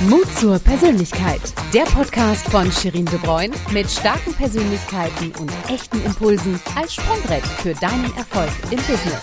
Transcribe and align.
Mut 0.00 0.26
zur 0.38 0.58
Persönlichkeit. 0.58 1.40
Der 1.72 1.84
Podcast 1.84 2.46
von 2.50 2.70
Shirin 2.70 3.06
De 3.06 3.18
Bruyne 3.18 3.54
mit 3.72 3.90
starken 3.90 4.34
Persönlichkeiten 4.34 5.32
und 5.40 5.50
echten 5.70 6.04
Impulsen 6.04 6.60
als 6.76 6.92
Sprungbrett 6.92 7.42
für 7.46 7.72
deinen 7.72 8.14
Erfolg 8.14 8.50
im 8.70 8.76
Business. 8.76 9.22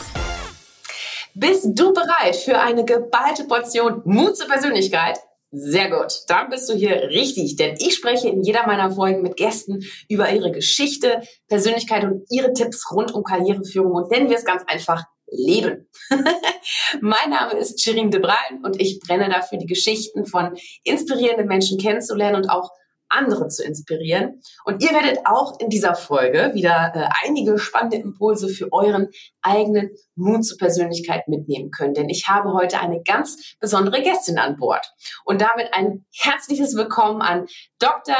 Bist 1.35 1.67
du 1.75 1.93
bereit 1.93 2.35
für 2.35 2.59
eine 2.59 2.83
geballte 2.85 3.43
Portion 3.43 4.01
Mut 4.05 4.35
zur 4.35 4.47
Persönlichkeit? 4.47 5.19
Sehr 5.51 5.91
gut, 5.91 6.11
dann 6.27 6.49
bist 6.49 6.67
du 6.67 6.73
hier 6.73 7.03
richtig, 7.09 7.55
denn 7.55 7.75
ich 7.77 7.93
spreche 7.93 8.29
in 8.29 8.41
jeder 8.41 8.65
meiner 8.65 8.89
Folgen 8.89 9.21
mit 9.21 9.37
Gästen 9.37 9.83
über 10.09 10.31
ihre 10.31 10.51
Geschichte, 10.51 11.21
Persönlichkeit 11.47 12.03
und 12.03 12.25
ihre 12.31 12.51
Tipps 12.51 12.91
rund 12.91 13.13
um 13.13 13.23
Karriereführung 13.23 13.91
und 13.91 14.09
nennen 14.09 14.27
wir 14.27 14.37
es 14.37 14.45
ganz 14.45 14.63
einfach 14.65 15.03
Leben. 15.33 15.89
mein 17.01 17.29
Name 17.29 17.53
ist 17.53 17.81
Shirin 17.81 18.11
de 18.11 18.21
Bruyn 18.21 18.63
und 18.63 18.79
ich 18.79 18.99
brenne 18.99 19.29
dafür, 19.29 19.57
die 19.57 19.65
Geschichten 19.65 20.25
von 20.25 20.55
inspirierenden 20.83 21.47
Menschen 21.47 21.77
kennenzulernen 21.77 22.35
und 22.35 22.49
auch 22.49 22.71
andere 23.13 23.47
zu 23.47 23.63
inspirieren. 23.63 24.41
Und 24.65 24.83
ihr 24.83 24.91
werdet 24.91 25.19
auch 25.25 25.59
in 25.59 25.69
dieser 25.69 25.95
Folge 25.95 26.51
wieder 26.53 26.91
äh, 26.95 27.09
einige 27.25 27.59
spannende 27.59 27.97
Impulse 27.97 28.47
für 28.49 28.71
euren 28.71 29.09
eigenen 29.41 29.91
Mut 30.15 30.45
zur 30.45 30.57
Persönlichkeit 30.57 31.27
mitnehmen 31.27 31.71
können. 31.71 31.93
Denn 31.93 32.09
ich 32.09 32.27
habe 32.27 32.53
heute 32.53 32.79
eine 32.79 33.01
ganz 33.03 33.55
besondere 33.59 34.01
Gästin 34.01 34.37
an 34.37 34.57
Bord. 34.57 34.93
Und 35.25 35.41
damit 35.41 35.73
ein 35.73 36.05
herzliches 36.11 36.75
Willkommen 36.75 37.21
an 37.21 37.45
Dr. 37.79 38.15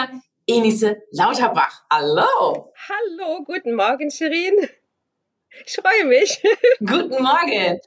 Enise 0.46 0.98
Lauterbach. 1.12 1.84
Hallo. 1.90 2.74
Hallo, 2.90 3.44
guten 3.46 3.76
Morgen, 3.76 4.12
Shirin. 4.12 4.70
Ich 5.66 5.76
freue 5.76 6.06
mich. 6.06 6.42
Guten 6.80 7.22
Morgen. 7.22 7.80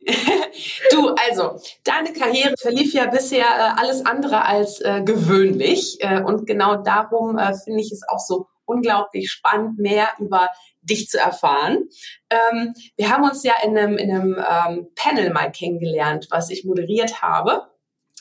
du, 0.90 1.14
also, 1.28 1.60
deine 1.84 2.12
Karriere 2.12 2.54
verlief 2.58 2.94
ja 2.94 3.06
bisher 3.06 3.46
äh, 3.46 3.80
alles 3.80 4.06
andere 4.06 4.44
als 4.44 4.80
äh, 4.80 5.02
gewöhnlich. 5.02 5.98
Äh, 6.00 6.22
und 6.22 6.46
genau 6.46 6.76
darum 6.76 7.36
äh, 7.38 7.54
finde 7.54 7.80
ich 7.80 7.92
es 7.92 8.02
auch 8.08 8.20
so 8.20 8.46
unglaublich 8.64 9.30
spannend, 9.30 9.78
mehr 9.78 10.08
über 10.18 10.48
dich 10.82 11.08
zu 11.08 11.18
erfahren. 11.18 11.88
Ähm, 12.30 12.74
wir 12.96 13.10
haben 13.10 13.24
uns 13.24 13.42
ja 13.42 13.54
in 13.64 13.76
einem, 13.76 13.96
in 13.96 14.10
einem 14.10 14.34
ähm, 14.36 14.88
Panel 14.94 15.30
mal 15.30 15.50
kennengelernt, 15.50 16.28
was 16.30 16.50
ich 16.50 16.64
moderiert 16.64 17.22
habe. 17.22 17.66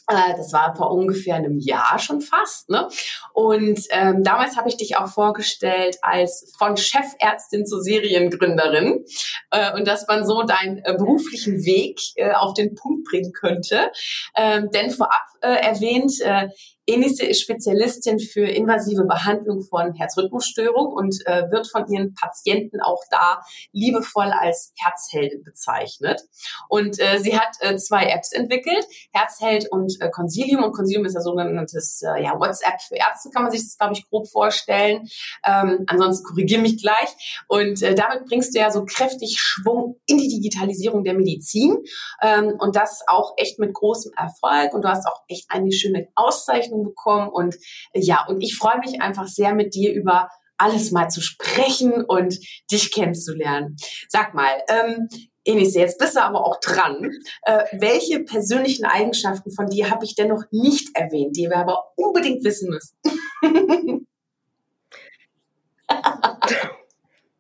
Äh, 0.07 0.35
das 0.37 0.53
war 0.53 0.75
vor 0.75 0.91
ungefähr 0.91 1.35
einem 1.35 1.59
Jahr 1.59 1.99
schon 1.99 2.21
fast. 2.21 2.69
Ne? 2.69 2.87
Und 3.33 3.79
ähm, 3.89 4.23
damals 4.23 4.55
habe 4.57 4.69
ich 4.69 4.77
dich 4.77 4.97
auch 4.97 5.07
vorgestellt 5.07 5.97
als 6.01 6.53
von 6.57 6.77
Chefärztin 6.77 7.65
zur 7.65 7.81
Seriengründerin 7.81 9.03
äh, 9.51 9.73
und 9.73 9.87
dass 9.87 10.07
man 10.07 10.25
so 10.25 10.43
deinen 10.43 10.77
äh, 10.79 10.95
beruflichen 10.97 11.63
Weg 11.65 11.99
äh, 12.15 12.31
auf 12.31 12.53
den 12.53 12.75
Punkt 12.75 13.05
bringen 13.09 13.33
könnte. 13.33 13.91
Ähm, 14.35 14.69
denn 14.71 14.91
vorab 14.91 15.25
äh, 15.41 15.47
erwähnt, 15.47 16.13
äh, 16.21 16.47
Enise 16.87 17.25
ist 17.25 17.41
Spezialistin 17.41 18.17
für 18.19 18.47
invasive 18.47 19.03
Behandlung 19.03 19.61
von 19.61 19.93
Herzrhythmusstörung 19.93 20.93
und 20.93 21.15
äh, 21.25 21.51
wird 21.51 21.67
von 21.67 21.85
ihren 21.91 22.13
Patienten 22.13 22.79
auch 22.79 23.03
da 23.11 23.41
liebevoll 23.73 24.31
als 24.31 24.71
Herzheldin 24.77 25.43
bezeichnet. 25.43 26.21
Und 26.69 26.99
äh, 26.99 27.19
sie 27.19 27.37
hat 27.37 27.49
äh, 27.59 27.75
zwei 27.75 28.05
Apps 28.05 28.31
entwickelt, 28.31 28.85
Herzheld 29.11 29.69
und 29.69 29.97
äh, 29.99 30.09
Consilium. 30.09 30.63
Und 30.63 30.71
Consilium 30.71 31.05
ist 31.05 31.15
ja 31.15 31.21
sogenanntes 31.21 32.01
äh, 32.03 32.23
ja, 32.23 32.39
WhatsApp 32.39 32.81
für 32.81 32.95
Ärzte, 32.95 33.29
kann 33.31 33.43
man 33.43 33.51
sich 33.51 33.63
das, 33.63 33.77
glaube 33.77 33.93
ich, 33.93 34.07
grob 34.09 34.29
vorstellen. 34.29 35.07
Ähm, 35.45 35.83
ansonsten 35.87 36.25
korrigiere 36.25 36.61
mich 36.61 36.81
gleich. 36.81 37.43
Und 37.49 37.81
äh, 37.81 37.95
damit 37.95 38.25
bringst 38.27 38.55
du 38.55 38.59
ja 38.59 38.71
so 38.71 38.85
kräftig 38.85 39.37
Schwung 39.39 39.99
in 40.05 40.17
die 40.17 40.29
Digitalisierung 40.29 41.03
der 41.03 41.15
Medizin. 41.15 41.83
Ähm, 42.21 42.53
und 42.59 42.77
das 42.77 43.01
auch 43.07 43.33
echt 43.35 43.59
mit 43.59 43.73
großem 43.73 44.13
Erfolg. 44.15 44.73
Und 44.73 44.83
du 44.83 44.87
hast 44.87 45.05
auch 45.05 45.21
echt 45.27 45.47
eine 45.49 45.73
schöne 45.73 46.07
Auszeichnung 46.15 46.76
Auszeichnung 46.77 46.83
bekommen. 46.83 47.29
Und 47.29 47.55
äh, 47.93 48.01
ja, 48.01 48.25
und 48.27 48.41
ich 48.41 48.57
freue 48.57 48.79
mich 48.79 49.01
einfach 49.01 49.27
sehr 49.27 49.53
mit 49.53 49.73
dir 49.75 49.93
über 49.93 50.29
alles 50.57 50.91
mal 50.91 51.09
zu 51.09 51.21
sprechen 51.21 52.03
und 52.03 52.39
dich 52.71 52.91
kennenzulernen. 52.91 53.75
Sag 54.09 54.33
mal, 54.33 54.51
ähm, 54.69 55.07
Enis, 55.43 55.75
jetzt 55.75 55.99
bist 55.99 56.15
du 56.15 56.23
aber 56.23 56.45
auch 56.45 56.59
dran. 56.59 57.11
Äh, 57.43 57.63
welche 57.73 58.21
persönlichen 58.21 58.85
Eigenschaften 58.85 59.51
von 59.51 59.67
dir 59.67 59.91
habe 59.91 60.03
ich 60.03 60.15
denn 60.15 60.29
noch 60.29 60.43
nicht 60.51 60.97
erwähnt, 60.97 61.37
die 61.37 61.47
wir 61.47 61.57
aber 61.57 61.91
unbedingt 61.95 62.43
wissen 62.43 62.69
müssen? 62.69 62.97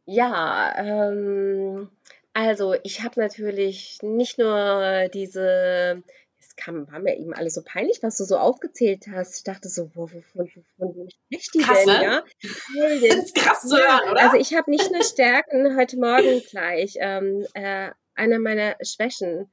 ja, 0.05 0.73
ähm, 0.77 1.89
also 2.33 2.75
ich 2.83 3.03
habe 3.03 3.19
natürlich 3.19 3.97
nicht 4.03 4.37
nur 4.37 5.09
diese 5.11 6.03
kam, 6.57 6.91
war 6.91 6.99
mir 6.99 7.17
eben 7.17 7.33
alles 7.33 7.53
so 7.53 7.61
peinlich, 7.63 8.01
was 8.01 8.17
du 8.17 8.25
so 8.25 8.37
aufgezählt 8.37 9.05
hast. 9.11 9.37
Ich 9.37 9.43
dachte 9.43 9.69
so, 9.69 9.89
wo, 9.93 10.03
wovon, 10.03 10.51
wovon 10.77 11.09
spricht 11.09 11.53
die 11.53 11.59
krass, 11.59 11.85
denn? 11.85 11.99
Ne? 11.99 12.03
Ja? 12.03 12.23
Das 13.07 13.15
ist 13.25 13.35
krass 13.35 13.61
zu 13.61 13.77
hören, 13.77 14.11
oder? 14.11 14.21
Also 14.21 14.37
ich 14.37 14.53
habe 14.55 14.69
nicht 14.69 14.91
nur 14.91 15.03
Stärken 15.03 15.77
heute 15.77 15.97
Morgen 15.97 16.41
gleich. 16.49 16.95
Ähm, 16.99 17.45
äh, 17.53 17.91
einer 18.17 18.39
meiner 18.39 18.75
Schwächen. 18.81 19.51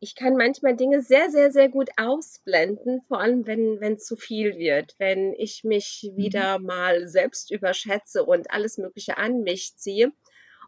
Ich 0.00 0.14
kann 0.14 0.36
manchmal 0.36 0.76
Dinge 0.76 1.02
sehr, 1.02 1.30
sehr, 1.30 1.50
sehr 1.50 1.68
gut 1.68 1.90
ausblenden, 1.96 3.02
vor 3.08 3.20
allem 3.20 3.46
wenn 3.46 3.80
wenn 3.80 3.94
es 3.94 4.04
zu 4.04 4.16
viel 4.16 4.56
wird, 4.58 4.94
wenn 4.98 5.32
ich 5.34 5.64
mich 5.64 6.08
mhm. 6.10 6.16
wieder 6.16 6.58
mal 6.58 7.08
selbst 7.08 7.50
überschätze 7.50 8.24
und 8.24 8.50
alles 8.50 8.78
Mögliche 8.78 9.16
an 9.18 9.42
mich 9.42 9.76
ziehe. 9.76 10.12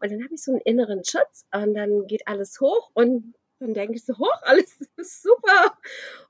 Und 0.00 0.10
dann 0.10 0.22
habe 0.22 0.34
ich 0.34 0.42
so 0.42 0.52
einen 0.52 0.60
inneren 0.60 1.02
Schutz 1.04 1.46
und 1.52 1.74
dann 1.74 2.06
geht 2.06 2.26
alles 2.26 2.60
hoch 2.60 2.90
und 2.94 3.34
dann 3.58 3.74
denke 3.74 3.94
ich 3.94 4.04
so, 4.04 4.18
hoch, 4.18 4.42
alles 4.42 4.76
ist 4.96 5.22
super. 5.22 5.78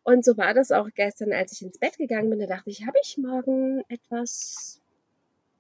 Und 0.05 0.25
so 0.25 0.37
war 0.37 0.55
das 0.55 0.71
auch 0.71 0.89
gestern, 0.95 1.33
als 1.33 1.53
ich 1.53 1.63
ins 1.63 1.79
Bett 1.79 1.99
gegangen 1.99 2.31
bin. 2.31 2.39
Da 2.39 2.47
dachte 2.47 2.71
ich, 2.71 2.87
habe 2.87 2.99
ich 3.03 3.19
morgen 3.19 3.83
etwas 3.89 4.81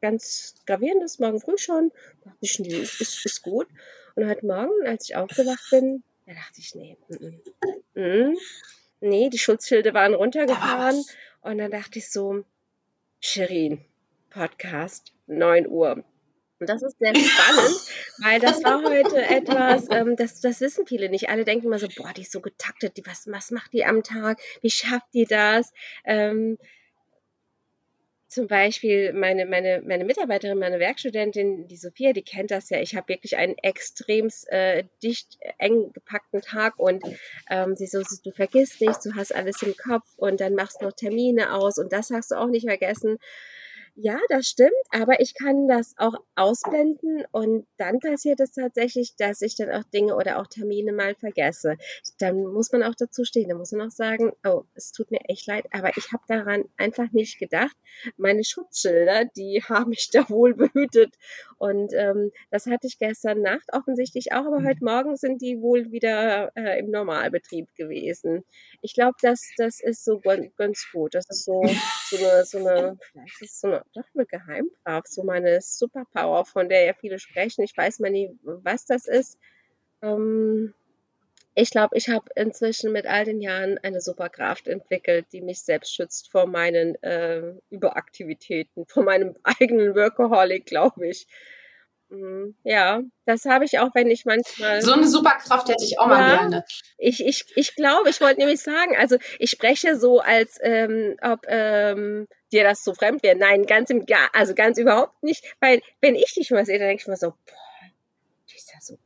ganz 0.00 0.54
Gravierendes, 0.66 1.18
morgen 1.18 1.40
früh 1.40 1.58
schon? 1.58 1.90
Da 2.22 2.30
dachte 2.30 2.38
ich, 2.42 2.58
nee, 2.60 2.76
ist, 2.76 3.24
ist 3.24 3.42
gut. 3.42 3.66
Und 4.14 4.28
heute 4.28 4.46
Morgen, 4.46 4.86
als 4.86 5.08
ich 5.08 5.16
aufgewacht 5.16 5.64
bin, 5.70 6.02
da 6.26 6.34
dachte 6.34 6.60
ich, 6.60 6.74
nee, 6.74 6.96
mm, 7.08 8.00
mm, 8.00 8.30
mm, 8.30 8.36
nee, 9.00 9.30
die 9.30 9.38
Schutzschilde 9.38 9.94
waren 9.94 10.14
runtergefahren. 10.14 11.04
Und 11.42 11.58
dann 11.58 11.70
dachte 11.70 11.98
ich 11.98 12.10
so, 12.10 12.44
Shirin, 13.20 13.84
Podcast, 14.30 15.12
9 15.26 15.68
Uhr. 15.68 16.04
Und 16.58 16.68
das 16.70 16.82
ist 16.82 16.98
sehr 16.98 17.14
spannend, 17.14 17.76
weil 18.18 18.40
das 18.40 18.64
war 18.64 18.82
heute 18.82 19.16
etwas, 19.28 19.86
ähm, 19.90 20.16
das, 20.16 20.40
das 20.40 20.60
wissen 20.60 20.86
viele 20.86 21.10
nicht. 21.10 21.28
Alle 21.28 21.44
denken 21.44 21.66
immer 21.66 21.78
so, 21.78 21.88
boah, 21.94 22.12
die 22.14 22.22
ist 22.22 22.32
so 22.32 22.40
getaktet, 22.40 22.96
die, 22.96 23.06
was, 23.06 23.30
was 23.30 23.50
macht 23.50 23.72
die 23.72 23.84
am 23.84 24.02
Tag? 24.02 24.40
Wie 24.62 24.70
schafft 24.70 25.12
die 25.12 25.26
das? 25.26 25.72
Ähm, 26.04 26.56
zum 28.28 28.48
Beispiel 28.48 29.12
meine, 29.12 29.46
meine, 29.46 29.82
meine 29.86 30.04
Mitarbeiterin, 30.04 30.58
meine 30.58 30.78
Werkstudentin, 30.80 31.68
die 31.68 31.76
Sophia, 31.76 32.12
die 32.12 32.22
kennt 32.22 32.50
das 32.50 32.70
ja. 32.70 32.80
Ich 32.80 32.96
habe 32.96 33.08
wirklich 33.08 33.36
einen 33.36 33.56
extrem 33.58 34.30
äh, 34.48 34.84
dicht, 35.02 35.38
eng 35.58 35.92
gepackten 35.92 36.42
Tag 36.42 36.78
und 36.78 37.04
ähm, 37.48 37.76
sie 37.76 37.86
so, 37.86 38.02
du 38.24 38.32
vergisst 38.32 38.80
nichts, 38.80 39.04
du 39.04 39.14
hast 39.14 39.34
alles 39.34 39.62
im 39.62 39.74
Kopf 39.76 40.06
und 40.16 40.40
dann 40.40 40.54
machst 40.54 40.80
du 40.80 40.86
noch 40.86 40.92
Termine 40.92 41.54
aus 41.54 41.78
und 41.78 41.92
das 41.92 42.10
hast 42.10 42.30
du 42.30 42.34
auch 42.34 42.48
nicht 42.48 42.66
vergessen. 42.66 43.18
Ja, 43.98 44.18
das 44.28 44.46
stimmt, 44.46 44.72
aber 44.90 45.20
ich 45.20 45.32
kann 45.32 45.68
das 45.68 45.94
auch 45.96 46.16
ausblenden 46.34 47.24
und 47.32 47.66
dann 47.78 47.98
passiert 47.98 48.40
es 48.40 48.52
tatsächlich, 48.52 49.16
dass 49.16 49.40
ich 49.40 49.56
dann 49.56 49.70
auch 49.70 49.84
Dinge 49.84 50.14
oder 50.16 50.38
auch 50.38 50.46
Termine 50.48 50.92
mal 50.92 51.14
vergesse. 51.14 51.78
Dann 52.18 52.44
muss 52.44 52.70
man 52.72 52.82
auch 52.82 52.94
dazu 52.94 53.24
stehen, 53.24 53.48
dann 53.48 53.56
muss 53.56 53.72
man 53.72 53.88
auch 53.88 53.90
sagen, 53.90 54.32
oh, 54.44 54.64
es 54.74 54.92
tut 54.92 55.10
mir 55.10 55.20
echt 55.30 55.46
leid, 55.46 55.64
aber 55.70 55.96
ich 55.96 56.12
habe 56.12 56.22
daran 56.28 56.64
einfach 56.76 57.10
nicht 57.12 57.38
gedacht. 57.38 57.74
Meine 58.18 58.44
Schutzschilder, 58.44 59.24
die 59.34 59.62
haben 59.70 59.88
mich 59.88 60.10
da 60.12 60.28
wohl 60.28 60.52
behütet 60.52 61.14
und 61.56 61.94
ähm, 61.94 62.32
das 62.50 62.66
hatte 62.66 62.88
ich 62.88 62.98
gestern 62.98 63.40
Nacht 63.40 63.72
offensichtlich 63.72 64.32
auch, 64.32 64.44
aber 64.44 64.62
heute 64.62 64.84
Morgen 64.84 65.16
sind 65.16 65.40
die 65.40 65.62
wohl 65.62 65.90
wieder 65.90 66.52
äh, 66.54 66.78
im 66.80 66.90
Normalbetrieb 66.90 67.74
gewesen. 67.74 68.44
Ich 68.82 68.92
glaube, 68.92 69.16
das, 69.22 69.40
das 69.56 69.80
ist 69.80 70.04
so 70.04 70.20
ganz 70.20 70.86
gut. 70.92 71.14
Das 71.14 71.24
ist 71.30 71.46
so, 71.46 71.62
so 72.10 72.16
eine, 72.18 72.44
so 72.44 72.58
eine, 72.58 72.98
ist 73.40 73.60
so 73.60 73.68
eine 73.68 73.85
doch 73.94 74.04
eine 74.14 74.26
Geheimwaffe, 74.26 75.08
so 75.08 75.22
meine 75.22 75.60
Superpower, 75.60 76.44
von 76.44 76.68
der 76.68 76.84
ja 76.84 76.94
viele 76.94 77.18
sprechen. 77.18 77.62
Ich 77.62 77.76
weiß 77.76 78.00
mal 78.00 78.10
nie, 78.10 78.36
was 78.42 78.86
das 78.86 79.06
ist. 79.06 79.38
Ähm, 80.02 80.74
ich 81.58 81.70
glaube, 81.70 81.96
ich 81.96 82.10
habe 82.10 82.26
inzwischen 82.34 82.92
mit 82.92 83.06
all 83.06 83.24
den 83.24 83.40
Jahren 83.40 83.78
eine 83.78 84.02
Superkraft 84.02 84.68
entwickelt, 84.68 85.26
die 85.32 85.40
mich 85.40 85.62
selbst 85.62 85.94
schützt 85.94 86.30
vor 86.30 86.46
meinen 86.46 87.02
äh, 87.02 87.54
Überaktivitäten, 87.70 88.84
vor 88.86 89.04
meinem 89.04 89.36
eigenen 89.42 89.94
Workaholic, 89.94 90.66
glaube 90.66 91.08
ich. 91.08 91.26
Mhm. 92.08 92.56
Ja, 92.62 93.02
das 93.24 93.44
habe 93.46 93.64
ich 93.64 93.78
auch, 93.78 93.90
wenn 93.94 94.08
ich 94.08 94.24
manchmal. 94.24 94.80
So 94.80 94.92
eine 94.92 95.08
Superkraft 95.08 95.68
hätte 95.68 95.84
ich 95.84 95.98
auch 95.98 96.08
ja, 96.08 96.14
mal 96.16 96.38
gerne. 96.38 96.64
Ich, 96.98 97.24
ich, 97.24 97.44
ich 97.56 97.74
glaube, 97.74 98.10
ich 98.10 98.20
wollte 98.20 98.40
nämlich 98.40 98.60
sagen, 98.60 98.96
also 98.96 99.16
ich 99.38 99.50
spreche 99.50 99.96
so, 99.96 100.20
als 100.20 100.58
ähm, 100.62 101.16
ob 101.20 101.40
ähm, 101.48 102.28
dir 102.52 102.62
das 102.62 102.84
so 102.84 102.94
fremd 102.94 103.22
wäre. 103.22 103.36
Nein, 103.36 103.66
ganz 103.66 103.90
im 103.90 104.06
also 104.32 104.54
ganz 104.54 104.78
überhaupt 104.78 105.22
nicht. 105.22 105.44
Weil 105.60 105.80
wenn 106.00 106.14
ich 106.14 106.32
dich 106.34 106.50
mal 106.50 106.64
sehe, 106.64 106.78
dann 106.78 106.88
denke 106.88 107.02
ich 107.02 107.08
mir 107.08 107.16
so, 107.16 107.30
boah, 107.30 107.90
die 108.50 108.56
ist 108.56 108.72
ja 108.72 108.80
so 108.80 108.98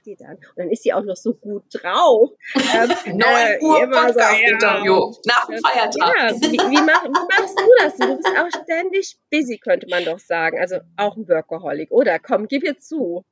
macht 0.00 0.06
die 0.06 0.16
dann? 0.16 0.36
Und 0.36 0.56
dann 0.56 0.70
ist 0.70 0.82
sie 0.82 0.92
auch 0.92 1.02
noch 1.02 1.16
so 1.16 1.34
gut 1.34 1.64
drauf. 1.72 2.30
Ähm, 2.54 2.88
9 3.16 3.20
äh, 3.20 3.58
Uhr 3.60 3.90
Podcast-Interview 3.90 4.94
so, 4.94 5.20
ja. 5.24 5.34
nach 5.34 5.46
dem 5.46 5.58
Feiertag. 5.58 6.14
Ja, 6.16 6.34
wie, 6.34 6.58
wie, 6.58 6.82
mach, 6.82 7.04
wie, 7.04 7.10
machst 7.10 7.58
du 7.58 7.68
das? 7.78 7.96
Du 7.96 8.16
bist 8.16 8.28
auch 8.28 8.62
ständig 8.62 9.16
busy, 9.30 9.58
könnte 9.58 9.86
man 9.88 10.04
doch 10.04 10.18
sagen. 10.18 10.58
Also 10.58 10.78
auch 10.96 11.16
ein 11.16 11.28
Workaholic. 11.28 11.90
Oder 11.90 12.18
komm, 12.18 12.46
gib 12.46 12.64
jetzt 12.64 12.88
zu. 12.88 13.24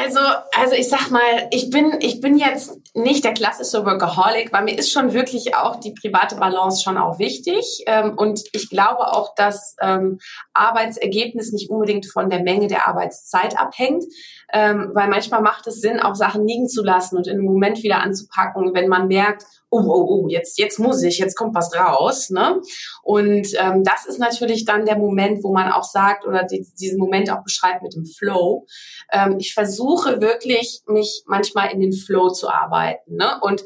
Also, 0.00 0.18
also 0.56 0.74
ich 0.74 0.88
sag 0.88 1.10
mal, 1.10 1.48
ich 1.50 1.70
bin, 1.70 1.98
ich 2.00 2.20
bin 2.20 2.36
jetzt 2.36 2.80
nicht 2.94 3.24
der 3.24 3.34
klassische 3.34 3.84
Workaholic, 3.84 4.52
weil 4.52 4.64
mir 4.64 4.76
ist 4.76 4.90
schon 4.90 5.12
wirklich 5.12 5.54
auch 5.54 5.76
die 5.76 5.92
private 5.92 6.36
Balance 6.36 6.82
schon 6.82 6.98
auch 6.98 7.18
wichtig. 7.18 7.84
Ähm, 7.86 8.14
und 8.16 8.42
ich 8.52 8.70
glaube 8.70 9.12
auch, 9.12 9.34
dass 9.36 9.76
ähm, 9.80 10.18
Arbeitsergebnis 10.52 11.52
nicht 11.52 11.70
unbedingt 11.70 12.06
von 12.06 12.28
der 12.28 12.42
Menge 12.42 12.66
der 12.66 12.88
Arbeitszeit 12.88 13.58
abhängt, 13.58 14.04
ähm, 14.52 14.90
weil 14.94 15.08
manchmal 15.08 15.42
macht 15.42 15.66
es 15.66 15.80
Sinn, 15.80 16.00
auch 16.00 16.14
Sachen 16.14 16.46
liegen 16.46 16.68
zu 16.68 16.82
lassen 16.82 17.16
und 17.16 17.26
in 17.26 17.34
einem 17.34 17.44
Moment 17.44 17.82
wieder 17.82 18.00
anzupacken, 18.00 18.74
wenn 18.74 18.88
man 18.88 19.06
merkt, 19.06 19.44
oh, 19.74 19.84
oh, 19.86 20.06
oh, 20.08 20.28
jetzt, 20.28 20.58
jetzt 20.58 20.78
muss 20.78 21.02
ich, 21.02 21.18
jetzt 21.18 21.36
kommt 21.36 21.54
was 21.54 21.74
raus. 21.74 22.30
Ne? 22.30 22.60
Und 23.02 23.48
ähm, 23.58 23.82
das 23.84 24.06
ist 24.06 24.18
natürlich 24.18 24.64
dann 24.64 24.86
der 24.86 24.96
Moment, 24.96 25.42
wo 25.42 25.52
man 25.52 25.70
auch 25.70 25.84
sagt 25.84 26.26
oder 26.26 26.44
die, 26.44 26.66
diesen 26.78 26.98
Moment 26.98 27.30
auch 27.30 27.42
beschreibt 27.42 27.82
mit 27.82 27.94
dem 27.94 28.06
Flow. 28.06 28.66
Ähm, 29.12 29.36
ich 29.38 29.54
versuche 29.54 30.20
wirklich, 30.20 30.82
mich 30.86 31.24
manchmal 31.26 31.72
in 31.72 31.80
den 31.80 31.92
Flow 31.92 32.30
zu 32.30 32.48
arbeiten. 32.48 33.16
Ne? 33.16 33.38
Und 33.40 33.62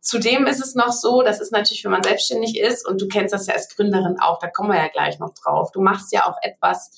Zudem 0.00 0.46
ist 0.46 0.64
es 0.64 0.76
noch 0.76 0.92
so, 0.92 1.22
das 1.22 1.40
ist 1.40 1.50
natürlich, 1.50 1.82
wenn 1.82 1.90
man 1.90 2.04
selbstständig 2.04 2.60
ist 2.60 2.86
und 2.86 3.00
du 3.00 3.08
kennst 3.08 3.34
das 3.34 3.48
ja 3.48 3.54
als 3.54 3.74
Gründerin 3.74 4.20
auch, 4.20 4.38
da 4.38 4.46
kommen 4.46 4.70
wir 4.70 4.78
ja 4.78 4.86
gleich 4.86 5.18
noch 5.18 5.34
drauf. 5.34 5.72
Du 5.72 5.80
machst 5.80 6.12
ja 6.12 6.30
auch 6.30 6.36
etwas, 6.42 6.92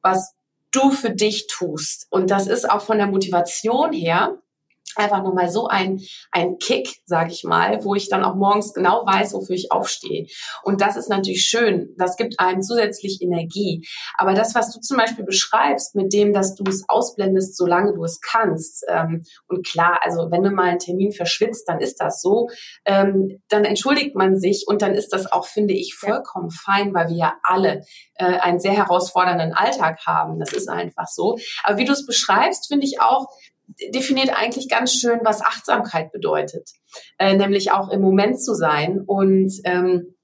was 0.00 0.32
du 0.70 0.90
für 0.90 1.10
dich 1.10 1.46
tust. 1.46 2.06
Und 2.08 2.30
das 2.30 2.46
ist 2.46 2.68
auch 2.68 2.80
von 2.80 2.96
der 2.96 3.06
Motivation 3.06 3.92
her 3.92 4.38
einfach 4.96 5.22
nochmal 5.22 5.48
so 5.50 5.66
ein, 5.66 6.00
ein 6.30 6.58
Kick, 6.58 6.88
sage 7.04 7.32
ich 7.32 7.44
mal, 7.44 7.84
wo 7.84 7.94
ich 7.94 8.08
dann 8.08 8.24
auch 8.24 8.34
morgens 8.34 8.72
genau 8.72 9.04
weiß, 9.04 9.34
wofür 9.34 9.56
ich 9.56 9.72
aufstehe. 9.72 10.26
Und 10.62 10.80
das 10.80 10.96
ist 10.96 11.08
natürlich 11.08 11.42
schön. 11.42 11.94
Das 11.98 12.16
gibt 12.16 12.38
einem 12.38 12.62
zusätzlich 12.62 13.20
Energie. 13.20 13.86
Aber 14.16 14.34
das, 14.34 14.54
was 14.54 14.72
du 14.72 14.80
zum 14.80 14.96
Beispiel 14.96 15.24
beschreibst, 15.24 15.94
mit 15.94 16.12
dem, 16.12 16.32
dass 16.32 16.54
du 16.54 16.64
es 16.68 16.84
ausblendest, 16.88 17.56
solange 17.56 17.94
du 17.94 18.04
es 18.04 18.20
kannst, 18.20 18.84
ähm, 18.88 19.24
und 19.48 19.66
klar, 19.66 20.00
also 20.02 20.30
wenn 20.30 20.42
du 20.42 20.50
mal 20.50 20.70
einen 20.70 20.78
Termin 20.78 21.12
verschwitzt, 21.12 21.68
dann 21.68 21.80
ist 21.80 22.00
das 22.00 22.20
so, 22.20 22.48
ähm, 22.84 23.40
dann 23.48 23.64
entschuldigt 23.64 24.14
man 24.14 24.38
sich 24.38 24.64
und 24.66 24.82
dann 24.82 24.94
ist 24.94 25.12
das 25.12 25.30
auch, 25.30 25.46
finde 25.46 25.74
ich, 25.74 25.94
vollkommen 25.94 26.50
fein, 26.50 26.94
weil 26.94 27.08
wir 27.08 27.16
ja 27.16 27.34
alle 27.42 27.82
äh, 28.16 28.24
einen 28.24 28.60
sehr 28.60 28.72
herausfordernden 28.72 29.52
Alltag 29.52 30.00
haben. 30.06 30.38
Das 30.38 30.52
ist 30.52 30.68
einfach 30.68 31.06
so. 31.06 31.36
Aber 31.62 31.78
wie 31.78 31.84
du 31.84 31.92
es 31.92 32.06
beschreibst, 32.06 32.68
finde 32.68 32.86
ich 32.86 33.00
auch, 33.00 33.26
definiert 33.92 34.30
eigentlich 34.34 34.68
ganz 34.68 34.92
schön, 34.92 35.20
was 35.22 35.42
Achtsamkeit 35.42 36.12
bedeutet, 36.12 36.70
äh, 37.18 37.36
nämlich 37.36 37.72
auch 37.72 37.90
im 37.90 38.00
Moment 38.00 38.40
zu 38.40 38.54
sein. 38.54 39.02
Und 39.06 39.52
ähm, 39.64 40.14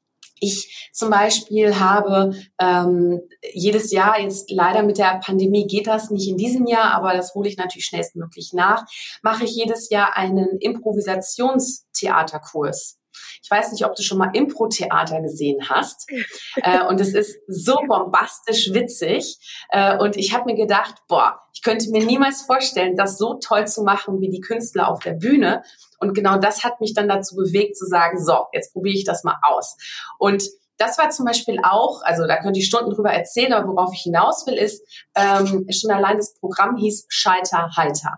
ich 0.41 0.91
zum 0.93 1.11
Beispiel 1.11 1.79
habe 1.79 2.35
ähm, 2.59 3.21
jedes 3.53 3.93
Jahr, 3.93 4.19
jetzt 4.21 4.51
leider 4.51 4.83
mit 4.83 4.99
der 4.99 5.21
Pandemie 5.25 5.67
geht 5.67 5.87
das 5.87 6.11
nicht 6.11 6.29
in 6.29 6.37
diesem 6.37 6.67
Jahr, 6.67 6.93
aber 6.95 7.15
das 7.15 7.35
hole 7.35 7.49
ich 7.49 7.57
natürlich 7.57 7.87
schnellstmöglich 7.87 8.53
nach, 8.53 8.85
mache 9.23 9.45
ich 9.45 9.55
jedes 9.55 9.89
Jahr 9.91 10.17
einen 10.17 10.59
Improvisationstheaterkurs. 10.59 13.00
Ich 13.43 13.51
weiß 13.51 13.73
nicht, 13.73 13.85
ob 13.85 13.95
du 13.95 14.03
schon 14.03 14.19
mal 14.19 14.31
Impro-Theater 14.33 15.21
gesehen 15.21 15.69
hast. 15.69 16.11
äh, 16.57 16.85
und 16.87 17.01
es 17.01 17.15
ist 17.15 17.39
so 17.47 17.77
bombastisch 17.87 18.73
witzig. 18.73 19.39
Äh, 19.71 19.99
und 19.99 20.17
ich 20.17 20.35
habe 20.35 20.47
mir 20.47 20.57
gedacht, 20.57 20.95
boah, 21.09 21.41
ich 21.53 21.63
könnte 21.63 21.91
mir 21.91 22.05
niemals 22.05 22.43
vorstellen, 22.43 22.97
das 22.97 23.19
so 23.19 23.35
toll 23.35 23.67
zu 23.67 23.83
machen 23.83 24.21
wie 24.21 24.31
die 24.31 24.41
Künstler 24.41 24.89
auf 24.89 25.01
der 25.01 25.13
Bühne. 25.13 25.63
Und 25.99 26.15
genau 26.15 26.39
das 26.39 26.65
hat 26.65 26.81
mich 26.81 26.95
dann 26.95 27.09
dazu 27.09 27.37
bewegt 27.37 27.77
zu 27.77 27.87
sagen, 27.87 28.23
so, 28.23 28.47
jetzt 28.53 28.73
probiere 28.73 28.97
ich 28.97 29.05
das 29.05 29.25
mal 29.25 29.37
aus. 29.43 29.77
Und 30.19 30.45
das 30.81 30.97
war 30.97 31.11
zum 31.11 31.27
Beispiel 31.27 31.59
auch, 31.63 32.01
also 32.03 32.27
da 32.27 32.41
könnte 32.41 32.59
ich 32.59 32.67
Stunden 32.67 32.91
drüber 32.91 33.11
erzählen, 33.13 33.53
aber 33.53 33.69
worauf 33.69 33.93
ich 33.93 34.01
hinaus 34.01 34.47
will, 34.47 34.55
ist, 34.55 34.83
ähm, 35.15 35.67
schon 35.71 35.91
allein 35.91 36.17
das 36.17 36.35
Programm 36.41 36.77
hieß 36.77 37.05
Scheiter 37.09 37.69
Halter. 37.77 38.17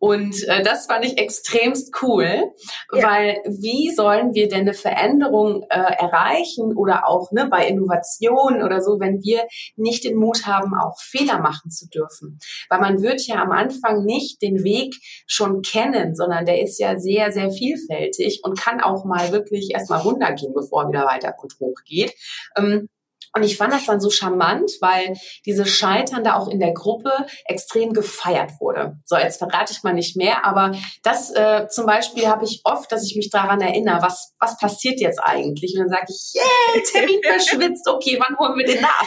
Und 0.00 0.48
äh, 0.48 0.62
das 0.62 0.86
fand 0.86 1.04
ich 1.04 1.18
extremst 1.18 1.94
cool, 2.02 2.52
ja. 2.92 3.02
weil 3.06 3.36
wie 3.44 3.94
sollen 3.94 4.32
wir 4.32 4.48
denn 4.48 4.62
eine 4.62 4.72
Veränderung 4.72 5.62
äh, 5.68 5.76
erreichen 5.76 6.74
oder 6.74 7.06
auch 7.06 7.30
ne, 7.32 7.48
bei 7.50 7.66
Innovationen 7.66 8.62
oder 8.62 8.80
so, 8.80 8.98
wenn 8.98 9.22
wir 9.22 9.46
nicht 9.76 10.04
den 10.04 10.16
Mut 10.16 10.46
haben, 10.46 10.72
auch 10.74 10.98
Fehler 10.98 11.40
machen 11.40 11.70
zu 11.70 11.86
dürfen? 11.88 12.38
Weil 12.70 12.80
man 12.80 13.02
wird 13.02 13.26
ja 13.26 13.42
am 13.42 13.52
Anfang 13.52 14.06
nicht 14.06 14.40
den 14.40 14.64
Weg 14.64 14.94
schon 15.26 15.60
kennen, 15.60 16.14
sondern 16.14 16.46
der 16.46 16.62
ist 16.62 16.80
ja 16.80 16.98
sehr, 16.98 17.30
sehr 17.30 17.50
vielfältig 17.50 18.40
und 18.42 18.58
kann 18.58 18.80
auch 18.80 19.04
mal 19.04 19.32
wirklich 19.32 19.70
erstmal 19.70 20.00
runtergehen, 20.00 20.54
bevor 20.54 20.84
er 20.84 20.88
wieder 20.88 21.04
weiter 21.04 21.34
und 21.42 21.54
hoch 21.60 21.76
geht. 21.84 22.14
Ähm, 22.56 22.88
und 23.32 23.44
ich 23.44 23.56
fand 23.56 23.72
das 23.72 23.86
dann 23.86 24.00
so 24.00 24.10
charmant, 24.10 24.72
weil 24.80 25.14
diese 25.46 25.64
Scheitern 25.66 26.24
da 26.24 26.34
auch 26.34 26.48
in 26.48 26.58
der 26.58 26.72
Gruppe 26.72 27.12
extrem 27.44 27.92
gefeiert 27.92 28.52
wurde. 28.60 28.96
So, 29.04 29.16
jetzt 29.16 29.38
verrate 29.38 29.72
ich 29.72 29.82
mal 29.82 29.92
nicht 29.92 30.16
mehr, 30.16 30.44
aber 30.44 30.72
das 31.02 31.30
äh, 31.30 31.68
zum 31.68 31.86
Beispiel 31.86 32.26
habe 32.26 32.44
ich 32.44 32.60
oft, 32.64 32.90
dass 32.90 33.04
ich 33.04 33.14
mich 33.16 33.30
daran 33.30 33.60
erinnere, 33.60 34.02
was, 34.02 34.34
was 34.40 34.56
passiert 34.58 35.00
jetzt 35.00 35.18
eigentlich? 35.22 35.74
Und 35.76 35.84
dann 35.84 35.90
sage 35.90 36.06
ich, 36.08 36.34
yeah, 36.34 36.82
Termin 36.90 37.20
verschwitzt, 37.24 37.88
okay, 37.88 38.18
wann 38.18 38.36
holen 38.38 38.58
wir 38.58 38.66
den 38.66 38.80
nach? 38.80 39.06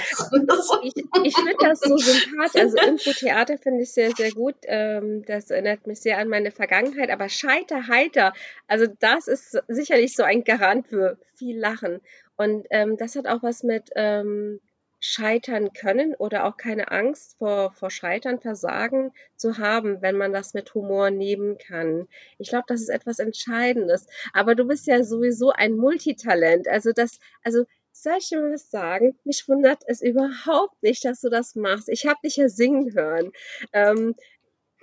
ich 0.84 0.94
ich 1.24 1.36
finde 1.36 1.56
das 1.60 1.80
so 1.80 1.98
sympathisch. 1.98 2.62
Also 2.62 2.78
Info-Theater 2.78 3.58
finde 3.58 3.84
ich 3.84 3.92
sehr, 3.92 4.12
sehr 4.12 4.32
gut. 4.32 4.56
Ähm, 4.64 5.24
das 5.26 5.50
erinnert 5.50 5.86
mich 5.88 6.00
sehr 6.00 6.18
an 6.18 6.30
meine 6.30 6.52
Vergangenheit, 6.52 7.10
aber 7.10 7.30
Scheiter, 7.30 7.88
heiter, 7.88 8.34
also 8.68 8.86
das 9.00 9.28
ist 9.28 9.62
sicherlich 9.68 10.16
so 10.16 10.24
ein 10.24 10.44
Garant 10.44 10.88
für 10.88 11.18
viel 11.36 11.60
Lachen. 11.60 12.02
Und 12.38 12.66
ähm, 12.70 12.98
das 12.98 13.16
hat 13.16 13.28
auch 13.28 13.44
was 13.44 13.64
mit 13.64 13.90
ähm, 13.96 14.60
scheitern 15.00 15.74
können 15.74 16.16
oder 16.16 16.46
auch 16.46 16.56
keine 16.56 16.90
Angst 16.92 17.36
vor, 17.38 17.74
vor 17.74 17.92
Scheitern, 17.92 18.40
Versagen 18.40 19.12
zu 19.36 19.58
haben, 19.58 20.02
wenn 20.02 20.16
man 20.16 20.32
das 20.32 20.54
mit 20.54 20.74
Humor 20.74 21.12
nehmen 21.12 21.58
kann. 21.58 22.08
Ich 22.38 22.50
glaube, 22.50 22.66
das 22.68 22.82
ist 22.82 22.90
etwas 22.90 23.20
Entscheidendes. 23.20 24.08
Aber 24.32 24.56
du 24.56 24.66
bist 24.66 24.88
ja 24.88 25.04
sowieso 25.04 25.52
ein 25.52 25.76
Multitalent. 25.76 26.70
Also 26.70 26.94
das, 26.94 27.20
also 27.44 27.66
soll 27.92 28.18
ich 28.20 28.30
dir 28.30 28.40
mal 28.40 28.54
was 28.54 28.72
sagen? 28.72 29.18
Mich 29.26 29.48
wundert 29.50 29.84
es 29.88 30.02
überhaupt 30.02 30.82
nicht, 30.82 31.04
dass 31.04 31.20
du 31.20 31.30
das 31.30 31.56
machst. 31.56 31.90
Ich 31.90 32.06
habe 32.06 32.20
dich 32.24 32.38
ja 32.38 32.48
singen 32.48 32.94
hören. 32.94 33.32
Ähm, 33.74 34.16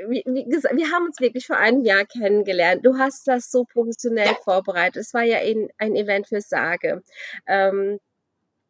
wie, 0.08 0.22
wie 0.26 0.44
gesagt, 0.44 0.76
wir 0.76 0.90
haben 0.90 1.06
uns 1.06 1.20
wirklich 1.20 1.46
vor 1.46 1.56
einem 1.56 1.84
Jahr 1.84 2.04
kennengelernt. 2.04 2.84
Du 2.84 2.98
hast 2.98 3.26
das 3.28 3.50
so 3.50 3.64
professionell 3.64 4.34
vorbereitet. 4.44 4.96
Es 4.96 5.14
war 5.14 5.22
ja 5.22 5.38
ein, 5.38 5.68
ein 5.78 5.96
Event 5.96 6.28
für 6.28 6.40
Sage. 6.40 7.02
Ähm, 7.46 7.98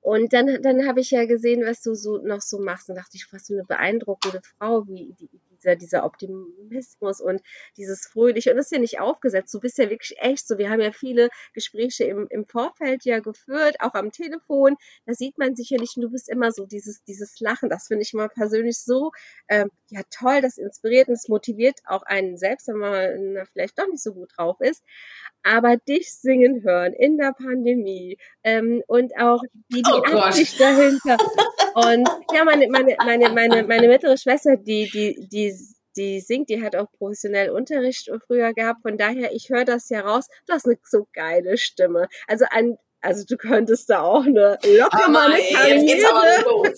und 0.03 0.33
dann, 0.33 0.63
dann 0.63 0.87
habe 0.87 1.01
ich 1.01 1.11
ja 1.11 1.27
gesehen, 1.27 1.65
was 1.65 1.83
du 1.83 1.95
so 1.95 2.19
noch 2.19 2.41
so 2.41 2.59
machst 2.59 2.89
und 2.89 2.97
dachte 2.97 3.17
ich, 3.17 3.27
was 3.33 3.47
für 3.47 3.55
eine 3.55 3.65
beeindruckende 3.65 4.41
Frau, 4.59 4.87
wie 4.87 5.15
die, 5.19 5.29
dieser, 5.61 5.77
dieser 5.77 6.05
Optimismus 6.05 7.21
und 7.21 7.41
dieses 7.77 8.07
Fröhliche. 8.07 8.51
Und 8.51 8.57
das 8.57 8.67
ist 8.67 8.73
ja 8.73 8.79
nicht 8.79 9.01
aufgesetzt. 9.01 9.53
Du 9.55 9.61
bist 9.61 9.79
ja 9.79 9.91
wirklich 9.91 10.17
echt 10.19 10.47
so. 10.47 10.59
Wir 10.59 10.71
haben 10.71 10.81
ja 10.81 10.93
viele 10.93 11.29
Gespräche 11.55 12.05
im, 12.05 12.27
im 12.31 12.47
Vorfeld 12.47 13.05
ja 13.05 13.21
geführt, 13.21 13.77
auch 13.81 13.95
am 13.95 14.11
Telefon. 14.11 14.77
Da 15.07 15.15
sieht 15.15 15.39
man 15.39 15.57
sicherlich, 15.57 15.93
und 15.97 16.03
du 16.03 16.11
bist 16.11 16.29
immer 16.29 16.53
so 16.53 16.67
dieses, 16.67 17.03
dieses 17.05 17.39
Lachen. 17.41 17.69
Das 17.69 17.87
finde 17.87 18.03
ich 18.03 18.13
mal 18.13 18.29
persönlich 18.29 18.79
so, 18.79 19.11
ähm, 19.49 19.71
ja 19.89 20.03
toll, 20.11 20.41
das 20.41 20.59
inspiriert 20.59 21.09
und 21.09 21.15
es 21.15 21.29
motiviert 21.29 21.79
auch 21.87 22.03
einen 22.03 22.37
selbst, 22.37 22.69
wenn 22.69 22.77
man 22.77 23.33
na, 23.35 23.45
vielleicht 23.53 23.79
doch 23.79 23.87
nicht 23.89 24.03
so 24.03 24.15
gut 24.15 24.31
drauf 24.37 24.57
ist. 24.61 24.83
Aber 25.43 25.77
dich 25.77 26.13
singen 26.13 26.63
hören 26.63 26.93
in 26.93 27.17
der 27.17 27.33
Pandemie 27.33 28.19
ähm, 28.45 28.83
und 28.87 29.13
auch 29.19 29.43
die, 29.69 29.83
die 29.83 29.91
oh 29.91 30.19
Absicht 30.19 30.61
dahinter. 30.61 31.17
Und 31.75 32.09
ja, 32.35 32.45
meine, 32.45 32.69
meine, 32.69 32.97
meine, 32.99 33.29
meine, 33.31 33.63
meine 33.65 33.89
mittlere 33.89 34.17
Schwester, 34.17 34.57
die, 34.57 34.91
die, 34.91 35.29
die 35.31 35.50
die, 35.97 36.21
singt, 36.21 36.49
die 36.49 36.63
hat 36.63 36.77
auch 36.77 36.91
professionell 36.93 37.51
Unterricht 37.51 38.11
früher 38.27 38.53
gehabt. 38.53 38.83
Von 38.83 38.99
daher, 38.99 39.33
ich 39.33 39.49
höre 39.51 39.65
das 39.65 39.89
ja 39.89 40.01
raus. 40.01 40.27
Du 40.47 40.53
hast 40.53 40.67
eine 40.67 40.79
so 40.85 41.07
geile 41.13 41.59
Stimme. 41.59 42.09
Also 42.27 42.45
an, 42.51 42.77
also 43.01 43.25
du 43.25 43.37
könntest 43.37 43.89
da 43.89 44.03
auch 44.03 44.25
eine 44.25 44.59
locker 44.63 45.05
oh 45.09 45.11
mal 45.11 45.33
eine 45.33 45.43
Karriere 45.53 46.75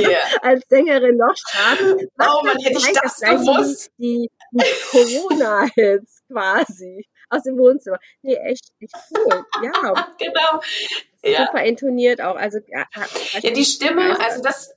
yeah. 0.00 0.18
als 0.42 0.64
Sängerin 0.68 1.16
noch 1.16 1.36
starten. 1.36 2.08
oh 2.18 2.44
man, 2.44 2.58
hätte 2.58 2.78
ich 2.78 2.92
das 2.92 3.20
gewusst. 3.20 3.90
Die, 3.98 4.30
die 4.50 4.64
Corona-Hits 4.90 6.22
quasi 6.30 7.06
aus 7.28 7.44
dem 7.44 7.56
Wohnzimmer. 7.56 7.98
Nee, 8.22 8.34
echt, 8.34 8.72
echt 8.80 8.94
cool. 9.16 9.44
Ja. 9.62 10.08
genau. 10.18 10.60
Ja. 11.22 11.46
Super 11.46 11.64
intoniert 11.64 12.20
auch. 12.20 12.36
Also, 12.36 12.58
ja, 12.66 12.86
ja 13.40 13.50
die 13.50 13.64
Stimme, 13.64 14.18
also 14.20 14.42
das 14.42 14.74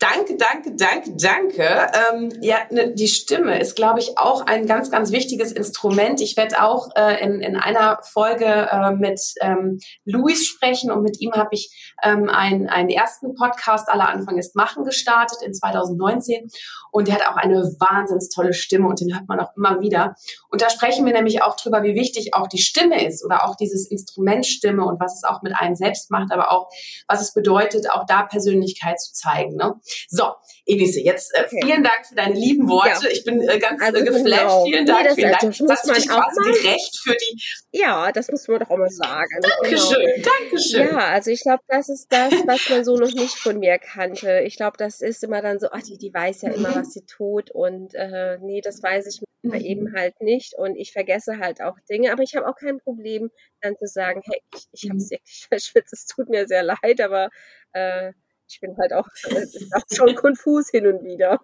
Danke, 0.00 0.38
danke, 0.38 0.74
danke, 0.76 1.14
danke. 1.14 1.62
Ähm, 2.10 2.32
ja, 2.40 2.56
ne, 2.70 2.94
die 2.94 3.06
Stimme 3.06 3.60
ist, 3.60 3.76
glaube 3.76 3.98
ich, 3.98 4.16
auch 4.16 4.46
ein 4.46 4.64
ganz, 4.64 4.90
ganz 4.90 5.12
wichtiges 5.12 5.52
Instrument. 5.52 6.22
Ich 6.22 6.38
werde 6.38 6.62
auch 6.62 6.88
äh, 6.96 7.22
in, 7.22 7.42
in 7.42 7.54
einer 7.54 7.98
Folge 8.02 8.46
äh, 8.46 8.92
mit 8.92 9.20
ähm, 9.42 9.78
Luis 10.06 10.46
sprechen 10.46 10.90
und 10.90 11.02
mit 11.02 11.20
ihm 11.20 11.32
habe 11.32 11.50
ich 11.52 11.94
ähm, 12.02 12.30
einen, 12.30 12.70
einen 12.70 12.88
ersten 12.88 13.34
Podcast 13.34 13.90
aller 13.90 14.08
Anfang 14.08 14.38
ist 14.38 14.56
Machen 14.56 14.84
gestartet 14.84 15.42
in 15.44 15.52
2019 15.52 16.48
und 16.92 17.06
der 17.06 17.16
hat 17.16 17.26
auch 17.26 17.36
eine 17.36 17.62
wahnsinns 17.78 18.30
tolle 18.30 18.54
Stimme 18.54 18.88
und 18.88 19.00
den 19.00 19.12
hört 19.14 19.28
man 19.28 19.38
auch 19.38 19.54
immer 19.54 19.82
wieder. 19.82 20.14
Und 20.48 20.62
da 20.62 20.70
sprechen 20.70 21.04
wir 21.04 21.12
nämlich 21.12 21.42
auch 21.42 21.56
drüber, 21.56 21.82
wie 21.82 21.94
wichtig 21.94 22.32
auch 22.32 22.48
die 22.48 22.62
Stimme 22.62 23.06
ist 23.06 23.22
oder 23.22 23.44
auch 23.44 23.54
dieses 23.54 23.90
Instrument 23.90 24.46
Stimme 24.46 24.86
und 24.86 24.98
was 24.98 25.16
es 25.16 25.24
auch 25.24 25.42
mit 25.42 25.54
einem 25.54 25.74
selbst 25.74 26.10
macht, 26.10 26.32
aber 26.32 26.50
auch 26.52 26.70
was 27.06 27.20
es 27.20 27.34
bedeutet, 27.34 27.90
auch 27.90 28.06
da 28.06 28.22
Persönlichkeit 28.22 28.98
zu 28.98 29.12
zeigen. 29.12 29.56
Ne? 29.56 29.74
So, 30.08 30.24
Elise, 30.66 31.00
jetzt 31.00 31.34
äh, 31.34 31.44
okay. 31.44 31.60
vielen 31.64 31.82
Dank 31.82 32.06
für 32.08 32.14
deine 32.14 32.34
lieben 32.34 32.68
Worte. 32.68 33.04
Ja. 33.04 33.10
Ich 33.10 33.24
bin 33.24 33.40
äh, 33.48 33.58
ganz 33.58 33.82
also, 33.82 33.98
äh, 33.98 34.04
geflasht. 34.04 34.24
Genau. 34.24 34.64
Vielen 34.64 34.86
Dank, 34.86 35.08
nee, 35.08 35.14
vielen 35.14 35.32
Dank. 35.32 35.42
Das, 35.42 35.58
das 35.58 35.70
hast 35.70 35.88
du 35.88 35.94
dich 35.94 36.08
quasi 36.08 36.62
gerecht 36.62 37.00
für 37.02 37.16
die. 37.16 37.42
Ja, 37.72 38.12
das 38.12 38.30
muss 38.30 38.46
man 38.48 38.60
doch 38.60 38.70
auch 38.70 38.76
mal 38.76 38.90
sagen. 38.90 39.40
Dankeschön, 39.62 40.06
genau. 40.16 40.28
Dankeschön. 40.38 40.88
Ja, 40.88 40.98
also 40.98 41.30
ich 41.30 41.42
glaube, 41.42 41.62
das 41.68 41.88
ist 41.88 42.06
das, 42.10 42.32
was 42.46 42.68
man 42.68 42.84
so 42.84 42.96
noch 42.96 43.12
nicht 43.12 43.34
von 43.34 43.58
mir 43.58 43.78
kannte. 43.78 44.40
Ich 44.44 44.56
glaube, 44.56 44.76
das 44.78 45.00
ist 45.00 45.24
immer 45.24 45.42
dann 45.42 45.58
so, 45.58 45.68
ach, 45.70 45.82
die, 45.82 45.98
die 45.98 46.12
weiß 46.12 46.42
ja 46.42 46.50
immer, 46.50 46.70
mhm. 46.70 46.76
was 46.76 46.92
sie 46.92 47.04
tut 47.04 47.50
und 47.50 47.94
äh, 47.94 48.38
nee, 48.40 48.60
das 48.60 48.82
weiß 48.82 49.06
ich 49.06 49.20
mhm. 49.42 49.54
eben 49.54 49.94
halt 49.94 50.20
nicht 50.20 50.54
und 50.54 50.76
ich 50.76 50.92
vergesse 50.92 51.38
halt 51.38 51.60
auch 51.60 51.78
Dinge, 51.88 52.12
aber 52.12 52.22
ich 52.22 52.34
habe 52.36 52.48
auch 52.48 52.56
kein 52.56 52.78
Problem, 52.78 53.30
dann 53.60 53.76
zu 53.76 53.86
sagen, 53.86 54.22
hey, 54.24 54.40
ich, 54.54 54.66
ich 54.72 54.90
habe 54.90 54.98
es 54.98 55.06
mhm. 55.06 55.10
wirklich 55.10 55.46
verschwitzt, 55.48 55.92
es 55.92 56.06
tut 56.06 56.28
mir 56.28 56.46
sehr 56.46 56.62
leid, 56.62 57.00
aber 57.00 57.30
äh, 57.72 58.12
ich 58.50 58.60
bin 58.60 58.76
halt 58.76 58.92
auch, 58.92 59.06
äh, 59.28 59.46
auch 59.74 59.82
schon 59.92 60.14
konfus 60.14 60.70
hin 60.70 60.86
und 60.86 61.04
wieder. 61.04 61.40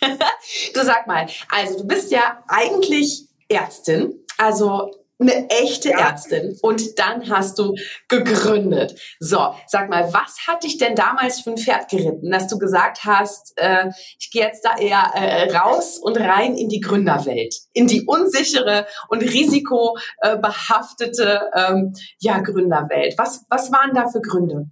du 0.00 0.82
sag 0.82 1.06
mal, 1.06 1.26
also 1.50 1.78
du 1.78 1.86
bist 1.86 2.10
ja 2.10 2.42
eigentlich 2.48 3.28
Ärztin, 3.48 4.24
also 4.38 4.90
eine 5.20 5.50
echte 5.50 5.90
ja. 5.90 6.08
Ärztin 6.08 6.56
und 6.62 6.98
dann 6.98 7.28
hast 7.28 7.58
du 7.58 7.74
gegründet. 8.08 8.98
So, 9.18 9.54
sag 9.66 9.90
mal, 9.90 10.10
was 10.14 10.46
hat 10.48 10.64
dich 10.64 10.78
denn 10.78 10.94
damals 10.94 11.40
für 11.40 11.50
ein 11.50 11.58
Pferd 11.58 11.90
geritten, 11.90 12.30
dass 12.30 12.48
du 12.48 12.56
gesagt 12.58 13.04
hast, 13.04 13.52
äh, 13.56 13.90
ich 14.18 14.30
gehe 14.30 14.42
jetzt 14.42 14.64
da 14.64 14.78
eher 14.78 15.12
äh, 15.14 15.54
raus 15.54 15.98
und 15.98 16.18
rein 16.18 16.56
in 16.56 16.70
die 16.70 16.80
Gründerwelt, 16.80 17.54
in 17.74 17.86
die 17.86 18.06
unsichere 18.06 18.86
und 19.08 19.20
risikobehaftete 19.20 21.50
ähm, 21.54 21.92
ja, 22.20 22.40
Gründerwelt. 22.40 23.18
Was, 23.18 23.44
was 23.50 23.70
waren 23.70 23.92
da 23.94 24.08
für 24.08 24.22
Gründe? 24.22 24.70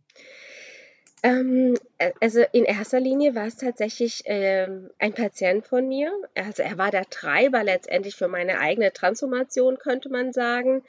Ähm, 1.22 1.76
also 2.20 2.44
in 2.52 2.64
erster 2.64 3.00
Linie 3.00 3.34
war 3.34 3.46
es 3.46 3.56
tatsächlich 3.56 4.22
ähm, 4.26 4.90
ein 4.98 5.14
Patient 5.14 5.66
von 5.66 5.88
mir. 5.88 6.12
Also 6.34 6.62
er 6.62 6.78
war 6.78 6.90
der 6.90 7.08
Treiber 7.10 7.64
letztendlich 7.64 8.14
für 8.14 8.28
meine 8.28 8.60
eigene 8.60 8.92
Transformation, 8.92 9.78
könnte 9.78 10.10
man 10.10 10.32
sagen. 10.32 10.84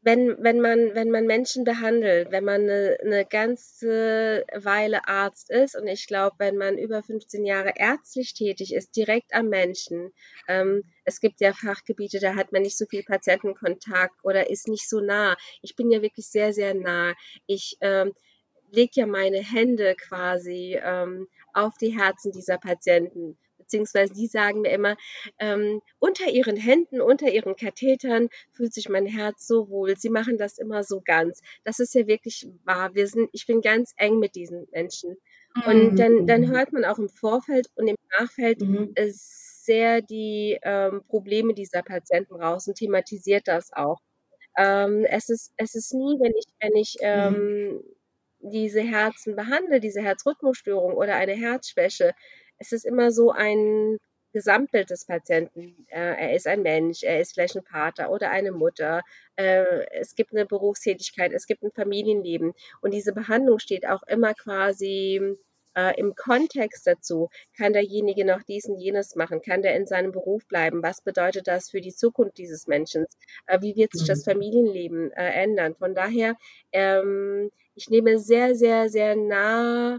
Wenn, 0.00 0.36
wenn, 0.42 0.60
man, 0.60 0.94
wenn 0.94 1.10
man 1.10 1.24
Menschen 1.26 1.64
behandelt, 1.64 2.30
wenn 2.30 2.44
man 2.44 2.62
eine, 2.62 2.98
eine 3.02 3.24
ganze 3.24 4.44
Weile 4.54 5.08
Arzt 5.08 5.50
ist 5.50 5.76
und 5.76 5.86
ich 5.86 6.06
glaube, 6.06 6.36
wenn 6.38 6.58
man 6.58 6.76
über 6.76 7.02
15 7.02 7.46
Jahre 7.46 7.72
ärztlich 7.76 8.34
tätig 8.34 8.74
ist, 8.74 8.96
direkt 8.96 9.32
am 9.34 9.48
Menschen, 9.48 10.12
ähm, 10.46 10.82
es 11.06 11.20
gibt 11.20 11.40
ja 11.40 11.54
Fachgebiete, 11.54 12.20
da 12.20 12.34
hat 12.34 12.52
man 12.52 12.62
nicht 12.62 12.76
so 12.76 12.84
viel 12.84 13.02
Patientenkontakt 13.02 14.14
oder 14.22 14.50
ist 14.50 14.68
nicht 14.68 14.88
so 14.88 15.00
nah. 15.00 15.36
Ich 15.62 15.74
bin 15.74 15.90
ja 15.90 16.02
wirklich 16.02 16.26
sehr, 16.28 16.52
sehr 16.52 16.74
nah. 16.74 17.14
Ich 17.46 17.78
ähm, 17.80 18.12
lege 18.74 18.92
ja 18.94 19.06
meine 19.06 19.38
Hände 19.38 19.94
quasi 19.94 20.78
ähm, 20.82 21.28
auf 21.52 21.74
die 21.80 21.96
Herzen 21.96 22.32
dieser 22.32 22.58
Patienten 22.58 23.38
beziehungsweise 23.64 24.12
die 24.12 24.26
sagen 24.26 24.60
mir 24.60 24.70
immer, 24.70 24.96
ähm, 25.38 25.80
unter 25.98 26.28
ihren 26.28 26.56
Händen, 26.56 27.00
unter 27.00 27.30
ihren 27.30 27.56
Kathetern 27.56 28.28
fühlt 28.52 28.74
sich 28.74 28.88
mein 28.88 29.06
Herz 29.06 29.46
so 29.46 29.68
wohl. 29.68 29.96
Sie 29.96 30.10
machen 30.10 30.38
das 30.38 30.58
immer 30.58 30.84
so 30.84 31.00
ganz. 31.04 31.40
Das 31.64 31.80
ist 31.80 31.94
ja 31.94 32.06
wirklich 32.06 32.46
wahr. 32.64 32.94
Wir 32.94 33.06
sind, 33.06 33.30
ich 33.32 33.46
bin 33.46 33.62
ganz 33.62 33.92
eng 33.96 34.18
mit 34.18 34.34
diesen 34.34 34.66
Menschen. 34.70 35.16
Und 35.66 35.92
mhm. 35.92 35.96
dann, 35.96 36.26
dann 36.26 36.50
hört 36.50 36.72
man 36.72 36.84
auch 36.84 36.98
im 36.98 37.08
Vorfeld 37.08 37.68
und 37.76 37.86
im 37.88 37.96
Nachfeld 38.18 38.60
mhm. 38.60 38.92
sehr 38.96 40.02
die 40.02 40.58
ähm, 40.62 41.02
Probleme 41.08 41.54
dieser 41.54 41.82
Patienten 41.82 42.34
raus 42.34 42.66
und 42.66 42.76
thematisiert 42.76 43.46
das 43.46 43.72
auch. 43.72 43.98
Ähm, 44.56 45.04
es 45.04 45.30
ist, 45.30 45.52
es 45.56 45.74
ist 45.74 45.94
nie, 45.94 46.18
wenn 46.20 46.32
ich, 46.36 46.44
wenn 46.60 46.76
ich 46.76 46.96
mhm. 47.00 47.06
ähm, 47.06 47.82
diese 48.50 48.80
Herzen 48.82 49.36
behandle, 49.36 49.80
diese 49.80 50.02
Herzrhythmusstörung 50.02 50.94
oder 50.94 51.16
eine 51.16 51.32
Herzschwäche, 51.32 52.14
es 52.58 52.72
ist 52.72 52.84
immer 52.84 53.10
so 53.10 53.30
ein 53.30 53.98
Gesamtbild 54.32 54.90
des 54.90 55.06
Patienten. 55.06 55.86
Äh, 55.88 56.14
er 56.16 56.34
ist 56.34 56.46
ein 56.46 56.62
Mensch, 56.62 57.02
er 57.04 57.20
ist 57.20 57.34
vielleicht 57.34 57.56
ein 57.56 57.62
Vater 57.62 58.10
oder 58.10 58.30
eine 58.30 58.50
Mutter. 58.52 59.02
Äh, 59.36 59.86
es 59.92 60.14
gibt 60.16 60.32
eine 60.32 60.44
Berufstätigkeit, 60.44 61.32
es 61.32 61.46
gibt 61.46 61.62
ein 61.62 61.70
Familienleben. 61.70 62.52
Und 62.80 62.92
diese 62.92 63.12
Behandlung 63.12 63.60
steht 63.60 63.86
auch 63.86 64.02
immer 64.04 64.34
quasi 64.34 65.36
äh, 65.76 65.98
im 65.98 66.14
Kontext 66.14 66.86
dazu. 66.86 67.28
Kann 67.56 67.72
derjenige 67.72 68.24
noch 68.24 68.42
dies 68.42 68.66
und 68.66 68.78
jenes 68.78 69.16
machen? 69.16 69.42
Kann 69.42 69.62
der 69.62 69.76
in 69.76 69.86
seinem 69.86 70.12
Beruf 70.12 70.46
bleiben? 70.46 70.82
Was 70.82 71.00
bedeutet 71.00 71.46
das 71.46 71.70
für 71.70 71.80
die 71.80 71.94
Zukunft 71.94 72.38
dieses 72.38 72.66
Menschen? 72.66 73.06
wie 73.60 73.76
wird 73.76 73.92
sich 73.92 74.06
das 74.06 74.20
mhm. 74.20 74.30
Familienleben 74.30 75.10
ändern? 75.12 75.74
Von 75.74 75.94
daher, 75.94 76.36
ähm, 76.72 77.50
ich 77.74 77.90
nehme 77.90 78.18
sehr, 78.18 78.54
sehr, 78.54 78.88
sehr 78.88 79.16
nah 79.16 79.98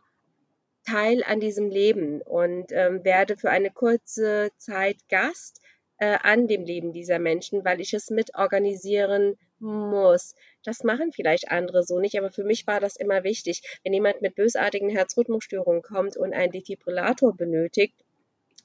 teil 0.86 1.24
an 1.24 1.40
diesem 1.40 1.70
Leben 1.70 2.22
und 2.22 2.72
ähm, 2.72 3.04
werde 3.04 3.38
für 3.38 3.50
eine 3.50 3.72
kurze 3.72 4.50
Zeit 4.58 4.98
Gast 5.10 5.62
äh, 5.98 6.18
an 6.22 6.48
dem 6.48 6.64
Leben 6.64 6.94
dieser 6.94 7.20
Menschen, 7.20 7.66
weil 7.66 7.82
ich 7.82 7.94
es 7.94 8.10
mit 8.10 8.36
organisieren 8.36 9.36
muss. 9.66 10.36
Das 10.64 10.84
machen 10.84 11.12
vielleicht 11.12 11.50
andere 11.50 11.84
so 11.84 12.00
nicht, 12.00 12.18
aber 12.18 12.32
für 12.32 12.44
mich 12.44 12.68
war 12.68 12.80
das 12.80 12.96
immer 12.96 13.24
wichtig. 13.24 13.62
Wenn 13.84 13.94
jemand 13.94 14.22
mit 14.22 14.36
bösartigen 14.36 14.90
Herzrhythmusstörungen 14.90 15.82
kommt 15.82 16.18
und 16.18 16.34
einen 16.34 16.52
Defibrillator 16.52 17.36
benötigt, 17.36 17.96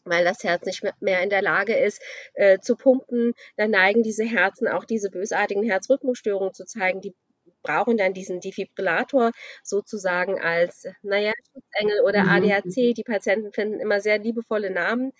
weil 0.04 0.24
das 0.24 0.44
Herz 0.44 0.64
nicht 0.64 0.82
mehr 1.00 1.22
in 1.22 1.30
der 1.30 1.42
Lage 1.42 1.76
ist 1.76 2.00
äh, 2.34 2.58
zu 2.58 2.76
pumpen, 2.76 3.34
dann 3.56 3.70
neigen 3.70 4.02
diese 4.02 4.24
Herzen 4.24 4.68
auch 4.68 4.84
diese 4.84 5.10
bösartigen 5.10 5.62
Herzrhythmusstörungen 5.62 6.54
zu 6.54 6.64
zeigen. 6.64 7.00
Die 7.00 7.14
brauchen 7.62 7.96
dann 7.96 8.14
diesen 8.14 8.40
Defibrillator 8.40 9.32
sozusagen 9.62 10.40
als, 10.40 10.86
naja, 11.02 11.32
Schutzengel 11.52 12.00
oder 12.04 12.24
mhm. 12.24 12.28
ADAC. 12.30 12.94
Die 12.94 13.04
Patienten 13.04 13.52
finden 13.52 13.80
immer 13.80 14.00
sehr 14.00 14.18
liebevolle 14.18 14.70
Namen. 14.70 15.12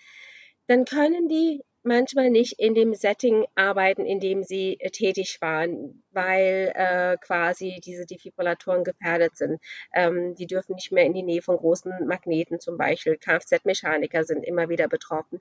Dann 0.66 0.84
können 0.84 1.28
die 1.28 1.62
manchmal 1.82 2.30
nicht 2.30 2.58
in 2.58 2.74
dem 2.74 2.94
Setting 2.94 3.46
arbeiten, 3.54 4.04
in 4.04 4.20
dem 4.20 4.42
sie 4.42 4.78
äh, 4.80 4.90
tätig 4.90 5.38
waren, 5.40 6.02
weil 6.12 6.72
äh, 6.74 7.16
quasi 7.18 7.80
diese 7.84 8.06
Defibrillatoren 8.06 8.84
gefährdet 8.84 9.36
sind. 9.36 9.60
Ähm, 9.94 10.34
die 10.34 10.46
dürfen 10.46 10.74
nicht 10.74 10.92
mehr 10.92 11.04
in 11.04 11.14
die 11.14 11.22
Nähe 11.22 11.42
von 11.42 11.56
großen 11.56 12.06
Magneten 12.06 12.60
zum 12.60 12.76
Beispiel. 12.76 13.16
Kfz-Mechaniker 13.16 14.24
sind 14.24 14.44
immer 14.44 14.68
wieder 14.68 14.88
betroffen. 14.88 15.40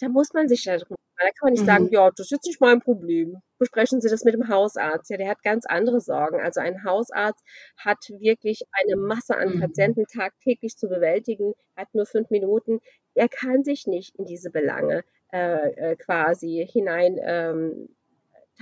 Da 0.00 0.08
muss 0.08 0.32
man 0.32 0.48
sich 0.48 0.64
darum 0.64 0.96
da 1.20 1.26
kann 1.26 1.34
man 1.42 1.52
nicht 1.52 1.62
mhm. 1.62 1.66
sagen, 1.66 1.88
ja, 1.90 2.08
das 2.10 2.26
ist 2.26 2.30
jetzt 2.30 2.46
nicht 2.46 2.60
mein 2.62 2.80
Problem. 2.80 3.42
Besprechen 3.58 4.00
Sie 4.00 4.08
das 4.08 4.24
mit 4.24 4.32
dem 4.32 4.48
Hausarzt. 4.48 5.10
Ja, 5.10 5.18
der 5.18 5.28
hat 5.28 5.42
ganz 5.42 5.66
andere 5.66 6.00
Sorgen. 6.00 6.40
Also 6.40 6.60
ein 6.60 6.82
Hausarzt 6.82 7.44
hat 7.76 7.98
wirklich 8.08 8.62
eine 8.72 8.96
Masse 8.96 9.36
an 9.36 9.56
mhm. 9.56 9.60
Patienten 9.60 10.06
tagtäglich 10.06 10.78
zu 10.78 10.88
bewältigen, 10.88 11.52
hat 11.76 11.88
nur 11.92 12.06
fünf 12.06 12.30
Minuten. 12.30 12.80
Er 13.14 13.28
kann 13.28 13.64
sich 13.64 13.86
nicht 13.86 14.16
in 14.16 14.24
diese 14.24 14.50
Belange 14.50 15.04
äh, 15.32 15.92
äh, 15.92 15.96
quasi 15.96 16.66
hinein 16.70 17.18
ähm, 17.22 17.88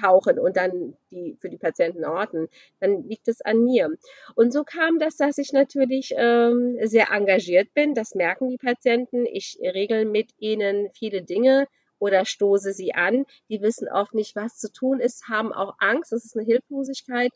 tauchen 0.01 0.39
und 0.39 0.57
dann 0.57 0.97
die 1.11 1.37
für 1.41 1.49
die 1.49 1.59
Patienten 1.59 2.05
orten, 2.05 2.49
dann 2.81 3.03
liegt 3.09 3.29
es 3.29 3.41
an 3.41 3.65
mir. 3.65 3.91
Und 4.35 4.53
so 4.53 4.65
kam 4.65 4.99
das, 4.99 5.17
dass 5.17 5.39
ich 5.39 5.53
natürlich 5.53 6.15
ähm, 6.17 6.79
sehr 6.83 7.11
engagiert 7.11 7.75
bin. 7.75 7.95
Das 7.95 8.15
merken 8.15 8.49
die 8.49 8.59
Patienten. 8.59 9.27
Ich 9.27 9.59
regel 9.61 10.05
mit 10.05 10.31
ihnen 10.39 10.91
viele 10.95 11.23
Dinge 11.23 11.67
oder 11.99 12.25
stoße 12.25 12.73
sie 12.73 12.95
an. 12.95 13.25
Die 13.49 13.61
wissen 13.61 13.89
oft 13.89 14.15
nicht, 14.15 14.37
was 14.37 14.57
zu 14.57 14.73
tun 14.73 15.01
ist, 15.01 15.29
haben 15.29 15.53
auch 15.53 15.75
Angst. 15.79 16.13
Das 16.13 16.25
ist 16.25 16.37
eine 16.37 16.47
Hilflosigkeit. 16.47 17.33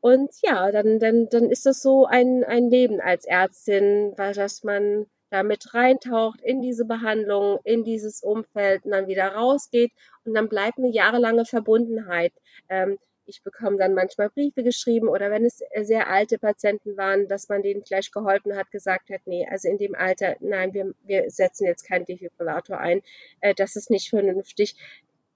Und 0.00 0.30
ja, 0.42 0.70
dann, 0.70 0.98
dann, 0.98 1.28
dann 1.30 1.48
ist 1.50 1.64
das 1.64 1.80
so 1.80 2.04
ein, 2.04 2.44
ein 2.44 2.68
Leben 2.68 3.00
als 3.00 3.24
Ärztin, 3.24 4.12
weil 4.16 4.34
dass 4.34 4.62
man 4.62 5.06
damit 5.34 5.74
reintaucht 5.74 6.40
in 6.42 6.62
diese 6.62 6.84
Behandlung, 6.84 7.58
in 7.64 7.82
dieses 7.82 8.22
Umfeld 8.22 8.84
und 8.84 8.92
dann 8.92 9.08
wieder 9.08 9.34
rausgeht. 9.34 9.90
Und 10.24 10.34
dann 10.34 10.48
bleibt 10.48 10.78
eine 10.78 10.90
jahrelange 10.90 11.44
Verbundenheit. 11.44 12.32
Ähm, 12.68 12.98
ich 13.26 13.42
bekomme 13.42 13.78
dann 13.78 13.94
manchmal 13.94 14.30
Briefe 14.30 14.62
geschrieben 14.62 15.08
oder 15.08 15.30
wenn 15.30 15.44
es 15.44 15.60
sehr 15.82 16.08
alte 16.08 16.38
Patienten 16.38 16.96
waren, 16.96 17.26
dass 17.26 17.48
man 17.48 17.62
denen 17.62 17.84
vielleicht 17.84 18.12
geholfen 18.12 18.54
hat, 18.54 18.70
gesagt 18.70 19.10
hat, 19.10 19.22
nee, 19.24 19.46
also 19.50 19.68
in 19.68 19.78
dem 19.78 19.94
Alter, 19.94 20.36
nein, 20.40 20.72
wir, 20.72 20.94
wir 21.02 21.30
setzen 21.30 21.66
jetzt 21.66 21.88
keinen 21.88 22.04
Defibrillator 22.04 22.78
ein, 22.78 23.02
äh, 23.40 23.54
das 23.54 23.76
ist 23.76 23.90
nicht 23.90 24.10
vernünftig 24.10 24.76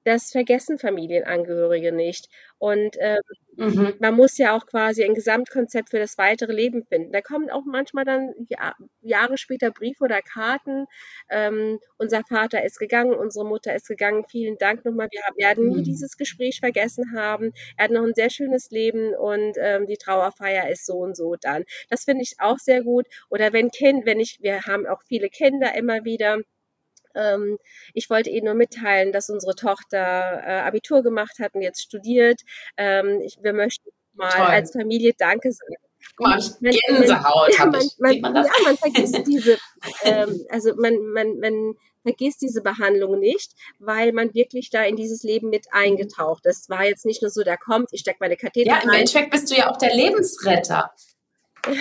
das 0.09 0.31
vergessen 0.31 0.79
Familienangehörige 0.79 1.93
nicht. 1.93 2.29
Und 2.59 2.97
ähm, 2.99 3.21
mhm. 3.57 3.95
man 4.01 4.15
muss 4.15 4.39
ja 4.39 4.57
auch 4.57 4.67
quasi 4.67 5.05
ein 5.05 5.15
Gesamtkonzept 5.15 5.91
für 5.91 5.99
das 5.99 6.19
weitere 6.19 6.53
Leben 6.53 6.85
finden. 6.85 7.13
Da 7.13 7.21
kommen 7.21 7.51
auch 7.51 7.65
manchmal 7.67 8.05
dann 8.05 8.33
ja, 8.49 8.75
Jahre 9.03 9.37
später 9.37 9.71
Briefe 9.71 10.05
oder 10.05 10.21
Karten. 10.23 10.87
Ähm, 11.29 11.79
unser 11.99 12.23
Vater 12.25 12.65
ist 12.65 12.79
gegangen, 12.79 13.15
unsere 13.15 13.47
Mutter 13.47 13.75
ist 13.75 13.87
gegangen. 13.87 14.25
Vielen 14.29 14.57
Dank 14.59 14.85
nochmal. 14.85 15.09
Wir 15.11 15.21
werden 15.47 15.69
nie 15.69 15.81
mhm. 15.81 15.85
dieses 15.85 16.17
Gespräch 16.17 16.61
vergessen 16.61 17.13
haben. 17.15 17.53
Er 17.77 17.85
hat 17.85 17.91
noch 17.91 18.03
ein 18.03 18.15
sehr 18.15 18.31
schönes 18.31 18.71
Leben 18.71 19.15
und 19.15 19.57
ähm, 19.61 19.87
die 19.87 19.99
Trauerfeier 19.99 20.71
ist 20.71 20.87
so 20.87 20.95
und 20.95 21.17
so 21.17 21.37
dann. 21.41 21.65
Das 21.91 22.05
finde 22.05 22.23
ich 22.23 22.37
auch 22.39 22.59
sehr 22.59 22.83
gut. 22.83 23.07
Oder 23.29 23.53
wenn 23.53 23.71
Kind, 23.71 24.07
wenn 24.07 24.21
ich, 24.21 24.39
wir 24.41 24.63
haben 24.63 24.87
auch 24.87 25.03
viele 25.07 25.29
Kinder 25.29 25.75
immer 25.77 26.05
wieder 26.05 26.39
ähm, 27.19 27.59
ich 27.95 28.09
wollte 28.11 28.31
Ihnen 28.31 28.47
nur 28.47 28.55
mitteilen, 28.55 29.13
dass 29.13 29.29
unsere 29.31 29.55
Tochter 29.55 30.43
äh, 30.45 30.61
Abitur 30.61 31.03
gemacht 31.03 31.39
hat 31.41 31.55
und 31.55 31.63
jetzt 31.63 31.83
studiert. 31.83 32.43
Ähm, 32.77 33.21
ich, 33.23 33.39
wir 33.43 33.53
möchten 33.53 33.91
mal 34.15 34.31
Toll. 34.31 34.47
als 34.47 34.73
Familie 34.73 35.13
Danke 35.17 35.53
sagen. 35.53 35.75
Man, 36.21 36.41
Gänsehaut 36.61 37.59
ja, 37.59 37.67
man, 37.67 37.83
man, 37.99 38.21
man, 38.21 38.35
ja, 38.37 38.51
man 38.65 38.77
vergisst 38.77 39.27
diese, 39.27 39.59
ähm, 40.05 40.45
also 40.49 40.75
man, 40.77 40.97
man, 41.13 41.39
man 41.39 41.75
vergisst 42.03 42.41
diese 42.41 42.63
Behandlung 42.63 43.19
nicht, 43.19 43.53
weil 43.79 44.13
man 44.13 44.33
wirklich 44.33 44.71
da 44.71 44.85
in 44.85 44.97
dieses 44.97 45.23
Leben 45.23 45.51
mit 45.51 45.67
eingetaucht 45.73 46.47
ist. 46.47 46.63
Es 46.63 46.71
war 46.71 46.85
jetzt 46.85 47.05
nicht 47.05 47.23
nur 47.23 47.31
so, 47.31 47.43
der 47.43 47.59
kommt, 47.59 47.89
ich 47.93 48.01
stecke 48.01 48.19
meine 48.21 48.37
Katheter 48.37 48.71
Ja, 48.71 48.81
im 48.83 48.91
Endeffekt 48.91 49.31
bist 49.31 49.51
du 49.51 49.57
ja 49.57 49.71
auch 49.71 49.77
der 49.77 49.95
Lebensretter. 49.95 50.93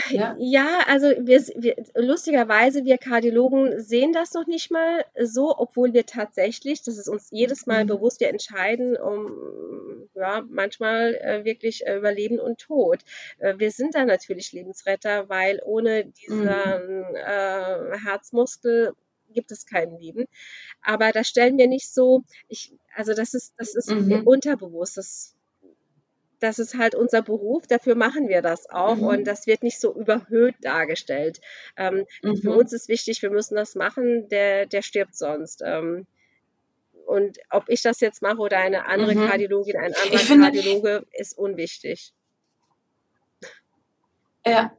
Ja, 0.10 0.36
ja 0.39 0.79
also 0.88 1.07
wir, 1.19 1.41
wir, 1.55 1.75
lustigerweise, 1.96 2.86
wir 2.86 2.98
Kardiologen 2.98 3.79
sehen 3.81 4.13
das 4.13 4.34
noch 4.34 4.48
nicht 4.48 4.72
mal 4.72 5.05
so, 5.22 5.57
obwohl 5.57 5.93
wir 5.93 6.05
tatsächlich, 6.05 6.84
das 6.84 6.98
ist 6.98 7.07
uns 7.07 7.29
jedes 7.31 7.65
Mal 7.65 7.84
mhm. 7.84 7.89
bewusst, 7.89 8.19
wir 8.19 8.29
entscheiden 8.29 8.98
um 8.98 10.07
ja, 10.15 10.43
manchmal 10.50 11.15
äh, 11.15 11.46
wirklich 11.46 11.86
äh, 11.86 11.98
über 11.98 12.12
Leben 12.12 12.39
und 12.39 12.60
Tod. 12.60 13.00
Äh, 13.39 13.55
wir 13.57 13.72
sind 13.72 13.96
da 13.96 14.05
natürlich 14.05 14.51
Lebensretter, 14.51 15.29
weil 15.29 15.62
ohne 15.63 16.05
diesen 16.05 16.41
mhm. 16.41 17.15
Äh, 17.15 17.98
Herzmuskel 18.03 18.93
gibt 19.29 19.51
es 19.51 19.65
kein 19.65 19.98
Leben. 19.98 20.25
Aber 20.81 21.12
das 21.12 21.27
stellen 21.27 21.57
wir 21.57 21.67
nicht 21.67 21.93
so, 21.93 22.24
ich, 22.48 22.74
also 22.96 23.13
das 23.13 23.34
ist, 23.34 23.53
das 23.57 23.75
ist 23.75 23.89
mhm. 23.89 24.25
unterbewusst. 24.25 24.98
Das 24.98 25.37
das 26.39 26.60
ist 26.60 26.77
halt 26.77 26.96
unser 26.96 27.22
Beruf, 27.22 27.65
dafür 27.67 27.96
machen 27.96 28.27
wir 28.27 28.41
das 28.41 28.70
auch 28.70 28.98
mhm. 28.98 29.08
und 29.08 29.24
das 29.25 29.48
wird 29.48 29.63
nicht 29.63 29.79
so 29.79 29.94
überhöht 29.94 30.56
dargestellt. 30.62 31.41
Ähm, 31.75 32.06
mhm. 32.22 32.38
Für 32.38 32.51
uns 32.51 32.74
ist 32.74 32.89
wichtig, 32.89 33.22
wir 33.22 33.29
müssen 33.29 33.56
das 33.56 33.75
machen, 33.75 34.29
der, 34.29 34.65
der 34.65 34.82
stirbt 34.82 35.15
sonst. 35.15 35.62
Ähm, 35.65 36.06
und 37.06 37.39
ob 37.50 37.70
ich 37.70 37.82
das 37.82 38.01
jetzt 38.01 38.22
mache 38.22 38.38
oder 38.38 38.58
eine 38.58 38.86
andere 38.86 39.15
mhm. 39.15 39.27
Kardiologin, 39.27 39.77
ein 39.77 39.94
anderer 39.94 40.20
finde, 40.20 40.51
Kardiologe, 40.51 41.06
ist 41.13 41.38
unwichtig. 41.38 42.13
Ja. 44.46 44.77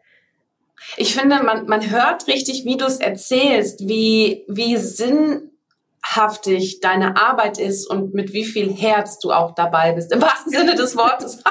Ich 0.96 1.14
finde, 1.14 1.42
man, 1.42 1.66
man 1.66 1.90
hört 1.90 2.28
richtig, 2.28 2.64
wie 2.64 2.76
du 2.76 2.84
es 2.84 3.00
erzählst, 3.00 3.88
wie, 3.88 4.44
wie 4.46 4.76
Sinn 4.76 5.50
haftig 6.16 6.80
deine 6.80 7.16
Arbeit 7.16 7.58
ist 7.58 7.88
und 7.88 8.14
mit 8.14 8.32
wie 8.32 8.44
viel 8.44 8.72
Herz 8.72 9.18
du 9.18 9.30
auch 9.30 9.54
dabei 9.54 9.92
bist, 9.92 10.12
im 10.12 10.22
wahrsten 10.22 10.52
Sinne 10.52 10.74
des 10.74 10.96
Wortes. 10.96 11.42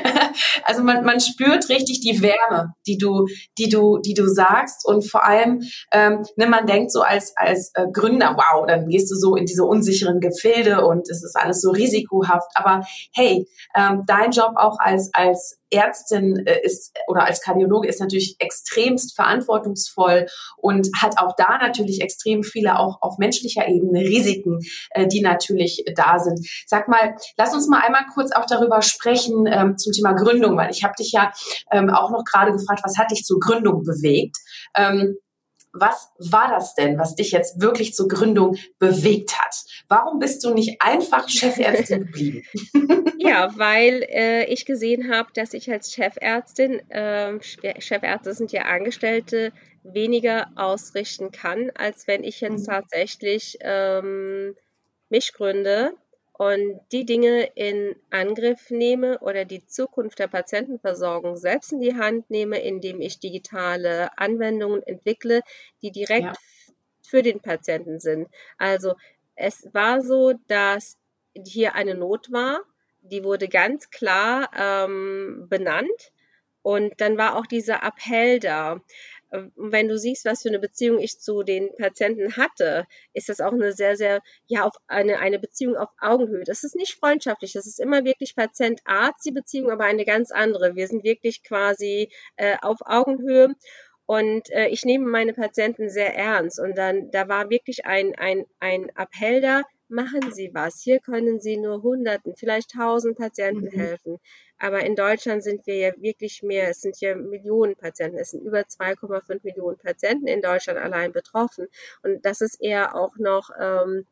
also 0.64 0.82
man, 0.82 1.04
man 1.04 1.20
spürt 1.20 1.68
richtig 1.68 2.00
die 2.00 2.20
Wärme, 2.20 2.74
die 2.86 2.98
du, 2.98 3.26
die 3.58 3.68
du, 3.68 3.98
die 3.98 4.14
du 4.14 4.26
sagst 4.26 4.86
und 4.86 5.08
vor 5.08 5.24
allem, 5.24 5.60
ähm, 5.92 6.24
ne, 6.36 6.46
man 6.46 6.66
denkt 6.66 6.90
so 6.92 7.02
als 7.02 7.32
als 7.36 7.70
äh, 7.74 7.86
Gründer, 7.92 8.36
wow, 8.36 8.66
dann 8.66 8.88
gehst 8.88 9.10
du 9.10 9.14
so 9.14 9.36
in 9.36 9.46
diese 9.46 9.64
unsicheren 9.64 10.20
Gefilde 10.20 10.84
und 10.84 11.08
es 11.08 11.22
ist 11.22 11.36
alles 11.36 11.60
so 11.60 11.70
risikohaft. 11.70 12.50
Aber 12.54 12.84
hey, 13.14 13.46
ähm, 13.76 14.02
dein 14.06 14.30
Job 14.32 14.52
auch 14.56 14.78
als 14.78 15.10
als 15.12 15.61
Ärztin 15.72 16.46
äh, 16.46 16.60
ist 16.62 16.92
oder 17.06 17.24
als 17.24 17.40
Kardiologe 17.40 17.88
ist 17.88 18.00
natürlich 18.00 18.36
extremst 18.38 19.14
verantwortungsvoll 19.14 20.26
und 20.56 20.88
hat 21.00 21.18
auch 21.18 21.34
da 21.36 21.58
natürlich 21.58 22.00
extrem 22.00 22.42
viele 22.42 22.78
auch 22.78 22.98
auf 23.00 23.18
menschlicher 23.18 23.68
Ebene 23.68 24.00
Risiken, 24.00 24.58
äh, 24.90 25.06
die 25.06 25.20
natürlich 25.20 25.84
da 25.94 26.18
sind. 26.18 26.46
Sag 26.66 26.88
mal, 26.88 27.14
lass 27.36 27.54
uns 27.54 27.68
mal 27.68 27.80
einmal 27.80 28.04
kurz 28.14 28.32
auch 28.32 28.46
darüber 28.46 28.82
sprechen 28.82 29.46
ähm, 29.46 29.76
zum 29.78 29.92
Thema 29.92 30.12
Gründung, 30.12 30.56
weil 30.56 30.70
ich 30.70 30.84
habe 30.84 30.94
dich 30.98 31.12
ja 31.12 31.32
ähm, 31.70 31.90
auch 31.90 32.10
noch 32.10 32.24
gerade 32.24 32.52
gefragt, 32.52 32.80
was 32.84 32.98
hat 32.98 33.10
dich 33.10 33.22
zur 33.22 33.38
Gründung 33.40 33.82
bewegt? 33.82 34.36
Ähm, 34.76 35.16
was 35.72 36.10
war 36.18 36.50
das 36.50 36.74
denn, 36.74 36.98
was 36.98 37.14
dich 37.14 37.32
jetzt 37.32 37.60
wirklich 37.60 37.94
zur 37.94 38.08
Gründung 38.08 38.56
bewegt 38.78 39.38
hat? 39.38 39.54
Warum 39.88 40.18
bist 40.18 40.44
du 40.44 40.52
nicht 40.52 40.82
einfach 40.82 41.28
Chefärztin 41.28 42.06
geblieben? 42.06 42.42
ja, 43.18 43.56
weil 43.56 44.02
äh, 44.08 44.44
ich 44.44 44.66
gesehen 44.66 45.10
habe, 45.12 45.30
dass 45.34 45.54
ich 45.54 45.70
als 45.70 45.92
Chefärztin, 45.92 46.80
äh, 46.90 47.38
Chefärzte 47.78 48.34
sind 48.34 48.52
ja 48.52 48.62
Angestellte, 48.62 49.52
weniger 49.82 50.48
ausrichten 50.56 51.32
kann, 51.32 51.70
als 51.74 52.06
wenn 52.06 52.22
ich 52.22 52.40
jetzt 52.40 52.68
mhm. 52.68 52.72
tatsächlich 52.72 53.58
ähm, 53.62 54.54
mich 55.08 55.32
gründe 55.32 55.94
und 56.42 56.80
die 56.90 57.06
Dinge 57.06 57.44
in 57.54 57.94
Angriff 58.10 58.70
nehme 58.70 59.20
oder 59.20 59.44
die 59.44 59.64
Zukunft 59.64 60.18
der 60.18 60.26
Patientenversorgung 60.26 61.36
selbst 61.36 61.72
in 61.72 61.80
die 61.80 61.94
Hand 61.94 62.30
nehme, 62.30 62.58
indem 62.58 63.00
ich 63.00 63.20
digitale 63.20 64.10
Anwendungen 64.18 64.82
entwickle, 64.82 65.42
die 65.82 65.92
direkt 65.92 66.24
ja. 66.24 66.32
für 67.00 67.22
den 67.22 67.38
Patienten 67.38 68.00
sind. 68.00 68.26
Also 68.58 68.94
es 69.36 69.72
war 69.72 70.02
so, 70.02 70.32
dass 70.48 70.98
hier 71.46 71.76
eine 71.76 71.94
Not 71.94 72.32
war, 72.32 72.62
die 73.02 73.22
wurde 73.22 73.46
ganz 73.46 73.90
klar 73.90 74.50
ähm, 74.56 75.46
benannt. 75.48 76.12
Und 76.62 77.00
dann 77.00 77.18
war 77.18 77.36
auch 77.36 77.46
dieser 77.46 77.84
Appell 77.84 78.40
da. 78.40 78.80
Wenn 79.56 79.88
du 79.88 79.98
siehst, 79.98 80.24
was 80.24 80.42
für 80.42 80.50
eine 80.50 80.58
Beziehung 80.58 81.00
ich 81.00 81.18
zu 81.18 81.42
den 81.42 81.74
Patienten 81.76 82.36
hatte, 82.36 82.86
ist 83.14 83.28
das 83.28 83.40
auch 83.40 83.52
eine 83.52 83.72
sehr, 83.72 83.96
sehr, 83.96 84.20
ja, 84.46 84.64
auf 84.64 84.74
eine, 84.88 85.18
eine 85.20 85.38
Beziehung 85.38 85.76
auf 85.76 85.88
Augenhöhe. 85.98 86.44
Das 86.44 86.64
ist 86.64 86.76
nicht 86.76 86.94
freundschaftlich, 86.94 87.52
das 87.54 87.66
ist 87.66 87.80
immer 87.80 88.04
wirklich 88.04 88.36
Patient-Arzt, 88.36 89.24
die 89.24 89.32
Beziehung, 89.32 89.70
aber 89.70 89.84
eine 89.84 90.04
ganz 90.04 90.30
andere. 90.30 90.76
Wir 90.76 90.86
sind 90.86 91.02
wirklich 91.04 91.42
quasi 91.42 92.12
äh, 92.36 92.56
auf 92.60 92.78
Augenhöhe. 92.84 93.54
Und 94.04 94.50
äh, 94.50 94.68
ich 94.68 94.84
nehme 94.84 95.06
meine 95.06 95.32
Patienten 95.32 95.88
sehr 95.88 96.14
ernst. 96.14 96.60
Und 96.60 96.76
dann, 96.76 97.10
da 97.10 97.28
war 97.28 97.48
wirklich 97.48 97.86
ein, 97.86 98.14
ein, 98.16 98.44
ein 98.60 98.90
da, 98.94 99.62
machen 99.92 100.32
Sie 100.32 100.50
was. 100.52 100.80
Hier 100.80 100.98
können 100.98 101.40
Sie 101.40 101.56
nur 101.56 101.82
Hunderten, 101.82 102.34
vielleicht 102.36 102.70
Tausend 102.72 103.16
Patienten 103.16 103.66
mhm. 103.66 103.78
helfen. 103.80 104.18
Aber 104.58 104.84
in 104.84 104.96
Deutschland 104.96 105.44
sind 105.44 105.66
wir 105.66 105.76
ja 105.76 105.92
wirklich 105.98 106.42
mehr. 106.42 106.70
Es 106.70 106.80
sind 106.80 107.00
ja 107.00 107.14
Millionen 107.14 107.76
Patienten. 107.76 108.18
Es 108.18 108.30
sind 108.30 108.42
über 108.42 108.60
2,5 108.60 109.40
Millionen 109.44 109.78
Patienten 109.78 110.26
in 110.26 110.40
Deutschland 110.40 110.78
allein 110.78 111.12
betroffen. 111.12 111.68
Und 112.02 112.24
das 112.24 112.40
ist 112.40 112.60
eher 112.60 112.96
auch 112.96 113.16
noch 113.18 113.50
ähm, 113.60 114.06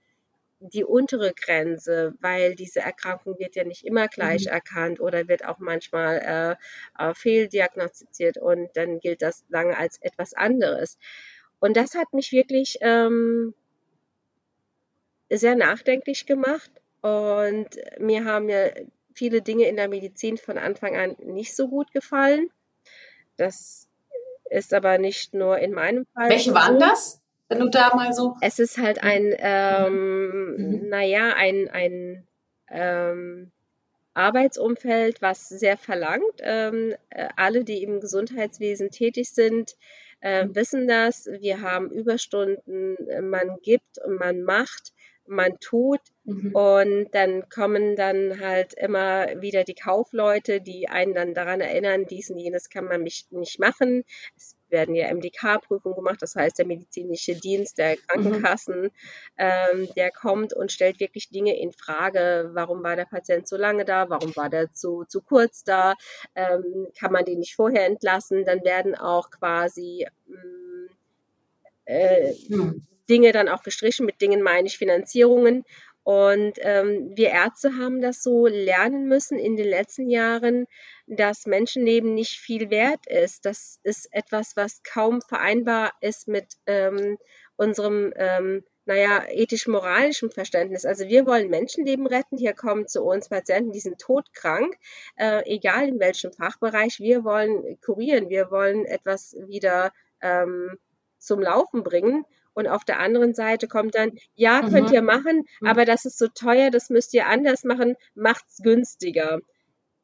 die 0.60 0.84
untere 0.84 1.32
Grenze, 1.32 2.14
weil 2.20 2.54
diese 2.54 2.80
Erkrankung 2.80 3.38
wird 3.38 3.56
ja 3.56 3.64
nicht 3.64 3.84
immer 3.86 4.08
gleich 4.08 4.44
mhm. 4.44 4.52
erkannt 4.52 5.00
oder 5.00 5.26
wird 5.26 5.44
auch 5.44 5.58
manchmal 5.58 6.58
äh, 6.98 7.02
äh, 7.02 7.14
fehldiagnostiziert 7.14 8.36
und 8.36 8.68
dann 8.74 9.00
gilt 9.00 9.22
das 9.22 9.44
lange 9.48 9.76
als 9.76 9.98
etwas 10.02 10.34
anderes. 10.34 10.98
Und 11.60 11.76
das 11.76 11.94
hat 11.94 12.12
mich 12.12 12.32
wirklich 12.32 12.78
ähm, 12.82 13.54
sehr 15.30 15.56
nachdenklich 15.56 16.26
gemacht 16.26 16.70
und 17.02 17.68
mir 17.98 18.24
haben 18.24 18.48
ja 18.48 18.68
viele 19.14 19.42
Dinge 19.42 19.64
in 19.64 19.76
der 19.76 19.88
Medizin 19.88 20.38
von 20.38 20.58
Anfang 20.58 20.96
an 20.96 21.16
nicht 21.22 21.54
so 21.54 21.68
gut 21.68 21.92
gefallen. 21.92 22.50
Das 23.36 23.88
ist 24.50 24.74
aber 24.74 24.98
nicht 24.98 25.34
nur 25.34 25.58
in 25.58 25.72
meinem 25.72 26.06
Fall. 26.14 26.30
Welche 26.30 26.54
waren 26.54 26.78
das? 26.78 27.20
Wenn 27.48 27.60
du 27.60 27.68
da 27.68 27.94
mal 27.94 28.12
so. 28.12 28.36
Es 28.40 28.58
ist 28.58 28.78
halt 28.78 29.02
ein, 29.02 29.34
ähm, 29.38 30.54
mhm. 30.56 30.88
naja, 30.88 31.34
ein, 31.34 31.68
ein 31.68 32.26
ähm, 32.68 33.50
Arbeitsumfeld, 34.14 35.22
was 35.22 35.48
sehr 35.48 35.76
verlangt. 35.76 36.22
Ähm, 36.40 36.94
äh, 37.10 37.28
alle, 37.36 37.64
die 37.64 37.82
im 37.82 38.00
Gesundheitswesen 38.00 38.90
tätig 38.90 39.30
sind, 39.30 39.76
äh, 40.20 40.44
mhm. 40.44 40.54
wissen 40.54 40.86
das. 40.86 41.26
Wir 41.26 41.60
haben 41.60 41.90
Überstunden, 41.90 42.96
man 43.28 43.58
gibt 43.62 43.98
und 44.04 44.18
man 44.18 44.42
macht 44.42 44.92
man 45.30 45.58
tut. 45.60 46.00
Mhm. 46.24 46.54
Und 46.54 47.08
dann 47.12 47.48
kommen 47.48 47.96
dann 47.96 48.40
halt 48.40 48.74
immer 48.74 49.40
wieder 49.40 49.64
die 49.64 49.74
Kaufleute, 49.74 50.60
die 50.60 50.88
einen 50.88 51.14
dann 51.14 51.34
daran 51.34 51.60
erinnern, 51.60 52.06
dies 52.06 52.30
und 52.30 52.38
jenes 52.38 52.68
kann 52.68 52.84
man 52.84 53.02
nicht 53.02 53.58
machen. 53.58 54.04
Es 54.36 54.56
werden 54.68 54.94
ja 54.94 55.12
MDK-Prüfungen 55.12 55.96
gemacht, 55.96 56.20
das 56.20 56.36
heißt 56.36 56.58
der 56.58 56.66
medizinische 56.66 57.34
Dienst 57.34 57.78
der 57.78 57.92
mhm. 57.92 58.00
Krankenkassen, 58.06 58.82
mhm. 58.82 58.90
ähm, 59.38 59.88
der 59.96 60.10
kommt 60.10 60.52
und 60.52 60.70
stellt 60.70 61.00
wirklich 61.00 61.30
Dinge 61.30 61.58
in 61.58 61.72
Frage. 61.72 62.50
Warum 62.52 62.82
war 62.82 62.96
der 62.96 63.06
Patient 63.06 63.48
so 63.48 63.56
lange 63.56 63.84
da? 63.84 64.10
Warum 64.10 64.34
war 64.36 64.50
der 64.50 64.72
zu, 64.72 65.04
zu 65.08 65.22
kurz 65.22 65.64
da? 65.64 65.94
Ähm, 66.34 66.88
kann 66.98 67.12
man 67.12 67.24
den 67.24 67.38
nicht 67.38 67.56
vorher 67.56 67.86
entlassen? 67.86 68.44
Dann 68.44 68.64
werden 68.64 68.94
auch 68.94 69.30
quasi 69.30 70.06
mh, 70.26 70.36
mm, 70.36 70.88
äh, 71.86 72.32
hm. 72.48 72.86
Dinge 73.10 73.32
dann 73.32 73.48
auch 73.48 73.62
gestrichen. 73.62 74.06
Mit 74.06 74.20
Dingen 74.22 74.42
meine 74.42 74.68
ich 74.68 74.78
Finanzierungen. 74.78 75.64
Und 76.02 76.54
ähm, 76.62 77.12
wir 77.14 77.28
Ärzte 77.28 77.76
haben 77.76 78.00
das 78.00 78.22
so 78.22 78.46
lernen 78.46 79.06
müssen 79.06 79.38
in 79.38 79.56
den 79.56 79.68
letzten 79.68 80.08
Jahren, 80.08 80.66
dass 81.06 81.46
Menschenleben 81.46 82.14
nicht 82.14 82.38
viel 82.38 82.70
wert 82.70 83.06
ist. 83.06 83.44
Das 83.44 83.78
ist 83.82 84.08
etwas, 84.12 84.56
was 84.56 84.82
kaum 84.82 85.20
vereinbar 85.20 85.92
ist 86.00 86.26
mit 86.26 86.46
ähm, 86.66 87.18
unserem, 87.56 88.12
ähm, 88.16 88.64
naja, 88.86 89.24
ethisch-moralischen 89.28 90.30
Verständnis. 90.30 90.86
Also 90.86 91.06
wir 91.06 91.26
wollen 91.26 91.50
Menschenleben 91.50 92.06
retten. 92.06 92.38
Hier 92.38 92.54
kommen 92.54 92.88
zu 92.88 93.02
uns 93.02 93.28
Patienten, 93.28 93.72
die 93.72 93.80
sind 93.80 94.00
todkrank, 94.00 94.74
äh, 95.16 95.42
egal 95.44 95.86
in 95.86 96.00
welchem 96.00 96.32
Fachbereich. 96.32 96.98
Wir 96.98 97.24
wollen 97.24 97.78
kurieren, 97.82 98.30
wir 98.30 98.50
wollen 98.50 98.86
etwas 98.86 99.36
wieder 99.46 99.92
ähm, 100.22 100.78
zum 101.18 101.40
Laufen 101.40 101.82
bringen. 101.82 102.24
Und 102.54 102.66
auf 102.66 102.84
der 102.84 102.98
anderen 102.98 103.34
Seite 103.34 103.68
kommt 103.68 103.94
dann, 103.94 104.12
ja, 104.34 104.60
könnt 104.60 104.88
mhm. 104.88 104.94
ihr 104.94 105.02
machen, 105.02 105.44
mhm. 105.60 105.68
aber 105.68 105.84
das 105.84 106.04
ist 106.04 106.18
so 106.18 106.26
teuer, 106.28 106.70
das 106.70 106.90
müsst 106.90 107.14
ihr 107.14 107.26
anders 107.26 107.64
machen, 107.64 107.96
macht's 108.14 108.58
günstiger. 108.62 109.40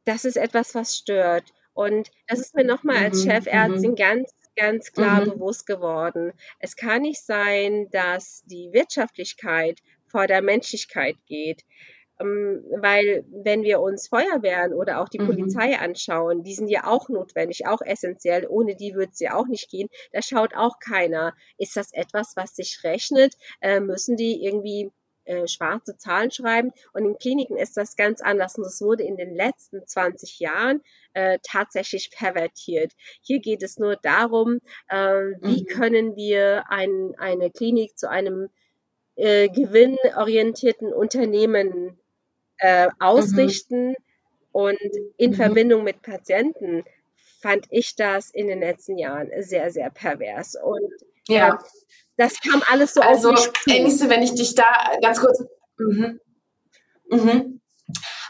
Das 0.04 0.24
ist 0.24 0.37
etwas, 0.37 0.74
was 0.74 0.96
stört. 0.96 1.52
Und 1.74 2.11
das 2.26 2.40
ist 2.40 2.54
mir 2.54 2.64
nochmal 2.64 2.96
als 2.96 3.24
mhm. 3.24 3.30
Chefärztin 3.30 3.90
mhm. 3.90 3.96
ganz, 3.96 4.30
ganz 4.56 4.92
klar 4.92 5.20
mhm. 5.20 5.32
bewusst 5.32 5.66
geworden. 5.66 6.32
Es 6.59 6.76
kann 6.76 7.02
nicht 7.02 7.22
sein, 7.22 7.88
dass 7.90 8.42
die 8.46 8.70
Wirtschaftlichkeit 8.72 9.80
vor 10.06 10.26
der 10.26 10.40
Menschlichkeit 10.40 11.16
geht. 11.26 11.64
Ähm, 12.18 12.64
weil 12.81 13.24
wenn 13.29 13.62
wir 13.62 13.81
uns 13.81 14.09
Feuerwehren 14.09 14.72
oder 14.72 15.00
auch 15.00 15.09
die 15.09 15.18
mhm. 15.18 15.26
Polizei 15.26 15.79
anschauen, 15.79 16.42
die 16.42 16.55
sind 16.55 16.68
ja 16.68 16.87
auch 16.87 17.09
notwendig, 17.09 17.66
auch 17.66 17.83
essentiell. 17.83 18.46
Ohne 18.48 18.76
die 18.76 18.94
würde 18.94 19.12
es 19.12 19.20
ja 19.20 19.35
auch 19.35 19.46
nicht 19.46 19.70
gehen. 19.70 19.88
Da 20.12 20.22
schaut 20.22 20.55
auch 20.55 20.79
keiner. 20.79 21.35
Ist 21.59 21.76
das 21.76 21.92
etwas, 21.92 22.33
was 22.37 22.57
sich 22.57 22.83
rechnet? 22.85 23.35
Äh, 23.61 23.81
müssen 23.81 24.16
die 24.16 24.44
irgendwie 24.44 24.90
äh, 25.26 25.46
schwarze 25.46 25.96
Zahlen 25.96 26.31
schreiben? 26.31 26.72
Und 26.92 27.05
in 27.05 27.18
Kliniken 27.18 27.57
ist 27.57 27.76
das 27.76 27.96
ganz 27.96 28.22
anders. 28.22 28.57
Und 28.57 28.64
das 28.64 28.81
wurde 28.81 29.02
in 29.02 29.16
den 29.16 29.35
letzten 29.35 29.87
20 29.87 30.38
Jahren 30.38 30.83
äh, 31.12 31.38
tatsächlich 31.42 32.11
pervertiert. 32.11 32.92
Hier 33.20 33.40
geht 33.40 33.62
es 33.62 33.79
nur 33.79 33.96
darum, 33.96 34.61
äh, 34.88 34.96
wie 35.42 35.62
mhm. 35.62 35.66
können 35.66 36.16
wir 36.16 36.64
ein, 36.70 37.14
eine 37.18 37.50
Klinik 37.50 37.98
zu 37.98 38.09
einem 38.09 38.48
äh, 39.16 39.48
gewinnorientierten 39.48 40.92
Unternehmen 40.92 41.98
äh, 42.59 42.88
ausrichten. 42.99 43.90
Mhm. 43.90 43.97
Und 44.53 44.79
in 45.19 45.33
mhm. 45.33 45.35
Verbindung 45.35 45.85
mit 45.85 46.03
Patienten 46.03 46.85
fand 47.42 47.66
ich 47.71 47.95
das 47.95 48.31
in 48.31 48.49
den 48.49 48.61
letzten 48.61 48.99
Jahren 48.99 49.31
sehr, 49.40 49.71
sehr 49.71 49.90
pervers. 49.90 50.57
Und 50.57 50.90
ja, 51.29 51.55
äh, 51.55 51.59
das 52.16 52.40
kam 52.40 52.62
alles 52.69 52.95
so 52.95 53.01
also, 53.01 53.33
auf 53.33 53.53
mich 53.66 53.99
zu. 53.99 54.09
wenn 54.09 54.23
ich 54.23 54.35
dich 54.35 54.55
da 54.55 54.64
ganz 55.03 55.21
kurz. 55.21 55.45
Mhm. 55.79 56.21
Mhm. 57.11 57.61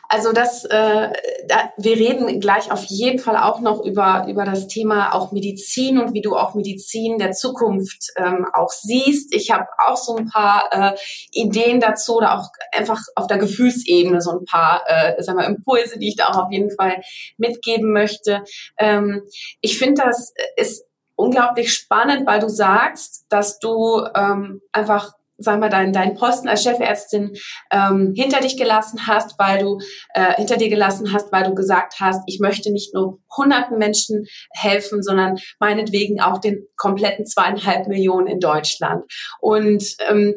Also 0.09 0.33
das, 0.33 0.64
äh, 0.64 1.11
da, 1.49 1.73
wir 1.77 1.97
reden 1.97 2.40
gleich 2.40 2.71
auf 2.71 2.85
jeden 2.85 3.19
Fall 3.19 3.37
auch 3.37 3.61
noch 3.61 3.85
über, 3.85 4.27
über 4.29 4.45
das 4.45 4.69
Thema 4.69 5.14
auch 5.14 5.33
Medizin 5.33 5.99
und 5.99 6.14
wie 6.14 6.21
du 6.21 6.37
auch 6.37 6.55
Medizin 6.55 7.19
der 7.19 7.33
Zukunft 7.33 8.12
ähm, 8.16 8.47
auch 8.53 8.71
siehst. 8.71 9.35
Ich 9.35 9.51
habe 9.51 9.66
auch 9.85 9.97
so 9.97 10.16
ein 10.16 10.29
paar 10.29 10.64
äh, 10.71 10.97
Ideen 11.33 11.81
dazu 11.81 12.16
oder 12.16 12.38
auch 12.38 12.49
einfach 12.73 13.01
auf 13.16 13.27
der 13.27 13.38
Gefühlsebene 13.38 14.21
so 14.21 14.31
ein 14.31 14.45
paar 14.45 14.83
äh, 14.87 15.23
sag 15.23 15.37
mal, 15.37 15.45
Impulse, 15.45 15.99
die 15.99 16.09
ich 16.09 16.16
da 16.16 16.29
auch 16.29 16.45
auf 16.45 16.53
jeden 16.53 16.71
Fall 16.71 17.03
mitgeben 17.37 17.92
möchte. 17.92 18.45
Ähm, 18.79 19.23
ich 19.61 19.79
finde, 19.79 20.03
das 20.03 20.33
ist 20.57 20.85
unglaublich 21.16 21.73
spannend, 21.73 22.27
weil 22.27 22.40
du 22.40 22.49
sagst, 22.49 23.25
dass 23.29 23.59
du 23.59 24.07
ähm, 24.14 24.61
einfach 24.73 25.12
sag 25.38 25.61
mal, 25.61 25.68
deinen, 25.68 25.92
deinen 25.92 26.14
Posten 26.14 26.49
als 26.49 26.62
Chefärztin 26.62 27.33
ähm, 27.70 28.12
hinter 28.16 28.40
dich 28.40 28.57
gelassen 28.57 29.07
hast, 29.07 29.38
weil 29.38 29.59
du 29.59 29.79
äh, 30.14 30.35
hinter 30.35 30.57
dir 30.57 30.68
gelassen 30.68 31.12
hast, 31.12 31.33
weil 31.33 31.44
du 31.44 31.55
gesagt 31.55 31.94
hast, 32.01 32.22
ich 32.27 32.40
möchte 32.40 32.72
nicht 32.72 32.94
nur 32.94 33.20
hunderten 33.37 33.79
Menschen 33.79 34.27
helfen, 34.53 35.03
sondern 35.03 35.37
meinetwegen 35.59 36.20
auch 36.20 36.38
den 36.38 36.66
kompletten 36.77 37.27
zweieinhalb 37.27 37.87
Millionen 37.87 38.27
in 38.27 38.40
Deutschland. 38.40 39.05
Und 39.40 39.85
ähm, 40.09 40.35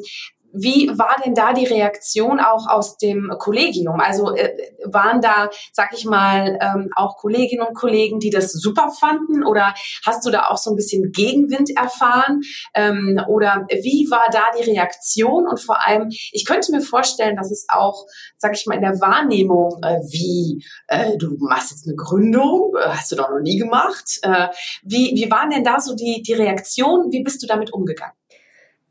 wie 0.54 0.90
war 0.98 1.16
denn 1.24 1.34
da 1.34 1.54
die 1.54 1.66
Reaktion 1.66 2.40
auch 2.40 2.68
aus 2.68 2.98
dem 2.98 3.32
Kollegium? 3.38 4.00
Also 4.00 4.36
äh, 4.36 4.56
waren 4.86 5.22
da, 5.22 5.50
sag 5.72 5.94
ich 5.94 6.06
mal, 6.06 6.58
ähm, 6.62 6.90
auch 6.96 7.18
Kolleginnen 7.18 7.66
und 7.66 7.76
Kollegen, 7.76 8.20
die 8.20 8.30
das 8.30 8.52
super 8.54 8.92
fanden? 8.92 9.44
Oder 9.46 9.74
hast 10.06 10.26
du 10.26 10.32
da 10.32 10.48
auch 10.48 10.58
so 10.58 10.72
ein 10.72 10.76
bisschen 10.76 11.12
Gegenwind 11.12 11.72
erfahren? 11.78 12.42
Ähm, 12.74 13.22
oder 13.28 13.68
wie 13.70 14.08
war 14.10 14.26
da 14.32 14.44
die 14.58 14.70
Reaktion? 14.70 15.48
Und 15.48 15.60
vor 15.60 15.86
allem, 15.86 16.10
ich 16.10 16.46
könnte 16.46 16.72
mir 16.72 16.82
vorstellen, 16.82 17.36
dass 17.36 17.52
es 17.52 17.66
auch, 17.70 18.06
sag 18.38 18.56
ich 18.56 18.66
mal, 18.66 18.76
in 18.76 18.82
der 18.82 19.00
Wahrnehmung, 19.00 19.80
äh, 19.84 20.00
wie 20.12 20.64
äh, 20.88 21.18
du 21.18 21.38
machst 21.40 21.72
jetzt 21.72 21.88
eine 21.88 21.96
Gründung, 21.96 22.74
äh, 22.76 22.90
hast 22.90 23.12
du 23.12 23.16
doch 23.16 23.30
noch 23.30 23.42
nie 23.42 23.58
gemacht. 23.58 24.20
Äh, 24.24 24.48
wie, 24.84 25.12
wie 25.16 25.30
waren 25.30 25.50
denn 25.52 25.64
da 25.64 25.80
so 25.80 25.96
die, 25.96 26.24
die 26.26 26.34
Reaktionen? 26.34 27.12
Wie 27.12 27.24
bist 27.24 27.44
du 27.44 27.48
damit 27.48 27.72
umgegangen? 27.72 28.14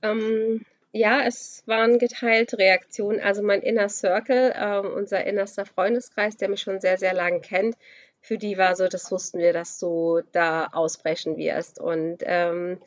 Ähm 0.03 0.61
ja, 0.93 1.25
es 1.27 1.63
waren 1.67 1.99
geteilte 1.99 2.59
Reaktionen. 2.59 3.21
Also 3.21 3.43
mein 3.43 3.63
Inner 3.63 3.89
Circle, 3.89 4.53
äh, 4.55 4.79
unser 4.87 5.25
innerster 5.25 5.67
Freundeskreis, 5.67 6.37
der 6.37 6.49
mich 6.49 6.61
schon 6.61 6.81
sehr, 6.81 6.99
sehr 6.99 7.15
lange 7.15 7.41
kennt, 7.41 7.77
für 8.21 8.39
die 8.39 8.59
war 8.59 8.75
so, 8.75 8.89
das 8.89 9.11
wussten 9.11 9.39
wir, 9.39 9.53
dass 9.53 9.79
du 9.79 10.23
da 10.33 10.67
ausbrechen 10.73 11.37
wirst. 11.37 11.81
Und 11.81 12.19
ähm, 12.23 12.81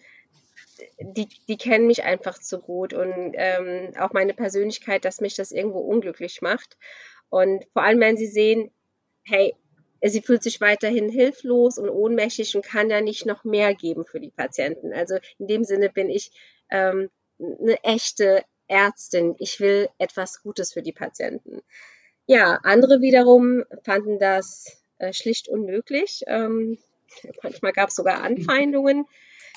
die, 1.00 1.28
die 1.48 1.58
kennen 1.58 1.88
mich 1.88 2.04
einfach 2.04 2.40
zu 2.40 2.60
gut 2.60 2.94
und 2.94 3.34
ähm, 3.36 3.94
auch 4.00 4.14
meine 4.14 4.34
Persönlichkeit, 4.34 5.06
dass 5.06 5.22
mich 5.22 5.36
das 5.36 5.52
irgendwo 5.52 5.80
unglücklich 5.80 6.42
macht. 6.42 6.78
Und 7.30 7.66
vor 7.74 7.84
allem, 7.84 8.00
wenn 8.00 8.18
sie 8.18 8.28
sehen, 8.28 8.72
hey, 9.24 9.56
sie 10.04 10.22
fühlt 10.22 10.44
sich 10.44 10.60
weiterhin 10.60 11.10
hilflos 11.10 11.78
und 11.78 11.90
ohnmächtig 11.90 12.56
und 12.56 12.66
kann 12.66 12.90
da 12.90 13.02
nicht 13.02 13.26
noch 13.26 13.44
mehr 13.44 13.74
geben 13.76 14.06
für 14.06 14.20
die 14.20 14.32
Patienten. 14.32 14.92
Also 14.94 15.18
in 15.38 15.48
dem 15.48 15.64
Sinne 15.64 15.90
bin 15.90 16.10
ich 16.10 16.32
ähm, 16.72 17.10
eine 17.42 17.84
echte 17.84 18.44
Ärztin. 18.68 19.36
Ich 19.40 19.60
will 19.60 19.90
etwas 19.98 20.42
Gutes 20.42 20.74
für 20.74 20.82
die 20.82 20.94
Patienten. 20.94 21.62
Ja, 22.26 22.60
andere 22.64 23.02
wiederum 23.02 23.64
fanden 23.84 24.20
das 24.20 24.82
äh, 25.00 25.14
schlicht 25.14 25.48
unmöglich. 25.48 26.24
Ähm, 26.28 26.78
manchmal 27.44 27.74
gab 27.74 27.90
es 27.90 27.96
sogar 27.96 28.24
Anfeindungen. 28.24 29.06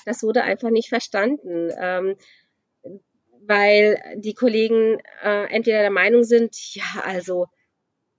Das 0.05 0.23
wurde 0.23 0.43
einfach 0.43 0.69
nicht 0.69 0.89
verstanden, 0.89 1.71
ähm, 1.79 2.15
weil 3.47 4.01
die 4.17 4.33
Kollegen 4.33 4.99
äh, 5.23 5.45
entweder 5.45 5.81
der 5.81 5.91
Meinung 5.91 6.23
sind, 6.23 6.75
ja, 6.75 7.01
also 7.03 7.47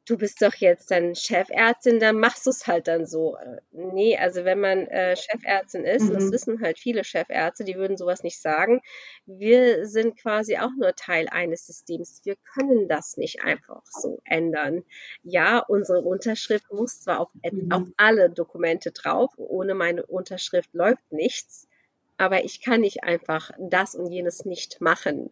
du 0.07 0.17
bist 0.17 0.41
doch 0.41 0.55
jetzt 0.55 0.91
dann 0.91 1.15
Chefärztin, 1.15 1.99
dann 1.99 2.19
machst 2.19 2.47
du 2.47 2.51
es 2.51 2.67
halt 2.67 2.89
dann 2.89 3.07
so. 3.07 3.37
Äh, 3.37 3.61
nee, 3.73 4.17
also 4.17 4.45
wenn 4.45 4.61
man 4.61 4.87
äh, 4.87 5.17
Chefärztin 5.17 5.85
ist, 5.85 6.05
mhm. 6.05 6.15
das 6.15 6.33
wissen 6.33 6.61
halt 6.63 6.79
viele 6.79 7.05
Chefärzte, 7.05 7.65
die 7.65 7.75
würden 7.75 7.97
sowas 7.97 8.23
nicht 8.23 8.41
sagen. 8.41 8.81
Wir 9.27 9.87
sind 9.87 10.17
quasi 10.19 10.57
auch 10.57 10.71
nur 10.79 10.95
Teil 10.95 11.27
eines 11.31 11.67
Systems. 11.67 12.21
Wir 12.25 12.37
können 12.55 12.89
das 12.89 13.17
nicht 13.17 13.43
einfach 13.43 13.83
so 13.85 14.21
ändern. 14.25 14.85
Ja, 15.23 15.59
unsere 15.59 16.01
Unterschrift 16.01 16.73
muss 16.73 17.03
zwar 17.03 17.21
auf, 17.21 17.29
mhm. 17.43 17.73
auf 17.73 17.89
alle 17.97 18.31
Dokumente 18.31 18.93
drauf, 18.93 19.33
ohne 19.37 19.75
meine 19.75 20.07
Unterschrift 20.07 20.73
läuft 20.73 21.13
nichts, 21.13 21.69
aber 22.17 22.45
ich 22.45 22.63
kann 22.63 22.81
nicht 22.81 23.03
einfach 23.05 23.51
das 23.59 23.95
und 23.95 24.11
jenes 24.11 24.45
nicht 24.45 24.81
machen. 24.81 25.31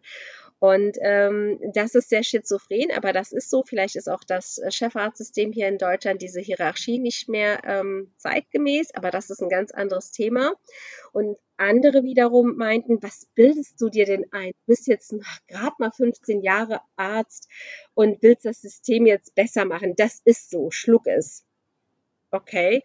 Und 0.65 0.97
ähm, 1.03 1.61
das 1.75 1.95
ist 1.95 2.09
sehr 2.09 2.23
schizophren, 2.23 2.91
aber 2.97 3.13
das 3.13 3.33
ist 3.33 3.51
so. 3.51 3.63
Vielleicht 3.65 3.97
ist 3.97 4.09
auch 4.09 4.25
das 4.25 4.63
Chefarztsystem 4.71 5.53
hier 5.53 5.69
in 5.69 5.77
Deutschland, 5.77 6.23
diese 6.23 6.41
Hierarchie 6.41 6.99
nicht 6.99 7.29
mehr 7.29 7.63
ähm, 7.65 8.15
zeitgemäß, 8.17 8.95
aber 8.95 9.11
das 9.11 9.29
ist 9.29 9.43
ein 9.43 9.51
ganz 9.51 9.73
anderes 9.73 10.11
Thema. 10.11 10.55
Und 11.13 11.37
andere 11.59 12.03
wiederum 12.03 12.57
meinten, 12.57 13.03
was 13.03 13.27
bildest 13.35 13.79
du 13.79 13.91
dir 13.91 14.07
denn 14.07 14.25
ein? 14.33 14.53
Du 14.53 14.69
bist 14.69 14.87
jetzt 14.87 15.15
gerade 15.49 15.75
mal 15.79 15.93
15 15.93 16.41
Jahre 16.41 16.81
Arzt 16.97 17.47
und 17.93 18.23
willst 18.23 18.47
das 18.47 18.63
System 18.63 19.05
jetzt 19.05 19.35
besser 19.35 19.67
machen. 19.67 19.93
Das 19.99 20.23
ist 20.25 20.49
so, 20.49 20.71
schluck 20.71 21.07
es. 21.07 21.45
Okay. 22.31 22.83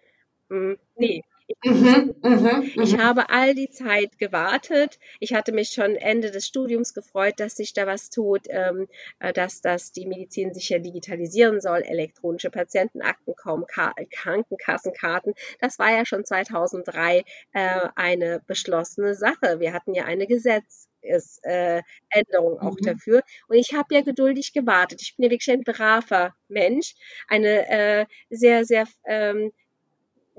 Hm, 0.50 0.78
nee, 0.98 1.24
Mhm, 1.64 2.16
mh, 2.22 2.62
ich 2.76 2.96
mh. 2.96 3.04
habe 3.04 3.30
all 3.30 3.56
die 3.56 3.70
Zeit 3.70 4.18
gewartet. 4.20 5.00
Ich 5.20 5.34
hatte 5.34 5.52
mich 5.52 5.70
schon 5.70 5.96
Ende 5.96 6.32
des 6.32 6.48
Studiums 6.48 6.94
gefreut, 6.94 7.40
dass 7.40 7.56
sich 7.56 7.74
da 7.74 7.88
was 7.88 8.10
tut, 8.10 8.44
ähm, 8.50 8.88
äh, 9.20 9.34
dass, 9.34 9.62
dass 9.62 9.92
die 9.92 10.06
Medizin 10.06 10.54
sich 10.54 10.70
ja 10.70 10.80
digitalisieren 10.80 11.60
soll, 11.60 11.82
elektronische 11.82 12.52
Patientenakten 12.52 13.36
kommen, 13.36 13.66
Ka 13.68 13.94
Krankenkassenkarten. 14.12 15.34
Das 15.60 15.80
war 15.80 15.92
ja 15.92 16.06
schon 16.06 16.24
2003 16.24 17.24
äh, 17.54 17.88
eine 17.96 18.42
beschlossene 18.46 19.16
Sache. 19.16 19.60
Wir 19.60 19.74
hatten 19.74 19.96
ja 19.96 20.06
eine 20.06 20.28
Gesetzesänderung 20.28 22.58
äh, 22.58 22.62
auch 22.62 22.78
mhm. 22.80 22.86
dafür. 22.86 23.24
Und 23.48 23.58
ich 23.58 23.74
habe 23.74 23.96
ja 23.96 24.02
geduldig 24.02 24.54
gewartet. 24.54 25.02
Ich 25.02 25.16
bin 25.16 25.26
ja 25.26 25.32
wirklich 25.32 25.52
ein 25.52 25.64
braver 25.64 26.36
Mensch, 26.48 26.94
eine 27.28 27.68
äh, 27.70 28.06
sehr, 28.30 28.66
sehr 28.66 28.86
ähm, 29.06 29.52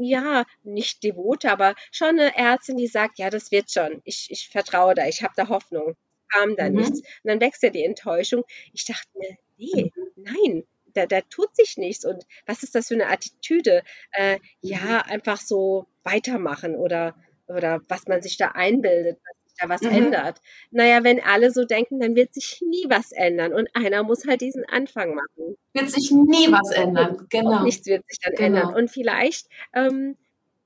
ja, 0.02 0.44
nicht 0.62 1.02
devote, 1.02 1.50
aber 1.50 1.74
schon 1.92 2.20
eine 2.20 2.36
Ärztin, 2.36 2.76
die 2.76 2.86
sagt, 2.86 3.18
ja, 3.18 3.30
das 3.30 3.50
wird 3.50 3.70
schon. 3.70 4.00
Ich, 4.04 4.28
ich 4.30 4.48
vertraue 4.48 4.94
da, 4.94 5.06
ich 5.06 5.22
habe 5.22 5.34
da 5.36 5.48
Hoffnung. 5.48 5.94
kam 6.32 6.56
da 6.56 6.68
mhm. 6.68 6.76
nichts. 6.76 7.00
Und 7.00 7.24
dann 7.24 7.40
wächst 7.40 7.62
ja 7.62 7.70
die 7.70 7.84
Enttäuschung. 7.84 8.44
Ich 8.72 8.84
dachte 8.84 9.08
mir, 9.14 9.36
nee, 9.56 9.92
nein, 10.16 10.64
da, 10.94 11.06
da 11.06 11.20
tut 11.22 11.54
sich 11.56 11.76
nichts. 11.76 12.04
Und 12.04 12.24
was 12.46 12.62
ist 12.62 12.74
das 12.74 12.88
für 12.88 12.94
eine 12.94 13.08
Attitüde? 13.08 13.82
Äh, 14.12 14.38
ja, 14.60 15.00
einfach 15.06 15.40
so 15.40 15.86
weitermachen 16.02 16.76
oder, 16.76 17.14
oder 17.46 17.80
was 17.88 18.06
man 18.06 18.22
sich 18.22 18.36
da 18.36 18.48
einbildet, 18.48 19.18
sich 19.18 19.39
da 19.60 19.68
was 19.68 19.82
mhm. 19.82 19.90
ändert. 19.90 20.40
Naja, 20.70 21.04
wenn 21.04 21.22
alle 21.22 21.50
so 21.50 21.64
denken, 21.64 22.00
dann 22.00 22.14
wird 22.14 22.34
sich 22.34 22.62
nie 22.62 22.86
was 22.88 23.12
ändern. 23.12 23.52
Und 23.52 23.68
einer 23.74 24.02
muss 24.02 24.26
halt 24.26 24.40
diesen 24.40 24.64
Anfang 24.68 25.14
machen. 25.14 25.56
Wird 25.72 25.90
sich 25.90 26.10
nie 26.10 26.50
was 26.50 26.70
ändern, 26.72 27.26
genau. 27.30 27.58
Und 27.58 27.64
nichts 27.64 27.86
wird 27.86 28.04
sich 28.08 28.18
dann 28.20 28.34
genau. 28.34 28.60
ändern. 28.60 28.74
Und 28.74 28.90
vielleicht, 28.90 29.48
ähm, 29.74 30.16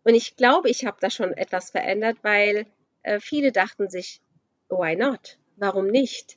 und 0.05 0.15
ich 0.15 0.37
glaube, 0.37 0.69
ich 0.71 0.85
habe 0.85 0.97
da 1.01 1.11
schon 1.11 1.33
etwas 1.33 1.71
verändert, 1.71 2.19
weil 2.23 2.67
äh, 3.03 3.21
viele 3.21 3.53
dachten 3.53 3.89
sich, 3.89 4.21
why 4.69 4.97
not? 4.97 5.39
Warum 5.57 5.87
nicht? 5.87 6.37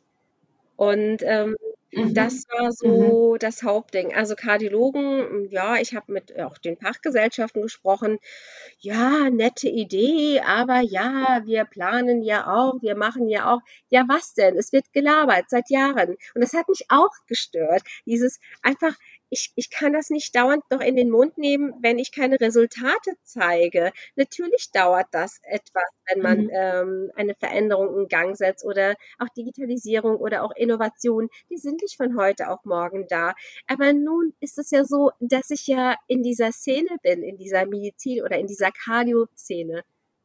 Und 0.76 1.24
ähm, 1.24 1.56
Mhm. 1.92 2.14
Das 2.14 2.46
war 2.50 2.72
so 2.72 3.34
mhm. 3.34 3.40
das 3.40 3.64
Hauptding. 3.64 4.14
Also 4.14 4.36
Kardiologen, 4.36 5.50
ja, 5.50 5.78
ich 5.78 5.96
habe 5.96 6.12
mit 6.12 6.38
auch 6.40 6.58
den 6.58 6.78
Fachgesellschaften 6.78 7.62
gesprochen. 7.62 8.20
Ja, 8.80 9.30
nette 9.30 9.70
Idee, 9.70 10.42
aber 10.42 10.82
ja, 10.82 11.42
wir 11.46 11.66
planen 11.66 12.24
ja 12.24 12.48
auch, 12.48 12.82
wir 12.82 12.96
machen 12.96 13.30
ja 13.30 13.54
auch. 13.54 13.62
Ja, 13.90 14.06
was 14.08 14.34
denn? 14.34 14.58
Es 14.58 14.74
wird 14.74 14.92
gelabert 14.92 15.46
seit 15.50 15.70
Jahren. 15.70 16.18
Und 16.36 16.42
das 16.42 16.54
hat 16.54 16.68
mich 16.68 16.86
auch 16.90 17.12
gestört. 17.28 17.84
Dieses 18.06 18.40
einfach, 18.62 18.96
ich, 19.30 19.52
ich 19.56 19.70
kann 19.70 19.94
das 19.94 20.10
nicht 20.10 20.36
dauernd 20.36 20.64
noch 20.72 20.82
in 20.82 20.96
den 20.96 21.10
Mund 21.10 21.38
nehmen, 21.38 21.74
wenn 21.82 22.00
ich 22.00 22.12
keine 22.12 22.40
Resultate 22.40 23.12
zeige. 23.24 23.92
Natürlich 24.16 24.72
dauert 24.72 25.08
das 25.12 25.40
etwas, 25.44 25.90
wenn 26.08 26.22
man 26.22 26.44
mhm. 26.44 26.50
ähm, 26.54 27.12
eine 27.16 27.36
Veränderung 27.36 27.98
in 27.98 28.08
Gang 28.08 28.38
setzt 28.38 28.66
oder 28.66 28.96
auch 29.20 29.30
Digitalisierung 29.30 30.18
oder 30.18 30.44
auch 30.44 30.52
Innovation. 30.56 31.30
Die 31.50 31.58
sind 31.58 31.82
nicht 31.82 31.98
von 31.98 32.18
heute 32.18 32.50
auf 32.50 32.64
morgen 32.64 33.08
da. 33.08 33.34
Aber 33.68 33.94
nun 33.94 34.34
ist 34.40 34.58
es 34.58 34.72
ja 34.72 34.86
so, 34.86 35.12
dass 35.20 35.50
ich 35.50 35.68
ja 35.68 35.96
in 36.08 36.24
dieser 36.24 36.52
Szene 36.52 36.98
bin, 37.04 37.24
in 37.24 37.38
dieser 37.38 37.66
Medizin 37.66 38.24
oder 38.24 38.38
in 38.38 38.48
dieser 38.48 38.72
Cardio-Szene. 38.72 39.84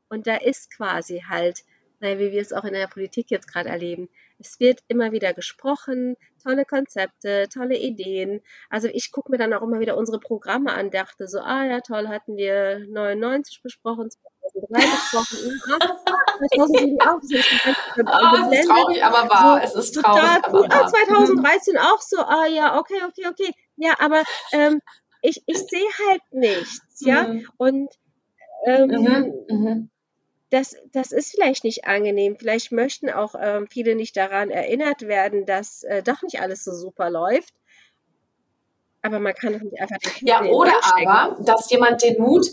Und 0.08 0.26
da 0.26 0.36
ist 0.36 0.70
quasi 0.70 1.24
halt, 1.28 1.64
wie 2.00 2.32
wir 2.32 2.40
es 2.40 2.52
auch 2.52 2.64
in 2.64 2.74
der 2.74 2.86
Politik 2.86 3.30
jetzt 3.30 3.50
gerade 3.50 3.68
erleben, 3.68 4.08
es 4.42 4.60
wird 4.60 4.80
immer 4.88 5.12
wieder 5.12 5.32
gesprochen, 5.34 6.16
tolle 6.42 6.64
Konzepte, 6.64 7.48
tolle 7.52 7.76
Ideen. 7.76 8.42
Also 8.70 8.88
ich 8.88 9.12
gucke 9.12 9.30
mir 9.30 9.38
dann 9.38 9.52
auch 9.52 9.62
immer 9.62 9.80
wieder 9.80 9.96
unsere 9.96 10.18
Programme 10.18 10.72
an, 10.72 10.90
dachte 10.90 11.28
so, 11.28 11.38
ah 11.38 11.64
ja, 11.64 11.80
toll, 11.80 12.08
hatten 12.08 12.36
wir 12.36 12.80
99 12.88 13.62
besprochen, 13.62 14.10
2003 14.10 14.80
besprochen, 14.80 15.60
2007 16.56 17.00
auch. 17.00 17.20
Oh, 18.02 18.52
es 18.52 18.58
ist 18.58 18.68
traurig, 18.68 19.04
aber 19.04 19.30
wahr. 19.30 19.58
So, 19.58 19.64
es 19.64 19.74
ist 19.74 19.92
traurig, 19.92 20.44
aber 20.44 20.68
wahr. 20.68 20.88
2013 20.88 21.78
auch 21.78 22.00
so, 22.00 22.18
ah 22.18 22.46
ja, 22.46 22.78
okay, 22.78 23.00
okay, 23.06 23.28
okay. 23.28 23.54
Ja, 23.76 23.94
aber 23.98 24.22
ähm, 24.52 24.80
ich, 25.22 25.42
ich 25.46 25.58
sehe 25.58 25.88
halt 26.08 26.22
nichts, 26.32 27.00
ja. 27.00 27.24
Mhm. 27.24 27.48
Und 27.56 27.94
ähm, 28.66 28.88
mhm, 28.88 29.44
mhm 29.48 29.90
das, 30.52 30.76
das 30.92 31.12
ist 31.12 31.30
vielleicht 31.30 31.64
nicht 31.64 31.86
angenehm. 31.86 32.36
Vielleicht 32.38 32.72
möchten 32.72 33.08
auch 33.08 33.34
ähm, 33.40 33.66
viele 33.70 33.94
nicht 33.94 34.16
daran 34.16 34.50
erinnert 34.50 35.02
werden, 35.02 35.46
dass 35.46 35.82
äh, 35.82 36.02
doch 36.02 36.20
nicht 36.22 36.40
alles 36.40 36.62
so 36.62 36.74
super 36.74 37.08
läuft. 37.08 37.54
Aber 39.00 39.18
man 39.18 39.34
kann 39.34 39.54
doch 39.54 39.62
nicht 39.62 39.80
einfach 39.80 39.96
Ja, 40.20 40.44
oder 40.44 40.74
aber, 40.82 41.42
dass 41.42 41.70
jemand 41.70 42.02
den 42.02 42.20
Mut, 42.20 42.46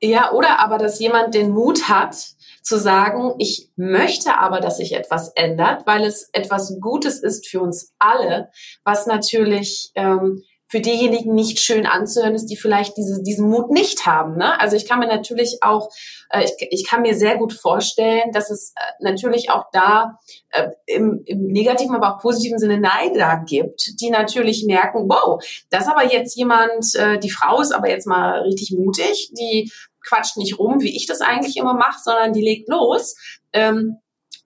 ja, 0.00 0.32
oder 0.32 0.58
aber, 0.58 0.78
dass 0.78 0.98
jemand 1.00 1.34
den 1.34 1.50
Mut 1.50 1.88
hat, 1.88 2.16
zu 2.62 2.78
sagen, 2.78 3.34
ich 3.38 3.70
möchte 3.76 4.36
aber, 4.36 4.60
dass 4.60 4.78
sich 4.78 4.92
etwas 4.92 5.28
ändert, 5.34 5.86
weil 5.86 6.04
es 6.04 6.28
etwas 6.32 6.78
Gutes 6.80 7.20
ist 7.20 7.46
für 7.48 7.60
uns 7.60 7.94
alle, 7.98 8.50
was 8.84 9.06
natürlich 9.06 9.90
ähm, 9.94 10.42
für 10.68 10.80
diejenigen 10.80 11.34
nicht 11.34 11.60
schön 11.60 11.86
anzuhören 11.86 12.34
ist, 12.34 12.46
die 12.46 12.56
vielleicht 12.56 12.96
diese, 12.96 13.22
diesen 13.22 13.48
Mut 13.48 13.70
nicht 13.70 14.04
haben. 14.04 14.36
Ne? 14.36 14.60
Also 14.60 14.76
ich 14.76 14.86
kann 14.86 14.98
mir 14.98 15.06
natürlich 15.06 15.58
auch, 15.62 15.90
äh, 16.30 16.44
ich, 16.44 16.68
ich 16.70 16.86
kann 16.86 17.02
mir 17.02 17.14
sehr 17.14 17.36
gut 17.38 17.54
vorstellen, 17.54 18.32
dass 18.32 18.50
es 18.50 18.74
äh, 18.76 19.02
natürlich 19.02 19.50
auch 19.50 19.64
da 19.72 20.18
äh, 20.50 20.68
im, 20.86 21.22
im 21.24 21.46
negativen, 21.46 21.96
aber 21.96 22.14
auch 22.14 22.20
positiven 22.20 22.58
Sinne 22.58 22.78
Neider 22.78 23.42
gibt, 23.46 24.00
die 24.00 24.10
natürlich 24.10 24.64
merken, 24.66 25.08
wow, 25.08 25.42
das 25.70 25.84
ist 25.84 25.90
aber 25.90 26.12
jetzt 26.12 26.36
jemand, 26.36 26.94
äh, 26.94 27.18
die 27.18 27.30
Frau 27.30 27.60
ist 27.60 27.72
aber 27.72 27.88
jetzt 27.88 28.06
mal 28.06 28.42
richtig 28.42 28.72
mutig, 28.76 29.32
die 29.38 29.72
quatscht 30.06 30.36
nicht 30.36 30.58
rum, 30.58 30.80
wie 30.80 30.94
ich 30.94 31.06
das 31.06 31.22
eigentlich 31.22 31.56
immer 31.56 31.74
mache, 31.74 32.00
sondern 32.02 32.32
die 32.32 32.42
legt 32.42 32.68
los. 32.68 33.16
Ähm, 33.52 33.96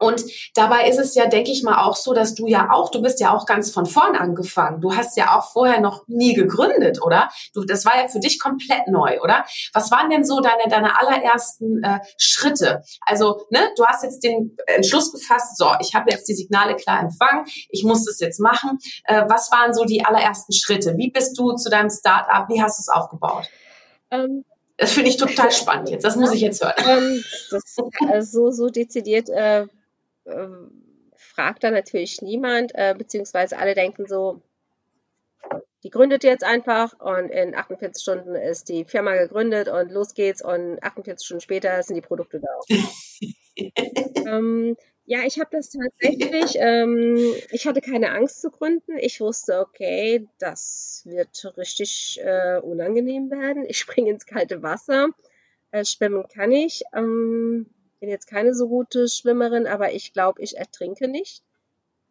und 0.02 0.24
dabei 0.54 0.88
ist 0.88 0.98
es 0.98 1.14
ja, 1.14 1.26
denke 1.26 1.52
ich 1.52 1.62
mal, 1.62 1.82
auch 1.84 1.96
so, 1.96 2.12
dass 2.12 2.34
du 2.34 2.46
ja 2.46 2.70
auch, 2.72 2.90
du 2.90 3.00
bist 3.00 3.20
ja 3.20 3.34
auch 3.34 3.46
ganz 3.46 3.70
von 3.70 3.86
vorn 3.86 4.16
angefangen. 4.16 4.80
Du 4.80 4.94
hast 4.94 5.16
ja 5.16 5.38
auch 5.38 5.52
vorher 5.52 5.80
noch 5.80 6.06
nie 6.08 6.34
gegründet, 6.34 7.00
oder? 7.02 7.30
Du, 7.54 7.64
das 7.64 7.84
war 7.84 7.96
ja 7.96 8.08
für 8.08 8.18
dich 8.18 8.40
komplett 8.40 8.88
neu, 8.88 9.20
oder? 9.20 9.44
Was 9.72 9.90
waren 9.90 10.10
denn 10.10 10.24
so 10.24 10.40
deine, 10.40 10.68
deine 10.68 10.98
allerersten 10.98 11.82
äh, 11.84 12.00
Schritte? 12.18 12.82
Also, 13.06 13.46
ne, 13.50 13.60
du 13.76 13.86
hast 13.86 14.02
jetzt 14.02 14.24
den 14.24 14.56
Entschluss 14.66 15.12
gefasst, 15.12 15.56
so, 15.56 15.70
ich 15.80 15.94
habe 15.94 16.10
jetzt 16.10 16.28
die 16.28 16.34
Signale 16.34 16.74
klar 16.74 17.00
empfangen, 17.00 17.46
ich 17.68 17.84
muss 17.84 18.04
das 18.04 18.18
jetzt 18.18 18.40
machen. 18.40 18.78
Äh, 19.04 19.24
was 19.28 19.52
waren 19.52 19.72
so 19.72 19.84
die 19.84 20.04
allerersten 20.04 20.52
Schritte? 20.52 20.96
Wie 20.96 21.10
bist 21.10 21.38
du 21.38 21.52
zu 21.52 21.70
deinem 21.70 21.90
Startup? 21.90 22.48
Wie 22.48 22.60
hast 22.60 22.78
du 22.78 22.82
es 22.82 22.88
aufgebaut? 22.88 23.48
Ähm, 24.10 24.44
das 24.76 24.92
finde 24.92 25.10
ich 25.10 25.16
total 25.16 25.52
spannend 25.52 25.90
jetzt. 25.90 26.04
Das 26.04 26.16
muss 26.16 26.32
ich 26.32 26.40
jetzt 26.40 26.62
hören. 26.62 26.74
Ähm, 26.88 27.24
das, 27.50 27.76
also 28.10 28.50
so, 28.50 28.64
so 28.64 28.68
dezidiert 28.68 29.28
äh, 29.28 29.66
fragt 31.16 31.64
da 31.64 31.70
natürlich 31.70 32.22
niemand, 32.22 32.72
äh, 32.74 32.94
beziehungsweise 32.96 33.58
alle 33.58 33.74
denken 33.74 34.06
so, 34.06 34.42
die 35.82 35.90
gründet 35.90 36.22
jetzt 36.22 36.44
einfach 36.44 36.98
und 37.00 37.30
in 37.30 37.54
48 37.54 38.00
Stunden 38.00 38.34
ist 38.34 38.68
die 38.68 38.84
Firma 38.84 39.16
gegründet 39.16 39.68
und 39.68 39.90
los 39.90 40.14
geht's 40.14 40.42
und 40.42 40.82
48 40.82 41.24
Stunden 41.24 41.40
später 41.40 41.82
sind 41.82 41.96
die 41.96 42.02
Produkte 42.02 42.40
da. 42.40 42.76
ähm, 44.26 44.76
ja, 45.04 45.24
ich 45.26 45.40
habe 45.40 45.50
das 45.50 45.70
tatsächlich, 45.70 46.56
ähm, 46.60 47.34
ich 47.50 47.66
hatte 47.66 47.80
keine 47.80 48.12
Angst 48.12 48.40
zu 48.40 48.50
gründen. 48.50 48.96
Ich 48.98 49.20
wusste, 49.20 49.58
okay, 49.58 50.28
das 50.38 51.02
wird 51.04 51.52
richtig 51.56 52.20
äh, 52.22 52.60
unangenehm 52.60 53.30
werden. 53.30 53.64
Ich 53.66 53.78
springe 53.78 54.10
ins 54.10 54.26
kalte 54.26 54.62
Wasser. 54.62 55.08
Äh, 55.72 55.84
schwimmen 55.84 56.28
kann 56.28 56.52
ich. 56.52 56.84
Ähm, 56.94 57.66
bin 58.02 58.10
jetzt 58.10 58.26
keine 58.26 58.52
so 58.52 58.68
gute 58.68 59.08
Schwimmerin, 59.08 59.68
aber 59.68 59.92
ich 59.92 60.12
glaube, 60.12 60.42
ich 60.42 60.58
ertrinke 60.58 61.06
nicht. 61.06 61.44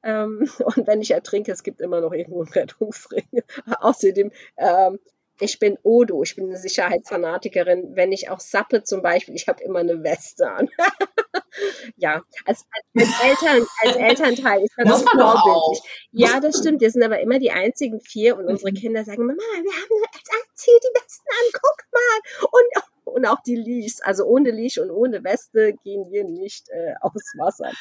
Ähm, 0.03 0.49
und 0.63 0.87
wenn 0.87 1.01
ich 1.01 1.11
ertrinke, 1.11 1.51
es 1.51 1.63
gibt 1.63 1.81
immer 1.81 1.99
noch 1.99 2.13
irgendwo 2.13 2.41
einen 2.41 2.53
Rettungsring. 2.53 3.27
Außerdem, 3.81 4.31
ähm, 4.55 4.99
ich 5.41 5.59
bin 5.59 5.77
Odo, 5.83 6.23
ich 6.23 6.37
bin 6.37 6.45
eine 6.45 6.57
Sicherheitsfanatikerin. 6.57 7.97
Wenn 7.97 8.13
ich 8.13 8.29
auch 8.29 8.39
sappe 8.39 8.83
zum 8.83 9.01
Beispiel, 9.01 9.35
ich 9.35 9.49
habe 9.49 9.61
immer 9.63 9.79
eine 9.79 10.01
Weste 10.01 10.49
an. 10.49 10.69
ja, 11.97 12.21
als, 12.45 12.65
als, 12.95 13.09
Eltern, 13.21 13.67
als 13.81 13.95
Elternteil 13.97 14.63
ist 14.63 14.73
das 14.77 15.01
vorbildlich. 15.01 16.07
Ja, 16.13 16.39
das 16.39 16.59
stimmt. 16.59 16.79
Wir 16.79 16.91
sind 16.91 17.03
aber 17.03 17.19
immer 17.19 17.37
die 17.37 17.51
einzigen 17.51 17.99
vier 17.99 18.37
und 18.37 18.45
unsere 18.45 18.71
mhm. 18.71 18.75
Kinder 18.75 19.03
sagen, 19.03 19.25
Mama, 19.25 19.41
wir 19.41 19.73
haben 19.73 20.03
als 20.13 20.55
Ziel 20.55 20.79
die 20.81 21.01
Westen 21.01 21.27
an, 21.27 21.51
guck 21.51 21.85
mal. 21.91 22.49
Und 22.49 22.90
und 23.11 23.25
auch 23.25 23.41
die 23.41 23.55
Leash. 23.55 23.97
Also 24.01 24.25
ohne 24.25 24.51
Leash 24.51 24.77
und 24.77 24.91
ohne 24.91 25.23
Weste 25.23 25.73
gehen 25.83 26.11
wir 26.11 26.23
nicht 26.23 26.69
äh, 26.69 26.93
aufs 27.01 27.33
Wasser. 27.37 27.71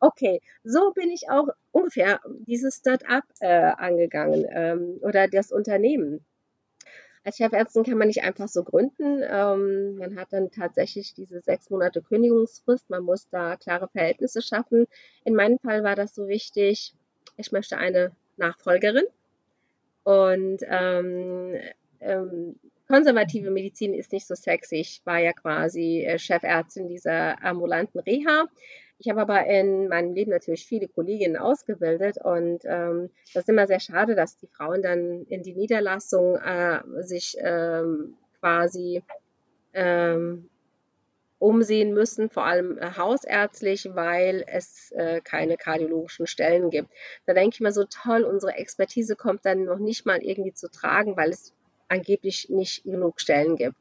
Okay, 0.00 0.40
so 0.64 0.92
bin 0.92 1.10
ich 1.10 1.30
auch 1.30 1.48
ungefähr 1.72 2.20
dieses 2.46 2.76
Start-up 2.76 3.24
äh, 3.40 3.46
angegangen 3.48 4.46
ähm, 4.50 4.98
oder 5.00 5.28
das 5.28 5.50
Unternehmen. 5.50 6.24
Als 7.24 7.38
Chefärztin 7.38 7.84
kann 7.84 7.96
man 7.96 8.08
nicht 8.08 8.22
einfach 8.22 8.48
so 8.48 8.64
gründen. 8.64 9.22
Ähm, 9.22 9.96
man 9.96 10.16
hat 10.16 10.28
dann 10.30 10.50
tatsächlich 10.50 11.14
diese 11.14 11.40
sechs 11.40 11.70
Monate 11.70 12.02
Kündigungsfrist. 12.02 12.90
Man 12.90 13.02
muss 13.02 13.30
da 13.30 13.56
klare 13.56 13.88
Verhältnisse 13.88 14.42
schaffen. 14.42 14.86
In 15.24 15.34
meinem 15.34 15.58
Fall 15.58 15.82
war 15.84 15.96
das 15.96 16.14
so 16.14 16.28
wichtig. 16.28 16.92
Ich 17.38 17.50
möchte 17.50 17.78
eine 17.78 18.12
Nachfolgerin. 18.36 19.06
Und 20.02 20.58
ähm, 20.68 21.58
ähm, 22.00 22.56
konservative 22.94 23.50
Medizin 23.50 23.92
ist 23.92 24.12
nicht 24.12 24.26
so 24.26 24.36
sexy. 24.36 24.76
Ich 24.76 25.02
war 25.04 25.18
ja 25.18 25.32
quasi 25.32 26.04
äh, 26.04 26.16
Chefärztin 26.16 26.86
dieser 26.86 27.42
ambulanten 27.44 27.98
Reha. 27.98 28.44
Ich 28.98 29.08
habe 29.08 29.22
aber 29.22 29.46
in 29.46 29.88
meinem 29.88 30.14
Leben 30.14 30.30
natürlich 30.30 30.64
viele 30.64 30.86
Kolleginnen 30.86 31.36
ausgebildet 31.36 32.18
und 32.22 32.60
ähm, 32.64 33.10
das 33.32 33.42
ist 33.42 33.48
immer 33.48 33.66
sehr 33.66 33.80
schade, 33.80 34.14
dass 34.14 34.36
die 34.36 34.46
Frauen 34.46 34.82
dann 34.82 35.24
in 35.28 35.42
die 35.42 35.54
Niederlassung 35.54 36.36
äh, 36.36 36.80
sich 37.02 37.36
ähm, 37.40 38.14
quasi 38.38 39.02
ähm, 39.72 40.48
umsehen 41.40 41.92
müssen, 41.92 42.30
vor 42.30 42.44
allem 42.44 42.78
äh, 42.78 42.92
hausärztlich, 42.96 43.90
weil 43.94 44.44
es 44.46 44.92
äh, 44.92 45.20
keine 45.20 45.56
kardiologischen 45.56 46.28
Stellen 46.28 46.70
gibt. 46.70 46.90
Da 47.26 47.34
denke 47.34 47.54
ich 47.54 47.60
mir 47.60 47.72
so 47.72 47.84
toll, 47.84 48.22
unsere 48.22 48.52
Expertise 48.54 49.16
kommt 49.16 49.44
dann 49.44 49.64
noch 49.64 49.80
nicht 49.80 50.06
mal 50.06 50.22
irgendwie 50.22 50.54
zu 50.54 50.70
tragen, 50.70 51.16
weil 51.16 51.30
es 51.30 51.52
angeblich 51.88 52.48
nicht 52.50 52.84
genug 52.84 53.20
Stellen 53.20 53.56
gibt. 53.56 53.76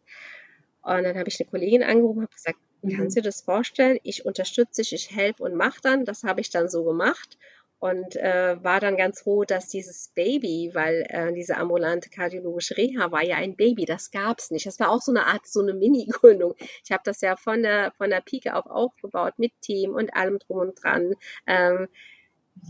Und 0.81 1.03
dann 1.03 1.17
habe 1.17 1.29
ich 1.29 1.39
eine 1.39 1.49
Kollegin 1.49 1.83
angerufen 1.83 2.19
und 2.19 2.23
habe 2.23 2.33
gesagt. 2.33 2.59
Kannst 2.97 3.15
du 3.15 3.21
dir 3.21 3.29
das 3.29 3.41
vorstellen? 3.41 3.97
Ich 4.03 4.25
unterstütze 4.25 4.81
dich, 4.81 4.91
ich 4.91 5.15
helfe 5.15 5.43
und 5.43 5.55
mache 5.55 5.79
dann. 5.81 6.03
Das 6.03 6.23
habe 6.23 6.41
ich 6.41 6.49
dann 6.49 6.67
so 6.67 6.83
gemacht 6.83 7.37
und 7.83 8.15
äh, 8.15 8.63
war 8.63 8.79
dann 8.79 8.95
ganz 8.95 9.19
froh, 9.19 9.43
dass 9.43 9.67
dieses 9.67 10.07
Baby, 10.15 10.71
weil 10.73 11.05
äh, 11.09 11.33
diese 11.33 11.57
ambulante 11.57 12.09
kardiologische 12.09 12.77
Reha 12.77 13.11
war 13.11 13.25
ja 13.25 13.35
ein 13.35 13.57
Baby, 13.57 13.83
das 13.83 14.09
gab 14.09 14.39
es 14.39 14.51
nicht. 14.51 14.65
Das 14.65 14.79
war 14.79 14.89
auch 14.89 15.01
so 15.01 15.11
eine 15.11 15.25
Art, 15.25 15.45
so 15.45 15.59
eine 15.59 15.73
Mini-Gründung. 15.73 16.55
Ich 16.85 16.93
habe 16.93 17.03
das 17.03 17.19
ja 17.19 17.35
von 17.35 17.61
der, 17.61 17.91
von 17.97 18.09
der 18.09 18.21
Pike 18.21 18.55
auf 18.55 18.67
aufgebaut 18.67 19.33
mit 19.35 19.51
Team 19.59 19.95
und 19.95 20.15
allem 20.15 20.39
drum 20.39 20.59
und 20.59 20.81
dran. 20.81 21.15
Ähm, 21.45 21.89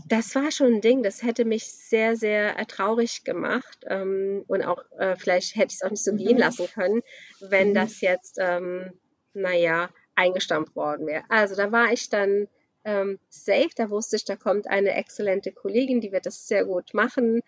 das 0.08 0.34
war 0.34 0.50
schon 0.50 0.74
ein 0.74 0.80
Ding, 0.80 1.02
das 1.02 1.22
hätte 1.22 1.44
mich 1.44 1.70
sehr, 1.70 2.16
sehr 2.16 2.58
äh, 2.58 2.66
traurig 2.66 3.24
gemacht 3.24 3.84
ähm, 3.86 4.44
und 4.48 4.62
auch 4.62 4.82
äh, 4.98 5.16
vielleicht 5.16 5.56
hätte 5.56 5.68
ich 5.68 5.74
es 5.74 5.82
auch 5.82 5.90
nicht 5.90 6.04
so 6.04 6.14
gehen 6.14 6.34
mhm. 6.34 6.38
lassen 6.38 6.68
können, 6.72 7.02
wenn 7.40 7.70
mhm. 7.70 7.74
das 7.74 8.00
jetzt, 8.00 8.38
ähm, 8.40 8.92
naja, 9.34 9.90
eingestampft 10.14 10.76
worden 10.76 11.06
wäre. 11.06 11.24
Also 11.28 11.54
da 11.56 11.72
war 11.72 11.92
ich 11.92 12.08
dann 12.08 12.48
ähm, 12.84 13.18
safe. 13.28 13.70
Da 13.76 13.90
wusste 13.90 14.16
ich, 14.16 14.24
da 14.24 14.36
kommt 14.36 14.68
eine 14.68 14.94
exzellente 14.94 15.52
Kollegin, 15.52 16.00
die 16.00 16.12
wird 16.12 16.26
das 16.26 16.46
sehr 16.46 16.64
gut 16.64 16.94
machen. 16.94 17.40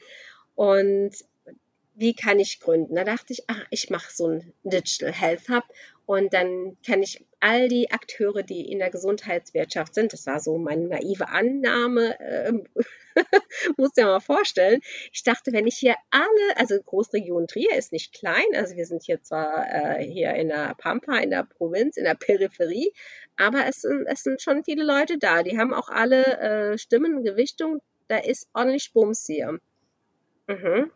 Und 0.55 1.13
wie 1.95 2.15
kann 2.15 2.39
ich 2.39 2.61
gründen? 2.61 2.95
Da 2.95 3.05
dachte 3.05 3.33
ich, 3.33 3.45
ach, 3.47 3.65
ich 3.71 3.91
mache 3.91 4.13
so 4.13 4.29
ein 4.29 4.53
Digital 4.65 5.13
Health 5.13 5.49
Hub 5.49 5.65
und 6.07 6.33
dann 6.33 6.77
kann 6.85 7.03
ich 7.03 7.26
all 7.47 7.69
die 7.69 7.93
Akteure, 7.93 8.43
die 8.43 8.73
in 8.73 8.81
der 8.81 8.91
Gesundheitswirtschaft 8.91 9.95
sind, 9.95 10.13
das 10.13 10.27
war 10.27 10.41
so 10.41 10.59
meine 10.59 10.89
naive 10.89 11.29
Annahme, 11.29 12.19
äh, 12.21 12.53
muss 13.77 13.93
dir 13.93 14.05
mal 14.05 14.19
vorstellen. 14.19 14.81
Ich 15.13 15.23
dachte, 15.23 15.53
wenn 15.53 15.69
ich 15.69 15.77
hier 15.77 15.95
alle, 16.11 16.57
also 16.57 16.75
Großregion 16.83 17.47
Trier 17.47 17.77
ist 17.77 17.93
nicht 17.93 18.13
klein, 18.13 18.45
also 18.57 18.75
wir 18.75 18.85
sind 18.85 19.05
hier 19.05 19.23
zwar 19.23 19.65
äh, 19.71 20.05
hier 20.05 20.35
in 20.35 20.49
der 20.49 20.75
Pampa, 20.77 21.19
in 21.19 21.31
der 21.31 21.45
Provinz, 21.45 21.97
in 21.97 22.05
der 22.05 22.17
Peripherie, 22.17 22.93
aber 23.37 23.67
es 23.69 23.83
sind, 23.83 24.07
es 24.07 24.25
sind 24.25 24.43
schon 24.43 24.65
viele 24.65 24.83
Leute 24.83 25.17
da. 25.17 25.45
Die 25.45 25.57
haben 25.57 25.73
auch 25.73 25.89
alle 25.89 26.25
äh, 26.25 26.79
Stimmen, 26.79 27.23
Gewichtung. 27.23 27.81
Da 28.09 28.19
ist 28.19 28.49
ordentlich 28.55 28.93
Bums 28.93 29.25
hier. 29.25 29.61
Mhm. 30.49 30.91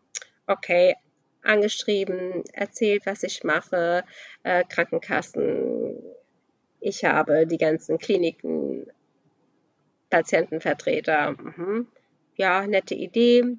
Okay, 0.47 0.95
angeschrieben, 1.43 2.43
erzählt, 2.51 3.05
was 3.05 3.23
ich 3.23 3.45
mache, 3.45 4.03
äh, 4.43 4.65
Krankenkassen. 4.67 5.95
Ich 6.81 7.05
habe 7.05 7.47
die 7.47 7.57
ganzen 7.57 7.97
Kliniken, 7.97 8.87
Patientenvertreter. 10.09 11.31
Mhm. 11.31 11.87
Ja, 12.35 12.67
nette 12.67 12.95
Idee. 12.95 13.57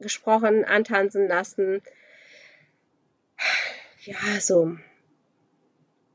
Gesprochen, 0.00 0.64
antanzen 0.64 1.28
lassen. 1.28 1.82
Ja, 4.04 4.40
so. 4.40 4.76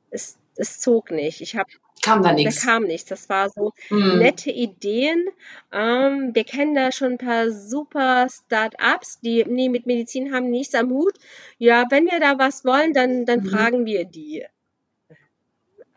Es 0.09 0.37
es 0.55 0.79
zog 0.79 1.11
nicht. 1.11 1.41
Ich 1.41 1.55
habe 1.55 1.69
kam 2.01 2.23
da 2.23 2.33
nichts. 2.33 2.61
Da 2.61 2.71
kam 2.71 2.83
nichts. 2.83 3.09
Das 3.09 3.29
war 3.29 3.49
so 3.49 3.73
mm. 3.89 4.17
nette 4.17 4.49
Ideen. 4.49 5.27
Ähm, 5.71 6.31
wir 6.33 6.43
kennen 6.43 6.75
da 6.75 6.91
schon 6.91 7.13
ein 7.13 7.17
paar 7.17 7.51
super 7.51 8.27
Start-ups, 8.29 9.19
die 9.21 9.43
nee, 9.45 9.69
mit 9.69 9.85
Medizin 9.85 10.33
haben 10.33 10.49
nichts 10.49 10.73
am 10.75 10.89
Hut. 10.89 11.13
Ja, 11.57 11.85
wenn 11.89 12.05
wir 12.05 12.19
da 12.19 12.39
was 12.39 12.65
wollen, 12.65 12.93
dann, 12.93 13.25
dann 13.25 13.41
mm. 13.41 13.45
fragen 13.47 13.85
wir 13.85 14.05
die. 14.05 14.45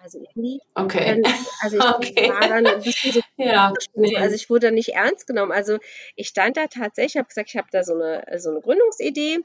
Also 0.05 0.19
irgendwie. 0.19 0.61
Okay. 0.75 1.23
Dann, 1.23 1.33
also 1.63 1.79
ich 1.79 1.85
okay. 2.13 2.29
war 2.29 2.47
dann 2.47 2.67
ein 2.67 2.83
bisschen 2.83 3.13
so. 3.13 3.21
ja, 3.39 3.73
nee. 3.95 4.15
Also 4.19 4.37
ich 4.37 4.51
wurde 4.51 4.71
nicht 4.71 4.91
ernst 4.91 5.27
genommen. 5.27 5.51
Also 5.51 5.79
ich 6.15 6.29
stand 6.29 6.59
da 6.59 6.67
tatsächlich, 6.67 7.17
habe 7.17 7.29
gesagt, 7.29 7.49
ich 7.49 7.57
habe 7.57 7.69
da 7.73 7.83
so 7.83 7.95
eine, 7.95 8.23
so 8.39 8.51
eine 8.51 8.61
Gründungsidee. 8.61 9.39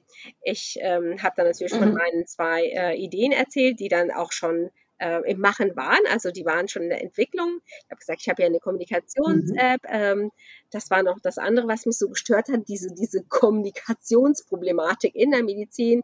Ich 0.43 0.77
ähm, 0.81 1.23
habe 1.23 1.33
dann 1.37 1.45
natürlich 1.45 1.73
mhm. 1.73 1.79
von 1.79 1.93
meinen 1.93 2.27
zwei 2.27 2.65
äh, 2.65 2.97
Ideen 2.97 3.31
erzählt, 3.31 3.79
die 3.79 3.87
dann 3.87 4.11
auch 4.11 4.33
schon 4.33 4.69
äh, 4.97 5.21
im 5.31 5.39
Machen 5.39 5.77
waren. 5.77 6.01
Also 6.11 6.29
die 6.29 6.43
waren 6.43 6.67
schon 6.67 6.83
in 6.83 6.89
der 6.89 7.03
Entwicklung. 7.03 7.61
Ich 7.65 7.89
habe 7.89 7.99
gesagt, 7.99 8.19
ich 8.21 8.27
habe 8.27 8.41
ja 8.41 8.49
eine 8.49 8.59
Kommunikations-App. 8.59 9.83
Mhm. 9.83 9.89
Ähm, 9.89 10.31
das 10.71 10.91
war 10.91 11.03
noch 11.03 11.21
das 11.21 11.37
andere, 11.37 11.69
was 11.69 11.85
mich 11.85 11.97
so 11.97 12.09
gestört 12.09 12.49
hat, 12.49 12.67
diese, 12.67 12.93
diese 12.93 13.23
Kommunikationsproblematik 13.23 15.15
in 15.15 15.31
der 15.31 15.43
Medizin. 15.43 16.01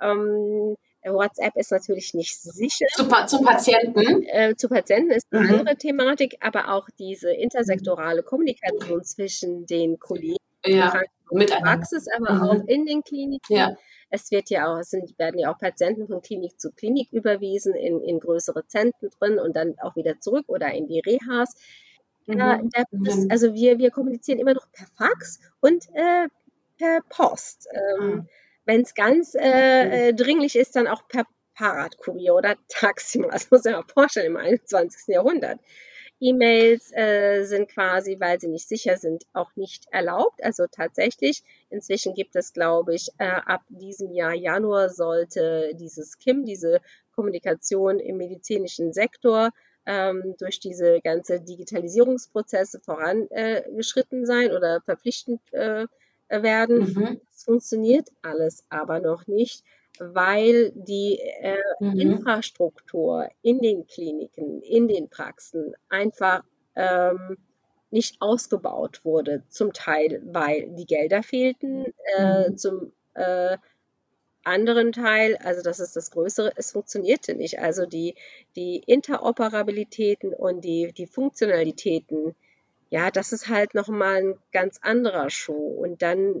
Ähm, 0.00 0.76
WhatsApp 1.12 1.56
ist 1.56 1.70
natürlich 1.70 2.14
nicht 2.14 2.40
sicher. 2.40 2.86
Zu, 2.94 3.04
zu 3.26 3.42
Patienten? 3.42 4.24
Äh, 4.24 4.54
zu 4.56 4.68
Patienten 4.68 5.10
ist 5.12 5.26
eine 5.30 5.44
mhm. 5.44 5.54
andere 5.60 5.76
Thematik, 5.76 6.36
aber 6.40 6.72
auch 6.72 6.88
diese 6.98 7.30
intersektorale 7.30 8.22
Kommunikation 8.22 9.04
zwischen 9.04 9.66
den 9.66 9.98
Kollegen 9.98 10.36
ja, 10.64 11.00
mit 11.30 11.50
der 11.50 11.56
Praxis, 11.56 12.06
aber 12.16 12.32
mhm. 12.34 12.42
auch 12.42 12.64
in 12.66 12.86
den 12.86 13.02
Kliniken. 13.02 13.56
Ja. 13.56 13.76
Es 14.10 14.30
wird 14.30 14.48
ja 14.50 14.72
auch, 14.72 14.78
es 14.78 14.90
sind, 14.90 15.18
werden 15.18 15.38
ja 15.38 15.52
auch 15.52 15.58
Patienten 15.58 16.06
von 16.06 16.22
Klinik 16.22 16.58
zu 16.58 16.70
Klinik 16.72 17.12
überwiesen, 17.12 17.74
in, 17.74 18.00
in 18.02 18.20
größere 18.20 18.66
Zentren 18.66 19.10
drin 19.18 19.38
und 19.38 19.54
dann 19.54 19.78
auch 19.80 19.96
wieder 19.96 20.18
zurück 20.20 20.44
oder 20.48 20.72
in 20.72 20.86
die 20.86 21.00
Rehas. 21.00 21.54
Mhm. 22.26 22.38
Ja, 22.38 22.54
ist, 22.54 22.86
mhm. 22.90 23.30
also 23.30 23.54
wir, 23.54 23.78
wir 23.78 23.90
kommunizieren 23.90 24.38
immer 24.38 24.54
noch 24.54 24.66
per 24.72 24.86
Fax 24.96 25.40
und 25.60 25.84
äh, 25.94 26.28
per 26.78 27.00
Post. 27.08 27.68
Ähm, 27.72 28.06
mhm. 28.06 28.28
Wenn 28.68 28.82
es 28.82 28.94
ganz 28.94 29.34
äh, 29.34 30.08
äh, 30.08 30.12
dringlich 30.12 30.54
ist, 30.54 30.76
dann 30.76 30.88
auch 30.88 31.08
per 31.08 31.24
Fahrradkurier 31.54 32.34
oder 32.34 32.54
Taxi. 32.68 33.24
Das 33.32 33.50
muss 33.50 33.64
man 33.64 33.72
mal 33.72 33.84
vorstellen 33.90 34.26
im 34.26 34.36
21. 34.36 35.08
Jahrhundert. 35.08 35.58
E-Mails 36.20 36.92
äh, 36.92 37.44
sind 37.44 37.70
quasi, 37.70 38.18
weil 38.20 38.38
sie 38.38 38.48
nicht 38.48 38.68
sicher 38.68 38.98
sind, 38.98 39.24
auch 39.32 39.56
nicht 39.56 39.86
erlaubt. 39.90 40.44
Also 40.44 40.66
tatsächlich, 40.70 41.42
inzwischen 41.70 42.12
gibt 42.12 42.36
es, 42.36 42.52
glaube 42.52 42.94
ich, 42.94 43.08
äh, 43.16 43.24
ab 43.24 43.62
diesem 43.70 44.12
Jahr 44.12 44.34
Januar 44.34 44.90
sollte 44.90 45.70
dieses 45.74 46.18
KIM, 46.18 46.44
diese 46.44 46.82
Kommunikation 47.14 48.00
im 48.00 48.18
medizinischen 48.18 48.92
Sektor, 48.92 49.48
ähm, 49.86 50.34
durch 50.38 50.60
diese 50.60 51.00
ganze 51.00 51.40
Digitalisierungsprozesse 51.40 52.80
vorangeschritten 52.80 54.26
sein 54.26 54.50
oder 54.50 54.82
verpflichtend 54.82 55.40
äh, 55.54 55.86
werden. 56.28 56.92
Mhm. 56.92 57.20
Es 57.34 57.44
funktioniert 57.44 58.08
alles 58.22 58.64
aber 58.68 59.00
noch 59.00 59.26
nicht 59.26 59.64
weil 59.98 60.72
die 60.74 61.18
äh, 61.18 61.56
mhm. 61.80 61.98
Infrastruktur 61.98 63.28
in 63.42 63.60
den 63.60 63.86
Kliniken, 63.86 64.62
in 64.62 64.88
den 64.88 65.08
Praxen 65.08 65.74
einfach 65.88 66.44
ähm, 66.76 67.36
nicht 67.90 68.20
ausgebaut 68.20 69.04
wurde. 69.04 69.42
Zum 69.48 69.72
Teil, 69.72 70.22
weil 70.24 70.70
die 70.70 70.86
Gelder 70.86 71.22
fehlten, 71.22 71.86
äh, 72.16 72.50
mhm. 72.50 72.56
zum 72.56 72.92
äh, 73.14 73.56
anderen 74.44 74.92
Teil, 74.92 75.36
also 75.42 75.62
das 75.62 75.80
ist 75.80 75.96
das 75.96 76.10
Größere, 76.10 76.52
es 76.56 76.72
funktionierte 76.72 77.34
nicht. 77.34 77.58
Also 77.58 77.84
die, 77.86 78.14
die 78.56 78.78
Interoperabilitäten 78.78 80.32
und 80.32 80.62
die, 80.62 80.92
die 80.92 81.06
Funktionalitäten, 81.06 82.34
ja, 82.90 83.10
das 83.10 83.32
ist 83.32 83.48
halt 83.48 83.74
nochmal 83.74 84.16
ein 84.16 84.38
ganz 84.52 84.78
anderer 84.80 85.30
Schuh. 85.30 85.82
Und 85.82 86.02
dann, 86.02 86.34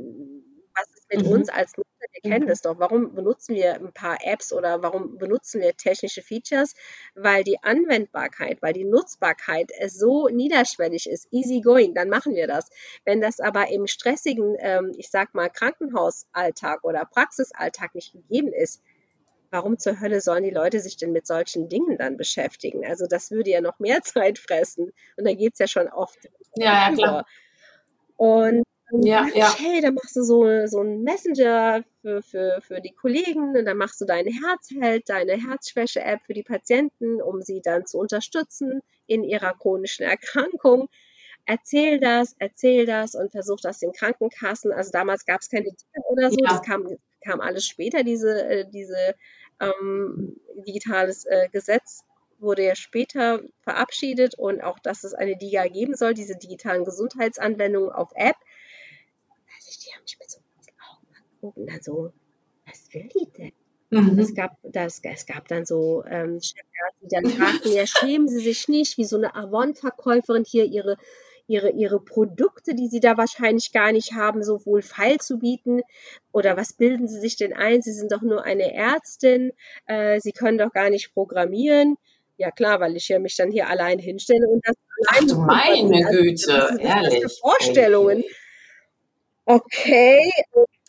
was 0.74 0.88
ist 0.94 1.12
mit 1.12 1.26
mhm. 1.26 1.32
uns 1.32 1.48
als 1.48 1.74
wir 2.22 2.30
kennen 2.30 2.48
es 2.48 2.62
doch. 2.62 2.78
Warum 2.78 3.14
benutzen 3.14 3.54
wir 3.54 3.74
ein 3.74 3.92
paar 3.92 4.18
Apps 4.22 4.52
oder 4.52 4.82
warum 4.82 5.18
benutzen 5.18 5.60
wir 5.60 5.76
technische 5.76 6.22
Features? 6.22 6.74
Weil 7.14 7.44
die 7.44 7.62
Anwendbarkeit, 7.62 8.62
weil 8.62 8.72
die 8.72 8.84
Nutzbarkeit 8.84 9.70
so 9.88 10.28
niederschwellig 10.28 11.08
ist, 11.08 11.28
easy 11.32 11.60
going, 11.60 11.94
dann 11.94 12.08
machen 12.08 12.34
wir 12.34 12.46
das. 12.46 12.68
Wenn 13.04 13.20
das 13.20 13.40
aber 13.40 13.68
im 13.70 13.86
stressigen, 13.86 14.56
ähm, 14.60 14.92
ich 14.96 15.10
sag 15.10 15.34
mal, 15.34 15.48
Krankenhausalltag 15.48 16.84
oder 16.84 17.04
Praxisalltag 17.04 17.94
nicht 17.94 18.12
gegeben 18.12 18.52
ist, 18.52 18.82
warum 19.50 19.78
zur 19.78 20.00
Hölle 20.00 20.20
sollen 20.20 20.44
die 20.44 20.50
Leute 20.50 20.80
sich 20.80 20.96
denn 20.96 21.12
mit 21.12 21.26
solchen 21.26 21.68
Dingen 21.68 21.98
dann 21.98 22.16
beschäftigen? 22.16 22.84
Also 22.86 23.06
das 23.06 23.30
würde 23.30 23.50
ja 23.50 23.60
noch 23.60 23.78
mehr 23.78 24.02
Zeit 24.02 24.38
fressen. 24.38 24.92
Und 25.16 25.26
da 25.26 25.32
geht 25.32 25.54
es 25.54 25.58
ja 25.58 25.66
schon 25.66 25.88
oft. 25.88 26.18
Ja, 26.56 26.90
ja, 26.90 26.94
klar. 26.94 27.26
Und 28.16 28.64
ja, 28.90 29.26
ja. 29.34 29.54
hey, 29.58 29.82
dann 29.82 29.94
machst 29.94 30.16
du 30.16 30.22
so, 30.22 30.66
so 30.66 30.80
einen 30.80 31.02
Messenger 31.02 31.84
für, 32.00 32.22
für, 32.22 32.60
für 32.62 32.80
die 32.80 32.94
Kollegen 32.94 33.54
und 33.54 33.66
dann 33.66 33.76
machst 33.76 34.00
du 34.00 34.06
deine 34.06 34.30
Herzheld, 34.30 35.10
deine 35.10 35.32
Herzschwäche-App 35.32 36.20
für 36.24 36.32
die 36.32 36.42
Patienten, 36.42 37.20
um 37.20 37.42
sie 37.42 37.60
dann 37.60 37.84
zu 37.84 37.98
unterstützen 37.98 38.80
in 39.06 39.24
ihrer 39.24 39.54
chronischen 39.58 40.06
Erkrankung. 40.06 40.88
Erzähl 41.44 42.00
das, 42.00 42.34
erzähl 42.38 42.86
das 42.86 43.14
und 43.14 43.30
versuch 43.30 43.60
das 43.60 43.78
den 43.78 43.92
Krankenkassen. 43.92 44.72
Also 44.72 44.90
damals 44.90 45.26
gab 45.26 45.42
es 45.42 45.50
keine 45.50 45.64
Dinge 45.64 46.04
oder 46.08 46.30
so, 46.30 46.38
ja. 46.40 46.50
das 46.50 46.62
kam, 46.62 46.86
kam 47.24 47.40
alles 47.40 47.66
später, 47.66 48.04
diese, 48.04 48.44
äh, 48.44 48.66
diese 48.70 49.14
ähm, 49.60 50.36
digitales 50.66 51.24
äh, 51.24 51.48
Gesetz 51.50 52.04
wurde 52.38 52.64
ja 52.64 52.76
später 52.76 53.42
verabschiedet 53.62 54.36
und 54.38 54.62
auch, 54.62 54.78
dass 54.78 55.02
es 55.02 55.14
eine 55.14 55.36
DIGA 55.36 55.66
geben 55.68 55.96
soll, 55.96 56.14
diese 56.14 56.36
digitalen 56.36 56.84
Gesundheitsanwendungen 56.84 57.90
auf 57.90 58.10
App 58.14 58.36
die 59.88 59.94
haben 59.94 60.02
mich 60.02 60.18
mit 60.18 60.30
so 60.30 60.38
Augen 60.90 61.06
angeguckt 61.16 61.56
und 61.58 61.66
dann 61.66 61.82
so, 61.82 62.12
was 62.66 62.92
will 62.92 63.08
die 63.08 63.30
denn? 63.32 63.52
Mhm. 63.90 64.18
Es, 64.18 64.34
gab, 64.34 64.58
das, 64.62 65.00
es 65.02 65.26
gab 65.26 65.48
dann 65.48 65.64
so 65.64 66.04
ähm, 66.04 66.40
die 66.40 67.08
dann 67.08 67.26
fragten, 67.26 67.72
ja, 67.72 67.86
schämen 67.86 68.28
Sie 68.28 68.40
sich 68.40 68.68
nicht, 68.68 68.98
wie 68.98 69.04
so 69.04 69.16
eine 69.16 69.34
Avon-Verkäuferin 69.34 70.44
hier 70.44 70.66
ihre, 70.66 70.98
ihre, 71.48 71.70
ihre 71.70 71.98
Produkte, 71.98 72.74
die 72.74 72.88
sie 72.88 73.00
da 73.00 73.16
wahrscheinlich 73.16 73.72
gar 73.72 73.90
nicht 73.90 74.12
haben, 74.12 74.44
so 74.44 74.64
wohl 74.64 74.82
feil 74.82 75.18
zu 75.18 75.38
bieten? 75.38 75.80
Oder 76.32 76.56
was 76.56 76.74
bilden 76.74 77.08
sie 77.08 77.18
sich 77.18 77.36
denn 77.36 77.54
ein? 77.54 77.82
Sie 77.82 77.92
sind 77.92 78.12
doch 78.12 78.22
nur 78.22 78.44
eine 78.44 78.72
Ärztin, 78.72 79.52
äh, 79.86 80.20
sie 80.20 80.32
können 80.32 80.58
doch 80.58 80.72
gar 80.72 80.90
nicht 80.90 81.12
programmieren. 81.14 81.96
Ja 82.36 82.52
klar, 82.52 82.78
weil 82.78 82.94
ich 82.94 83.08
ja 83.08 83.18
mich 83.18 83.36
dann 83.36 83.50
hier 83.50 83.68
allein 83.68 83.98
hinstelle 83.98 84.46
und 84.46 84.64
das. 84.64 84.76
Ach 85.08 85.36
meine 85.38 86.06
also, 86.06 86.22
Güte, 86.22 86.78
ehrlich. 86.80 87.38
Vorstellungen. 87.40 88.22
Okay. 89.44 90.30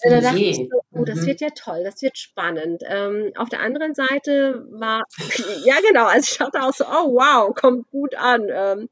Und 0.03 0.11
da 0.11 0.21
dachte 0.21 0.39
ich 0.39 0.57
so, 0.57 0.81
oh, 0.91 1.05
das 1.05 1.21
mhm. 1.21 1.25
wird 1.27 1.41
ja 1.41 1.49
toll, 1.49 1.83
das 1.83 2.01
wird 2.01 2.17
spannend. 2.17 2.83
Ähm, 2.87 3.31
auf 3.35 3.49
der 3.49 3.61
anderen 3.61 3.95
Seite 3.95 4.65
war, 4.69 5.03
ja 5.65 5.75
genau, 5.87 6.05
also 6.05 6.27
ich 6.31 6.37
dachte 6.37 6.61
auch 6.61 6.73
so, 6.73 6.85
oh 6.85 7.15
wow, 7.15 7.55
kommt 7.55 7.89
gut 7.89 8.15
an. 8.15 8.47
Ähm, 8.51 8.89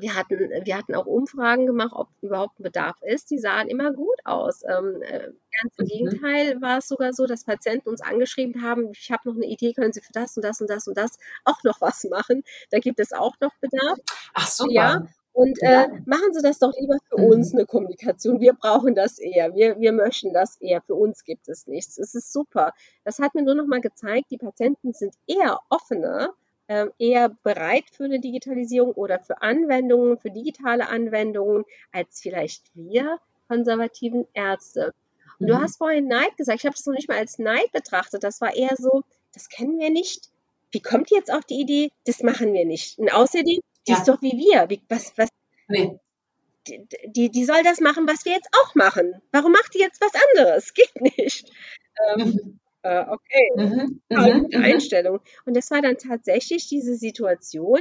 wir 0.00 0.14
hatten, 0.14 0.38
wir 0.38 0.76
hatten 0.76 0.94
auch 0.94 1.06
Umfragen 1.06 1.66
gemacht, 1.66 1.92
ob 1.94 2.08
überhaupt 2.22 2.58
ein 2.58 2.64
Bedarf 2.64 2.96
ist. 3.02 3.30
Die 3.30 3.38
sahen 3.38 3.68
immer 3.68 3.92
gut 3.92 4.18
aus. 4.24 4.62
Ähm, 4.64 5.02
äh, 5.02 5.28
ganz 5.60 5.74
im 5.78 5.84
mhm. 5.84 5.88
Gegenteil 5.88 6.60
war 6.60 6.78
es 6.78 6.88
sogar 6.88 7.12
so, 7.12 7.26
dass 7.26 7.44
Patienten 7.44 7.88
uns 7.88 8.00
angeschrieben 8.00 8.62
haben, 8.62 8.90
ich 8.92 9.10
habe 9.10 9.28
noch 9.28 9.36
eine 9.36 9.46
Idee, 9.46 9.72
können 9.72 9.92
Sie 9.92 10.00
für 10.00 10.12
das 10.12 10.36
und 10.36 10.44
das 10.44 10.60
und 10.60 10.70
das 10.70 10.86
und 10.86 10.96
das 10.96 11.18
auch 11.44 11.62
noch 11.64 11.80
was 11.80 12.04
machen? 12.04 12.42
Da 12.70 12.78
gibt 12.78 13.00
es 13.00 13.12
auch 13.12 13.34
noch 13.40 13.52
Bedarf. 13.60 13.98
Ach 14.34 14.46
super. 14.46 14.72
Ja, 14.72 15.06
und 15.32 15.58
äh, 15.62 15.88
machen 16.06 16.32
Sie 16.32 16.42
das 16.42 16.58
doch 16.58 16.72
lieber 16.78 16.96
für 17.08 17.18
mhm. 17.18 17.26
uns 17.26 17.54
eine 17.54 17.64
Kommunikation. 17.64 18.40
Wir 18.40 18.52
brauchen 18.52 18.94
das 18.94 19.18
eher. 19.18 19.54
Wir, 19.54 19.78
wir 19.78 19.92
möchten 19.92 20.32
das 20.32 20.56
eher. 20.60 20.82
Für 20.82 20.94
uns 20.94 21.24
gibt 21.24 21.48
es 21.48 21.66
nichts. 21.66 21.98
Es 21.98 22.14
ist 22.14 22.32
super. 22.32 22.72
Das 23.04 23.20
hat 23.20 23.34
mir 23.34 23.42
nur 23.42 23.54
noch 23.54 23.66
mal 23.66 23.80
gezeigt, 23.80 24.26
die 24.30 24.38
Patienten 24.38 24.92
sind 24.92 25.14
eher 25.26 25.60
offener 25.68 26.34
eher 26.98 27.28
bereit 27.28 27.84
für 27.90 28.04
eine 28.04 28.20
Digitalisierung 28.20 28.92
oder 28.92 29.18
für 29.18 29.42
Anwendungen, 29.42 30.18
für 30.18 30.30
digitale 30.30 30.88
Anwendungen, 30.88 31.64
als 31.92 32.20
vielleicht 32.20 32.62
wir 32.74 33.18
konservativen 33.48 34.28
Ärzte. 34.32 34.94
Und 35.40 35.46
mhm. 35.46 35.50
du 35.50 35.60
hast 35.60 35.78
vorhin 35.78 36.06
Neid 36.06 36.36
gesagt. 36.36 36.60
Ich 36.60 36.66
habe 36.66 36.76
das 36.76 36.86
noch 36.86 36.94
nicht 36.94 37.08
mal 37.08 37.18
als 37.18 37.38
Neid 37.38 37.72
betrachtet. 37.72 38.22
Das 38.22 38.40
war 38.40 38.54
eher 38.54 38.76
so, 38.78 39.02
das 39.32 39.48
kennen 39.48 39.78
wir 39.80 39.90
nicht. 39.90 40.30
Wie 40.70 40.80
kommt 40.80 41.10
jetzt 41.10 41.32
auf 41.32 41.44
die 41.44 41.60
Idee? 41.60 41.90
Das 42.04 42.22
machen 42.22 42.52
wir 42.52 42.64
nicht. 42.64 42.98
Und 42.98 43.12
außerdem, 43.12 43.58
die 43.88 43.90
ja. 43.90 43.98
ist 43.98 44.06
doch 44.06 44.22
wie 44.22 44.38
wir. 44.38 44.70
Wie, 44.70 44.80
was, 44.88 45.12
was, 45.18 45.28
nee. 45.66 45.98
die, 46.68 46.86
die, 47.06 47.30
die 47.30 47.44
soll 47.44 47.64
das 47.64 47.80
machen, 47.80 48.06
was 48.06 48.24
wir 48.24 48.32
jetzt 48.32 48.50
auch 48.62 48.76
machen. 48.76 49.20
Warum 49.32 49.50
macht 49.50 49.74
die 49.74 49.80
jetzt 49.80 50.00
was 50.00 50.12
anderes? 50.36 50.72
Geht 50.74 51.00
nicht. 51.00 51.50
Ähm, 52.14 52.20
mhm 52.20 52.60
äh, 52.82 53.04
okay, 53.08 53.50
mhm, 53.56 54.00
mhm, 54.08 54.42
gute 54.42 54.58
mhm. 54.58 54.64
Einstellung. 54.64 55.20
Und 55.44 55.56
das 55.56 55.70
war 55.70 55.82
dann 55.82 55.96
tatsächlich 55.98 56.68
diese 56.68 56.94
Situation, 56.96 57.80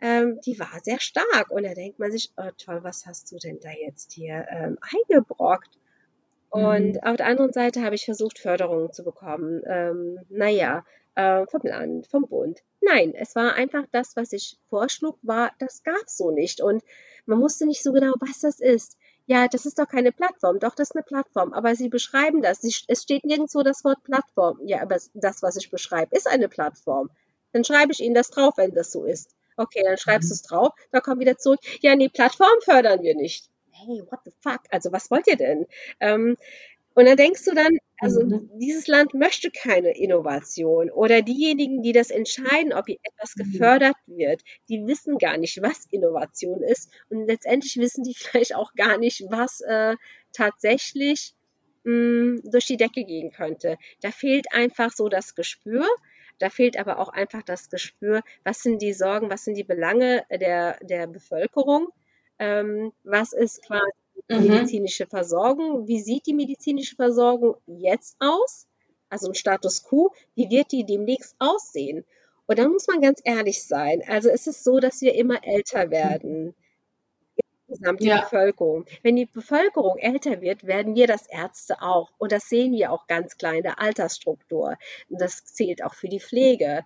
ähm, 0.00 0.38
die 0.44 0.58
war 0.58 0.70
sehr 0.82 1.00
stark. 1.00 1.50
Und 1.50 1.64
da 1.64 1.74
denkt 1.74 1.98
man 1.98 2.12
sich, 2.12 2.32
oh 2.36 2.50
toll, 2.58 2.80
was 2.82 3.06
hast 3.06 3.32
du 3.32 3.38
denn 3.38 3.58
da 3.60 3.70
jetzt 3.70 4.12
hier 4.12 4.46
ähm, 4.50 4.78
eingebrockt? 4.80 5.78
Und 6.50 6.94
mhm. 6.94 7.00
auf 7.02 7.16
der 7.16 7.26
anderen 7.26 7.52
Seite 7.52 7.82
habe 7.82 7.94
ich 7.94 8.04
versucht, 8.04 8.38
Förderungen 8.38 8.92
zu 8.92 9.04
bekommen. 9.04 9.62
Ähm, 9.66 10.18
naja, 10.28 10.84
äh, 11.16 11.46
vom 11.46 11.62
Land, 11.64 12.06
vom 12.06 12.28
Bund. 12.28 12.62
Nein, 12.80 13.14
es 13.14 13.34
war 13.34 13.54
einfach 13.54 13.84
das, 13.90 14.14
was 14.16 14.32
ich 14.32 14.58
vorschlug, 14.68 15.18
war, 15.22 15.50
das 15.58 15.82
gab 15.82 16.02
es 16.06 16.16
so 16.16 16.30
nicht. 16.30 16.60
Und 16.60 16.84
man 17.24 17.40
wusste 17.40 17.66
nicht 17.66 17.82
so 17.82 17.92
genau, 17.92 18.12
was 18.20 18.40
das 18.40 18.60
ist 18.60 18.96
ja, 19.26 19.48
das 19.48 19.66
ist 19.66 19.78
doch 19.78 19.88
keine 19.88 20.12
Plattform. 20.12 20.60
Doch, 20.60 20.74
das 20.74 20.90
ist 20.90 20.96
eine 20.96 21.02
Plattform. 21.02 21.52
Aber 21.52 21.74
Sie 21.74 21.88
beschreiben 21.88 22.42
das. 22.42 22.60
Sie, 22.60 22.72
es 22.86 23.02
steht 23.02 23.24
nirgendwo 23.24 23.62
das 23.62 23.84
Wort 23.84 24.02
Plattform. 24.04 24.60
Ja, 24.64 24.82
aber 24.82 24.98
das, 25.14 25.42
was 25.42 25.56
ich 25.56 25.70
beschreibe, 25.70 26.14
ist 26.16 26.28
eine 26.28 26.48
Plattform. 26.48 27.10
Dann 27.52 27.64
schreibe 27.64 27.92
ich 27.92 28.00
Ihnen 28.00 28.14
das 28.14 28.30
drauf, 28.30 28.54
wenn 28.56 28.72
das 28.72 28.92
so 28.92 29.04
ist. 29.04 29.34
Okay, 29.56 29.82
dann 29.84 29.98
schreibst 29.98 30.28
mhm. 30.28 30.30
du 30.30 30.34
es 30.34 30.42
drauf. 30.42 30.72
Dann 30.92 31.02
kommt 31.02 31.20
wieder 31.20 31.38
zurück. 31.38 31.60
Ja, 31.80 31.96
nee, 31.96 32.08
Plattform 32.08 32.60
fördern 32.62 33.02
wir 33.02 33.16
nicht. 33.16 33.50
Hey, 33.72 34.02
what 34.10 34.20
the 34.24 34.32
fuck? 34.40 34.60
Also, 34.70 34.92
was 34.92 35.10
wollt 35.10 35.26
ihr 35.26 35.36
denn? 35.36 35.66
Ähm, 35.98 36.36
und 36.96 37.04
dann 37.04 37.18
denkst 37.18 37.44
du 37.44 37.54
dann, 37.54 37.78
also 37.98 38.24
mhm. 38.24 38.48
dieses 38.54 38.86
Land 38.86 39.12
möchte 39.12 39.50
keine 39.50 39.94
Innovation 39.98 40.90
oder 40.90 41.20
diejenigen, 41.20 41.82
die 41.82 41.92
das 41.92 42.10
entscheiden, 42.10 42.72
ob 42.72 42.86
hier 42.86 42.96
etwas 43.02 43.36
mhm. 43.36 43.52
gefördert 43.52 43.96
wird, 44.06 44.42
die 44.70 44.86
wissen 44.86 45.18
gar 45.18 45.36
nicht, 45.36 45.60
was 45.60 45.84
Innovation 45.90 46.62
ist 46.62 46.90
und 47.10 47.26
letztendlich 47.26 47.76
wissen 47.76 48.02
die 48.02 48.14
vielleicht 48.16 48.56
auch 48.56 48.72
gar 48.72 48.96
nicht, 48.96 49.24
was 49.28 49.60
äh, 49.60 49.94
tatsächlich 50.32 51.34
mh, 51.84 51.92
hm, 51.92 52.40
durch 52.50 52.64
die 52.64 52.78
Decke 52.78 53.04
gehen 53.04 53.30
könnte. 53.30 53.76
Da 54.00 54.10
fehlt 54.10 54.46
einfach 54.54 54.90
so 54.90 55.10
das 55.10 55.34
Gespür. 55.34 55.86
Da 56.38 56.48
fehlt 56.48 56.78
aber 56.78 56.98
auch 56.98 57.10
einfach 57.10 57.42
das 57.42 57.68
Gespür, 57.68 58.22
was 58.42 58.62
sind 58.62 58.80
die 58.80 58.94
Sorgen, 58.94 59.28
was 59.28 59.44
sind 59.44 59.56
die 59.56 59.64
Belange 59.64 60.24
der, 60.30 60.78
der 60.82 61.06
Bevölkerung, 61.06 61.88
ähm, 62.38 62.92
was 63.04 63.34
ist 63.34 63.62
quasi 63.66 63.92
mhm. 64.28 64.48
medizinische 64.48 65.06
Versorgung. 65.06 65.86
Wie 65.86 66.00
sieht 66.00 66.26
die 66.26 66.34
medizinische 66.34 66.96
Versorgung 66.96 67.56
jetzt 67.66 68.16
aus? 68.18 68.66
Also 69.08 69.28
im 69.28 69.34
Status 69.34 69.84
quo, 69.84 70.12
wie 70.34 70.50
wird 70.50 70.72
die 70.72 70.84
demnächst 70.84 71.36
aussehen? 71.38 72.04
Und 72.46 72.58
da 72.58 72.68
muss 72.68 72.86
man 72.86 73.00
ganz 73.00 73.20
ehrlich 73.24 73.64
sein. 73.64 74.02
Also 74.06 74.28
es 74.28 74.46
ist 74.46 74.64
so, 74.64 74.78
dass 74.78 75.00
wir 75.00 75.14
immer 75.14 75.44
älter 75.44 75.90
werden. 75.90 76.54
Insgesamt 77.68 78.00
die 78.00 78.06
ja. 78.06 78.20
Bevölkerung. 78.20 78.86
Wenn 79.02 79.16
die 79.16 79.26
Bevölkerung 79.26 79.98
älter 79.98 80.40
wird, 80.40 80.64
werden 80.64 80.94
wir 80.94 81.06
das 81.06 81.26
Ärzte 81.26 81.82
auch. 81.82 82.10
Und 82.18 82.30
das 82.30 82.48
sehen 82.48 82.72
wir 82.72 82.92
auch 82.92 83.06
ganz 83.08 83.36
klein, 83.36 83.62
der 83.62 83.80
Altersstruktur. 83.80 84.76
Und 85.08 85.20
das 85.20 85.44
zählt 85.44 85.82
auch 85.82 85.94
für 85.94 86.08
die 86.08 86.20
Pflege. 86.20 86.84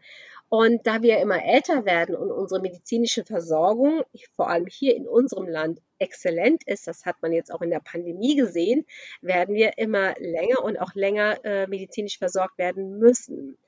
Und 0.51 0.85
da 0.85 1.01
wir 1.01 1.21
immer 1.21 1.45
älter 1.45 1.85
werden 1.85 2.17
und 2.17 2.33
unsere 2.33 2.61
medizinische 2.61 3.25
Versorgung, 3.25 4.03
vor 4.35 4.51
allem 4.51 4.67
hier 4.67 4.97
in 4.97 5.07
unserem 5.07 5.47
Land, 5.47 5.81
exzellent 6.01 6.65
ist, 6.67 6.89
das 6.89 7.07
hat 7.07 7.23
man 7.23 7.33
jetzt 7.33 7.55
auch 7.55 7.63
in 7.63 7.71
der 7.71 7.79
Pandemie 7.79 8.35
gesehen, 8.35 8.85
werden 9.21 9.55
wir 9.55 9.79
immer 9.79 10.15
länger 10.19 10.65
und 10.65 10.77
auch 10.79 10.95
länger 10.95 11.45
äh, 11.45 11.69
medizinisch 11.69 12.19
versorgt 12.19 12.59
werden 12.59 12.99
müssen. 12.99 13.59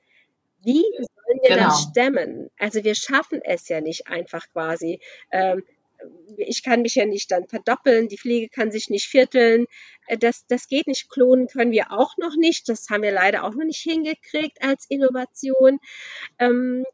Wie 0.61 0.83
sollen 0.97 1.39
wir 1.41 1.55
genau. 1.55 1.69
das 1.69 1.83
stemmen? 1.83 2.49
Also 2.59 2.83
wir 2.83 2.95
schaffen 2.95 3.41
es 3.41 3.69
ja 3.69 3.79
nicht 3.79 4.07
einfach 4.07 4.49
quasi. 4.51 4.99
Ähm, 5.31 5.63
ich 6.37 6.63
kann 6.63 6.81
mich 6.81 6.95
ja 6.95 7.05
nicht 7.05 7.31
dann 7.31 7.47
verdoppeln, 7.47 8.07
die 8.07 8.17
Pflege 8.17 8.49
kann 8.49 8.71
sich 8.71 8.89
nicht 8.89 9.07
vierteln. 9.07 9.65
Äh, 10.07 10.17
das, 10.17 10.45
das 10.47 10.67
geht 10.67 10.87
nicht. 10.87 11.09
Klonen 11.09 11.47
können 11.47 11.71
wir 11.71 11.91
auch 11.91 12.17
noch 12.17 12.35
nicht. 12.35 12.69
Das 12.69 12.89
haben 12.89 13.03
wir 13.03 13.11
leider 13.11 13.43
auch 13.43 13.53
noch 13.53 13.65
nicht 13.65 13.81
hingekriegt 13.81 14.61
als 14.61 14.85
Innovation. 14.89 15.79
Ähm, 16.39 16.85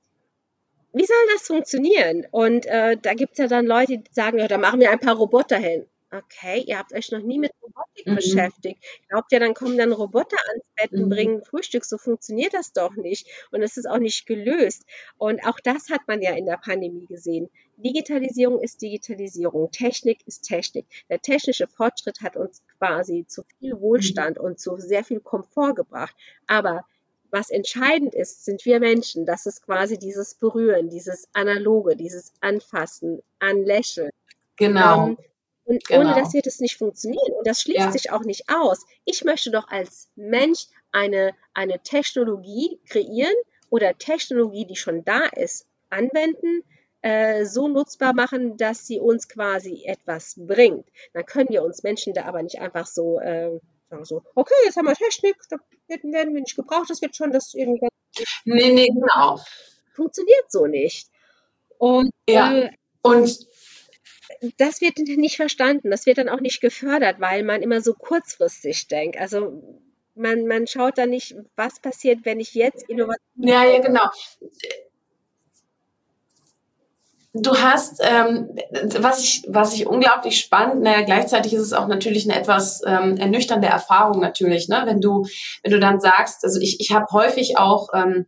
wie 0.94 1.06
soll 1.06 1.18
das 1.34 1.48
funktionieren? 1.48 2.26
Und 2.32 2.66
äh, 2.66 2.98
da 2.98 3.14
gibt 3.14 3.34
es 3.34 3.38
ja 3.38 3.48
dann 3.48 3.66
Leute, 3.66 4.00
die 4.00 4.12
sagen, 4.12 4.40
ja, 4.40 4.48
da 4.48 4.58
machen 4.58 4.80
wir 4.80 4.92
ein 4.92 5.00
paar 5.00 5.16
Roboter 5.16 5.58
hin. 5.58 5.86
Okay, 6.12 6.64
ihr 6.66 6.80
habt 6.80 6.92
euch 6.94 7.12
noch 7.12 7.22
nie 7.22 7.38
mit 7.38 7.52
Robotik 7.62 8.08
mhm. 8.08 8.16
beschäftigt. 8.16 8.84
Glaubt 9.10 9.32
ihr, 9.32 9.40
dann 9.40 9.54
kommen 9.54 9.78
dann 9.78 9.92
Roboter 9.92 10.38
ans 10.48 10.66
Bett 10.76 10.92
und 10.92 11.06
mhm. 11.06 11.10
bringen 11.10 11.44
Frühstück? 11.44 11.86
So 11.86 12.00
funktioniert 12.00 12.54
das 12.56 12.74
doch 12.74 12.96
nicht. 12.96 13.28
Und 13.52 13.62
es 13.62 13.78
ist 13.78 13.88
auch 13.88 14.00
nicht 14.00 14.26
gelöst. 14.26 14.86
Und 15.18 15.46
auch 15.46 15.60
das 15.64 15.90
hat 15.92 16.02
man 16.08 16.22
ja 16.22 16.34
in 16.34 16.48
der 16.48 16.58
Pandemie 16.58 17.06
gesehen. 17.06 17.50
Digitalisierung 17.78 18.60
ist 18.60 18.82
Digitalisierung. 18.82 19.70
Technik 19.72 20.26
ist 20.26 20.42
Technik. 20.42 20.88
Der 21.10 21.22
technische 21.22 21.68
Fortschritt 21.68 22.22
hat 22.22 22.36
uns 22.36 22.64
quasi 22.80 23.26
zu 23.28 23.44
viel 23.60 23.80
Wohlstand 23.80 24.40
mhm. 24.40 24.46
und 24.46 24.60
zu 24.60 24.78
sehr 24.78 25.04
viel 25.04 25.20
Komfort 25.20 25.76
gebracht. 25.76 26.16
Aber 26.48 26.86
was 27.30 27.52
entscheidend 27.52 28.16
ist, 28.16 28.46
sind 28.46 28.66
wir 28.66 28.80
Menschen. 28.80 29.28
Das 29.28 29.46
ist 29.46 29.64
quasi 29.64 30.00
dieses 30.00 30.34
Berühren, 30.34 30.90
dieses 30.90 31.28
Analoge, 31.34 31.96
dieses 31.96 32.34
Anfassen, 32.42 33.22
Anlächeln. 33.38 34.10
Genau. 34.56 35.10
Ähm, 35.10 35.18
und 35.70 35.88
genau. 35.88 36.02
ohne 36.02 36.20
das 36.20 36.34
wird 36.34 36.48
es 36.48 36.60
nicht 36.60 36.78
funktionieren. 36.78 37.32
Und 37.38 37.46
das 37.46 37.62
schließt 37.62 37.80
ja. 37.80 37.92
sich 37.92 38.12
auch 38.12 38.24
nicht 38.24 38.50
aus. 38.50 38.80
Ich 39.06 39.24
möchte 39.24 39.52
doch 39.52 39.68
als 39.68 40.10
Mensch 40.16 40.66
eine, 40.92 41.36
eine 41.54 41.80
Technologie 41.84 42.80
kreieren 42.90 43.36
oder 43.70 43.96
Technologie, 43.96 44.66
die 44.66 44.76
schon 44.76 45.06
da 45.06 45.26
ist, 45.26 45.68
anwenden, 45.92 46.64
äh, 47.04 47.46
so 47.46 47.68
nutzbar 47.68 48.14
machen, 48.14 48.58
dass 48.58 48.88
sie 48.88 49.00
uns 49.00 49.30
quasi 49.30 49.84
etwas 49.86 50.34
bringt. 50.38 50.88
Dann 51.14 51.26
können 51.28 51.50
wir 51.50 51.64
uns 51.64 51.84
Menschen 51.84 52.16
da 52.16 52.26
aber 52.26 52.42
nicht 52.42 52.60
einfach 52.60 52.88
so 52.88 53.20
äh, 53.20 53.60
sagen, 53.92 54.06
so, 54.06 54.24
okay, 54.34 54.56
jetzt 54.66 54.76
haben 54.76 54.88
wir 54.88 54.96
Technik, 54.96 55.36
da 55.52 55.58
werden 55.88 56.34
wir 56.34 56.42
nicht 56.42 56.56
gebraucht, 56.56 56.90
das 56.90 57.04
wird 57.04 57.16
schon 57.16 57.32
das 57.32 57.54
irgendwie. 57.54 57.88
Nee, 58.44 58.72
nee, 58.72 58.88
genau. 58.88 59.40
Funktioniert 59.94 60.52
so 60.52 60.66
nicht. 60.66 61.10
Und, 61.78 62.10
ja. 62.28 62.54
Äh, 62.54 62.72
und 63.04 63.49
das 64.58 64.82
wird 64.82 64.98
nicht 65.00 65.38
verstanden, 65.38 65.92
das 65.92 66.06
wird 66.06 66.18
dann 66.18 66.30
auch 66.30 66.40
nicht 66.40 66.62
gefördert, 66.62 67.20
weil 67.20 67.44
man 67.44 67.62
immer 67.62 67.82
so 67.82 67.94
kurzfristig 67.94 68.88
denkt. 68.88 69.18
Also 69.18 69.64
man, 70.16 70.46
man 70.48 70.68
schaut 70.68 70.98
da 70.98 71.06
nicht, 71.06 71.36
was 71.56 71.80
passiert, 71.80 72.20
wenn 72.24 72.40
ich 72.40 72.54
jetzt 72.54 72.84
Innovation. 72.90 73.48
Ja, 73.48 73.64
ja, 73.64 73.80
genau. 73.80 74.10
Du 77.34 77.56
hast, 77.56 78.02
ähm, 78.04 78.50
was, 78.98 79.24
ich, 79.24 79.44
was 79.48 79.74
ich 79.74 79.86
unglaublich 79.86 80.40
spannend, 80.40 80.82
naja, 80.82 81.04
gleichzeitig 81.04 81.54
ist 81.54 81.62
es 81.62 81.74
auch 81.74 81.88
natürlich 81.88 82.30
eine 82.30 82.40
etwas 82.40 82.82
ähm, 82.86 83.18
ernüchternde 83.18 83.68
Erfahrung 83.68 84.20
natürlich, 84.20 84.68
ne? 84.68 84.82
wenn 84.86 85.00
du, 85.00 85.26
wenn 85.62 85.72
du 85.72 85.80
dann 85.80 86.00
sagst, 86.00 86.44
also 86.44 86.60
ich, 86.60 86.80
ich 86.80 86.92
habe 86.92 87.06
häufig 87.12 87.58
auch 87.58 87.90
ähm, 87.94 88.26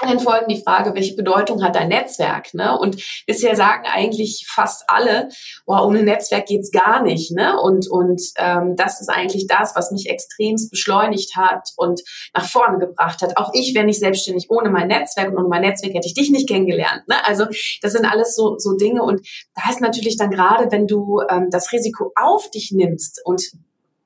dann 0.00 0.20
folgt 0.20 0.50
die 0.50 0.62
Frage, 0.62 0.94
welche 0.94 1.14
Bedeutung 1.14 1.62
hat 1.62 1.76
dein 1.76 1.88
Netzwerk? 1.88 2.52
Ne? 2.54 2.76
Und 2.78 3.02
bisher 3.26 3.56
sagen 3.56 3.84
eigentlich 3.86 4.46
fast 4.48 4.84
alle, 4.88 5.28
boah, 5.66 5.86
ohne 5.86 6.02
Netzwerk 6.02 6.46
geht's 6.46 6.70
gar 6.70 7.02
nicht. 7.02 7.32
Ne? 7.32 7.58
Und, 7.60 7.88
und 7.90 8.20
ähm, 8.36 8.74
das 8.76 9.00
ist 9.00 9.08
eigentlich 9.08 9.46
das, 9.46 9.74
was 9.76 9.90
mich 9.90 10.08
extremst 10.08 10.70
beschleunigt 10.70 11.36
hat 11.36 11.68
und 11.76 12.00
nach 12.34 12.48
vorne 12.48 12.78
gebracht 12.78 13.22
hat. 13.22 13.36
Auch 13.36 13.50
ich 13.54 13.74
wäre 13.74 13.84
nicht 13.84 14.00
selbstständig 14.00 14.46
ohne 14.50 14.70
mein 14.70 14.88
Netzwerk 14.88 15.30
und 15.30 15.38
ohne 15.38 15.48
mein 15.48 15.62
Netzwerk 15.62 15.94
hätte 15.94 16.08
ich 16.08 16.14
dich 16.14 16.30
nicht 16.30 16.48
kennengelernt. 16.48 17.06
Ne? 17.08 17.16
Also 17.24 17.46
das 17.82 17.92
sind 17.92 18.04
alles 18.04 18.34
so, 18.34 18.58
so 18.58 18.76
Dinge. 18.76 19.02
Und 19.02 19.26
da 19.54 19.70
ist 19.70 19.80
natürlich 19.80 20.16
dann 20.16 20.30
gerade, 20.30 20.70
wenn 20.70 20.86
du 20.86 21.20
ähm, 21.30 21.48
das 21.50 21.72
Risiko 21.72 22.12
auf 22.16 22.50
dich 22.50 22.72
nimmst 22.72 23.20
und 23.24 23.42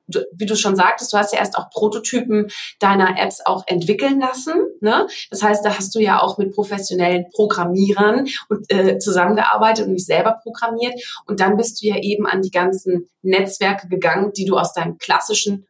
du, 0.08 0.20
wie 0.32 0.46
du 0.46 0.56
schon 0.56 0.76
sagtest, 0.76 1.12
du 1.12 1.18
hast 1.18 1.32
ja 1.32 1.38
erst 1.38 1.56
auch 1.56 1.70
Prototypen 1.70 2.48
deiner 2.80 3.18
Apps 3.18 3.44
auch 3.44 3.64
entwickeln 3.66 4.20
lassen. 4.20 4.54
Ne? 4.80 5.06
Das 5.30 5.42
heißt, 5.42 5.64
da 5.64 5.76
hast 5.76 5.94
du 5.94 6.00
ja 6.00 6.20
auch 6.20 6.38
mit 6.38 6.54
professionellen 6.54 7.26
Programmierern 7.34 8.26
und, 8.48 8.72
äh, 8.72 8.98
zusammengearbeitet 8.98 9.86
und 9.86 9.92
nicht 9.92 10.06
selber 10.06 10.40
programmiert. 10.42 10.94
Und 11.26 11.40
dann 11.40 11.56
bist 11.56 11.82
du 11.82 11.86
ja 11.86 11.96
eben 11.96 12.26
an 12.26 12.42
die 12.42 12.50
ganzen 12.50 13.08
Netzwerke 13.22 13.88
gegangen, 13.88 14.32
die 14.36 14.44
du 14.44 14.56
aus 14.56 14.72
deinem 14.72 14.98
klassischen 14.98 15.66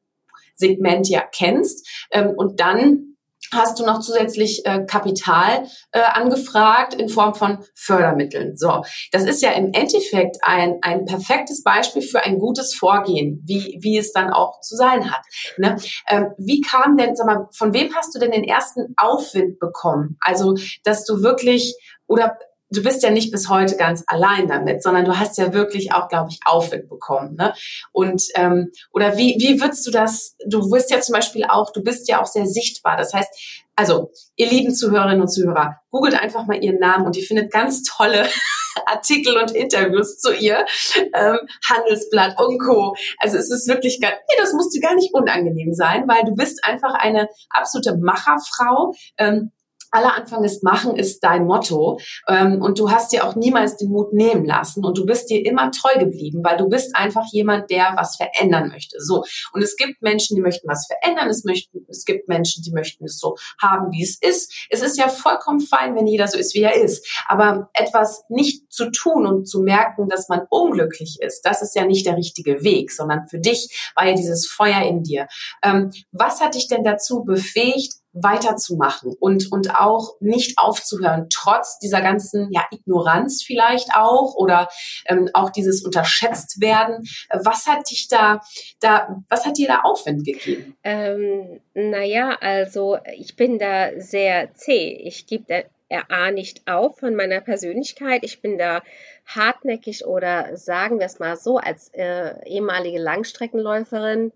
Segment 0.54 1.08
ja 1.08 1.22
kennst. 1.30 1.86
Ähm, 2.10 2.30
und 2.36 2.60
dann 2.60 3.07
hast 3.52 3.78
du 3.78 3.84
noch 3.84 4.00
zusätzlich 4.00 4.64
äh, 4.64 4.84
Kapital 4.84 5.66
äh, 5.92 6.00
angefragt 6.00 6.94
in 6.94 7.08
Form 7.08 7.34
von 7.34 7.58
Fördermitteln. 7.74 8.56
So, 8.56 8.82
das 9.12 9.24
ist 9.24 9.42
ja 9.42 9.52
im 9.52 9.72
Endeffekt 9.72 10.38
ein, 10.42 10.78
ein 10.82 11.04
perfektes 11.04 11.62
Beispiel 11.62 12.02
für 12.02 12.24
ein 12.24 12.38
gutes 12.38 12.74
Vorgehen, 12.74 13.42
wie, 13.46 13.78
wie 13.80 13.98
es 13.98 14.12
dann 14.12 14.32
auch 14.32 14.60
zu 14.60 14.76
sein 14.76 15.10
hat. 15.10 15.22
Ne? 15.56 15.76
Ähm, 16.08 16.28
wie 16.38 16.60
kam 16.60 16.96
denn, 16.96 17.16
sag 17.16 17.26
mal, 17.26 17.48
von 17.52 17.72
wem 17.72 17.94
hast 17.94 18.14
du 18.14 18.18
denn 18.18 18.32
den 18.32 18.44
ersten 18.44 18.94
Aufwind 18.96 19.58
bekommen? 19.58 20.16
Also, 20.20 20.54
dass 20.84 21.04
du 21.04 21.22
wirklich 21.22 21.76
oder 22.06 22.38
du 22.70 22.82
bist 22.82 23.02
ja 23.02 23.10
nicht 23.10 23.30
bis 23.30 23.48
heute 23.48 23.76
ganz 23.76 24.04
allein 24.06 24.48
damit, 24.48 24.82
sondern 24.82 25.04
du 25.04 25.18
hast 25.18 25.38
ja 25.38 25.52
wirklich 25.52 25.92
auch, 25.92 26.08
glaube 26.08 26.28
ich, 26.30 26.40
Aufwind 26.44 26.88
bekommen. 26.88 27.34
Ne? 27.36 27.54
Und 27.92 28.24
ähm, 28.34 28.70
oder 28.92 29.16
wie, 29.16 29.36
wie 29.38 29.60
würdest 29.60 29.86
du 29.86 29.90
das, 29.90 30.36
du 30.46 30.70
wirst 30.70 30.90
ja 30.90 31.00
zum 31.00 31.14
Beispiel 31.14 31.44
auch, 31.44 31.72
du 31.72 31.82
bist 31.82 32.08
ja 32.08 32.20
auch 32.20 32.26
sehr 32.26 32.46
sichtbar. 32.46 32.96
Das 32.96 33.14
heißt, 33.14 33.28
also, 33.76 34.10
ihr 34.34 34.48
lieben 34.48 34.74
Zuhörerinnen 34.74 35.20
und 35.20 35.28
Zuhörer, 35.28 35.76
googelt 35.90 36.20
einfach 36.20 36.46
mal 36.46 36.62
ihren 36.62 36.80
Namen 36.80 37.06
und 37.06 37.16
ihr 37.16 37.22
findet 37.22 37.52
ganz 37.52 37.84
tolle 37.84 38.26
Artikel 38.86 39.36
und 39.36 39.52
Interviews 39.52 40.18
zu 40.18 40.34
ihr. 40.34 40.66
Ähm, 41.14 41.38
Handelsblatt 41.68 42.40
und 42.40 42.58
Co. 42.58 42.96
Also 43.18 43.38
es 43.38 43.50
ist 43.50 43.68
wirklich, 43.68 43.98
nee, 44.00 44.08
das 44.36 44.52
muss 44.52 44.70
dir 44.70 44.80
gar 44.80 44.94
nicht 44.94 45.14
unangenehm 45.14 45.72
sein, 45.74 46.08
weil 46.08 46.24
du 46.24 46.34
bist 46.34 46.64
einfach 46.64 46.94
eine 46.94 47.28
absolute 47.50 47.96
Macherfrau. 47.96 48.94
Ähm, 49.16 49.52
aller 49.90 50.14
Anfang 50.14 50.44
ist 50.44 50.62
machen 50.62 50.96
ist 50.96 51.20
dein 51.20 51.46
Motto 51.46 51.98
ähm, 52.28 52.60
und 52.62 52.78
du 52.78 52.90
hast 52.90 53.12
dir 53.12 53.26
auch 53.26 53.34
niemals 53.34 53.76
den 53.76 53.90
Mut 53.90 54.12
nehmen 54.12 54.44
lassen 54.44 54.84
und 54.84 54.98
du 54.98 55.06
bist 55.06 55.30
dir 55.30 55.44
immer 55.44 55.70
treu 55.70 55.98
geblieben, 55.98 56.42
weil 56.44 56.56
du 56.56 56.68
bist 56.68 56.94
einfach 56.94 57.24
jemand, 57.32 57.70
der 57.70 57.94
was 57.96 58.16
verändern 58.16 58.68
möchte. 58.68 59.00
So 59.00 59.24
und 59.52 59.62
es 59.62 59.76
gibt 59.76 60.02
Menschen, 60.02 60.36
die 60.36 60.42
möchten 60.42 60.68
was 60.68 60.86
verändern, 60.86 61.28
es 61.28 61.44
möchten, 61.44 61.86
es 61.88 62.04
gibt 62.04 62.28
Menschen, 62.28 62.62
die 62.62 62.72
möchten 62.72 63.04
es 63.04 63.18
so 63.18 63.36
haben, 63.60 63.92
wie 63.92 64.02
es 64.02 64.18
ist. 64.20 64.52
Es 64.70 64.82
ist 64.82 64.98
ja 64.98 65.08
vollkommen 65.08 65.60
fein, 65.60 65.94
wenn 65.94 66.06
jeder 66.06 66.28
so 66.28 66.38
ist, 66.38 66.54
wie 66.54 66.62
er 66.62 66.74
ist, 66.74 67.06
aber 67.26 67.70
etwas 67.74 68.24
nicht 68.28 68.70
zu 68.72 68.90
tun 68.90 69.26
und 69.26 69.46
zu 69.46 69.60
merken, 69.60 70.08
dass 70.08 70.28
man 70.28 70.42
unglücklich 70.50 71.18
ist, 71.20 71.42
das 71.42 71.62
ist 71.62 71.74
ja 71.74 71.84
nicht 71.84 72.06
der 72.06 72.16
richtige 72.16 72.62
Weg, 72.62 72.92
sondern 72.92 73.26
für 73.28 73.38
dich 73.38 73.92
war 73.94 74.06
ja 74.06 74.14
dieses 74.14 74.46
Feuer 74.46 74.82
in 74.82 75.02
dir. 75.02 75.26
Ähm, 75.62 75.90
was 76.12 76.40
hat 76.40 76.54
dich 76.54 76.68
denn 76.68 76.84
dazu 76.84 77.24
befähigt? 77.24 77.94
Weiterzumachen 78.12 79.14
und, 79.20 79.52
und 79.52 79.74
auch 79.74 80.16
nicht 80.20 80.58
aufzuhören, 80.58 81.28
trotz 81.32 81.78
dieser 81.78 82.00
ganzen 82.00 82.48
ja, 82.52 82.64
Ignoranz 82.70 83.42
vielleicht 83.44 83.94
auch 83.94 84.34
oder 84.34 84.68
ähm, 85.06 85.28
auch 85.34 85.50
dieses 85.50 85.84
unterschätzt 85.84 86.60
werden. 86.60 87.04
Was 87.32 87.66
hat 87.66 87.90
dich 87.90 88.08
da, 88.08 88.40
da 88.80 89.22
was 89.28 89.46
hat 89.46 89.58
dir 89.58 89.68
da 89.68 89.80
Aufwand 89.80 90.24
gegeben? 90.24 90.76
Ähm, 90.82 91.60
naja, 91.74 92.36
also 92.40 92.98
ich 93.16 93.36
bin 93.36 93.58
da 93.58 93.90
sehr 94.00 94.54
zäh. 94.54 94.92
Ich 95.04 95.26
gebe 95.26 95.66
A 96.08 96.30
nicht 96.30 96.68
auf 96.68 96.98
von 96.98 97.14
meiner 97.14 97.40
Persönlichkeit. 97.40 98.22
Ich 98.22 98.42
bin 98.42 98.58
da 98.58 98.82
hartnäckig 99.26 100.04
oder 100.04 100.56
sagen 100.56 100.98
wir 100.98 101.06
es 101.06 101.18
mal 101.18 101.36
so, 101.36 101.58
als 101.58 101.88
äh, 101.94 102.34
ehemalige 102.46 102.98
Langstreckenläuferin 102.98 104.32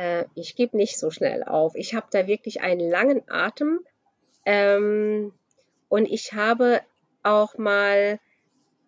äh, 0.00 0.24
ich 0.34 0.56
gebe 0.56 0.76
nicht 0.78 0.98
so 0.98 1.10
schnell 1.10 1.44
auf. 1.44 1.74
Ich 1.74 1.94
habe 1.94 2.06
da 2.10 2.26
wirklich 2.26 2.62
einen 2.62 2.88
langen 2.88 3.22
Atem 3.28 3.80
ähm, 4.46 5.34
und 5.90 6.06
ich 6.06 6.32
habe 6.32 6.80
auch 7.22 7.58
mal, 7.58 8.18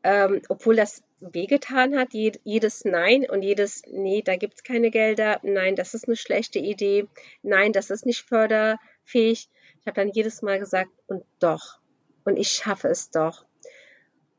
ähm, 0.04 0.40
obwohl 0.48 0.74
das 0.74 1.02
wehgetan 1.20 1.98
hat, 1.98 2.14
jedes 2.14 2.84
Nein 2.84 3.26
und 3.28 3.42
jedes 3.42 3.82
Nee, 3.90 4.22
da 4.22 4.36
gibt 4.36 4.54
es 4.54 4.62
keine 4.64 4.90
Gelder, 4.90 5.38
nein, 5.42 5.76
das 5.76 5.92
ist 5.92 6.08
eine 6.08 6.16
schlechte 6.16 6.58
Idee, 6.58 7.06
nein, 7.42 7.72
das 7.72 7.90
ist 7.90 8.06
nicht 8.06 8.22
förderfähig. 8.22 9.48
Ich 9.80 9.86
habe 9.86 9.94
dann 9.94 10.08
jedes 10.08 10.40
Mal 10.40 10.58
gesagt, 10.58 10.90
und 11.06 11.24
doch, 11.40 11.78
und 12.24 12.38
ich 12.38 12.48
schaffe 12.48 12.88
es 12.88 13.10
doch. 13.10 13.44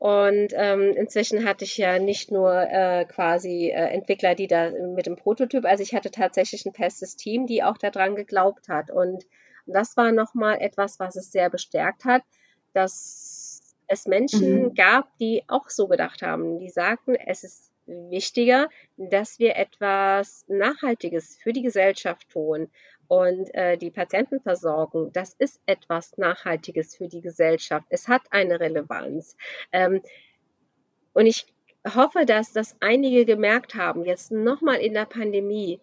Und 0.04 0.48
ähm, 0.52 0.92
inzwischen 0.94 1.46
hatte 1.46 1.64
ich 1.64 1.78
ja 1.78 1.98
nicht 1.98 2.30
nur 2.30 2.52
äh, 2.54 3.06
quasi 3.06 3.70
äh, 3.70 3.88
Entwickler, 3.88 4.34
die 4.34 4.46
da 4.46 4.70
mit 4.70 5.06
dem 5.06 5.16
Prototyp, 5.16 5.64
also 5.64 5.82
ich 5.82 5.94
hatte 5.94 6.10
tatsächlich 6.10 6.66
ein 6.66 6.74
festes 6.74 7.16
Team, 7.16 7.46
die 7.46 7.62
auch 7.62 7.78
daran 7.78 8.14
geglaubt 8.14 8.68
hat. 8.68 8.90
Und 8.90 9.24
das 9.64 9.96
war 9.96 10.12
nochmal 10.12 10.60
etwas, 10.60 11.00
was 11.00 11.16
es 11.16 11.32
sehr 11.32 11.48
bestärkt 11.48 12.04
hat, 12.04 12.20
dass 12.74 13.62
es 13.86 14.06
Menschen 14.06 14.64
mhm. 14.64 14.74
gab, 14.74 15.08
die 15.16 15.42
auch 15.48 15.70
so 15.70 15.88
gedacht 15.88 16.20
haben. 16.20 16.58
Die 16.58 16.68
sagten, 16.68 17.14
es 17.14 17.42
ist 17.42 17.72
wichtiger, 17.86 18.68
dass 18.98 19.38
wir 19.38 19.56
etwas 19.56 20.44
Nachhaltiges 20.48 21.38
für 21.42 21.54
die 21.54 21.62
Gesellschaft 21.62 22.28
tun 22.28 22.68
und 23.08 23.54
äh, 23.54 23.76
die 23.76 23.90
Patientenversorgung, 23.90 25.12
das 25.12 25.34
ist 25.34 25.60
etwas 25.66 26.16
Nachhaltiges 26.16 26.96
für 26.96 27.08
die 27.08 27.20
Gesellschaft. 27.20 27.86
Es 27.90 28.08
hat 28.08 28.22
eine 28.30 28.60
Relevanz. 28.60 29.36
Ähm, 29.72 30.00
und 31.12 31.26
ich 31.26 31.46
hoffe, 31.94 32.24
dass 32.24 32.52
das 32.52 32.76
einige 32.80 33.24
gemerkt 33.24 33.74
haben, 33.74 34.04
jetzt 34.04 34.32
nochmal 34.32 34.76
in 34.76 34.94
der 34.94 35.04
Pandemie, 35.04 35.80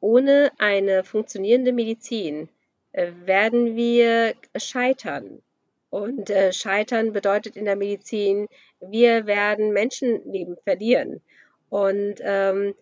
ohne 0.00 0.50
eine 0.58 1.04
funktionierende 1.04 1.72
Medizin 1.72 2.48
äh, 2.92 3.12
werden 3.24 3.76
wir 3.76 4.34
scheitern. 4.56 5.42
Und 5.90 6.30
äh, 6.30 6.52
scheitern 6.52 7.12
bedeutet 7.12 7.56
in 7.56 7.64
der 7.64 7.76
Medizin, 7.76 8.46
wir 8.80 9.26
werden 9.26 9.72
Menschenleben 9.72 10.56
verlieren. 10.64 11.20
Und 11.68 12.16
ähm, 12.20 12.74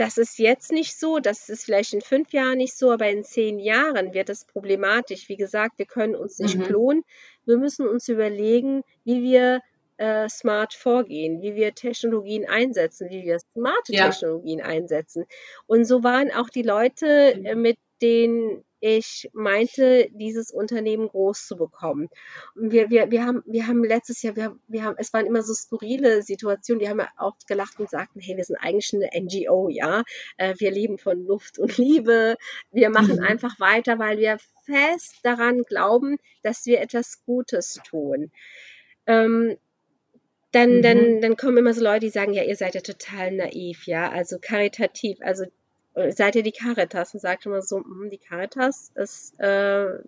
das 0.00 0.16
ist 0.16 0.38
jetzt 0.38 0.72
nicht 0.72 0.98
so, 0.98 1.18
das 1.18 1.50
ist 1.50 1.66
vielleicht 1.66 1.92
in 1.92 2.00
fünf 2.00 2.32
Jahren 2.32 2.56
nicht 2.56 2.74
so, 2.74 2.90
aber 2.90 3.10
in 3.10 3.22
zehn 3.22 3.58
Jahren 3.58 4.14
wird 4.14 4.30
es 4.30 4.46
problematisch. 4.46 5.28
Wie 5.28 5.36
gesagt, 5.36 5.78
wir 5.78 5.84
können 5.84 6.16
uns 6.16 6.38
nicht 6.38 6.56
mhm. 6.56 6.62
klonen. 6.62 7.04
Wir 7.44 7.58
müssen 7.58 7.86
uns 7.86 8.08
überlegen, 8.08 8.82
wie 9.04 9.22
wir 9.22 9.60
äh, 9.98 10.26
smart 10.30 10.72
vorgehen, 10.72 11.42
wie 11.42 11.54
wir 11.54 11.74
Technologien 11.74 12.48
einsetzen, 12.48 13.10
wie 13.10 13.24
wir 13.24 13.40
smarte 13.40 13.92
ja. 13.92 14.08
Technologien 14.08 14.62
einsetzen. 14.62 15.26
Und 15.66 15.84
so 15.84 16.02
waren 16.02 16.30
auch 16.32 16.48
die 16.48 16.62
Leute, 16.62 17.34
äh, 17.34 17.54
mit 17.54 17.76
denen 18.00 18.64
ich 18.80 19.30
meinte, 19.32 20.08
dieses 20.12 20.50
Unternehmen 20.50 21.08
groß 21.08 21.46
zu 21.46 21.56
bekommen. 21.56 22.08
Und 22.54 22.72
wir, 22.72 22.90
wir, 22.90 23.10
wir, 23.10 23.24
haben, 23.24 23.42
wir 23.46 23.66
haben 23.66 23.84
letztes 23.84 24.22
Jahr, 24.22 24.36
wir, 24.36 24.56
wir 24.68 24.84
haben, 24.84 24.96
es 24.98 25.12
waren 25.12 25.26
immer 25.26 25.42
so 25.42 25.54
skurrile 25.54 26.22
Situationen, 26.22 26.80
die 26.80 26.88
haben 26.88 26.98
ja 26.98 27.08
oft 27.18 27.46
gelacht 27.46 27.78
und 27.78 27.90
sagten, 27.90 28.20
hey, 28.20 28.36
wir 28.36 28.44
sind 28.44 28.56
eigentlich 28.56 28.92
eine 28.94 29.10
NGO, 29.24 29.68
ja. 29.68 30.02
Äh, 30.38 30.54
wir 30.58 30.70
leben 30.70 30.98
von 30.98 31.24
Luft 31.24 31.58
und 31.58 31.76
Liebe. 31.76 32.36
Wir 32.70 32.90
machen 32.90 33.16
mhm. 33.16 33.24
einfach 33.24 33.60
weiter, 33.60 33.98
weil 33.98 34.18
wir 34.18 34.38
fest 34.64 35.16
daran 35.22 35.62
glauben, 35.62 36.16
dass 36.42 36.64
wir 36.66 36.80
etwas 36.80 37.22
Gutes 37.24 37.80
tun. 37.86 38.30
Ähm, 39.06 39.56
dann, 40.52 40.78
mhm. 40.78 40.82
dann, 40.82 41.20
dann 41.20 41.36
kommen 41.36 41.58
immer 41.58 41.74
so 41.74 41.82
Leute, 41.82 42.06
die 42.06 42.10
sagen, 42.10 42.32
ja, 42.32 42.42
ihr 42.42 42.56
seid 42.56 42.74
ja 42.74 42.80
total 42.80 43.32
naiv, 43.32 43.86
ja, 43.86 44.10
also 44.10 44.38
karitativ. 44.40 45.18
Also 45.20 45.44
seid 46.10 46.36
ihr 46.36 46.42
die 46.42 46.52
Caritas 46.52 47.14
und 47.14 47.20
sagt 47.20 47.46
immer 47.46 47.62
so, 47.62 47.78
hm, 47.78 48.10
die 48.10 48.18
Caritas 48.18 48.92
ist, 48.94 49.38
äh, 49.40 49.98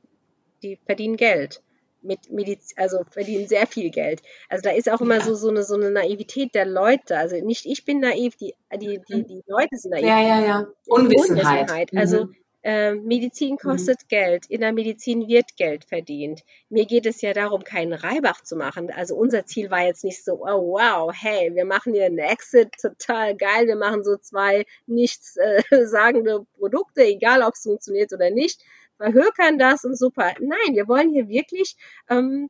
die 0.62 0.78
verdienen 0.86 1.16
Geld 1.16 1.62
mit 2.02 2.30
Mediz 2.30 2.72
also 2.76 3.04
verdienen 3.10 3.46
sehr 3.48 3.66
viel 3.66 3.90
Geld. 3.90 4.22
Also 4.48 4.62
da 4.62 4.70
ist 4.70 4.90
auch 4.90 5.00
immer 5.00 5.16
ja. 5.16 5.20
so, 5.20 5.34
so, 5.34 5.48
eine, 5.48 5.62
so 5.62 5.74
eine 5.74 5.90
Naivität 5.90 6.54
der 6.54 6.66
Leute. 6.66 7.16
Also 7.16 7.36
nicht 7.36 7.66
ich 7.66 7.84
bin 7.84 8.00
naiv, 8.00 8.36
die, 8.36 8.54
die, 8.74 9.00
die, 9.08 9.24
die 9.24 9.42
Leute 9.46 9.76
sind 9.76 9.92
naiv. 9.92 10.04
Ja, 10.04 10.20
ja, 10.20 10.40
ja. 10.40 10.66
Unwissenheit. 10.88 11.70
Unwissenheit. 11.70 11.90
Also 11.96 12.24
mhm. 12.26 12.36
Äh, 12.62 12.94
Medizin 12.94 13.56
kostet 13.56 14.02
mhm. 14.02 14.08
Geld, 14.08 14.46
in 14.46 14.60
der 14.60 14.72
Medizin 14.72 15.26
wird 15.26 15.56
Geld 15.56 15.84
verdient. 15.84 16.42
Mir 16.68 16.86
geht 16.86 17.06
es 17.06 17.20
ja 17.20 17.32
darum, 17.32 17.64
keinen 17.64 17.92
Reibach 17.92 18.42
zu 18.42 18.56
machen. 18.56 18.90
Also 18.92 19.16
unser 19.16 19.46
Ziel 19.46 19.70
war 19.70 19.84
jetzt 19.84 20.04
nicht 20.04 20.24
so, 20.24 20.42
oh 20.42 20.72
wow, 20.72 21.12
hey, 21.12 21.54
wir 21.54 21.64
machen 21.64 21.92
hier 21.92 22.06
einen 22.06 22.18
Exit, 22.18 22.72
total 22.80 23.36
geil, 23.36 23.66
wir 23.66 23.76
machen 23.76 24.04
so 24.04 24.16
zwei 24.16 24.64
nichts 24.86 25.36
äh, 25.36 25.62
sagende 25.86 26.46
Produkte, 26.58 27.02
egal 27.02 27.42
ob 27.42 27.54
es 27.54 27.62
funktioniert 27.62 28.12
oder 28.12 28.30
nicht, 28.30 28.62
verhökern 28.96 29.58
das 29.58 29.84
und 29.84 29.98
super. 29.98 30.32
Nein, 30.38 30.74
wir 30.74 30.86
wollen 30.86 31.12
hier 31.12 31.28
wirklich 31.28 31.76
ähm, 32.08 32.48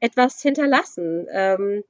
etwas 0.00 0.42
hinterlassen. 0.42 1.28
Ähm, 1.30 1.84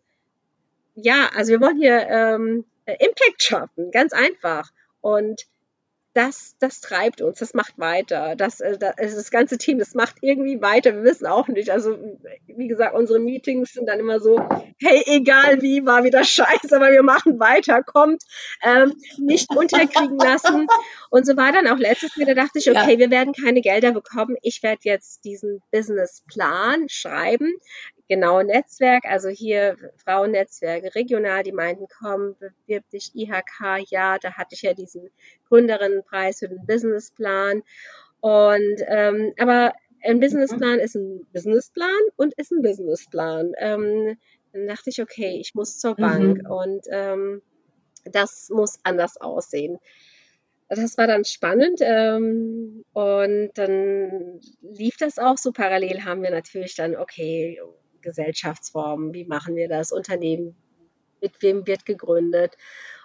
ja, 0.95 1.31
also 1.35 1.53
wir 1.53 1.61
wollen 1.63 1.79
hier 1.79 2.07
ähm, 2.09 2.65
Impact 2.85 3.43
schaffen, 3.43 3.91
ganz 3.91 4.13
einfach. 4.13 4.71
Und 5.01 5.47
das, 6.15 6.57
das 6.59 6.81
treibt 6.81 7.23
uns, 7.23 7.39
das 7.39 7.55
macht 7.55 7.79
weiter. 7.79 8.37
Das, 8.37 8.61
äh, 8.61 8.77
das, 8.79 8.97
das 8.97 9.31
ganze 9.31 9.57
Team, 9.57 9.79
das 9.79 9.95
macht 9.95 10.17
irgendwie 10.21 10.61
weiter. 10.61 10.95
Wir 10.95 11.05
wissen 11.05 11.27
auch 11.27 11.49
nicht. 11.49 11.71
Also, 11.71 11.97
wie 12.47 12.69
gesagt, 12.69 12.95
unsere 12.95 13.19
Meetings 13.19 13.73
sind 13.73 13.87
dann 13.87 13.99
immer 13.99 14.21
so, 14.21 14.39
hey, 14.79 15.03
egal 15.07 15.63
wie, 15.63 15.87
war 15.87 16.05
wieder 16.05 16.23
scheiße, 16.25 16.75
aber 16.77 16.93
wir 16.93 17.03
machen 17.03 17.41
weiter, 17.41 17.83
kommt, 17.83 18.23
ähm, 18.63 18.95
nicht 19.19 19.51
unterkriegen 19.51 20.19
lassen. 20.19 20.67
Und 21.11 21.27
so 21.27 21.37
war 21.37 21.53
dann 21.53 21.69
auch 21.69 21.79
letztes 21.79 22.17
Mal, 22.17 22.27
da 22.27 22.35
dachte 22.35 22.59
ich, 22.59 22.71
okay, 22.71 22.93
ja. 22.93 22.99
wir 22.99 23.11
werden 23.11 23.33
keine 23.33 23.63
Gelder 23.63 23.93
bekommen. 23.93 24.37
Ich 24.43 24.63
werde 24.63 24.81
jetzt 24.85 25.25
diesen 25.25 25.63
Businessplan 25.71 26.89
schreiben 26.89 27.55
genaue 28.09 28.45
Netzwerk, 28.45 29.05
also 29.05 29.29
hier 29.29 29.77
Frauennetzwerke 30.05 30.95
regional, 30.95 31.43
die 31.43 31.53
meinten, 31.53 31.87
komm, 31.99 32.37
bewirb 32.39 32.89
dich 32.91 33.15
IHK, 33.15 33.91
ja, 33.91 34.19
da 34.19 34.35
hatte 34.35 34.55
ich 34.55 34.63
ja 34.63 34.75
diesen 34.75 35.11
Gründerinnenpreis 35.49 36.41
für 36.41 36.49
den 36.49 36.67
Businessplan. 36.67 37.63
Und 38.21 38.77
ähm, 38.87 39.33
aber 39.39 39.73
ein 40.03 40.21
Businessplan 40.21 40.79
ist 40.79 40.95
ein 40.95 41.27
Businessplan 41.33 41.89
und 42.17 42.35
ist 42.35 42.53
ein 42.53 42.63
Businessplan. 42.63 43.53
Ähm, 43.59 44.19
dann 44.53 44.67
dachte 44.67 44.91
ich, 44.91 45.01
okay, 45.01 45.39
ich 45.41 45.55
muss 45.55 45.79
zur 45.79 45.95
Bank 45.97 46.43
mhm. 46.43 46.51
und 46.51 46.87
ähm, 46.91 47.43
das 48.05 48.51
muss 48.51 48.79
anders 48.83 49.17
aussehen. 49.21 49.79
Das 50.69 50.97
war 50.97 51.07
dann 51.07 51.25
spannend 51.25 51.81
ähm, 51.83 52.85
und 52.93 53.51
dann 53.55 54.41
lief 54.63 54.97
das 54.97 55.19
auch 55.19 55.37
so. 55.37 55.53
Parallel 55.53 56.05
haben 56.05 56.23
wir 56.23 56.31
natürlich 56.31 56.75
dann, 56.75 56.97
okay, 56.97 57.61
Gesellschaftsformen, 58.03 59.15
wie 59.15 59.25
machen 59.25 59.57
wir 59.57 59.69
das, 59.69 59.93
Unternehmen, 59.93 60.57
mit 61.21 61.41
wem 61.41 61.67
wird 61.67 61.87
gegründet. 61.87 62.57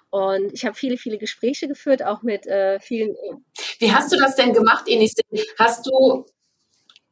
Und 0.09 0.53
ich 0.53 0.65
habe 0.65 0.75
viele, 0.75 0.97
viele 0.97 1.17
Gespräche 1.17 1.67
geführt, 1.67 2.03
auch 2.03 2.23
mit 2.23 2.47
äh, 2.47 2.79
vielen. 2.79 3.15
Wie 3.79 3.93
hast 3.93 4.11
du 4.11 4.17
das 4.17 4.35
denn 4.35 4.53
gemacht, 4.53 4.87
Enis? 4.87 5.13
Hast 5.57 5.85
du 5.85 6.25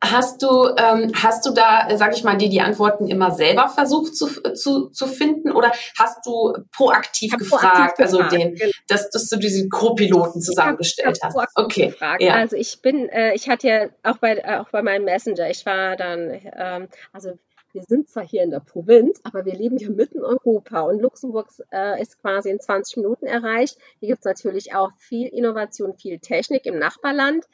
Hast 0.03 0.43
du, 0.43 0.67
ähm, 0.77 1.11
hast 1.15 1.45
du 1.45 1.51
da, 1.51 1.87
sag 1.95 2.15
ich 2.15 2.23
mal, 2.23 2.37
dir 2.37 2.49
die 2.49 2.61
Antworten 2.61 3.07
immer 3.07 3.31
selber 3.31 3.69
versucht 3.69 4.15
zu, 4.15 4.27
zu, 4.53 4.89
zu 4.89 5.07
finden 5.07 5.51
oder 5.51 5.71
hast 5.97 6.25
du 6.25 6.53
proaktiv 6.71 7.35
gefragt, 7.37 7.97
proaktiv 7.97 8.05
also 8.05 8.21
den, 8.23 8.55
genau. 8.55 8.71
dass, 8.87 9.09
dass 9.09 9.29
du 9.29 9.37
diesen 9.37 9.69
Co-Piloten 9.69 10.41
zusammengestellt 10.41 11.17
hast? 11.23 11.37
Okay. 11.55 11.87
Gefragt. 11.87 12.21
Ja. 12.21 12.35
Also 12.35 12.55
ich 12.55 12.81
bin, 12.81 13.09
äh, 13.09 13.33
ich 13.33 13.49
hatte 13.49 13.67
ja 13.67 13.87
auch 14.03 14.17
bei, 14.17 14.35
äh, 14.35 14.57
auch 14.57 14.69
bei 14.69 14.83
meinem 14.83 15.05
Messenger, 15.05 15.49
ich 15.49 15.65
war 15.65 15.95
dann, 15.95 16.39
ähm, 16.55 16.87
also 17.11 17.39
wir 17.75 17.83
sind 17.83 18.09
zwar 18.09 18.25
hier 18.25 18.41
in 18.41 18.51
der 18.51 18.61
Provinz, 18.61 19.19
aber 19.23 19.43
wir 19.43 19.53
leben 19.53 19.77
hier 19.77 19.91
mitten 19.91 20.19
in 20.19 20.23
Europa 20.23 20.79
und 20.81 21.01
Luxemburg 21.01 21.49
äh, 21.73 22.01
ist 22.01 22.21
quasi 22.21 22.49
in 22.49 22.59
20 22.59 22.97
Minuten 22.97 23.25
erreicht. 23.25 23.77
Hier 23.99 24.07
gibt 24.07 24.19
es 24.19 24.25
natürlich 24.25 24.73
auch 24.73 24.91
viel 24.97 25.27
Innovation, 25.27 25.93
viel 25.93 26.19
Technik 26.19 26.65
im 26.65 26.79
Nachbarland. 26.79 27.45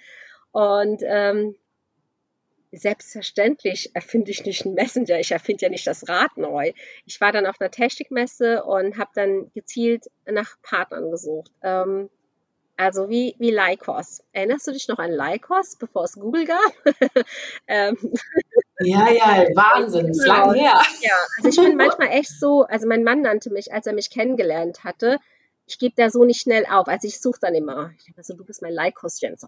Und 0.52 1.02
ähm, 1.04 1.56
selbstverständlich 2.72 3.96
erfinde 3.96 4.30
ich 4.30 4.46
nicht 4.46 4.64
einen 4.64 4.76
Messenger, 4.76 5.20
ich 5.20 5.32
erfinde 5.32 5.66
ja 5.66 5.70
nicht 5.70 5.88
das 5.88 6.08
Rad 6.08 6.38
neu. 6.38 6.72
Ich 7.06 7.20
war 7.20 7.32
dann 7.32 7.48
auf 7.48 7.60
einer 7.60 7.72
Technikmesse 7.72 8.64
und 8.64 9.00
habe 9.00 9.10
dann 9.16 9.52
gezielt 9.56 10.06
nach 10.30 10.56
Partnern 10.62 11.10
gesucht. 11.10 11.52
Ähm, 11.64 12.12
also 12.78 13.10
wie, 13.10 13.36
wie 13.40 13.52
Lycos. 13.52 14.24
Erinnerst 14.34 14.68
du 14.68 14.72
dich 14.72 14.88
noch 14.88 15.00
an 15.00 15.12
Lycos, 15.12 15.78
bevor 15.78 16.04
es 16.04 16.14
Google 16.14 16.46
gab? 16.46 16.74
ähm. 17.68 17.98
Ja, 18.84 19.10
ja, 19.10 19.46
Wahnsinn, 19.56 20.08
genau. 20.08 20.12
ist 20.12 20.28
lange 20.28 20.60
her. 20.60 20.82
Ja, 21.02 21.16
also 21.38 21.50
ich 21.50 21.68
bin 21.68 21.78
manchmal 21.78 22.10
echt 22.10 22.40
so, 22.40 22.64
also 22.64 22.88
mein 22.88 23.04
Mann 23.04 23.22
nannte 23.22 23.50
mich, 23.52 23.74
als 23.74 23.88
er 23.88 23.94
mich 23.94 24.10
kennengelernt 24.10 24.84
hatte, 24.84 25.18
ich 25.72 25.80
gebe 25.80 25.96
da 25.96 26.10
so 26.10 26.26
nicht 26.26 26.42
schnell 26.42 26.66
auf. 26.66 26.88
Also 26.88 27.08
ich 27.08 27.22
suche 27.22 27.40
dann 27.42 27.56
immer, 27.56 27.92
ich 27.98 28.06
denke 28.06 28.24
so, 28.24 28.36
du 28.36 28.44
bist 28.44 28.62
mein 28.62 28.74
Lycos-Gen. 28.74 29.38
So, 29.38 29.48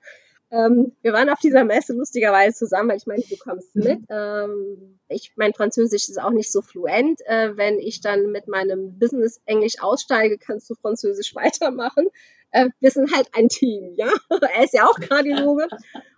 ähm, 0.50 0.96
wir 1.02 1.12
waren 1.12 1.28
auf 1.28 1.40
dieser 1.40 1.64
Messe 1.64 1.92
lustigerweise 1.92 2.56
zusammen, 2.56 2.90
weil 2.90 2.96
ich 2.96 3.06
meinte, 3.06 3.28
du 3.28 3.36
kommst 3.36 3.74
mhm. 3.76 3.84
mit. 3.84 4.00
Ähm, 4.08 4.98
ich, 5.08 5.32
mein 5.36 5.54
Französisch 5.54 6.08
ist 6.08 6.20
auch 6.20 6.30
nicht 6.30 6.50
so 6.50 6.62
fluent. 6.62 7.20
Äh, 7.26 7.56
wenn 7.56 7.78
ich 7.78 8.00
dann 8.00 8.30
mit 8.30 8.48
meinem 8.48 8.98
Business 8.98 9.40
Englisch 9.44 9.80
aussteige, 9.80 10.38
kannst 10.38 10.70
du 10.70 10.74
Französisch 10.74 11.34
weitermachen. 11.34 12.08
Äh, 12.50 12.70
wir 12.80 12.90
sind 12.90 13.14
halt 13.14 13.28
ein 13.34 13.48
Team, 13.48 13.94
ja. 13.96 14.10
er 14.30 14.64
ist 14.64 14.74
ja 14.74 14.86
auch 14.86 14.98
Kardiologe. 14.98 15.68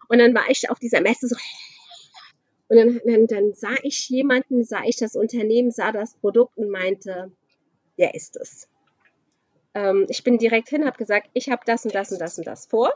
Und 0.08 0.18
dann 0.18 0.34
war 0.34 0.48
ich 0.48 0.70
auf 0.70 0.78
dieser 0.78 1.00
Messe 1.00 1.28
so, 1.28 1.36
und 2.70 2.76
dann, 2.78 3.00
dann, 3.04 3.26
dann 3.26 3.52
sah 3.52 3.74
ich 3.82 4.08
jemanden, 4.08 4.64
sah 4.64 4.84
ich 4.84 4.96
das 4.96 5.14
Unternehmen, 5.14 5.70
sah 5.70 5.92
das 5.92 6.14
Produkt 6.14 6.56
und 6.56 6.70
meinte, 6.70 7.30
der 7.98 8.14
ist 8.14 8.36
es. 8.36 8.66
Ähm, 9.74 10.06
ich 10.08 10.24
bin 10.24 10.38
direkt 10.38 10.70
hin, 10.70 10.86
habe 10.86 10.96
gesagt, 10.96 11.28
ich 11.34 11.50
habe 11.50 11.62
das 11.66 11.84
und 11.84 11.94
das 11.94 12.10
und 12.10 12.20
das 12.22 12.38
und 12.38 12.46
das 12.46 12.64
vor. 12.64 12.90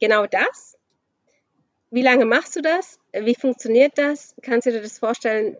Genau 0.00 0.26
das 0.26 0.78
wie 1.90 2.02
lange 2.02 2.24
machst 2.24 2.56
du 2.56 2.62
das? 2.62 2.98
Wie 3.12 3.34
funktioniert 3.34 3.96
das? 3.96 4.34
Kannst 4.42 4.66
du 4.66 4.72
dir 4.72 4.82
das 4.82 4.98
vorstellen, 4.98 5.56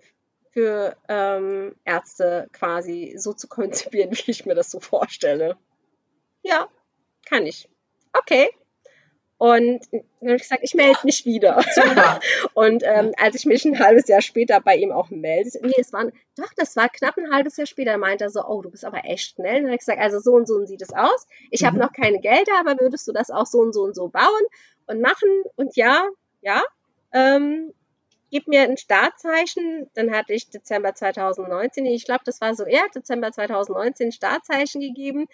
für 0.50 0.96
ähm, 1.08 1.74
Ärzte 1.84 2.48
quasi 2.52 3.14
so 3.16 3.32
zu 3.32 3.46
konzipieren, 3.46 4.10
wie 4.12 4.30
ich 4.30 4.46
mir 4.46 4.54
das 4.54 4.70
so 4.70 4.80
vorstelle? 4.80 5.56
Ja, 6.42 6.68
kann 7.24 7.46
ich. 7.46 7.68
Okay. 8.12 8.50
Und 9.38 9.80
dann 9.92 10.02
habe 10.22 10.36
ich 10.36 10.42
gesagt, 10.42 10.62
ich 10.64 10.74
melde 10.74 10.98
mich 11.04 11.26
wieder. 11.26 11.62
Super. 11.74 12.20
und 12.54 12.82
ähm, 12.84 13.12
als 13.18 13.34
ich 13.34 13.44
mich 13.44 13.64
ein 13.64 13.78
halbes 13.78 14.08
Jahr 14.08 14.22
später 14.22 14.60
bei 14.60 14.76
ihm 14.76 14.92
auch 14.92 15.10
meldete, 15.10 15.60
nee, 15.62 15.74
es 15.76 15.92
war, 15.92 16.06
doch, 16.36 16.52
das 16.56 16.74
war 16.76 16.88
knapp 16.88 17.18
ein 17.18 17.30
halbes 17.32 17.58
Jahr 17.58 17.66
später, 17.66 17.98
meinte 17.98 18.24
er 18.24 18.30
so, 18.30 18.42
oh, 18.46 18.62
du 18.62 18.70
bist 18.70 18.84
aber 18.84 19.04
echt 19.04 19.34
schnell. 19.34 19.56
Und 19.56 19.62
dann 19.62 19.66
habe 19.66 19.74
ich 19.74 19.80
gesagt, 19.80 20.00
also 20.00 20.20
so 20.20 20.32
und 20.32 20.48
so 20.48 20.64
sieht 20.64 20.80
es 20.80 20.92
aus. 20.94 21.26
Ich 21.50 21.60
mhm. 21.60 21.66
habe 21.66 21.78
noch 21.78 21.92
keine 21.92 22.18
Gelder, 22.20 22.52
aber 22.60 22.80
würdest 22.80 23.06
du 23.08 23.12
das 23.12 23.30
auch 23.30 23.46
so 23.46 23.58
und 23.58 23.74
so 23.74 23.82
und 23.82 23.94
so 23.94 24.08
bauen? 24.08 24.46
und 24.86 25.00
machen 25.00 25.28
und 25.56 25.76
ja, 25.76 26.08
ja, 26.42 26.62
ähm, 27.12 27.72
gib 28.30 28.48
mir 28.48 28.62
ein 28.62 28.76
Startzeichen. 28.76 29.90
Dann 29.94 30.12
hatte 30.12 30.32
ich 30.32 30.50
Dezember 30.50 30.94
2019, 30.94 31.86
ich 31.86 32.04
glaube, 32.04 32.22
das 32.24 32.40
war 32.40 32.54
so 32.54 32.64
eher 32.64 32.86
Dezember 32.94 33.32
2019 33.32 34.12
Startzeichen 34.12 34.80
gegeben 34.80 35.26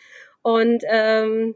und 0.43 0.83
ähm, 0.89 1.55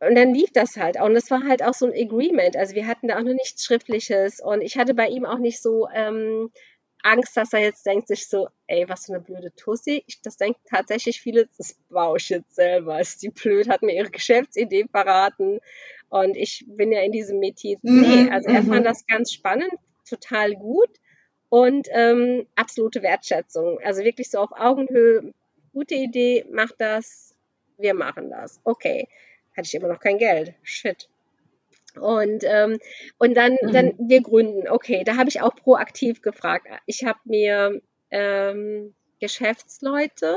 und 0.00 0.14
dann 0.14 0.34
lief 0.34 0.50
das 0.52 0.76
halt 0.76 0.98
auch. 0.98 1.06
Und 1.06 1.14
das 1.14 1.30
war 1.30 1.44
halt 1.44 1.62
auch 1.62 1.74
so 1.74 1.86
ein 1.86 1.92
Agreement. 1.92 2.56
Also 2.56 2.74
wir 2.74 2.86
hatten 2.86 3.08
da 3.08 3.16
auch 3.18 3.22
noch 3.22 3.34
nichts 3.34 3.64
Schriftliches. 3.64 4.40
Und 4.40 4.62
ich 4.62 4.78
hatte 4.78 4.94
bei 4.94 5.08
ihm 5.08 5.26
auch 5.26 5.38
nicht 5.38 5.60
so 5.60 5.88
ähm, 5.94 6.50
Angst, 7.02 7.36
dass 7.36 7.52
er 7.52 7.60
jetzt 7.60 7.84
denkt 7.84 8.08
sich 8.08 8.26
so, 8.26 8.48
ey, 8.66 8.88
was 8.88 9.06
für 9.06 9.12
eine 9.14 9.22
blöde 9.22 9.54
Tussi. 9.56 10.02
Ich, 10.06 10.22
das 10.22 10.38
denken 10.38 10.60
tatsächlich 10.68 11.20
viele, 11.20 11.48
das 11.58 11.76
baue 11.90 12.16
ich 12.16 12.30
jetzt 12.30 12.54
selber. 12.54 12.98
Ist 12.98 13.22
die 13.22 13.28
blöd, 13.28 13.68
hat 13.68 13.82
mir 13.82 13.94
ihre 13.94 14.10
Geschäftsidee 14.10 14.86
verraten. 14.90 15.60
Und 16.08 16.36
ich 16.36 16.64
bin 16.66 16.92
ja 16.92 17.02
in 17.02 17.12
diesem 17.12 17.38
Metier. 17.38 17.76
Mhm, 17.82 18.00
nee, 18.00 18.30
also 18.30 18.48
er 18.48 18.62
fand 18.62 18.80
mhm. 18.80 18.84
das 18.84 19.06
ganz 19.06 19.32
spannend, 19.32 19.72
total 20.08 20.54
gut 20.54 20.90
und 21.50 21.88
ähm, 21.92 22.46
absolute 22.56 23.02
Wertschätzung. 23.02 23.78
Also 23.84 24.02
wirklich 24.02 24.30
so 24.30 24.38
auf 24.38 24.52
Augenhöhe, 24.52 25.34
gute 25.72 25.94
Idee, 25.94 26.46
mach 26.50 26.70
das, 26.78 27.34
wir 27.76 27.94
machen 27.94 28.30
das. 28.30 28.60
Okay, 28.64 29.08
hatte 29.60 29.68
ich 29.68 29.74
immer 29.74 29.88
noch 29.88 30.00
kein 30.00 30.18
Geld. 30.18 30.54
Shit. 30.62 31.08
Und, 31.98 32.44
ähm, 32.44 32.78
und 33.18 33.34
dann, 33.34 33.56
mhm. 33.60 33.72
dann 33.72 33.94
wir 33.98 34.22
gründen. 34.22 34.68
Okay, 34.68 35.02
da 35.04 35.16
habe 35.16 35.28
ich 35.28 35.40
auch 35.40 35.54
proaktiv 35.54 36.22
gefragt. 36.22 36.66
Ich 36.86 37.04
habe 37.04 37.18
mir 37.24 37.80
ähm, 38.10 38.94
Geschäftsleute, 39.20 40.36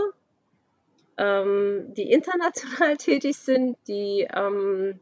ähm, 1.18 1.94
die 1.96 2.12
international 2.12 2.98
tätig 2.98 3.38
sind, 3.38 3.78
die 3.88 4.28
ähm, 4.34 5.00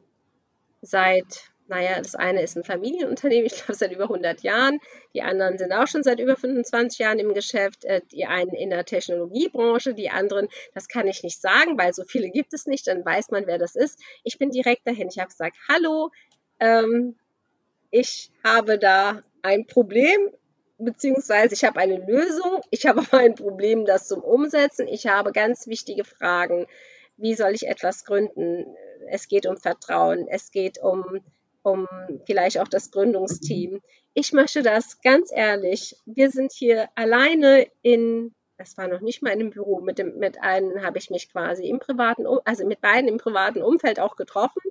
seit, 0.81 1.51
naja, 1.71 2.01
das 2.01 2.15
eine 2.15 2.41
ist 2.41 2.57
ein 2.57 2.65
Familienunternehmen, 2.65 3.45
ich 3.45 3.55
glaube 3.55 3.75
seit 3.75 3.93
über 3.93 4.03
100 4.03 4.41
Jahren, 4.41 4.79
die 5.13 5.21
anderen 5.21 5.57
sind 5.57 5.71
auch 5.71 5.87
schon 5.87 6.03
seit 6.03 6.19
über 6.19 6.35
25 6.35 6.99
Jahren 6.99 7.17
im 7.17 7.33
Geschäft, 7.33 7.85
äh, 7.85 8.01
die 8.11 8.25
einen 8.25 8.53
in 8.53 8.69
der 8.69 8.83
Technologiebranche, 8.83 9.93
die 9.93 10.09
anderen, 10.09 10.49
das 10.73 10.89
kann 10.89 11.07
ich 11.07 11.23
nicht 11.23 11.39
sagen, 11.39 11.77
weil 11.77 11.93
so 11.93 12.03
viele 12.03 12.29
gibt 12.29 12.53
es 12.53 12.67
nicht, 12.67 12.87
dann 12.87 13.05
weiß 13.05 13.31
man, 13.31 13.47
wer 13.47 13.57
das 13.57 13.75
ist. 13.75 13.99
Ich 14.23 14.37
bin 14.37 14.51
direkt 14.51 14.85
dahin, 14.85 15.07
ich 15.07 15.17
habe 15.17 15.29
gesagt, 15.29 15.55
hallo, 15.69 16.11
ähm, 16.59 17.15
ich 17.89 18.31
habe 18.43 18.77
da 18.77 19.21
ein 19.41 19.65
Problem, 19.65 20.29
beziehungsweise 20.77 21.55
ich 21.55 21.63
habe 21.63 21.79
eine 21.79 22.05
Lösung, 22.05 22.59
ich 22.69 22.85
habe 22.85 22.99
aber 22.99 23.19
ein 23.19 23.35
Problem, 23.35 23.85
das 23.85 24.09
zum 24.09 24.21
Umsetzen. 24.21 24.89
Ich 24.89 25.07
habe 25.07 25.31
ganz 25.31 25.67
wichtige 25.67 26.03
Fragen. 26.03 26.67
Wie 27.15 27.35
soll 27.35 27.53
ich 27.53 27.67
etwas 27.67 28.03
gründen? 28.03 28.65
es 29.11 29.27
geht 29.27 29.45
um 29.45 29.57
Vertrauen, 29.57 30.27
es 30.27 30.51
geht 30.51 30.79
um, 30.79 31.21
um 31.63 31.87
vielleicht 32.25 32.59
auch 32.59 32.67
das 32.67 32.91
Gründungsteam. 32.91 33.81
Ich 34.13 34.33
möchte 34.33 34.61
das 34.63 35.01
ganz 35.01 35.31
ehrlich. 35.33 35.95
Wir 36.05 36.31
sind 36.31 36.51
hier 36.51 36.89
alleine 36.95 37.67
in 37.81 38.33
das 38.61 38.77
war 38.77 38.87
noch 38.87 39.01
nicht 39.01 39.23
mal 39.23 39.31
in 39.31 39.39
einem 39.39 39.49
Büro, 39.49 39.81
mit, 39.81 39.97
dem, 39.97 40.19
mit 40.19 40.39
einem 40.41 40.83
habe 40.83 40.99
ich 40.99 41.09
mich 41.09 41.31
quasi 41.31 41.67
im 41.67 41.79
privaten, 41.79 42.27
also 42.45 42.65
mit 42.67 42.79
beiden 42.79 43.09
im 43.09 43.17
privaten 43.17 43.63
Umfeld 43.63 43.99
auch 43.99 44.15
getroffen. 44.15 44.61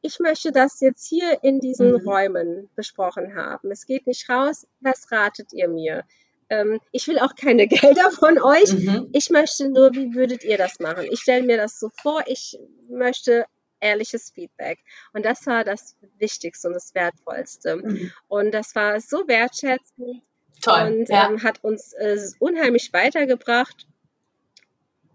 Ich 0.00 0.20
möchte 0.20 0.52
das 0.52 0.80
jetzt 0.80 1.06
hier 1.06 1.42
in 1.42 1.60
diesen 1.60 1.90
mhm. 1.92 2.08
Räumen 2.08 2.70
besprochen 2.76 3.34
haben. 3.36 3.70
Es 3.70 3.84
geht 3.84 4.06
nicht 4.06 4.28
raus. 4.30 4.66
Was 4.80 5.12
ratet 5.12 5.52
ihr 5.52 5.68
mir? 5.68 6.04
Ähm, 6.48 6.80
ich 6.92 7.06
will 7.08 7.18
auch 7.18 7.34
keine 7.34 7.66
Gelder 7.68 8.10
von 8.10 8.40
euch. 8.40 8.72
Mhm. 8.72 9.10
Ich 9.12 9.28
möchte 9.30 9.68
nur, 9.68 9.92
wie 9.94 10.14
würdet 10.14 10.42
ihr 10.42 10.56
das 10.56 10.80
machen? 10.80 11.04
Ich 11.10 11.20
stelle 11.20 11.44
mir 11.44 11.58
das 11.58 11.78
so 11.78 11.90
vor. 12.00 12.22
Ich 12.26 12.58
möchte 12.88 13.44
ehrliches 13.80 14.30
Feedback. 14.30 14.78
Und 15.12 15.24
das 15.24 15.46
war 15.46 15.64
das 15.64 15.96
Wichtigste 16.18 16.68
und 16.68 16.74
das 16.74 16.94
Wertvollste. 16.94 17.76
Mhm. 17.76 18.12
Und 18.28 18.52
das 18.52 18.74
war 18.74 19.00
so 19.00 19.26
wertschätzend 19.28 20.22
Toll, 20.62 20.82
und 20.82 21.08
ja. 21.08 21.28
ähm, 21.28 21.42
hat 21.42 21.62
uns 21.62 21.92
äh, 21.92 22.18
unheimlich 22.38 22.92
weitergebracht. 22.92 23.86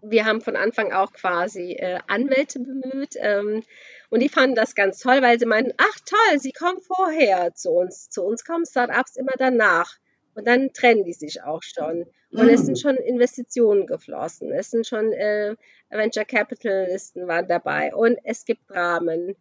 Wir 0.00 0.24
haben 0.24 0.40
von 0.40 0.56
Anfang 0.56 0.92
auch 0.92 1.12
quasi 1.12 1.74
äh, 1.74 2.00
Anwälte 2.08 2.58
bemüht 2.58 3.14
ähm, 3.16 3.62
und 4.10 4.20
die 4.20 4.28
fanden 4.28 4.56
das 4.56 4.74
ganz 4.74 4.98
toll, 4.98 5.22
weil 5.22 5.38
sie 5.38 5.46
meinten, 5.46 5.72
ach 5.78 6.00
toll, 6.04 6.38
sie 6.38 6.52
kommen 6.52 6.80
vorher 6.80 7.54
zu 7.54 7.70
uns. 7.70 8.10
Zu 8.10 8.24
uns 8.24 8.44
kommen 8.44 8.66
Startups 8.66 9.16
immer 9.16 9.32
danach. 9.38 9.96
Und 10.34 10.46
dann 10.46 10.72
trennen 10.72 11.04
die 11.04 11.12
sich 11.12 11.42
auch 11.42 11.62
schon. 11.62 12.06
Und 12.30 12.48
es 12.48 12.64
sind 12.64 12.78
mm. 12.78 12.80
schon 12.80 12.96
Investitionen 12.96 13.86
geflossen. 13.86 14.52
Es 14.52 14.70
sind 14.70 14.86
schon 14.86 15.12
äh, 15.12 15.54
Venture 15.90 16.24
Capitalisten 16.24 17.28
waren 17.28 17.46
dabei. 17.46 17.94
Und 17.94 18.18
es 18.24 18.44
gibt 18.44 18.70
Rahmen. 18.70 19.36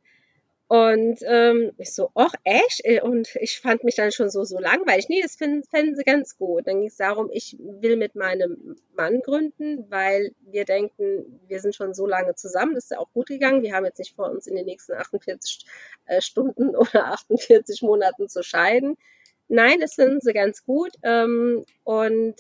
Und 0.72 1.20
ähm, 1.28 1.74
ich 1.78 1.94
so, 1.94 2.12
ach 2.16 2.34
echt? 2.46 2.80
Äh, 2.86 3.02
und 3.02 3.36
ich 3.42 3.60
fand 3.60 3.84
mich 3.84 3.96
dann 3.96 4.14
schon 4.14 4.30
so, 4.30 4.46
so 4.46 4.58
langweilig. 4.58 5.10
Nee, 5.10 5.22
das 5.22 5.36
finden, 5.36 5.66
fänden 5.66 5.98
sie 5.98 6.04
ganz 6.06 6.38
gut. 6.38 6.66
Dann 6.66 6.80
ging 6.80 6.88
es 6.88 6.96
darum, 6.96 7.30
ich 7.30 7.58
will 7.60 7.98
mit 7.98 8.16
meinem 8.16 8.78
Mann 8.96 9.20
gründen, 9.20 9.86
weil 9.90 10.34
wir 10.40 10.64
denken, 10.64 11.42
wir 11.48 11.60
sind 11.60 11.76
schon 11.76 11.94
so 11.94 12.08
lange 12.08 12.36
zusammen. 12.36 12.76
Das 12.76 12.86
ist 12.86 12.92
ja 12.92 13.00
auch 13.00 13.12
gut 13.12 13.28
gegangen. 13.28 13.64
Wir 13.64 13.76
haben 13.76 13.84
jetzt 13.84 14.00
nicht 14.00 14.16
vor, 14.16 14.32
uns 14.32 14.48
in 14.48 14.56
den 14.56 14.66
nächsten 14.66 14.94
48 14.94 15.66
äh, 16.06 16.22
Stunden 16.22 16.74
oder 16.78 17.08
48 17.08 17.82
Monaten 17.82 18.30
zu 18.30 18.42
scheiden. 18.42 18.96
Nein, 19.54 19.82
das 19.82 19.96
finden 19.96 20.22
sie 20.22 20.32
ganz 20.32 20.64
gut. 20.64 20.94
Ähm, 21.04 21.66
und 21.84 22.36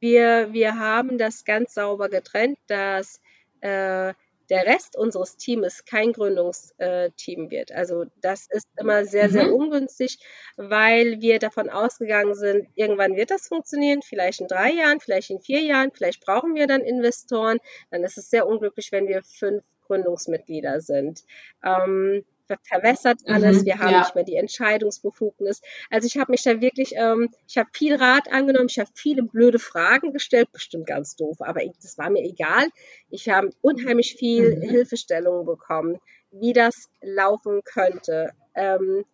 wir, 0.00 0.48
wir 0.52 0.78
haben 0.78 1.18
das 1.18 1.44
ganz 1.44 1.74
sauber 1.74 2.08
getrennt, 2.08 2.58
dass 2.66 3.20
äh, 3.60 4.14
der 4.48 4.66
Rest 4.66 4.96
unseres 4.96 5.36
Teams 5.36 5.84
kein 5.84 6.12
Gründungsteam 6.12 7.50
wird. 7.50 7.72
Also 7.72 8.06
das 8.22 8.46
ist 8.50 8.66
immer 8.78 9.04
sehr, 9.04 9.28
sehr 9.28 9.48
mhm. 9.48 9.52
ungünstig, 9.52 10.18
weil 10.56 11.20
wir 11.20 11.38
davon 11.38 11.68
ausgegangen 11.68 12.34
sind, 12.34 12.68
irgendwann 12.74 13.14
wird 13.14 13.30
das 13.30 13.48
funktionieren, 13.48 14.00
vielleicht 14.00 14.40
in 14.40 14.48
drei 14.48 14.72
Jahren, 14.72 14.98
vielleicht 14.98 15.28
in 15.28 15.40
vier 15.40 15.60
Jahren, 15.60 15.90
vielleicht 15.92 16.24
brauchen 16.24 16.54
wir 16.54 16.66
dann 16.66 16.80
Investoren. 16.80 17.58
Dann 17.90 18.02
ist 18.02 18.16
es 18.16 18.30
sehr 18.30 18.46
unglücklich, 18.46 18.92
wenn 18.92 19.08
wir 19.08 19.22
fünf 19.22 19.62
Gründungsmitglieder 19.86 20.80
sind. 20.80 21.22
Ähm, 21.62 22.24
verwässert 22.62 23.20
alles, 23.26 23.60
mhm, 23.62 23.66
wir 23.66 23.78
haben 23.78 23.92
ja. 23.92 23.98
nicht 24.00 24.14
mehr 24.14 24.24
die 24.24 24.36
Entscheidungsbefugnis. 24.36 25.60
Also 25.90 26.06
ich 26.06 26.18
habe 26.18 26.32
mich 26.32 26.42
da 26.42 26.60
wirklich, 26.60 26.94
ähm, 26.96 27.30
ich 27.48 27.58
habe 27.58 27.68
viel 27.72 27.96
Rat 27.96 28.30
angenommen, 28.30 28.68
ich 28.68 28.78
habe 28.78 28.90
viele 28.94 29.22
blöde 29.22 29.58
Fragen 29.58 30.12
gestellt, 30.12 30.52
bestimmt 30.52 30.86
ganz 30.86 31.16
doof, 31.16 31.38
aber 31.40 31.62
ich, 31.62 31.72
das 31.80 31.98
war 31.98 32.10
mir 32.10 32.24
egal. 32.24 32.68
Ich 33.10 33.28
habe 33.28 33.50
unheimlich 33.60 34.16
viel 34.16 34.56
mhm. 34.56 34.62
Hilfestellung 34.62 35.44
bekommen, 35.46 36.00
wie 36.30 36.52
das 36.52 36.88
laufen 37.00 37.62
könnte. 37.64 38.32
Ähm, 38.54 39.04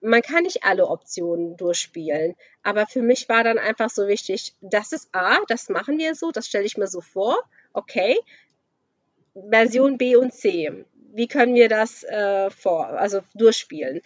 man 0.00 0.22
kann 0.22 0.42
nicht 0.42 0.64
alle 0.64 0.88
Optionen 0.88 1.56
durchspielen, 1.56 2.34
aber 2.62 2.86
für 2.86 3.02
mich 3.02 3.28
war 3.28 3.44
dann 3.44 3.58
einfach 3.58 3.88
so 3.88 4.08
wichtig, 4.08 4.54
das 4.60 4.92
ist 4.92 5.08
A, 5.12 5.38
das 5.46 5.68
machen 5.68 5.98
wir 5.98 6.14
so, 6.14 6.32
das 6.32 6.48
stelle 6.48 6.64
ich 6.64 6.76
mir 6.76 6.88
so 6.88 7.00
vor, 7.00 7.36
okay. 7.72 8.18
Version 9.34 9.96
B 9.96 10.16
und 10.16 10.34
C 10.34 10.84
wie 11.12 11.28
können 11.28 11.54
wir 11.54 11.68
das 11.68 12.02
äh, 12.04 12.50
vor, 12.50 12.88
also 12.88 13.20
durchspielen. 13.34 14.00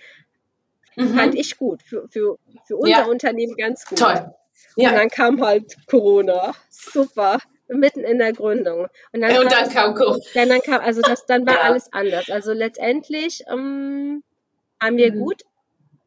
Mhm. 0.96 1.14
Fand 1.14 1.34
ich 1.34 1.56
gut, 1.58 1.82
für, 1.82 2.08
für, 2.08 2.38
für 2.66 2.76
unser 2.76 2.90
ja. 2.90 3.04
Unternehmen 3.04 3.56
ganz 3.56 3.84
gut. 3.86 3.98
Toll. 3.98 4.34
Ja. 4.76 4.90
Und 4.90 4.96
dann 4.96 5.08
kam 5.08 5.44
halt 5.44 5.76
Corona. 5.86 6.54
Super. 6.70 7.38
Mitten 7.68 8.00
in 8.00 8.18
der 8.18 8.32
Gründung. 8.32 8.86
Und 9.12 9.20
dann, 9.20 9.38
und 9.38 9.50
dann 9.50 9.68
kam 9.68 9.94
Corona. 9.94 10.22
Dann, 10.34 10.48
dann 10.48 10.60
kam, 10.60 10.80
also 10.80 11.00
das, 11.02 11.26
dann 11.26 11.46
war 11.46 11.54
ja. 11.54 11.60
alles 11.62 11.92
anders. 11.92 12.30
Also 12.30 12.52
letztendlich 12.52 13.42
ähm, 13.48 14.22
haben 14.80 14.96
wir 14.96 15.12
mhm. 15.12 15.18
gut 15.18 15.42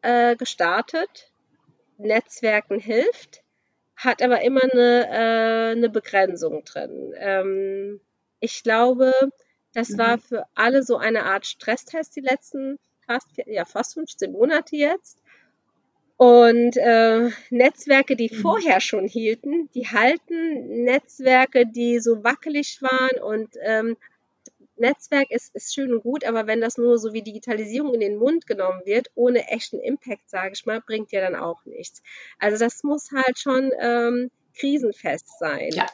äh, 0.02 0.36
gestartet. 0.36 1.32
Netzwerken 1.98 2.80
hilft, 2.80 3.44
hat 3.98 4.22
aber 4.22 4.42
immer 4.42 4.62
eine, 4.64 5.08
äh, 5.10 5.72
eine 5.72 5.90
Begrenzung 5.90 6.64
drin. 6.64 7.14
Ähm, 7.18 8.00
ich 8.40 8.64
glaube, 8.64 9.12
das 9.74 9.90
mhm. 9.90 9.98
war 9.98 10.18
für 10.18 10.46
alle 10.56 10.84
so 10.84 10.98
eine 10.98 11.24
Art 11.26 11.46
Stresstest 11.46 12.16
die 12.16 12.22
letzten 12.22 12.80
fast, 13.06 13.28
ja, 13.46 13.66
fast 13.66 13.96
15 13.96 14.32
Monate 14.32 14.76
jetzt. 14.76 15.18
Und 16.18 16.76
äh, 16.76 17.30
Netzwerke, 17.50 18.16
die 18.16 18.30
mhm. 18.32 18.42
vorher 18.42 18.82
schon 18.82 19.08
hielten, 19.08 19.70
die 19.74 19.88
halten. 19.88 20.84
Netzwerke, 20.84 21.66
die 21.66 22.00
so 22.00 22.24
wackelig 22.24 22.82
waren 22.82 23.22
und 23.24 23.56
ähm, 23.64 23.96
Netzwerk 24.80 25.30
ist, 25.32 25.54
ist 25.56 25.74
schön 25.74 25.94
und 25.94 26.04
gut, 26.04 26.24
aber 26.24 26.48
wenn 26.48 26.62
das 26.62 26.78
nur 26.78 26.98
so 26.98 27.14
wie 27.14 27.22
Digitalisierung 27.22 27.94
in 27.94 28.00
den 28.00 28.18
Mund 28.18 28.48
genommen 28.48 28.82
wird, 28.86 29.12
ohne 29.16 29.48
echten 29.50 29.80
Impact, 29.80 30.30
sage 30.30 30.54
ich 30.54 30.66
mal, 30.66 30.82
bringt 30.82 31.12
ja 31.12 31.22
dann 31.22 31.36
auch 31.36 31.66
nichts. 31.66 32.02
Also 32.40 32.58
das 32.58 32.84
muss 32.84 33.12
halt 33.12 33.38
schon 33.38 33.72
ähm, 33.80 34.32
krisenfest 34.58 35.40
sein. 35.40 35.72
Ja. 35.74 35.86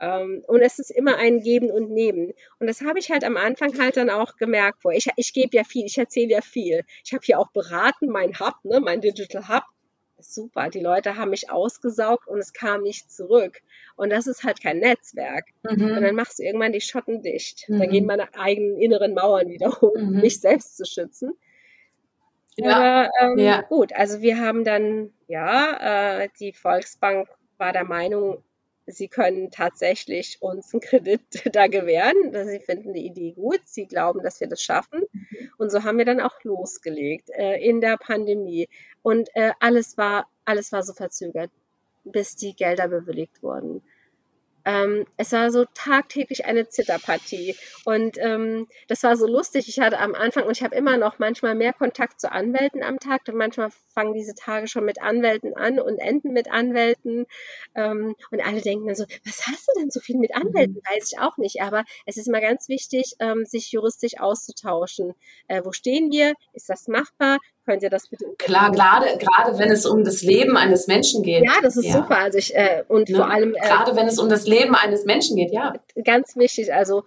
Ähm, 0.00 0.44
und 0.46 0.60
es 0.60 0.78
ist 0.78 0.90
immer 0.90 1.16
ein 1.16 1.40
Geben 1.40 1.70
und 1.70 1.90
Nehmen. 1.90 2.32
Und 2.58 2.66
das 2.66 2.82
habe 2.82 2.98
ich 2.98 3.10
halt 3.10 3.24
am 3.24 3.36
Anfang 3.36 3.78
halt 3.78 3.96
dann 3.96 4.10
auch 4.10 4.36
gemerkt. 4.36 4.84
Wo 4.84 4.90
ich, 4.90 5.08
ich 5.16 5.32
gebe 5.32 5.56
ja 5.56 5.64
viel, 5.64 5.86
ich 5.86 5.98
erzähle 5.98 6.32
ja 6.32 6.40
viel. 6.40 6.84
Ich 7.04 7.12
habe 7.12 7.24
hier 7.24 7.38
auch 7.38 7.50
beraten, 7.50 8.08
mein 8.08 8.38
Hub, 8.38 8.54
ne, 8.64 8.80
mein 8.80 9.00
Digital 9.00 9.48
Hub. 9.48 9.64
Super, 10.20 10.68
die 10.68 10.80
Leute 10.80 11.16
haben 11.16 11.30
mich 11.30 11.48
ausgesaugt 11.48 12.26
und 12.26 12.38
es 12.38 12.52
kam 12.52 12.82
nicht 12.82 13.12
zurück. 13.12 13.60
Und 13.94 14.10
das 14.10 14.26
ist 14.26 14.42
halt 14.42 14.60
kein 14.60 14.78
Netzwerk. 14.78 15.46
Mhm. 15.62 15.96
Und 15.96 16.02
dann 16.02 16.14
machst 16.16 16.40
du 16.40 16.42
irgendwann 16.42 16.72
die 16.72 16.80
Schotten 16.80 17.22
dicht. 17.22 17.68
Mhm. 17.68 17.78
Dann 17.78 17.90
gehen 17.90 18.06
meine 18.06 18.34
eigenen 18.34 18.78
inneren 18.78 19.14
Mauern 19.14 19.48
wieder 19.48 19.70
hoch, 19.80 19.94
um 19.94 20.14
mhm. 20.14 20.20
mich 20.20 20.40
selbst 20.40 20.76
zu 20.76 20.84
schützen. 20.84 21.34
Ja. 22.56 22.76
Aber 22.76 23.10
ähm, 23.20 23.38
ja. 23.38 23.60
gut, 23.62 23.92
also 23.92 24.20
wir 24.20 24.40
haben 24.40 24.64
dann, 24.64 25.12
ja, 25.28 26.22
äh, 26.22 26.28
die 26.40 26.52
Volksbank 26.52 27.28
war 27.56 27.72
der 27.72 27.84
Meinung, 27.84 28.42
sie 28.88 29.08
können 29.08 29.50
tatsächlich 29.50 30.38
uns 30.40 30.72
einen 30.72 30.80
Kredit 30.80 31.20
da 31.54 31.66
gewähren. 31.66 32.32
Sie 32.46 32.60
finden 32.60 32.92
die 32.92 33.06
Idee 33.06 33.32
gut, 33.32 33.60
sie 33.64 33.86
glauben, 33.86 34.22
dass 34.22 34.40
wir 34.40 34.48
das 34.48 34.62
schaffen. 34.62 35.02
Und 35.58 35.70
so 35.70 35.84
haben 35.84 35.98
wir 35.98 36.04
dann 36.04 36.20
auch 36.20 36.42
losgelegt 36.42 37.30
äh, 37.30 37.56
in 37.56 37.80
der 37.80 37.96
Pandemie. 37.96 38.68
Und 39.02 39.28
äh, 39.34 39.52
alles 39.60 39.98
war, 39.98 40.28
alles 40.44 40.72
war 40.72 40.82
so 40.82 40.92
verzögert, 40.92 41.50
bis 42.04 42.36
die 42.36 42.54
Gelder 42.54 42.88
bewilligt 42.88 43.42
wurden. 43.42 43.82
Ähm, 44.64 45.06
es 45.16 45.32
war 45.32 45.50
so 45.50 45.64
tagtäglich 45.74 46.44
eine 46.44 46.68
Zitterpartie. 46.68 47.56
Und 47.84 48.18
ähm, 48.18 48.66
das 48.88 49.02
war 49.02 49.16
so 49.16 49.26
lustig. 49.26 49.68
Ich 49.68 49.80
hatte 49.80 49.98
am 49.98 50.14
Anfang, 50.14 50.44
und 50.44 50.56
ich 50.56 50.62
habe 50.62 50.74
immer 50.76 50.96
noch 50.96 51.18
manchmal 51.18 51.54
mehr 51.54 51.72
Kontakt 51.72 52.20
zu 52.20 52.30
Anwälten 52.30 52.82
am 52.82 52.98
Tag. 52.98 53.22
Und 53.28 53.36
manchmal 53.36 53.70
fangen 53.94 54.14
diese 54.14 54.34
Tage 54.34 54.68
schon 54.68 54.84
mit 54.84 55.00
Anwälten 55.02 55.56
an 55.56 55.80
und 55.80 55.98
enden 55.98 56.32
mit 56.32 56.50
Anwälten. 56.50 57.26
Ähm, 57.74 58.14
und 58.30 58.40
alle 58.40 58.60
denken 58.60 58.86
dann 58.86 58.96
so, 58.96 59.04
was 59.24 59.46
hast 59.46 59.68
du 59.68 59.80
denn 59.80 59.90
so 59.90 60.00
viel 60.00 60.16
mit 60.18 60.34
Anwälten? 60.34 60.74
Mhm. 60.74 60.94
Weiß 60.96 61.12
ich 61.12 61.18
auch 61.18 61.36
nicht. 61.38 61.62
Aber 61.62 61.84
es 62.06 62.16
ist 62.16 62.28
immer 62.28 62.40
ganz 62.40 62.68
wichtig, 62.68 63.14
ähm, 63.20 63.44
sich 63.46 63.72
juristisch 63.72 64.18
auszutauschen. 64.18 65.14
Äh, 65.48 65.62
wo 65.64 65.72
stehen 65.72 66.10
wir? 66.10 66.34
Ist 66.52 66.68
das 66.68 66.88
machbar? 66.88 67.38
Könnt 67.68 67.82
ihr 67.82 67.90
das 67.90 68.08
bitte? 68.08 68.24
Klar, 68.38 68.72
gerade, 68.72 69.18
gerade 69.18 69.58
wenn 69.58 69.70
es 69.70 69.84
um 69.84 70.02
das 70.02 70.22
Leben 70.22 70.56
eines 70.56 70.86
Menschen 70.86 71.22
geht. 71.22 71.44
Ja, 71.44 71.60
das 71.60 71.76
ist 71.76 71.84
ja. 71.84 71.96
super. 71.96 72.16
Also 72.16 72.38
ich, 72.38 72.56
äh, 72.56 72.82
und 72.88 73.10
ne? 73.10 73.16
vor 73.16 73.30
allem. 73.30 73.54
Äh, 73.54 73.60
gerade 73.60 73.94
wenn 73.94 74.06
es 74.06 74.18
um 74.18 74.30
das 74.30 74.46
Leben 74.46 74.74
eines 74.74 75.04
Menschen 75.04 75.36
geht, 75.36 75.52
ja. 75.52 75.74
Ganz 76.02 76.34
wichtig. 76.36 76.72
Also, 76.72 77.04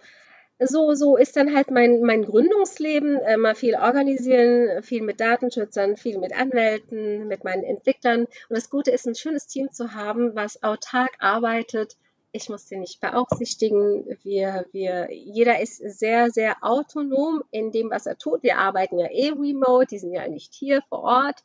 so, 0.60 0.94
so 0.94 1.16
ist 1.16 1.34
dann 1.34 1.52
halt 1.52 1.72
mein, 1.72 2.02
mein 2.02 2.24
Gründungsleben. 2.24 3.16
Äh, 3.16 3.38
mal 3.38 3.56
viel 3.56 3.74
organisieren, 3.74 4.84
viel 4.84 5.02
mit 5.02 5.18
Datenschützern, 5.18 5.96
viel 5.96 6.18
mit 6.18 6.32
Anwälten, 6.32 7.26
mit 7.26 7.42
meinen 7.42 7.64
Entwicklern. 7.64 8.20
Und 8.20 8.56
das 8.56 8.70
Gute 8.70 8.92
ist, 8.92 9.04
ein 9.08 9.16
schönes 9.16 9.48
Team 9.48 9.72
zu 9.72 9.94
haben, 9.94 10.36
was 10.36 10.62
autark 10.62 11.10
arbeitet 11.18 11.96
ich 12.32 12.48
muss 12.48 12.66
sie 12.66 12.78
nicht 12.78 13.00
beaufsichtigen. 13.00 14.18
Wir, 14.22 14.66
wir, 14.72 15.08
jeder 15.12 15.60
ist 15.60 15.76
sehr, 15.76 16.30
sehr 16.30 16.56
autonom 16.62 17.44
in 17.50 17.70
dem, 17.70 17.90
was 17.90 18.06
er 18.06 18.16
tut. 18.16 18.42
Wir 18.42 18.58
arbeiten 18.58 18.98
ja 18.98 19.06
eh 19.10 19.28
remote, 19.28 19.86
die 19.86 19.98
sind 19.98 20.12
ja 20.12 20.26
nicht 20.26 20.54
hier 20.54 20.82
vor 20.88 21.02
Ort. 21.02 21.44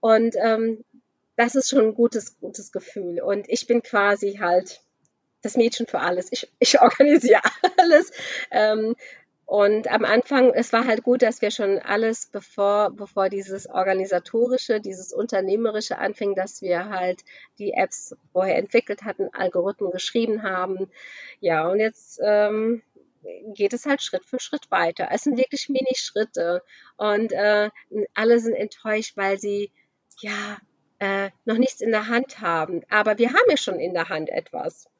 Und 0.00 0.34
ähm, 0.36 0.84
das 1.36 1.54
ist 1.54 1.70
schon 1.70 1.86
ein 1.86 1.94
gutes, 1.94 2.38
gutes 2.40 2.72
Gefühl. 2.72 3.20
Und 3.20 3.48
ich 3.48 3.68
bin 3.68 3.82
quasi 3.82 4.38
halt 4.40 4.80
das 5.42 5.56
Mädchen 5.56 5.86
für 5.86 6.00
alles. 6.00 6.32
Ich, 6.32 6.50
ich 6.58 6.80
organisiere 6.80 7.42
alles. 7.78 8.10
Ähm, 8.50 8.96
Und 9.48 9.90
am 9.90 10.04
Anfang, 10.04 10.52
es 10.52 10.74
war 10.74 10.86
halt 10.86 11.02
gut, 11.02 11.22
dass 11.22 11.40
wir 11.40 11.50
schon 11.50 11.78
alles, 11.78 12.26
bevor, 12.26 12.90
bevor 12.90 13.30
dieses 13.30 13.66
organisatorische, 13.66 14.78
dieses 14.78 15.14
unternehmerische 15.14 15.96
anfing, 15.96 16.34
dass 16.34 16.60
wir 16.60 16.90
halt 16.90 17.24
die 17.58 17.72
Apps 17.72 18.14
vorher 18.34 18.58
entwickelt 18.58 19.04
hatten, 19.04 19.30
Algorithmen 19.32 19.90
geschrieben 19.90 20.42
haben. 20.42 20.90
Ja, 21.40 21.66
und 21.66 21.80
jetzt 21.80 22.20
ähm, 22.22 22.82
geht 23.54 23.72
es 23.72 23.86
halt 23.86 24.02
Schritt 24.02 24.26
für 24.26 24.38
Schritt 24.38 24.70
weiter. 24.70 25.08
Es 25.12 25.22
sind 25.22 25.38
wirklich 25.38 25.70
Mini-Schritte 25.70 26.62
und 26.98 27.32
äh, 27.32 27.70
alle 28.12 28.40
sind 28.40 28.54
enttäuscht, 28.54 29.16
weil 29.16 29.38
sie 29.38 29.72
ja 30.20 30.58
äh, 30.98 31.30
noch 31.46 31.56
nichts 31.56 31.80
in 31.80 31.90
der 31.90 32.08
Hand 32.08 32.42
haben. 32.42 32.82
Aber 32.90 33.16
wir 33.16 33.30
haben 33.30 33.48
ja 33.48 33.56
schon 33.56 33.80
in 33.80 33.94
der 33.94 34.10
Hand 34.10 34.28
etwas 34.28 34.90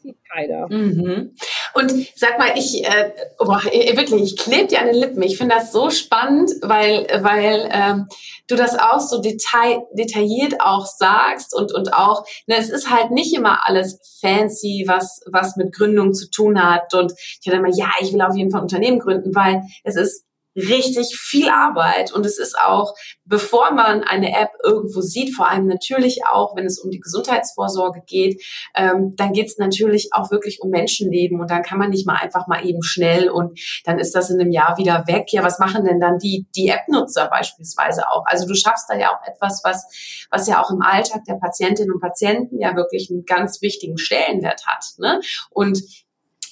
sieht 0.00 0.16
keiner. 0.30 0.68
Mhm. 0.68 1.34
Und 1.74 1.92
sag 2.16 2.38
mal, 2.38 2.52
ich, 2.56 2.84
äh, 2.84 3.12
boah, 3.38 3.62
wirklich, 3.62 4.22
ich 4.22 4.36
klebe 4.36 4.68
dir 4.68 4.80
an 4.80 4.86
den 4.86 4.96
Lippen. 4.96 5.22
Ich 5.22 5.38
finde 5.38 5.56
das 5.56 5.72
so 5.72 5.90
spannend, 5.90 6.50
weil, 6.62 7.06
weil 7.20 7.68
ähm, 7.70 8.08
du 8.48 8.56
das 8.56 8.78
auch 8.78 9.00
so 9.00 9.20
detail, 9.20 9.82
detailliert 9.92 10.60
auch 10.60 10.86
sagst 10.86 11.54
und, 11.54 11.72
und 11.74 11.92
auch, 11.92 12.24
ne, 12.46 12.56
es 12.56 12.70
ist 12.70 12.90
halt 12.90 13.10
nicht 13.10 13.34
immer 13.34 13.66
alles 13.68 13.98
fancy, 14.20 14.84
was, 14.86 15.20
was 15.26 15.56
mit 15.56 15.74
Gründung 15.74 16.14
zu 16.14 16.30
tun 16.30 16.62
hat. 16.62 16.94
Und 16.94 17.12
ich 17.40 17.46
hatte 17.46 17.58
immer, 17.58 17.74
ja, 17.74 17.90
ich 18.00 18.12
will 18.12 18.22
auf 18.22 18.36
jeden 18.36 18.50
Fall 18.50 18.60
ein 18.60 18.64
Unternehmen 18.64 18.98
gründen, 18.98 19.34
weil 19.34 19.62
es 19.84 19.96
ist 19.96 20.24
richtig 20.58 21.16
viel 21.18 21.48
Arbeit 21.48 22.12
und 22.12 22.26
es 22.26 22.38
ist 22.38 22.58
auch, 22.58 22.94
bevor 23.24 23.72
man 23.72 24.02
eine 24.02 24.36
App 24.36 24.50
irgendwo 24.64 25.00
sieht, 25.00 25.34
vor 25.34 25.48
allem 25.48 25.66
natürlich 25.66 26.24
auch, 26.26 26.56
wenn 26.56 26.66
es 26.66 26.78
um 26.78 26.90
die 26.90 27.00
Gesundheitsvorsorge 27.00 28.02
geht, 28.06 28.42
ähm, 28.74 29.14
dann 29.16 29.32
geht 29.32 29.46
es 29.46 29.58
natürlich 29.58 30.10
auch 30.12 30.30
wirklich 30.30 30.60
um 30.60 30.70
Menschenleben 30.70 31.40
und 31.40 31.50
dann 31.50 31.62
kann 31.62 31.78
man 31.78 31.90
nicht 31.90 32.06
mal 32.06 32.16
einfach 32.16 32.46
mal 32.46 32.66
eben 32.66 32.82
schnell 32.82 33.28
und 33.30 33.58
dann 33.84 33.98
ist 33.98 34.14
das 34.14 34.30
in 34.30 34.40
einem 34.40 34.50
Jahr 34.50 34.78
wieder 34.78 35.04
weg. 35.06 35.32
Ja, 35.32 35.42
was 35.42 35.58
machen 35.58 35.84
denn 35.84 36.00
dann 36.00 36.18
die, 36.18 36.46
die 36.56 36.68
App-Nutzer 36.68 37.28
beispielsweise 37.28 38.08
auch? 38.10 38.24
Also 38.26 38.46
du 38.46 38.54
schaffst 38.54 38.88
da 38.88 38.96
ja 38.96 39.10
auch 39.10 39.26
etwas, 39.26 39.60
was, 39.64 40.26
was 40.30 40.48
ja 40.48 40.62
auch 40.62 40.70
im 40.70 40.82
Alltag 40.82 41.24
der 41.24 41.34
Patientinnen 41.34 41.92
und 41.92 42.00
Patienten 42.00 42.58
ja 42.58 42.74
wirklich 42.76 43.10
einen 43.10 43.24
ganz 43.24 43.62
wichtigen 43.62 43.98
Stellenwert 43.98 44.66
hat. 44.66 44.84
Ne? 44.98 45.20
Und 45.50 45.82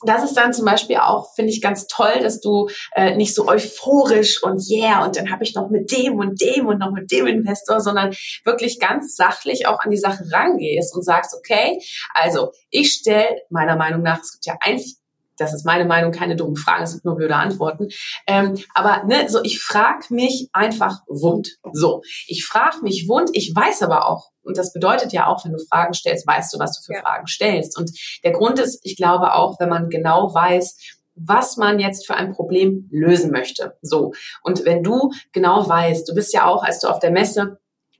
das 0.05 0.25
ist 0.25 0.35
dann 0.37 0.53
zum 0.53 0.65
Beispiel 0.65 0.97
auch, 0.97 1.35
finde 1.35 1.53
ich, 1.53 1.61
ganz 1.61 1.87
toll, 1.87 2.21
dass 2.21 2.41
du 2.41 2.69
äh, 2.95 3.15
nicht 3.17 3.35
so 3.35 3.49
euphorisch 3.49 4.43
und 4.43 4.63
yeah, 4.71 5.05
und 5.05 5.17
dann 5.17 5.31
habe 5.31 5.45
ich 5.45 5.55
noch 5.55 5.71
mit 5.71 5.91
dem 5.93 6.19
und 6.19 6.41
dem 6.41 6.67
und 6.67 6.79
noch 6.79 6.93
mit 6.93 7.11
dem 7.11 7.27
Investor, 7.27 7.81
sondern 7.81 8.15
wirklich 8.45 8.79
ganz 8.79 9.17
sachlich 9.17 9.67
auch 9.67 9.81
an 9.81 9.91
die 9.91 9.97
Sache 9.97 10.25
rangehst 10.31 10.95
und 10.95 11.03
sagst, 11.03 11.35
okay, 11.37 11.79
also 12.15 12.53
ich 12.71 12.93
stelle 12.93 13.43
meiner 13.51 13.77
Meinung 13.77 14.03
nach, 14.03 14.21
es 14.21 14.33
gibt 14.33 14.47
ja 14.47 14.57
eigentlich 14.61 14.97
das 15.39 15.53
ist 15.53 15.67
meine 15.67 15.85
Meinung, 15.85 16.13
keine 16.13 16.37
dummen 16.37 16.57
Fragen, 16.57 16.85
es 16.85 16.93
sind 16.93 17.05
nur 17.05 17.17
blöde 17.17 17.37
Antworten. 17.37 17.89
Ähm, 18.27 18.55
aber 18.75 19.05
ne, 19.05 19.29
so 19.29 19.43
ich 19.43 19.61
frage 19.61 20.07
mich 20.11 20.49
einfach 20.53 21.01
wund. 21.09 21.59
So, 21.73 22.03
ich 22.27 22.47
frage 22.47 22.79
mich 22.83 23.07
wund, 23.09 23.31
ich 23.35 23.53
weiß 23.55 23.83
aber 23.83 24.09
auch, 24.09 24.31
und 24.47 24.57
das 24.57 24.73
bedeutet 24.73 25.13
ja 25.13 25.27
auch, 25.27 25.45
wenn 25.45 25.53
du 25.53 25.59
Fragen 25.59 25.95
stellst, 25.95 26.27
weißt 26.27 26.55
du, 26.55 26.59
was 26.59 26.79
du 26.79 26.85
für 26.85 26.95
ja. 26.95 27.01
Fragen 27.01 27.27
stellst. 27.27 27.79
Und 27.79 27.91
der 28.25 28.33
Grund 28.33 28.59
ist, 28.59 28.81
ich 28.83 28.97
glaube 28.97 29.35
auch, 29.35 29.59
wenn 29.61 29.69
man 29.69 29.89
genau 29.89 30.33
weiß, 30.33 30.77
was 31.17 31.57
man 31.57 31.79
jetzt 31.79 32.07
für 32.07 32.15
ein 32.15 32.33
Problem 32.33 32.89
lösen 32.91 33.31
möchte. 33.31 33.77
So. 33.83 34.13
Und 34.43 34.65
wenn 34.65 34.83
du 34.83 35.11
genau 35.33 35.67
weißt, 35.67 36.09
du 36.09 36.15
bist 36.15 36.33
ja 36.35 36.47
auch, 36.47 36.63
als 36.63 36.81
du 36.81 36.89
auf 36.89 36.99
der 36.99 37.11
Messe 37.11 37.59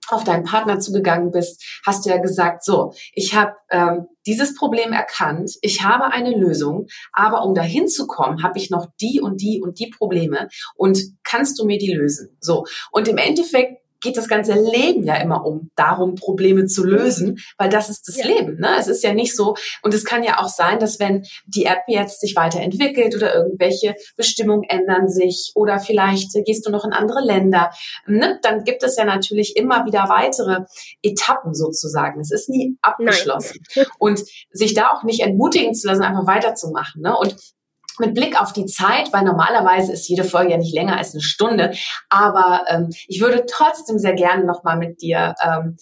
auf 0.09 0.25
deinen 0.25 0.45
Partner 0.45 0.79
zugegangen 0.79 1.31
bist, 1.31 1.65
hast 1.85 2.07
du 2.07 2.11
ja 2.11 2.19
gesagt, 2.19 2.65
so, 2.65 2.93
ich 3.13 3.35
habe 3.35 3.55
ähm, 3.71 4.07
dieses 4.25 4.55
Problem 4.55 4.93
erkannt, 4.93 5.53
ich 5.63 5.83
habe 5.83 6.13
eine 6.13 6.37
Lösung, 6.37 6.87
aber 7.13 7.45
um 7.45 7.55
dahin 7.55 7.89
zu 7.89 8.07
kommen, 8.07 8.43
habe 8.43 8.59
ich 8.59 8.71
noch 8.71 8.87
die 9.01 9.21
und 9.21 9.41
die 9.41 9.61
und 9.61 9.79
die 9.79 9.91
Probleme 9.91 10.49
und 10.77 11.01
kannst 11.25 11.59
du 11.59 11.65
mir 11.65 11.79
die 11.79 11.93
lösen? 11.93 12.37
So, 12.41 12.65
und 12.93 13.09
im 13.09 13.19
Endeffekt 13.19 13.83
geht 14.01 14.17
das 14.17 14.29
ganze 14.29 14.55
Leben 14.55 15.05
ja 15.05 15.17
immer 15.17 15.45
um 15.45 15.71
darum, 15.77 16.15
Probleme 16.15 16.67
zu 16.67 16.85
lösen, 16.85 17.39
weil 17.59 17.69
das 17.69 17.91
ist 17.91 18.09
das 18.09 18.17
ja. 18.17 18.27
Leben. 18.27 18.59
Ne? 18.59 18.71
Es 18.79 18.89
ist 18.89 19.03
ja 19.03 19.13
nicht 19.13 19.35
so, 19.35 19.55
und 19.83 19.95
es 19.95 20.05
kann 20.05 20.23
ja 20.23 20.39
auch 20.39 20.49
sein, 20.49 20.79
dass 20.79 21.01
wenn 21.01 21.25
die 21.47 21.65
App 21.65 21.83
jetzt 21.89 22.21
sich 22.21 22.37
weiterentwickelt 22.37 23.15
oder 23.15 23.35
irgendwelche 23.35 23.95
Bestimmungen 24.17 24.65
ändern 24.65 25.09
sich 25.09 25.53
oder 25.55 25.79
vielleicht 25.79 26.33
gehst 26.45 26.67
du 26.67 26.71
noch 26.71 26.85
in 26.85 26.93
andere 26.93 27.21
Länder, 27.21 27.71
ne? 28.07 28.39
dann 28.43 28.65
gibt 28.65 28.83
es 28.83 28.97
ja 28.97 29.05
natürlich 29.05 29.57
immer 29.57 29.87
wieder 29.87 30.09
weitere 30.09 30.65
Etappen 31.03 31.55
sozusagen. 31.55 32.21
Es 32.21 32.31
ist 32.31 32.49
nie 32.49 32.77
abgeschlossen. 32.83 33.61
Nein. 33.75 33.87
Und 33.99 34.23
sich 34.51 34.75
da 34.75 34.91
auch 34.91 35.03
nicht 35.03 35.21
entmutigen 35.21 35.75
zu 35.75 35.87
lassen, 35.87 36.03
einfach 36.03 36.27
weiterzumachen. 36.27 37.03
Ne? 37.03 37.17
Und 37.17 37.37
mit 38.01 38.15
Blick 38.15 38.41
auf 38.41 38.53
die 38.53 38.67
Zeit, 38.67 39.13
weil 39.13 39.25
normalerweise 39.25 39.93
ist 39.93 40.09
jede 40.09 40.25
Folge 40.25 40.53
ja 40.53 40.59
nicht 40.59 40.75
länger 40.75 40.97
als 40.97 41.15
eine 41.15 41.23
Stunde, 41.23 41.73
aber 42.09 42.63
ähm, 42.69 42.91
ich 43.09 43.21
würde 43.21 43.45
trotzdem 43.47 43.99
sehr 43.99 44.15
gerne 44.15 44.45
nochmal 44.45 44.77
mit 44.77 45.01
dir 45.03 45.35
ähm, 45.43 45.77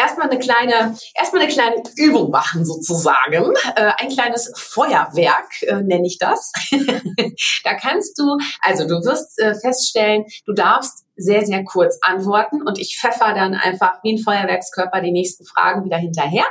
erstmal 0.00 0.30
eine 0.30 0.38
kleine, 0.38 0.96
erstmal 1.14 1.42
eine 1.42 1.52
kleine 1.52 1.82
Übung 1.96 2.30
machen 2.30 2.64
sozusagen. 2.64 3.52
Äh, 3.76 3.92
ein 3.98 4.08
kleines 4.08 4.52
Feuerwerk 4.56 5.62
äh, 5.62 5.82
nenne 5.82 6.06
ich 6.06 6.18
das. 6.18 6.52
da 7.64 7.74
kannst 7.74 8.18
du, 8.18 8.36
also 8.60 8.86
du 8.86 9.04
wirst 9.04 9.38
äh, 9.38 9.54
feststellen, 9.54 10.24
du 10.46 10.54
darfst 10.54 11.04
sehr, 11.20 11.44
sehr 11.44 11.64
kurz 11.64 11.98
antworten 12.02 12.62
und 12.62 12.78
ich 12.78 12.98
pfeffer 12.98 13.34
dann 13.34 13.54
einfach 13.54 14.02
wie 14.02 14.14
ein 14.14 14.18
Feuerwerkskörper 14.18 15.00
die 15.00 15.12
nächsten 15.12 15.44
Fragen 15.44 15.84
wieder 15.84 15.98
hinterher 15.98 16.44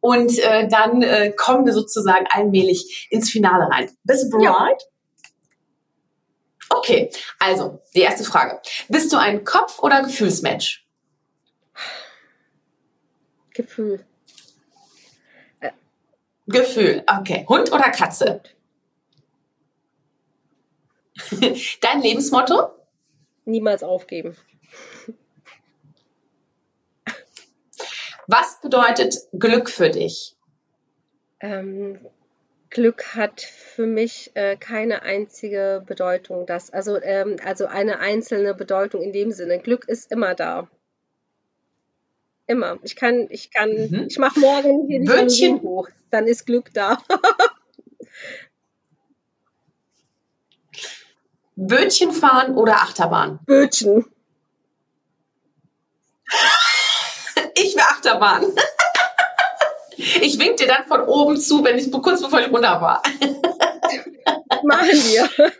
und 0.00 0.38
äh, 0.38 0.68
dann 0.68 1.02
äh, 1.02 1.32
kommen 1.32 1.66
wir 1.66 1.72
sozusagen 1.72 2.26
allmählich 2.30 3.08
ins 3.10 3.30
Finale 3.30 3.68
rein. 3.70 3.90
Bist 4.04 4.24
du 4.24 4.38
bereit? 4.38 4.82
Ja. 4.82 4.88
Okay, 6.70 7.10
also 7.38 7.80
die 7.94 8.00
erste 8.00 8.24
Frage. 8.24 8.60
Bist 8.88 9.12
du 9.12 9.18
ein 9.18 9.44
Kopf- 9.44 9.80
oder 9.80 10.02
Gefühlsmensch? 10.02 10.86
Gefühl. 13.54 14.04
Äh. 15.60 15.70
Gefühl, 16.46 17.04
okay. 17.06 17.46
Hund 17.48 17.72
oder 17.72 17.90
Katze? 17.90 18.42
Dein 21.80 22.02
Lebensmotto? 22.02 22.70
Niemals 23.44 23.82
aufgeben. 23.82 24.36
Was 28.26 28.60
bedeutet 28.60 29.16
Glück 29.32 29.68
für 29.68 29.90
dich? 29.90 30.34
Ähm, 31.40 31.98
Glück 32.70 33.14
hat 33.14 33.42
für 33.42 33.86
mich 33.86 34.30
äh, 34.34 34.56
keine 34.56 35.02
einzige 35.02 35.82
Bedeutung. 35.86 36.46
Das, 36.46 36.72
also, 36.72 37.00
ähm, 37.00 37.36
also 37.44 37.66
eine 37.66 38.00
einzelne 38.00 38.54
Bedeutung 38.54 39.02
in 39.02 39.12
dem 39.12 39.30
Sinne. 39.30 39.58
Glück 39.58 39.86
ist 39.88 40.10
immer 40.10 40.34
da. 40.34 40.68
Immer. 42.46 42.78
Ich 42.82 42.96
kann, 42.96 43.26
ich 43.30 43.50
kann, 43.50 43.70
mhm. 43.70 44.06
ich 44.08 44.18
mache 44.18 44.40
morgen 44.40 44.86
hier 44.88 45.00
die 45.00 45.06
Bötchen 45.06 45.62
hoch. 45.62 45.88
Dann 46.10 46.26
ist 46.26 46.46
Glück 46.46 46.72
da. 46.74 46.98
Bötchen 51.56 52.12
fahren 52.12 52.56
oder 52.56 52.76
Achterbahn? 52.76 53.38
Bötchen. 53.44 54.04
Ich 57.56 57.74
will 57.74 57.82
Achterbahn. 57.82 58.44
Ich 59.96 60.38
wink 60.40 60.56
dir 60.56 60.66
dann 60.66 60.84
von 60.86 61.02
oben 61.02 61.36
zu, 61.36 61.62
wenn 61.62 61.78
ich 61.78 61.90
kurz 61.92 62.20
bevor 62.20 62.40
ich 62.40 62.50
runter 62.50 62.80
war. 62.80 63.00
Machen 64.64 64.88
wir. 64.88 65.52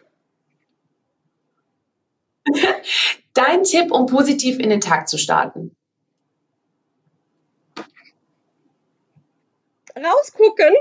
Dein 3.32 3.62
Tipp, 3.62 3.92
um 3.92 4.06
positiv 4.06 4.58
in 4.58 4.70
den 4.70 4.80
Tag 4.80 5.08
zu 5.08 5.18
starten? 5.18 5.76
Rausgucken. 9.96 10.74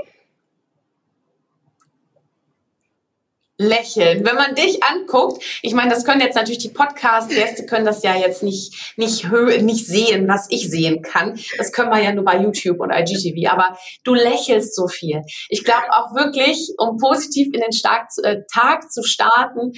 Lächeln. 3.66 4.24
Wenn 4.24 4.36
man 4.36 4.54
dich 4.54 4.82
anguckt, 4.82 5.42
ich 5.62 5.74
meine, 5.74 5.90
das 5.90 6.04
können 6.04 6.20
jetzt 6.20 6.34
natürlich 6.34 6.58
die 6.58 6.70
Podcast-Gäste 6.70 7.66
können 7.66 7.84
das 7.84 8.02
ja 8.02 8.16
jetzt 8.16 8.42
nicht, 8.42 8.94
nicht, 8.96 9.30
nicht 9.62 9.86
sehen, 9.86 10.28
was 10.28 10.46
ich 10.50 10.70
sehen 10.70 11.02
kann. 11.02 11.38
Das 11.58 11.72
können 11.72 11.90
wir 11.90 12.02
ja 12.02 12.12
nur 12.12 12.24
bei 12.24 12.38
YouTube 12.40 12.80
und 12.80 12.90
IGTV. 12.90 13.50
Aber 13.50 13.78
du 14.04 14.14
lächelst 14.14 14.74
so 14.74 14.88
viel. 14.88 15.22
Ich 15.48 15.64
glaube 15.64 15.92
auch 15.92 16.14
wirklich, 16.14 16.74
um 16.78 16.98
positiv 16.98 17.48
in 17.52 17.60
den 17.60 17.72
Stark, 17.72 18.08
äh, 18.22 18.42
Tag 18.52 18.90
zu 18.90 19.02
starten, 19.02 19.72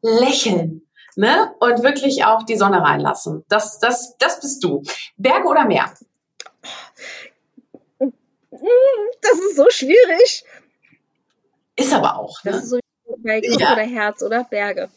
lächeln. 0.00 0.82
Ne? 1.16 1.54
Und 1.60 1.82
wirklich 1.82 2.24
auch 2.24 2.42
die 2.42 2.56
Sonne 2.56 2.82
reinlassen. 2.82 3.44
Das, 3.48 3.78
das, 3.78 4.16
das 4.18 4.40
bist 4.40 4.64
du. 4.64 4.82
Berge 5.16 5.46
oder 5.46 5.66
Meer? 5.66 5.92
Das 8.50 9.38
ist 9.38 9.56
so 9.56 9.66
schwierig. 9.70 10.44
Ist 11.76 11.92
aber 11.92 12.18
auch. 12.18 12.42
Ne? 12.44 12.52
Das 12.52 12.64
ist 12.64 12.70
so 12.70 12.81
bei 13.22 13.40
Kopf 13.40 13.60
ja. 13.60 13.72
oder 13.72 13.82
Herz 13.82 14.22
oder 14.22 14.44
Berge. 14.44 14.90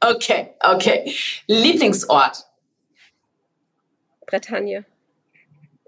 Okay, 0.00 0.54
okay. 0.60 1.14
Lieblingsort? 1.46 2.44
Bretagne. 4.26 4.84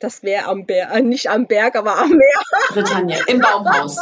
Das 0.01 0.22
wäre 0.22 0.47
am 0.47 0.64
Berg, 0.64 0.95
äh, 0.95 1.01
nicht 1.01 1.29
am 1.29 1.47
Berg, 1.47 1.76
aber 1.76 1.99
am 1.99 2.11
Meer. 2.11 2.43
Britannia, 2.68 3.18
im 3.26 3.41
Baumhaus. 3.41 3.99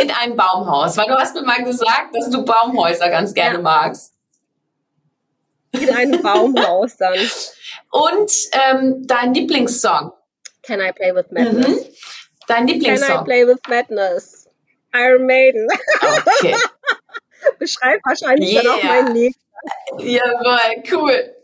In 0.00 0.10
einem 0.10 0.36
Baumhaus, 0.36 0.96
weil 0.96 1.08
du 1.08 1.14
hast 1.16 1.34
mir 1.34 1.42
mal 1.42 1.64
gesagt, 1.64 2.14
dass 2.14 2.30
du 2.30 2.44
Baumhäuser 2.44 3.08
ganz 3.08 3.34
gerne 3.34 3.56
ja. 3.56 3.62
magst. 3.62 4.14
In 5.72 5.90
einem 5.90 6.22
Baumhaus 6.22 6.96
dann. 6.96 7.18
Und 7.92 8.32
ähm, 8.52 9.06
dein 9.06 9.34
Lieblingssong? 9.34 10.12
Can 10.62 10.80
I 10.80 10.92
Play 10.92 11.14
With 11.14 11.26
Madness? 11.30 11.68
Mhm. 11.68 11.78
Dein 12.48 12.66
Lieblingssong? 12.66 13.08
Can 13.08 13.20
I 13.20 13.24
Play 13.24 13.46
With 13.46 13.60
Madness? 13.68 14.48
Iron 14.94 15.26
Maiden. 15.26 15.68
Okay. 16.00 16.56
Beschreibt 17.58 18.02
wahrscheinlich 18.06 18.52
yeah. 18.52 18.62
dann 18.62 18.72
auch 18.72 18.82
mein 18.82 19.14
Leben. 19.14 19.34
Jawohl, 19.98 20.82
cool. 20.90 21.34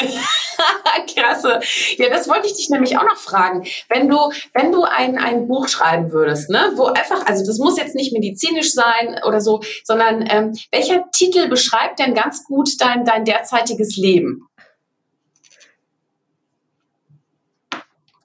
Klasse. 1.06 1.60
Ja, 1.96 2.08
das 2.08 2.28
wollte 2.28 2.46
ich 2.46 2.56
dich 2.56 2.70
nämlich 2.70 2.96
auch 2.96 3.04
noch 3.04 3.16
fragen. 3.16 3.66
Wenn 3.88 4.08
du, 4.08 4.32
wenn 4.54 4.72
du 4.72 4.84
ein, 4.84 5.18
ein 5.18 5.46
Buch 5.46 5.68
schreiben 5.68 6.12
würdest, 6.12 6.50
ne, 6.50 6.72
wo 6.76 6.86
einfach, 6.86 7.26
also 7.26 7.44
das 7.44 7.58
muss 7.58 7.78
jetzt 7.78 7.94
nicht 7.94 8.12
medizinisch 8.12 8.72
sein 8.72 9.20
oder 9.26 9.40
so, 9.40 9.60
sondern 9.84 10.24
ähm, 10.28 10.56
welcher 10.70 11.10
Titel 11.12 11.48
beschreibt 11.48 11.98
denn 11.98 12.14
ganz 12.14 12.44
gut 12.44 12.70
dein, 12.80 13.04
dein 13.04 13.24
derzeitiges 13.24 13.96
Leben? 13.96 14.48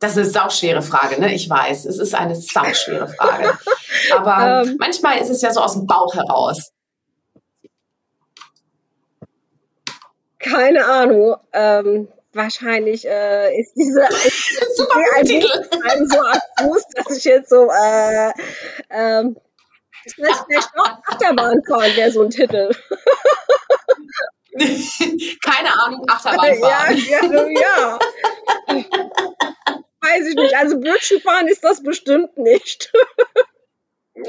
Das 0.05 0.17
ist 0.17 0.19
eine 0.19 0.29
sauschwere 0.29 0.81
Frage, 0.83 1.19
ne? 1.19 1.33
Ich 1.33 1.49
weiß, 1.49 1.85
es 1.85 1.97
ist 1.97 2.13
eine 2.13 2.35
sauschwere 2.35 3.07
Frage. 3.07 3.57
Aber 4.15 4.61
ähm, 4.61 4.75
manchmal 4.77 5.17
ist 5.17 5.31
es 5.31 5.41
ja 5.41 5.51
so 5.51 5.61
aus 5.61 5.73
dem 5.73 5.87
Bauch 5.87 6.13
heraus. 6.13 6.71
Keine 10.37 10.85
Ahnung. 10.85 11.37
Ähm, 11.53 12.07
wahrscheinlich 12.33 13.07
äh, 13.07 13.59
ist 13.59 13.73
diese 13.75 14.01
ist 14.09 14.77
Super 14.77 14.99
ein 15.15 15.25
Titel. 15.25 15.47
so 16.05 16.19
abstrus, 16.19 16.83
dass 16.93 17.17
ich 17.17 17.23
jetzt 17.23 17.49
so 17.49 17.67
äh, 17.71 18.31
ähm, 18.91 19.35
das 20.17 20.43
vielleicht 20.45 20.69
auch 20.77 20.99
Achterbahnfahren 21.07 21.95
wäre 21.95 22.11
so 22.11 22.21
ein 22.21 22.29
Titel. 22.29 22.69
Keine 25.43 25.83
Ahnung, 25.83 26.05
Achterbahnfahren. 26.07 26.97
Ja, 27.09 27.23
ja, 27.23 27.47
ja. 27.49 27.99
Weiß 30.05 30.27
ich 30.27 30.35
nicht. 30.35 30.55
Also 30.55 30.79
Bötchenfahren 30.79 31.47
ist 31.47 31.63
das 31.63 31.81
bestimmt 31.81 32.37
nicht. 32.37 32.91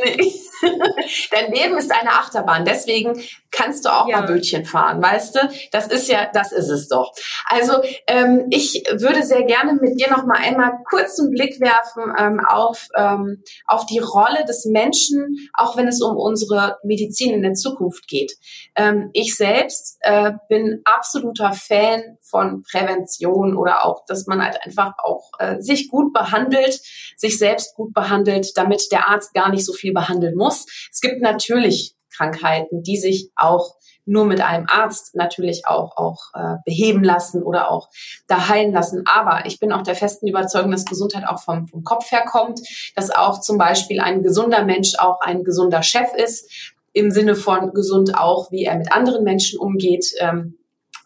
Nee. 0.05 0.33
Dein 1.31 1.53
Leben 1.53 1.77
ist 1.77 1.93
eine 1.93 2.11
Achterbahn, 2.11 2.65
deswegen 2.65 3.21
kannst 3.51 3.85
du 3.85 3.89
auch 3.91 4.09
ja. 4.09 4.21
mal 4.21 4.27
Bötchen 4.27 4.65
fahren, 4.65 5.03
weißt 5.03 5.35
du? 5.35 5.41
Das 5.73 5.87
ist 5.87 6.09
ja, 6.09 6.31
das 6.33 6.53
ist 6.53 6.69
es 6.69 6.89
doch. 6.89 7.13
Also 7.47 7.83
ähm, 8.07 8.47
ich 8.51 8.85
würde 8.93 9.23
sehr 9.23 9.45
gerne 9.45 9.75
mit 9.75 9.99
dir 10.01 10.11
noch 10.11 10.25
mal 10.27 10.39
einmal 10.39 10.73
kurz 10.89 11.19
einen 11.19 11.31
Blick 11.31 11.61
werfen 11.61 12.13
ähm, 12.19 12.41
auf 12.47 12.89
ähm, 12.97 13.43
auf 13.67 13.87
die 13.87 13.99
Rolle 13.99 14.45
des 14.47 14.67
Menschen, 14.67 15.49
auch 15.55 15.77
wenn 15.77 15.89
es 15.89 16.03
um 16.03 16.17
unsere 16.17 16.79
Medizin 16.85 17.35
in 17.35 17.43
der 17.43 17.55
Zukunft 17.55 18.09
geht. 18.09 18.33
Ähm, 18.75 19.11
ich 19.13 19.37
selbst 19.37 19.99
äh, 20.01 20.33
bin 20.49 20.83
absoluter 20.85 21.53
Fan 21.53 22.19
von 22.23 22.63
Prävention 22.63 23.57
oder 23.57 23.85
auch, 23.85 24.05
dass 24.07 24.27
man 24.27 24.43
halt 24.43 24.59
einfach 24.65 24.95
auch 25.03 25.31
äh, 25.39 25.61
sich 25.61 25.89
gut 25.89 26.13
behandelt, 26.13 26.81
sich 27.17 27.39
selbst 27.39 27.75
gut 27.75 27.95
behandelt, 27.95 28.57
damit 28.57 28.91
der 28.93 29.09
Arzt 29.09 29.33
gar 29.33 29.51
nicht 29.51 29.65
so 29.65 29.73
viel 29.73 29.86
behandeln 29.93 30.37
muss. 30.37 30.67
Es 30.93 31.01
gibt 31.01 31.21
natürlich 31.21 31.95
Krankheiten, 32.15 32.83
die 32.83 32.97
sich 32.97 33.31
auch 33.37 33.77
nur 34.07 34.25
mit 34.25 34.41
einem 34.41 34.67
Arzt 34.69 35.15
natürlich 35.17 35.67
auch, 35.67 35.97
auch 35.97 36.31
äh, 36.35 36.57
beheben 36.65 37.03
lassen 37.03 37.43
oder 37.43 37.71
auch 37.71 37.89
da 38.29 38.49
heilen 38.49 38.73
lassen. 38.73 39.03
Aber 39.05 39.47
ich 39.47 39.59
bin 39.59 39.73
auch 39.73 39.83
der 39.83 39.97
festen 39.97 40.29
Überzeugung, 40.29 40.71
dass 40.71 40.85
Gesundheit 40.85 41.27
auch 41.27 41.43
vom, 41.43 41.67
vom 41.67 41.83
Kopf 41.83 42.11
her 42.13 42.25
kommt, 42.25 42.61
dass 42.95 43.11
auch 43.11 43.41
zum 43.41 43.59
Beispiel 43.59 44.01
ein 44.01 44.23
gesunder 44.23 44.65
Mensch 44.65 44.95
auch 44.99 45.21
ein 45.21 45.43
gesunder 45.43 45.83
Chef 45.83 46.15
ist, 46.15 46.73
im 46.93 47.11
Sinne 47.11 47.35
von 47.35 47.75
gesund 47.75 48.17
auch, 48.17 48.51
wie 48.53 48.65
er 48.65 48.77
mit 48.77 48.93
anderen 48.93 49.25
Menschen 49.25 49.59
umgeht. 49.59 50.07
Ähm, 50.21 50.57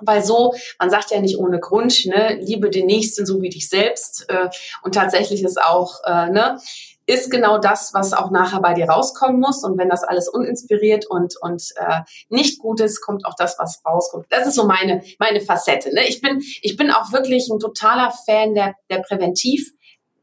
weil 0.02 0.22
so, 0.22 0.54
man 0.78 0.90
sagt 0.90 1.10
ja 1.10 1.20
nicht 1.20 1.38
ohne 1.38 1.58
Grund, 1.58 2.06
ne, 2.06 2.38
liebe 2.40 2.70
den 2.70 2.86
Nächsten 2.86 3.26
so 3.26 3.42
wie 3.42 3.50
dich 3.50 3.68
selbst. 3.68 4.26
Äh, 4.28 4.48
und 4.82 4.94
tatsächlich 4.94 5.42
ist 5.42 5.60
auch, 5.60 6.00
äh, 6.04 6.30
ne, 6.30 6.58
ist 7.10 7.30
genau 7.30 7.58
das, 7.58 7.92
was 7.92 8.12
auch 8.12 8.30
nachher 8.30 8.60
bei 8.60 8.74
dir 8.74 8.88
rauskommen 8.88 9.40
muss. 9.40 9.64
Und 9.64 9.76
wenn 9.78 9.88
das 9.88 10.04
alles 10.04 10.28
uninspiriert 10.28 11.06
und, 11.08 11.34
und 11.40 11.62
äh, 11.76 12.00
nicht 12.28 12.60
gut 12.60 12.80
ist, 12.80 13.00
kommt 13.00 13.26
auch 13.26 13.34
das, 13.36 13.56
was 13.58 13.82
rauskommt. 13.84 14.26
Das 14.30 14.46
ist 14.46 14.54
so 14.54 14.66
meine, 14.66 15.02
meine 15.18 15.40
Facette. 15.40 15.92
Ne? 15.92 16.08
Ich, 16.08 16.20
bin, 16.20 16.40
ich 16.62 16.76
bin 16.76 16.90
auch 16.90 17.12
wirklich 17.12 17.48
ein 17.50 17.58
totaler 17.58 18.12
Fan 18.26 18.54
der, 18.54 18.74
der 18.88 19.00
Präventiv. 19.00 19.72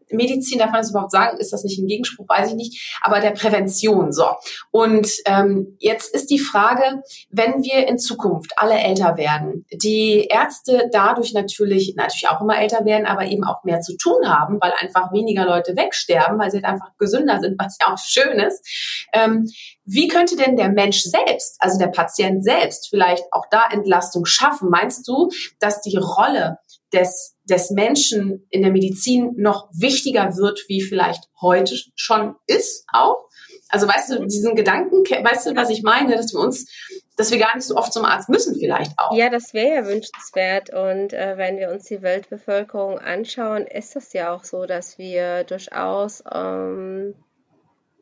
Medizin, 0.10 0.60
darf 0.60 0.72
man 0.72 0.82
das 0.82 0.92
überhaupt 0.92 1.12
sagen? 1.12 1.38
Ist 1.38 1.54
das 1.54 1.64
nicht 1.64 1.80
ein 1.80 1.88
Gegenspruch? 1.88 2.28
Weiß 2.28 2.50
ich 2.50 2.56
nicht. 2.56 2.98
Aber 3.02 3.20
der 3.20 3.32
Prävention, 3.32 4.12
so. 4.12 4.28
Und 4.72 5.10
ähm, 5.26 5.78
jetzt 5.80 6.14
ist 6.14 6.30
die 6.30 6.40
Frage, 6.40 7.02
wenn 7.30 7.64
wir 7.64 7.88
in 7.88 7.98
Zukunft 7.98 8.54
alle 8.58 8.76
älter 8.76 9.18
werden, 9.18 9.66
die 9.72 10.28
Ärzte 10.30 10.90
dadurch 10.92 11.34
natürlich, 11.34 11.94
natürlich 11.96 12.28
auch 12.30 12.42
immer 12.42 12.60
älter 12.60 12.86
werden, 12.86 13.06
aber 13.06 13.26
eben 13.26 13.44
auch 13.44 13.64
mehr 13.64 13.82
zu 13.82 13.96
tun 13.98 14.28
haben, 14.28 14.58
weil 14.62 14.74
einfach 14.80 15.12
weniger 15.12 15.46
Leute 15.46 15.76
wegsterben, 15.76 16.40
weil 16.40 16.52
sie 16.52 16.58
halt 16.58 16.66
einfach 16.66 16.92
gesünder 16.98 17.40
sind, 17.40 17.60
was 17.60 17.78
ja 17.82 17.94
auch 17.94 17.98
schön 17.98 18.40
ist. 18.40 19.08
Ähm, 19.14 19.50
wie 19.86 20.08
könnte 20.08 20.36
denn 20.36 20.58
der 20.58 20.70
Mensch 20.70 21.02
selbst, 21.04 21.56
also 21.60 21.80
der 21.80 21.88
Patient 21.88 22.44
selbst, 22.44 22.90
vielleicht 22.90 23.24
auch 23.32 23.46
da 23.50 23.68
Entlastung 23.72 24.26
schaffen? 24.26 24.70
Meinst 24.70 25.08
du, 25.08 25.30
dass 25.60 25.82
die 25.82 25.98
Rolle 25.98 26.58
des, 26.94 27.36
des 27.44 27.72
Menschen 27.72 28.48
in 28.50 28.62
der 28.62 28.72
Medizin 28.72 29.34
noch 29.38 29.70
wichtiger 29.74 30.36
wird, 30.38 30.64
wie 30.68 30.82
vielleicht 30.82 31.24
heute 31.42 31.76
schon 31.96 32.36
ist 32.48 32.86
auch. 32.92 33.28
Also 33.70 33.88
weißt 33.88 34.12
du, 34.12 34.26
diesen 34.26 34.56
Gedanken, 34.56 35.04
weißt 35.04 35.48
du, 35.48 35.56
was 35.56 35.70
ich 35.70 35.84
meine, 35.84 36.16
dass 36.16 36.34
wir 36.34 36.40
uns, 36.40 36.72
dass 37.18 37.32
wir 37.32 37.38
gar 37.38 37.56
nicht 37.56 37.66
so 37.66 37.76
oft 37.76 37.92
zum 37.92 38.06
Arzt 38.06 38.30
müssen 38.30 38.56
vielleicht 38.58 38.92
auch. 38.98 39.16
Ja, 39.16 39.30
das 39.30 39.54
wäre 39.54 39.76
ja 39.76 39.86
wünschenswert. 39.86 40.70
Und 40.70 41.14
äh, 41.14 41.38
wenn 41.38 41.58
wir 41.58 41.70
uns 41.70 41.86
die 41.86 42.02
Weltbevölkerung 42.02 42.98
anschauen, 43.00 43.68
ist 43.68 43.96
das 43.96 44.14
ja 44.14 44.34
auch 44.34 44.46
so, 44.46 44.66
dass 44.66 44.98
wir 44.98 45.44
durchaus 45.44 46.24
ähm, 46.32 47.16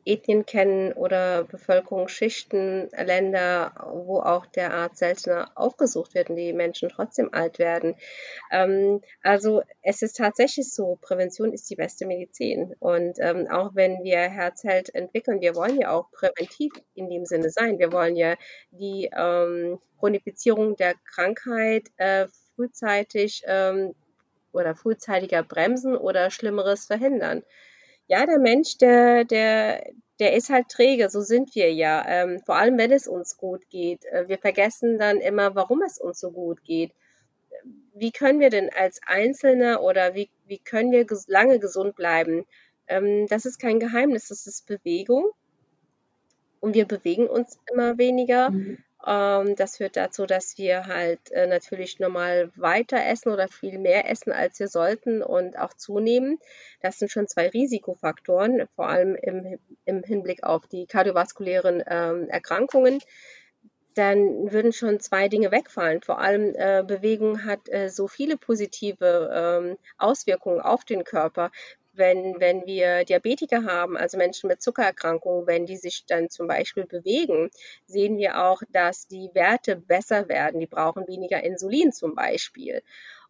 Ethnien 0.06 0.46
kennen 0.46 0.92
oder 0.92 1.44
Bevölkerungsschichten, 1.44 2.88
Länder, 2.90 3.72
wo 4.06 4.20
auch 4.20 4.46
der 4.46 4.72
Arzt 4.72 4.98
seltener 4.98 5.50
aufgesucht 5.56 6.14
wird 6.14 6.30
und 6.30 6.36
die 6.36 6.52
Menschen 6.52 6.88
trotzdem 6.88 7.34
alt 7.34 7.58
werden. 7.58 7.96
Ähm, 8.52 9.02
also 9.22 9.62
es 9.82 10.02
ist 10.02 10.16
tatsächlich 10.16 10.72
so, 10.72 10.96
Prävention 11.00 11.52
ist 11.52 11.68
die 11.68 11.76
beste 11.76 12.06
Medizin. 12.06 12.74
Und 12.78 13.18
ähm, 13.20 13.48
auch 13.50 13.74
wenn 13.74 14.04
wir 14.04 14.18
Herzheld 14.18 14.94
entwickeln, 14.94 15.40
wir 15.40 15.56
wollen 15.56 15.80
ja 15.80 15.90
auch 15.90 16.10
präventiv 16.12 16.72
in 16.94 17.10
dem 17.10 17.26
Sinne 17.26 17.50
sein. 17.50 17.78
Wir 17.78 17.92
wollen 17.92 18.16
ja 18.16 18.36
die 18.70 19.10
ähm, 19.16 19.80
Chronifizierung 19.98 20.76
der 20.76 20.94
Krankheit 21.14 21.88
äh, 21.96 22.28
frühzeitig 22.54 23.42
ähm, 23.46 23.94
oder 24.52 24.74
frühzeitiger 24.76 25.42
bremsen 25.42 25.96
oder 25.96 26.30
Schlimmeres 26.30 26.86
verhindern 26.86 27.42
ja, 28.08 28.26
der 28.26 28.38
Mensch, 28.38 28.78
der, 28.78 29.24
der, 29.24 29.84
der 30.18 30.34
ist 30.34 30.50
halt 30.50 30.68
träge, 30.68 31.10
so 31.10 31.20
sind 31.20 31.54
wir 31.54 31.72
ja. 31.72 32.04
Ähm, 32.06 32.40
vor 32.44 32.56
allem, 32.56 32.78
wenn 32.78 32.92
es 32.92 33.06
uns 33.06 33.36
gut 33.36 33.68
geht. 33.68 34.04
Äh, 34.06 34.28
wir 34.28 34.38
vergessen 34.38 34.98
dann 34.98 35.18
immer, 35.18 35.54
warum 35.54 35.82
es 35.82 35.98
uns 35.98 36.20
so 36.20 36.30
gut 36.30 36.62
geht. 36.64 36.92
Wie 37.94 38.12
können 38.12 38.40
wir 38.40 38.50
denn 38.50 38.70
als 38.70 39.00
Einzelne 39.06 39.80
oder 39.80 40.14
wie, 40.14 40.30
wie 40.46 40.58
können 40.58 40.92
wir 40.92 41.04
ges 41.04 41.26
lange 41.28 41.58
gesund 41.58 41.96
bleiben? 41.96 42.46
Ähm, 42.86 43.26
das 43.28 43.44
ist 43.44 43.58
kein 43.58 43.80
Geheimnis, 43.80 44.28
das 44.28 44.46
ist 44.46 44.66
Bewegung. 44.66 45.30
Und 46.60 46.74
wir 46.74 46.86
bewegen 46.86 47.28
uns 47.28 47.58
immer 47.70 47.98
weniger. 47.98 48.50
Mhm. 48.50 48.78
Ähm, 49.06 49.54
das 49.56 49.76
führt 49.76 49.96
dazu, 49.96 50.26
dass 50.26 50.58
wir 50.58 50.86
halt 50.86 51.30
äh, 51.30 51.46
natürlich 51.46 52.00
normal 52.00 52.50
weiter 52.56 53.04
essen 53.06 53.30
oder 53.32 53.48
viel 53.48 53.78
mehr 53.78 54.10
essen, 54.10 54.32
als 54.32 54.58
wir 54.58 54.68
sollten 54.68 55.22
und 55.22 55.58
auch 55.58 55.74
zunehmen. 55.74 56.38
Das 56.80 56.98
sind 56.98 57.10
schon 57.10 57.28
zwei 57.28 57.48
Risikofaktoren, 57.48 58.66
vor 58.74 58.88
allem 58.88 59.14
im, 59.14 59.58
im 59.84 60.02
Hinblick 60.02 60.42
auf 60.42 60.66
die 60.66 60.86
kardiovaskulären 60.86 61.82
ähm, 61.86 62.28
Erkrankungen 62.28 63.00
dann 63.96 64.52
würden 64.52 64.74
schon 64.74 65.00
zwei 65.00 65.28
Dinge 65.28 65.50
wegfallen. 65.50 66.02
Vor 66.02 66.20
allem 66.20 66.54
äh, 66.54 66.84
Bewegung 66.86 67.46
hat 67.46 67.66
äh, 67.70 67.88
so 67.88 68.08
viele 68.08 68.36
positive 68.36 69.30
ähm, 69.32 69.78
Auswirkungen 69.96 70.60
auf 70.60 70.84
den 70.84 71.02
Körper 71.02 71.50
wenn, 71.96 72.40
wenn 72.40 72.66
wir 72.66 73.04
Diabetiker 73.04 73.64
haben, 73.64 73.96
also 73.96 74.16
Menschen 74.16 74.48
mit 74.48 74.62
Zuckererkrankungen, 74.62 75.46
wenn 75.46 75.66
die 75.66 75.76
sich 75.76 76.04
dann 76.06 76.30
zum 76.30 76.46
Beispiel 76.46 76.86
bewegen, 76.86 77.50
sehen 77.86 78.18
wir 78.18 78.44
auch, 78.44 78.62
dass 78.70 79.06
die 79.06 79.30
Werte 79.34 79.76
besser 79.76 80.28
werden. 80.28 80.60
Die 80.60 80.66
brauchen 80.66 81.06
weniger 81.08 81.42
Insulin 81.42 81.92
zum 81.92 82.14
Beispiel. 82.14 82.82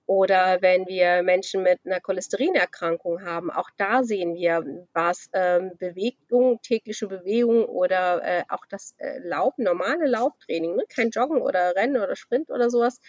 Oder 0.06 0.62
wenn 0.62 0.86
wir 0.86 1.24
Menschen 1.24 1.64
mit 1.64 1.80
einer 1.84 1.98
Cholesterinerkrankung 1.98 3.24
haben, 3.24 3.50
auch 3.50 3.70
da 3.76 4.04
sehen 4.04 4.36
wir, 4.36 4.64
was 4.92 5.28
ähm, 5.32 5.72
Bewegung, 5.78 6.62
tägliche 6.62 7.08
Bewegung 7.08 7.64
oder 7.64 8.22
äh, 8.22 8.44
auch 8.48 8.66
das 8.66 8.94
äh, 8.98 9.18
Lauf, 9.18 9.54
normale 9.56 10.06
Lauftraining, 10.06 10.76
ne? 10.76 10.84
kein 10.88 11.10
Joggen 11.10 11.42
oder 11.42 11.74
Rennen 11.74 11.96
oder 12.00 12.14
Sprint 12.14 12.50
oder 12.50 12.70
sowas, 12.70 13.00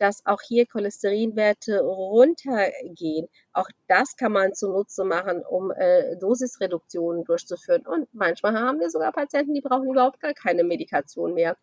dass 0.00 0.24
auch 0.24 0.40
hier 0.40 0.66
Cholesterinwerte 0.66 1.80
runtergehen. 1.80 3.28
Auch 3.52 3.68
das 3.86 4.16
kann 4.16 4.32
man 4.32 4.54
zunutze 4.54 5.04
machen, 5.04 5.44
um 5.44 5.70
äh, 5.70 6.16
Dosisreduktionen 6.16 7.24
durchzuführen. 7.24 7.86
Und 7.86 8.08
manchmal 8.12 8.54
haben 8.54 8.80
wir 8.80 8.88
sogar 8.88 9.12
Patienten, 9.12 9.52
die 9.52 9.60
brauchen 9.60 9.90
überhaupt 9.90 10.20
gar 10.20 10.32
keine 10.32 10.64
Medikation 10.64 11.34
mehr. 11.34 11.56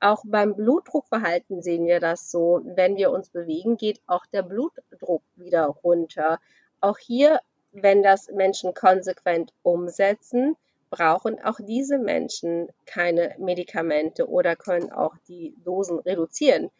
Auch 0.00 0.22
beim 0.26 0.56
Blutdruckverhalten 0.56 1.62
sehen 1.62 1.86
wir 1.86 2.00
das 2.00 2.30
so. 2.30 2.62
Wenn 2.64 2.96
wir 2.96 3.10
uns 3.10 3.28
bewegen, 3.28 3.76
geht 3.76 4.00
auch 4.06 4.24
der 4.26 4.42
Blutdruck 4.42 5.22
wieder 5.34 5.66
runter. 5.66 6.40
Auch 6.80 6.98
hier, 6.98 7.40
wenn 7.72 8.02
das 8.02 8.30
Menschen 8.30 8.72
konsequent 8.72 9.52
umsetzen, 9.62 10.56
brauchen 10.88 11.42
auch 11.44 11.58
diese 11.60 11.98
Menschen 11.98 12.68
keine 12.86 13.34
Medikamente 13.38 14.28
oder 14.28 14.56
können 14.56 14.92
auch 14.92 15.14
die 15.28 15.54
Dosen 15.62 15.98
reduzieren. 15.98 16.70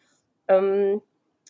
Ähm, 0.47 1.01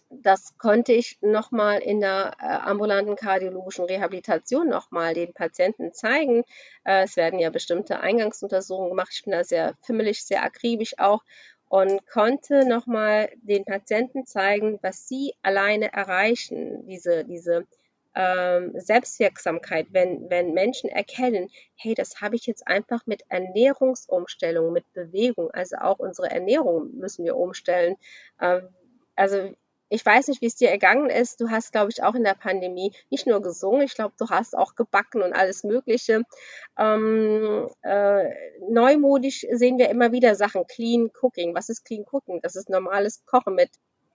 das 0.10 0.58
konnte 0.58 0.94
ich 0.94 1.18
nochmal 1.22 1.80
in 1.80 2.00
der 2.00 2.34
äh, 2.40 2.46
ambulanten 2.46 3.16
kardiologischen 3.16 3.86
Rehabilitation 3.86 4.70
nochmal 4.70 5.14
den 5.14 5.34
Patienten 5.34 5.94
zeigen. 5.94 6.44
Äh, 6.86 7.04
es 7.04 7.18
werden 7.18 7.40
ja 7.40 7.50
bestimmte 7.50 8.00
Eingangsuntersuchungen 8.00 8.90
gemacht. 8.90 9.10
Ich 9.12 9.24
bin 9.24 9.34
da 9.34 9.44
sehr 9.44 9.76
fimmelig, 9.82 10.24
sehr 10.24 10.44
akribisch 10.44 10.98
auch 10.98 11.24
und 11.70 12.08
konnte 12.08 12.68
nochmal 12.68 13.30
den 13.42 13.66
Patienten 13.66 14.26
zeigen, 14.26 14.80
was 14.82 15.08
sie 15.08 15.34
alleine 15.42 15.92
erreichen, 15.92 16.86
diese, 16.88 17.26
diese 17.26 17.68
ähm, 18.16 18.72
Selbstwirksamkeit, 18.76 19.88
wenn, 19.92 20.30
wenn 20.30 20.54
Menschen 20.54 20.90
erkennen, 20.90 21.50
hey, 21.76 21.94
das 21.94 22.22
habe 22.22 22.36
ich 22.36 22.46
jetzt 22.46 22.66
einfach 22.68 23.06
mit 23.06 23.24
Ernährungsumstellung, 23.28 24.72
mit 24.72 24.92
Bewegung, 24.94 25.52
also 25.52 25.76
auch 25.78 26.00
unsere 26.00 26.32
Ernährung 26.32 26.96
müssen 26.96 27.26
wir 27.26 27.36
umstellen. 27.36 27.96
Ähm, 28.42 28.70
also 29.18 29.52
ich 29.90 30.06
weiß 30.06 30.28
nicht, 30.28 30.42
wie 30.42 30.48
es 30.48 30.56
dir 30.56 30.70
ergangen 30.70 31.10
ist. 31.10 31.40
Du 31.40 31.50
hast, 31.50 31.72
glaube 31.72 31.90
ich, 31.92 32.04
auch 32.04 32.16
in 32.16 32.24
der 32.24 32.34
Pandemie 32.34 32.94
nicht 33.10 33.26
nur 33.26 33.42
gesungen, 33.42 33.82
ich 33.82 33.96
glaube, 33.96 34.14
du 34.18 34.28
hast 34.30 34.58
auch 34.58 34.76
gebacken 34.76 35.22
und 35.22 35.34
alles 35.34 35.64
Mögliche. 35.64 36.24
Ähm, 36.78 37.70
äh, 37.84 38.26
neumodisch 38.70 39.46
sehen 39.52 39.78
wir 39.78 39.90
immer 39.90 40.12
wieder 40.12 40.36
Sachen. 40.36 40.66
Clean 40.68 41.10
Cooking. 41.22 41.56
Was 41.56 41.70
ist 41.70 41.86
Clean 41.86 42.06
Cooking? 42.12 42.42
Das 42.42 42.56
ist 42.56 42.70
normales 42.70 43.24
Kochen 43.26 43.56
mit 43.56 43.70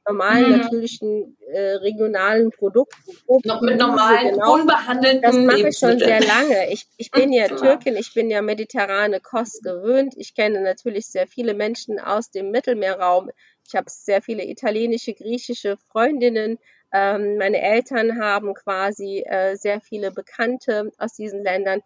normalen, 0.06 0.50
mhm. 0.52 0.58
natürlichen, 0.58 1.36
äh, 1.52 1.74
regionalen 1.76 2.50
Produkten. 2.50 3.16
Noch 3.44 3.60
mit 3.60 3.78
normalen, 3.78 4.34
genau. 4.34 4.54
unbehandelten 4.54 5.22
Das 5.22 5.36
mache 5.36 5.68
ich 5.68 5.78
schon 5.78 5.98
sehr 5.98 6.20
lange. 6.20 6.72
Ich, 6.72 6.86
ich 6.96 7.10
bin 7.10 7.32
ja 7.32 7.46
Türkin, 7.48 7.96
ich 7.96 8.12
bin 8.12 8.30
ja 8.30 8.42
mediterrane 8.42 9.20
Kost 9.20 9.62
gewöhnt. 9.62 10.14
Ich 10.16 10.34
kenne 10.34 10.60
natürlich 10.60 11.06
sehr 11.06 11.26
viele 11.26 11.54
Menschen 11.54 12.00
aus 12.00 12.30
dem 12.30 12.50
Mittelmeerraum. 12.50 13.30
Ich 13.66 13.74
habe 13.74 13.88
sehr 13.88 14.22
viele 14.22 14.44
italienische, 14.44 15.14
griechische 15.14 15.76
Freundinnen. 15.76 16.58
Ähm, 16.92 17.38
meine 17.38 17.60
Eltern 17.60 18.20
haben 18.20 18.54
quasi 18.54 19.24
äh, 19.26 19.56
sehr 19.56 19.80
viele 19.80 20.10
Bekannte 20.10 20.92
aus 20.98 21.14
diesen 21.14 21.42
Ländern. 21.42 21.80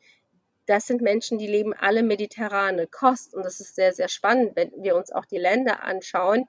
Das 0.66 0.86
sind 0.86 1.00
Menschen, 1.00 1.38
die 1.38 1.46
leben 1.46 1.74
alle 1.74 2.02
mediterrane 2.02 2.86
Kost. 2.88 3.34
Und 3.34 3.44
das 3.44 3.60
ist 3.60 3.76
sehr, 3.76 3.92
sehr 3.92 4.08
spannend, 4.08 4.56
wenn 4.56 4.72
wir 4.76 4.96
uns 4.96 5.12
auch 5.12 5.24
die 5.24 5.38
Länder 5.38 5.84
anschauen. 5.84 6.46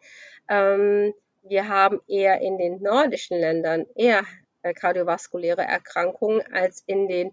Ähm, 0.49 1.13
wir 1.43 1.69
haben 1.69 2.01
eher 2.07 2.41
in 2.41 2.57
den 2.57 2.81
nordischen 2.81 3.39
Ländern 3.39 3.85
eher 3.95 4.23
äh, 4.63 4.73
kardiovaskuläre 4.73 5.61
Erkrankungen 5.61 6.41
als 6.51 6.83
in 6.87 7.07
den 7.07 7.31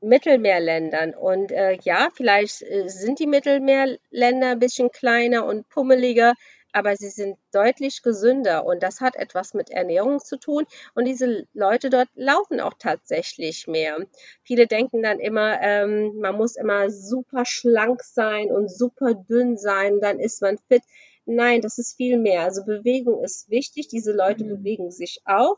Mittelmeerländern. 0.00 1.14
Und 1.14 1.52
äh, 1.52 1.78
ja, 1.82 2.08
vielleicht 2.14 2.62
äh, 2.62 2.88
sind 2.88 3.18
die 3.18 3.26
Mittelmeerländer 3.26 4.50
ein 4.52 4.58
bisschen 4.58 4.90
kleiner 4.90 5.44
und 5.46 5.68
pummeliger, 5.68 6.34
aber 6.72 6.96
sie 6.96 7.10
sind 7.10 7.36
deutlich 7.52 8.02
gesünder 8.02 8.64
und 8.64 8.82
das 8.82 9.00
hat 9.00 9.16
etwas 9.16 9.54
mit 9.54 9.70
Ernährung 9.70 10.20
zu 10.20 10.38
tun. 10.38 10.66
Und 10.94 11.06
diese 11.06 11.46
Leute 11.52 11.90
dort 11.90 12.08
laufen 12.14 12.60
auch 12.60 12.74
tatsächlich 12.78 13.66
mehr. 13.66 13.98
Viele 14.42 14.66
denken 14.66 15.02
dann 15.02 15.18
immer, 15.20 15.60
ähm, 15.60 16.16
man 16.18 16.36
muss 16.36 16.56
immer 16.56 16.90
super 16.90 17.44
schlank 17.44 18.02
sein 18.02 18.50
und 18.50 18.70
super 18.70 19.14
dünn 19.14 19.56
sein, 19.56 20.00
dann 20.00 20.18
ist 20.18 20.42
man 20.42 20.58
fit. 20.68 20.82
Nein, 21.26 21.60
das 21.60 21.78
ist 21.78 21.96
viel 21.96 22.18
mehr. 22.18 22.42
Also 22.42 22.64
Bewegung 22.64 23.22
ist 23.22 23.50
wichtig. 23.50 23.88
Diese 23.88 24.12
Leute 24.12 24.44
mhm. 24.44 24.48
bewegen 24.48 24.90
sich 24.90 25.20
auch, 25.24 25.56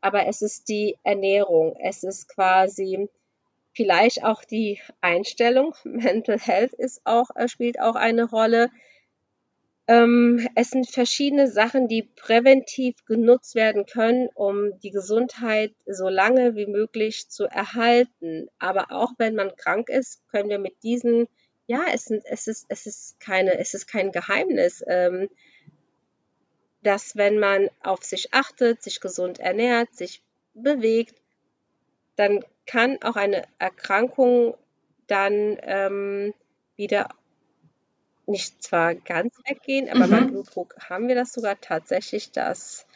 aber 0.00 0.26
es 0.26 0.42
ist 0.42 0.68
die 0.68 0.96
Ernährung. 1.02 1.76
Es 1.80 2.02
ist 2.02 2.28
quasi 2.28 3.08
vielleicht 3.72 4.24
auch 4.24 4.44
die 4.44 4.80
Einstellung. 5.00 5.74
Mental 5.84 6.38
Health 6.38 6.74
ist 6.74 7.02
auch, 7.04 7.30
äh, 7.34 7.48
spielt 7.48 7.80
auch 7.80 7.96
eine 7.96 8.24
Rolle. 8.24 8.70
Ähm, 9.90 10.46
es 10.54 10.70
sind 10.70 10.88
verschiedene 10.88 11.50
Sachen, 11.50 11.88
die 11.88 12.04
präventiv 12.04 13.04
genutzt 13.06 13.56
werden 13.56 13.86
können, 13.86 14.28
um 14.34 14.78
die 14.78 14.92
Gesundheit 14.92 15.72
so 15.84 16.08
lange 16.08 16.54
wie 16.54 16.66
möglich 16.66 17.28
zu 17.28 17.46
erhalten. 17.46 18.46
Aber 18.60 18.92
auch 18.92 19.14
wenn 19.18 19.34
man 19.34 19.56
krank 19.56 19.88
ist, 19.88 20.22
können 20.28 20.48
wir 20.48 20.60
mit 20.60 20.80
diesen 20.84 21.26
ja, 21.66 21.84
es, 21.92 22.04
sind, 22.04 22.24
es, 22.24 22.46
ist, 22.46 22.66
es, 22.68 22.86
ist 22.86 23.18
keine, 23.18 23.58
es 23.58 23.74
ist 23.74 23.88
kein 23.88 24.12
Geheimnis, 24.12 24.84
ähm, 24.86 25.28
dass 26.84 27.16
wenn 27.16 27.40
man 27.40 27.68
auf 27.82 28.04
sich 28.04 28.32
achtet, 28.32 28.82
sich 28.82 29.00
gesund 29.00 29.40
ernährt, 29.40 29.92
sich 29.92 30.22
bewegt, 30.54 31.14
dann 32.14 32.44
kann 32.66 33.02
auch 33.02 33.16
eine 33.16 33.42
Erkrankung 33.58 34.56
dann 35.08 35.58
ähm, 35.62 36.32
wieder 36.76 37.08
nicht 38.30 38.62
zwar 38.62 38.94
ganz 38.94 39.36
weggehen, 39.46 39.88
aber 39.88 40.06
mhm. 40.06 40.10
beim 40.10 40.26
Blutdruck 40.28 40.76
haben 40.88 41.08
wir 41.08 41.14
das 41.14 41.32
sogar 41.32 41.60
tatsächlich, 41.60 42.32
dass 42.32 42.86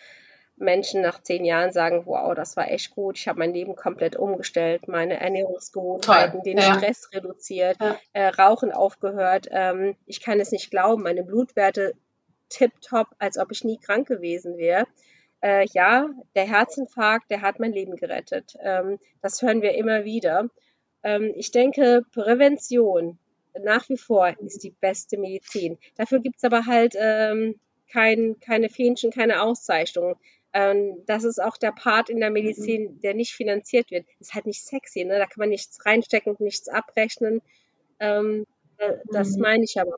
Menschen 0.56 1.02
nach 1.02 1.20
zehn 1.20 1.44
Jahren 1.44 1.72
sagen, 1.72 2.06
wow, 2.06 2.34
das 2.34 2.56
war 2.56 2.70
echt 2.70 2.94
gut, 2.94 3.18
ich 3.18 3.26
habe 3.26 3.40
mein 3.40 3.52
Leben 3.52 3.74
komplett 3.74 4.16
umgestellt, 4.16 4.86
meine 4.88 5.18
Ernährungsgewohnheiten, 5.20 6.42
Toll. 6.42 6.42
den 6.44 6.58
ja. 6.58 6.74
Stress 6.74 7.10
reduziert, 7.12 7.76
ja. 7.80 7.98
äh, 8.12 8.28
Rauchen 8.28 8.72
aufgehört. 8.72 9.48
Ähm, 9.50 9.96
ich 10.06 10.20
kann 10.20 10.38
es 10.40 10.52
nicht 10.52 10.70
glauben, 10.70 11.02
meine 11.02 11.24
Blutwerte 11.24 11.94
tipptopp, 12.48 13.08
als 13.18 13.38
ob 13.38 13.50
ich 13.50 13.64
nie 13.64 13.78
krank 13.78 14.06
gewesen 14.06 14.56
wäre. 14.56 14.86
Äh, 15.42 15.66
ja, 15.72 16.08
der 16.36 16.46
Herzinfarkt, 16.46 17.30
der 17.30 17.42
hat 17.42 17.58
mein 17.58 17.72
Leben 17.72 17.96
gerettet. 17.96 18.54
Ähm, 18.60 18.98
das 19.22 19.42
hören 19.42 19.60
wir 19.60 19.74
immer 19.74 20.04
wieder. 20.04 20.48
Ähm, 21.02 21.32
ich 21.36 21.50
denke, 21.50 22.02
Prävention 22.12 23.18
nach 23.62 23.88
wie 23.88 23.96
vor 23.96 24.34
ist 24.40 24.62
die 24.62 24.70
beste 24.70 25.18
Medizin. 25.18 25.78
Dafür 25.96 26.20
gibt 26.20 26.36
es 26.36 26.44
aber 26.44 26.66
halt 26.66 26.94
ähm, 26.98 27.58
kein, 27.90 28.38
keine 28.40 28.68
Fähnchen, 28.68 29.10
keine 29.10 29.42
Auszeichnungen. 29.42 30.16
Ähm, 30.52 31.02
das 31.06 31.24
ist 31.24 31.42
auch 31.42 31.56
der 31.56 31.72
Part 31.72 32.08
in 32.08 32.20
der 32.20 32.30
mhm. 32.30 32.34
Medizin, 32.34 33.00
der 33.00 33.14
nicht 33.14 33.32
finanziert 33.32 33.90
wird. 33.90 34.06
Ist 34.20 34.34
halt 34.34 34.46
nicht 34.46 34.64
sexy, 34.64 35.04
ne? 35.04 35.18
Da 35.18 35.26
kann 35.26 35.38
man 35.38 35.48
nichts 35.48 35.84
reinstecken, 35.84 36.36
nichts 36.38 36.68
abrechnen. 36.68 37.42
Ähm, 38.00 38.46
äh, 38.78 38.94
das 39.12 39.36
mhm. 39.36 39.42
meine 39.42 39.64
ich 39.64 39.80
aber. 39.80 39.96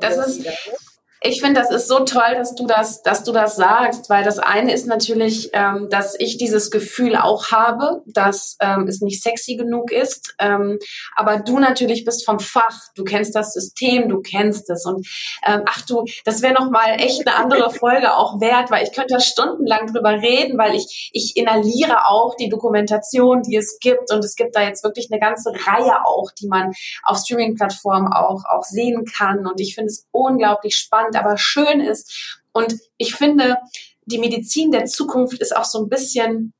Das 0.00 0.16
ist, 0.26 0.40
wieder, 0.40 0.50
ne? 0.50 0.76
Ich 1.20 1.40
finde, 1.40 1.60
das 1.60 1.70
ist 1.70 1.88
so 1.88 2.00
toll, 2.00 2.34
dass 2.36 2.54
du 2.54 2.66
das, 2.66 3.02
dass 3.02 3.24
du 3.24 3.32
das 3.32 3.56
sagst, 3.56 4.08
weil 4.08 4.22
das 4.22 4.38
eine 4.38 4.72
ist 4.72 4.86
natürlich, 4.86 5.50
ähm, 5.52 5.88
dass 5.90 6.14
ich 6.18 6.38
dieses 6.38 6.70
Gefühl 6.70 7.16
auch 7.16 7.50
habe, 7.50 8.02
dass 8.06 8.56
ähm, 8.60 8.86
es 8.86 9.00
nicht 9.00 9.22
sexy 9.22 9.56
genug 9.56 9.90
ist, 9.90 10.34
ähm, 10.38 10.78
aber 11.16 11.38
du 11.38 11.58
natürlich 11.58 12.04
bist 12.04 12.24
vom 12.24 12.38
Fach, 12.38 12.78
du 12.94 13.02
kennst 13.02 13.34
das 13.34 13.52
System, 13.52 14.08
du 14.08 14.20
kennst 14.20 14.70
es. 14.70 14.86
Und 14.86 15.08
ähm, 15.44 15.62
ach 15.66 15.82
du, 15.82 16.04
das 16.24 16.42
wäre 16.42 16.54
noch 16.54 16.70
mal 16.70 17.00
echt 17.00 17.26
eine 17.26 17.36
andere 17.36 17.70
Folge 17.78 18.14
auch 18.14 18.40
wert, 18.40 18.70
weil 18.70 18.84
ich 18.84 18.92
könnte 18.92 19.14
da 19.14 19.20
stundenlang 19.20 19.92
drüber 19.92 20.10
reden, 20.10 20.56
weil 20.56 20.74
ich 20.74 21.10
ich 21.12 21.36
inhaliere 21.36 22.06
auch 22.06 22.36
die 22.36 22.48
Dokumentation, 22.48 23.42
die 23.42 23.56
es 23.56 23.78
gibt. 23.80 24.12
Und 24.12 24.24
es 24.24 24.36
gibt 24.36 24.54
da 24.54 24.62
jetzt 24.62 24.84
wirklich 24.84 25.08
eine 25.10 25.20
ganze 25.20 25.50
Reihe 25.50 26.04
auch, 26.04 26.30
die 26.30 26.46
man 26.46 26.72
auf 27.02 27.18
Streaming-Plattformen 27.18 28.12
auch 28.12 28.44
auch 28.44 28.62
sehen 28.62 29.04
kann. 29.04 29.46
Und 29.46 29.60
ich 29.60 29.74
finde 29.74 29.88
es 29.88 30.06
unglaublich 30.12 30.76
spannend 30.76 31.07
spannend, 31.08 31.16
aber 31.16 31.36
schön 31.38 31.80
ist. 31.80 32.38
Und 32.52 32.74
ich 32.96 33.14
finde, 33.14 33.58
die 34.06 34.18
Medizin 34.18 34.70
der 34.70 34.86
Zukunft 34.86 35.40
ist 35.40 35.56
auch 35.56 35.64
so 35.64 35.82
ein 35.82 35.88
bisschen 35.88 36.52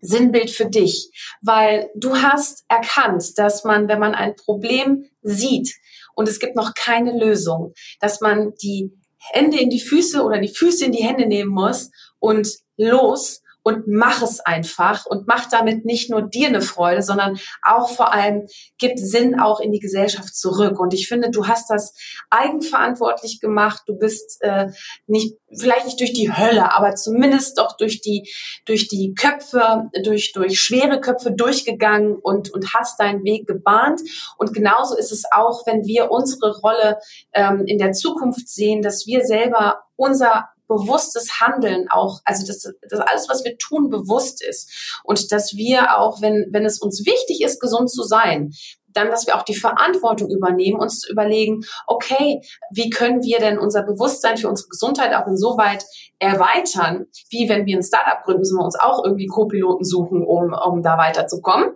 Sinnbild 0.00 0.50
für 0.50 0.66
dich, 0.66 1.10
weil 1.42 1.90
du 1.96 2.16
hast 2.16 2.64
erkannt, 2.68 3.36
dass 3.36 3.64
man, 3.64 3.88
wenn 3.88 3.98
man 3.98 4.14
ein 4.14 4.36
Problem 4.36 5.04
sieht 5.22 5.74
und 6.14 6.28
es 6.28 6.38
gibt 6.38 6.54
noch 6.54 6.74
keine 6.74 7.18
Lösung, 7.18 7.72
dass 8.00 8.20
man 8.20 8.54
die 8.62 8.92
Hände 9.32 9.58
in 9.58 9.70
die 9.70 9.80
Füße 9.80 10.22
oder 10.22 10.38
die 10.38 10.54
Füße 10.54 10.84
in 10.84 10.92
die 10.92 11.02
Hände 11.02 11.26
nehmen 11.26 11.50
muss 11.50 11.90
und 12.20 12.48
los 12.76 13.42
und 13.68 13.86
mach 13.86 14.22
es 14.22 14.40
einfach 14.40 15.04
und 15.04 15.26
mach 15.26 15.46
damit 15.50 15.84
nicht 15.84 16.08
nur 16.08 16.22
dir 16.22 16.48
eine 16.48 16.62
Freude, 16.62 17.02
sondern 17.02 17.38
auch 17.62 17.90
vor 17.90 18.14
allem 18.14 18.46
gibt 18.78 18.98
Sinn 18.98 19.38
auch 19.38 19.60
in 19.60 19.72
die 19.72 19.78
Gesellschaft 19.78 20.34
zurück. 20.34 20.80
Und 20.80 20.94
ich 20.94 21.06
finde, 21.06 21.30
du 21.30 21.46
hast 21.48 21.68
das 21.68 21.92
eigenverantwortlich 22.30 23.40
gemacht. 23.40 23.82
Du 23.84 23.98
bist 23.98 24.38
äh, 24.40 24.68
nicht 25.06 25.36
vielleicht 25.54 25.84
nicht 25.84 26.00
durch 26.00 26.14
die 26.14 26.34
Hölle, 26.34 26.72
aber 26.72 26.94
zumindest 26.94 27.58
doch 27.58 27.76
durch 27.76 28.00
die 28.00 28.32
durch 28.64 28.88
die 28.88 29.12
Köpfe, 29.12 29.90
durch 30.02 30.32
durch 30.32 30.58
schwere 30.58 31.02
Köpfe 31.02 31.32
durchgegangen 31.32 32.16
und 32.16 32.50
und 32.54 32.72
hast 32.72 32.98
deinen 32.98 33.22
Weg 33.24 33.46
gebahnt. 33.46 34.00
Und 34.38 34.54
genauso 34.54 34.96
ist 34.96 35.12
es 35.12 35.24
auch, 35.30 35.66
wenn 35.66 35.84
wir 35.84 36.10
unsere 36.10 36.58
Rolle 36.60 37.00
ähm, 37.34 37.64
in 37.66 37.76
der 37.76 37.92
Zukunft 37.92 38.48
sehen, 38.48 38.80
dass 38.80 39.06
wir 39.06 39.26
selber 39.26 39.82
unser 39.94 40.48
bewusstes 40.68 41.40
Handeln 41.40 41.86
auch, 41.90 42.20
also 42.24 42.46
dass, 42.46 42.62
dass 42.88 43.00
alles, 43.00 43.28
was 43.28 43.44
wir 43.44 43.56
tun, 43.58 43.88
bewusst 43.88 44.44
ist 44.44 45.00
und 45.02 45.32
dass 45.32 45.54
wir 45.54 45.98
auch, 45.98 46.20
wenn, 46.20 46.46
wenn 46.52 46.64
es 46.64 46.80
uns 46.80 47.04
wichtig 47.04 47.42
ist, 47.42 47.60
gesund 47.60 47.90
zu 47.90 48.02
sein, 48.02 48.52
dann, 48.92 49.10
dass 49.10 49.26
wir 49.26 49.36
auch 49.36 49.42
die 49.42 49.54
Verantwortung 49.54 50.30
übernehmen, 50.30 50.80
uns 50.80 51.00
zu 51.00 51.12
überlegen, 51.12 51.60
okay, 51.86 52.40
wie 52.70 52.90
können 52.90 53.22
wir 53.22 53.38
denn 53.38 53.58
unser 53.58 53.82
Bewusstsein 53.82 54.36
für 54.36 54.48
unsere 54.48 54.68
Gesundheit 54.68 55.14
auch 55.14 55.26
insoweit 55.26 55.84
erweitern, 56.18 57.06
wie 57.30 57.48
wenn 57.48 57.66
wir 57.66 57.76
ein 57.76 57.82
Startup 57.82 58.22
gründen, 58.24 58.40
müssen 58.40 58.58
wir 58.58 58.64
uns 58.64 58.78
auch 58.78 59.04
irgendwie 59.04 59.26
Co-Piloten 59.26 59.84
suchen, 59.84 60.24
um, 60.24 60.52
um 60.52 60.82
da 60.82 60.98
weiterzukommen. 60.98 61.72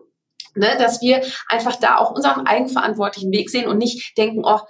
Ne, 0.54 0.68
dass 0.78 1.00
wir 1.00 1.22
einfach 1.48 1.76
da 1.76 1.96
auch 1.96 2.10
unseren 2.10 2.46
eigenverantwortlichen 2.46 3.32
Weg 3.32 3.48
sehen 3.48 3.68
und 3.68 3.78
nicht 3.78 4.18
denken, 4.18 4.42
oh, 4.44 4.60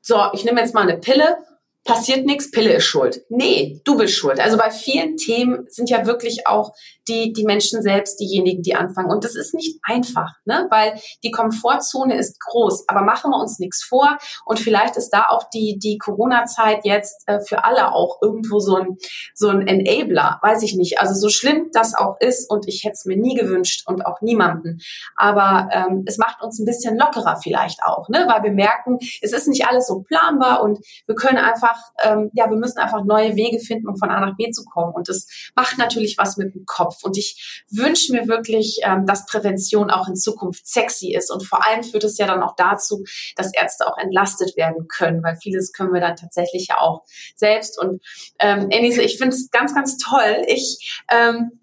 so, 0.00 0.16
ich 0.32 0.44
nehme 0.44 0.60
jetzt 0.60 0.74
mal 0.74 0.80
eine 0.80 0.98
Pille 0.98 1.38
passiert 1.84 2.26
nichts, 2.26 2.50
Pille 2.50 2.74
ist 2.74 2.84
schuld. 2.84 3.22
Nee, 3.28 3.80
du 3.84 3.96
bist 3.96 4.14
schuld. 4.14 4.38
Also 4.40 4.56
bei 4.56 4.70
vielen 4.70 5.16
Themen 5.16 5.66
sind 5.68 5.90
ja 5.90 6.06
wirklich 6.06 6.46
auch 6.46 6.72
die, 7.08 7.32
die 7.32 7.44
Menschen 7.44 7.82
selbst 7.82 8.20
diejenigen, 8.20 8.62
die 8.62 8.74
anfangen. 8.74 9.10
Und 9.10 9.24
das 9.24 9.36
ist 9.36 9.54
nicht 9.54 9.78
einfach, 9.82 10.30
ne? 10.44 10.66
weil 10.70 11.00
die 11.22 11.30
Komfortzone 11.30 12.16
ist 12.16 12.40
groß. 12.40 12.88
Aber 12.88 13.02
machen 13.02 13.30
wir 13.30 13.40
uns 13.40 13.58
nichts 13.58 13.82
vor. 13.82 14.18
Und 14.44 14.60
vielleicht 14.60 14.96
ist 14.96 15.10
da 15.10 15.26
auch 15.28 15.44
die, 15.52 15.78
die 15.78 15.98
Corona-Zeit 15.98 16.80
jetzt 16.84 17.22
äh, 17.26 17.40
für 17.40 17.64
alle 17.64 17.92
auch 17.92 18.18
irgendwo 18.22 18.58
so 18.58 18.76
ein, 18.76 18.96
so 19.34 19.48
ein 19.48 19.66
Enabler. 19.66 20.38
Weiß 20.42 20.62
ich 20.62 20.74
nicht. 20.74 21.00
Also 21.00 21.14
so 21.14 21.28
schlimm 21.28 21.70
das 21.72 21.94
auch 21.94 22.16
ist 22.20 22.50
und 22.50 22.68
ich 22.68 22.84
hätte 22.84 22.94
es 22.94 23.04
mir 23.04 23.16
nie 23.16 23.34
gewünscht 23.34 23.84
und 23.86 24.06
auch 24.06 24.20
niemanden. 24.20 24.80
Aber 25.16 25.68
ähm, 25.72 26.04
es 26.06 26.18
macht 26.18 26.42
uns 26.42 26.58
ein 26.58 26.66
bisschen 26.66 26.96
lockerer 26.98 27.38
vielleicht 27.42 27.82
auch, 27.84 28.08
ne? 28.08 28.26
weil 28.28 28.42
wir 28.42 28.52
merken, 28.52 28.98
es 29.20 29.32
ist 29.32 29.48
nicht 29.48 29.66
alles 29.66 29.86
so 29.86 30.00
planbar 30.00 30.62
und 30.62 30.78
wir 31.06 31.14
können 31.14 31.38
einfach 31.38 31.78
ähm, 32.02 32.30
ja, 32.34 32.48
wir 32.50 32.56
müssen 32.56 32.78
einfach 32.78 33.04
neue 33.04 33.36
Wege 33.36 33.58
finden, 33.58 33.88
um 33.88 33.96
von 33.96 34.10
A 34.10 34.20
nach 34.20 34.36
B 34.36 34.50
zu 34.50 34.64
kommen. 34.64 34.92
Und 34.94 35.08
das 35.08 35.26
macht 35.54 35.78
natürlich 35.78 36.16
was 36.18 36.36
mit 36.36 36.54
dem 36.54 36.64
Kopf. 36.66 36.91
Und 37.02 37.16
ich 37.16 37.64
wünsche 37.70 38.12
mir 38.12 38.28
wirklich, 38.28 38.80
ähm, 38.82 39.06
dass 39.06 39.26
Prävention 39.26 39.90
auch 39.90 40.08
in 40.08 40.16
Zukunft 40.16 40.66
sexy 40.66 41.14
ist. 41.14 41.30
Und 41.30 41.46
vor 41.46 41.66
allem 41.66 41.82
führt 41.82 42.04
es 42.04 42.18
ja 42.18 42.26
dann 42.26 42.42
auch 42.42 42.54
dazu, 42.56 43.04
dass 43.36 43.54
Ärzte 43.54 43.86
auch 43.86 43.98
entlastet 43.98 44.56
werden 44.56 44.88
können, 44.88 45.22
weil 45.22 45.36
vieles 45.36 45.72
können 45.72 45.92
wir 45.92 46.00
dann 46.00 46.16
tatsächlich 46.16 46.68
ja 46.68 46.78
auch 46.78 47.04
selbst. 47.36 47.78
Und 47.80 48.02
ähm, 48.38 48.70
Enise, 48.70 49.02
ich 49.02 49.18
finde 49.18 49.34
es 49.34 49.50
ganz, 49.50 49.74
ganz 49.74 49.96
toll. 49.96 50.44
Ich 50.46 51.02
ähm, 51.10 51.61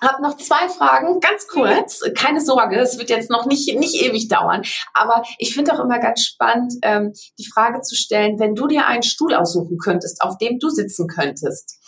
habe 0.00 0.22
noch 0.22 0.36
zwei 0.36 0.68
Fragen, 0.68 1.20
ganz 1.20 1.46
kurz. 1.46 2.02
Keine 2.14 2.40
Sorge, 2.40 2.78
es 2.78 2.98
wird 2.98 3.10
jetzt 3.10 3.30
noch 3.30 3.46
nicht, 3.46 3.78
nicht 3.78 3.94
ewig 4.02 4.28
dauern. 4.28 4.62
Aber 4.94 5.22
ich 5.38 5.54
finde 5.54 5.74
auch 5.74 5.80
immer 5.80 5.98
ganz 5.98 6.22
spannend, 6.22 6.74
ähm, 6.82 7.12
die 7.38 7.46
Frage 7.46 7.80
zu 7.82 7.94
stellen, 7.94 8.38
wenn 8.38 8.54
du 8.54 8.66
dir 8.66 8.86
einen 8.86 9.02
Stuhl 9.02 9.34
aussuchen 9.34 9.78
könntest, 9.78 10.22
auf 10.22 10.38
dem 10.38 10.58
du 10.58 10.70
sitzen 10.70 11.06
könntest, 11.06 11.78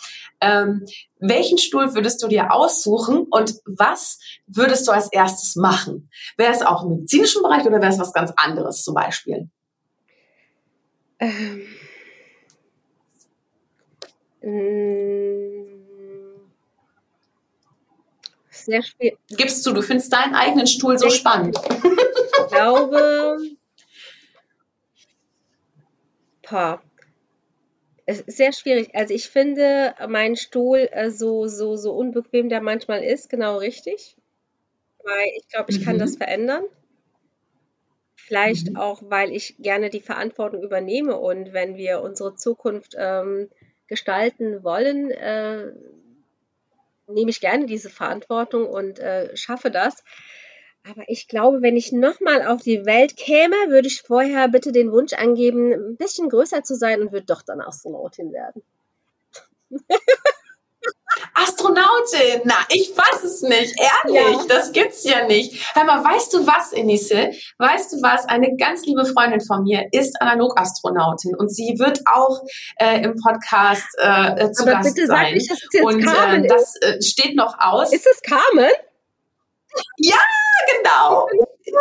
ähm, 0.41 0.85
welchen 1.19 1.57
Stuhl 1.57 1.95
würdest 1.95 2.21
du 2.21 2.27
dir 2.27 2.51
aussuchen 2.51 3.27
und 3.29 3.55
was 3.65 4.19
würdest 4.45 4.87
du 4.87 4.91
als 4.91 5.11
erstes 5.11 5.55
machen? 5.55 6.09
Wäre 6.37 6.51
es 6.51 6.61
auch 6.61 6.83
im 6.83 6.89
medizinischen 6.89 7.41
Bereich 7.41 7.65
oder 7.65 7.81
wäre 7.81 7.93
es 7.93 7.99
was 7.99 8.13
ganz 8.13 8.33
anderes 8.35 8.83
zum 8.83 8.93
Beispiel? 8.93 9.49
Ähm. 11.19 11.61
Sehr 18.65 18.83
schwer. 18.83 19.13
Gibst 19.29 19.65
du, 19.65 19.73
du 19.73 19.81
findest 19.81 20.13
deinen 20.13 20.35
eigenen 20.35 20.67
Stuhl 20.67 20.97
so 20.97 21.07
ich 21.07 21.15
spannend. 21.15 21.57
Ich 21.57 22.47
glaube, 22.51 23.37
boah, 26.49 26.81
es 28.05 28.21
ist 28.21 28.37
sehr 28.37 28.51
schwierig. 28.51 28.93
Also 28.93 29.13
ich 29.13 29.29
finde 29.29 29.95
meinen 30.07 30.35
Stuhl 30.35 30.89
äh, 30.91 31.09
so, 31.09 31.47
so, 31.47 31.75
so 31.75 31.93
unbequem 31.93 32.49
der 32.49 32.61
manchmal 32.61 33.03
ist, 33.03 33.29
genau 33.29 33.57
richtig. 33.57 34.17
Weil 35.03 35.27
ich 35.37 35.47
glaube, 35.49 35.71
ich 35.71 35.79
mhm. 35.79 35.83
kann 35.85 35.99
das 35.99 36.17
verändern. 36.17 36.63
Vielleicht 38.15 38.71
mhm. 38.71 38.77
auch, 38.77 39.01
weil 39.05 39.31
ich 39.31 39.55
gerne 39.59 39.89
die 39.89 40.01
Verantwortung 40.01 40.63
übernehme 40.63 41.17
und 41.17 41.53
wenn 41.53 41.75
wir 41.75 42.01
unsere 42.01 42.35
Zukunft 42.35 42.95
ähm, 42.97 43.49
gestalten 43.87 44.63
wollen, 44.63 45.11
äh, 45.11 45.71
nehme 47.07 47.29
ich 47.29 47.41
gerne 47.41 47.65
diese 47.65 47.89
Verantwortung 47.89 48.67
und 48.67 48.99
äh, 48.99 49.35
schaffe 49.35 49.71
das. 49.71 50.03
Aber 50.85 51.03
ich 51.07 51.27
glaube, 51.27 51.61
wenn 51.61 51.77
ich 51.77 51.91
nochmal 51.91 52.45
auf 52.45 52.61
die 52.61 52.85
Welt 52.85 53.15
käme, 53.15 53.55
würde 53.69 53.87
ich 53.87 54.01
vorher 54.01 54.49
bitte 54.49 54.71
den 54.71 54.91
Wunsch 54.91 55.13
angeben, 55.13 55.71
ein 55.71 55.95
bisschen 55.95 56.29
größer 56.29 56.63
zu 56.63 56.75
sein 56.75 57.01
und 57.01 57.13
würde 57.13 57.25
doch 57.25 57.41
dann 57.41 57.61
Astronautin 57.61 58.33
werden. 58.33 58.61
Astronautin, 61.33 62.41
na, 62.45 62.55
ich 62.69 62.93
weiß 62.95 63.23
es 63.23 63.41
nicht, 63.41 63.73
ehrlich, 63.79 64.37
ja. 64.37 64.45
das 64.47 64.71
gibt's 64.71 65.03
ja 65.03 65.25
nicht. 65.25 65.75
Hör 65.75 65.83
mal, 65.83 66.03
weißt 66.03 66.33
du 66.33 66.45
was, 66.45 66.73
Enisse? 66.73 67.31
Weißt 67.57 67.93
du 67.93 68.01
was? 68.01 68.25
Eine 68.27 68.55
ganz 68.57 68.85
liebe 68.85 69.05
Freundin 69.05 69.41
von 69.41 69.63
mir 69.63 69.87
ist 69.91 70.21
Analogastronautin 70.21 71.35
und 71.35 71.53
sie 71.53 71.75
wird 71.77 72.01
auch 72.05 72.41
äh, 72.77 73.03
im 73.03 73.15
Podcast 73.21 73.87
äh, 73.97 74.51
zu 74.51 74.63
Aber 74.63 74.71
Gast 74.73 74.95
bitte 74.95 75.07
sein. 75.07 75.25
Sag 75.25 75.33
nicht, 75.33 75.51
dass 75.51 75.59
jetzt 75.71 75.83
und 75.83 76.03
Carmen 76.03 76.45
äh, 76.45 76.47
das 76.47 76.75
äh, 76.81 77.01
steht 77.01 77.35
noch 77.35 77.57
aus. 77.59 77.91
Ist 77.93 78.07
es 78.07 78.21
Carmen? 78.21 78.71
Ja, 79.97 80.17
genau. 80.75 81.27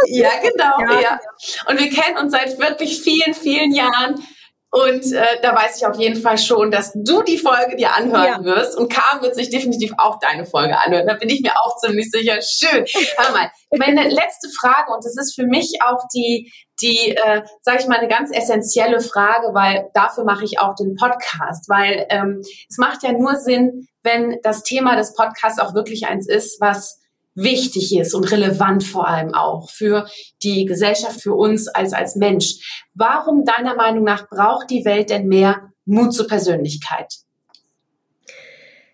Ja, 0.06 0.30
genau, 0.40 0.94
ja. 0.94 1.00
ja. 1.00 1.20
Und 1.68 1.78
wir 1.78 1.90
kennen 1.90 2.16
uns 2.18 2.32
seit 2.32 2.58
wirklich 2.58 3.02
vielen, 3.02 3.34
vielen 3.34 3.72
Jahren. 3.72 4.26
Und 4.74 5.12
äh, 5.12 5.38
da 5.42 5.54
weiß 5.54 5.76
ich 5.76 5.86
auf 5.86 5.98
jeden 5.98 6.18
Fall 6.18 6.38
schon, 6.38 6.70
dass 6.70 6.94
du 6.94 7.22
die 7.22 7.36
Folge 7.36 7.76
dir 7.76 7.92
anhören 7.92 8.42
ja. 8.42 8.44
wirst. 8.44 8.78
Und 8.78 8.90
Carmen 8.90 9.20
wird 9.20 9.34
sich 9.34 9.50
definitiv 9.50 9.92
auch 9.98 10.18
deine 10.18 10.46
Folge 10.46 10.78
anhören. 10.78 11.06
Da 11.06 11.12
bin 11.12 11.28
ich 11.28 11.42
mir 11.42 11.52
auch 11.62 11.76
ziemlich 11.76 12.10
sicher. 12.10 12.40
Schön. 12.40 12.86
Hör 13.18 13.32
mal, 13.32 13.50
meine 13.70 14.08
letzte 14.08 14.48
Frage, 14.58 14.90
und 14.94 15.04
das 15.04 15.14
ist 15.18 15.34
für 15.34 15.44
mich 15.44 15.74
auch 15.84 16.04
die, 16.14 16.50
die, 16.80 17.10
äh, 17.14 17.42
sage 17.60 17.80
ich 17.80 17.86
mal, 17.86 17.98
eine 17.98 18.08
ganz 18.08 18.30
essentielle 18.34 19.02
Frage, 19.02 19.48
weil 19.52 19.90
dafür 19.92 20.24
mache 20.24 20.44
ich 20.44 20.58
auch 20.58 20.74
den 20.74 20.96
Podcast. 20.96 21.68
Weil 21.68 22.06
ähm, 22.08 22.40
es 22.40 22.78
macht 22.78 23.02
ja 23.02 23.12
nur 23.12 23.36
Sinn, 23.36 23.86
wenn 24.02 24.38
das 24.42 24.62
Thema 24.62 24.96
des 24.96 25.12
Podcasts 25.12 25.60
auch 25.60 25.74
wirklich 25.74 26.06
eins 26.06 26.26
ist, 26.26 26.62
was 26.62 26.98
wichtig 27.34 27.96
ist 27.96 28.14
und 28.14 28.30
relevant 28.30 28.84
vor 28.84 29.08
allem 29.08 29.34
auch 29.34 29.70
für 29.70 30.06
die 30.42 30.64
Gesellschaft, 30.64 31.20
für 31.20 31.34
uns 31.34 31.68
als, 31.68 31.92
als 31.92 32.16
Mensch. 32.16 32.84
Warum 32.94 33.44
deiner 33.44 33.74
Meinung 33.74 34.04
nach 34.04 34.28
braucht 34.28 34.70
die 34.70 34.84
Welt 34.84 35.10
denn 35.10 35.26
mehr 35.26 35.72
Mut 35.84 36.14
zur 36.14 36.26
Persönlichkeit? 36.26 37.14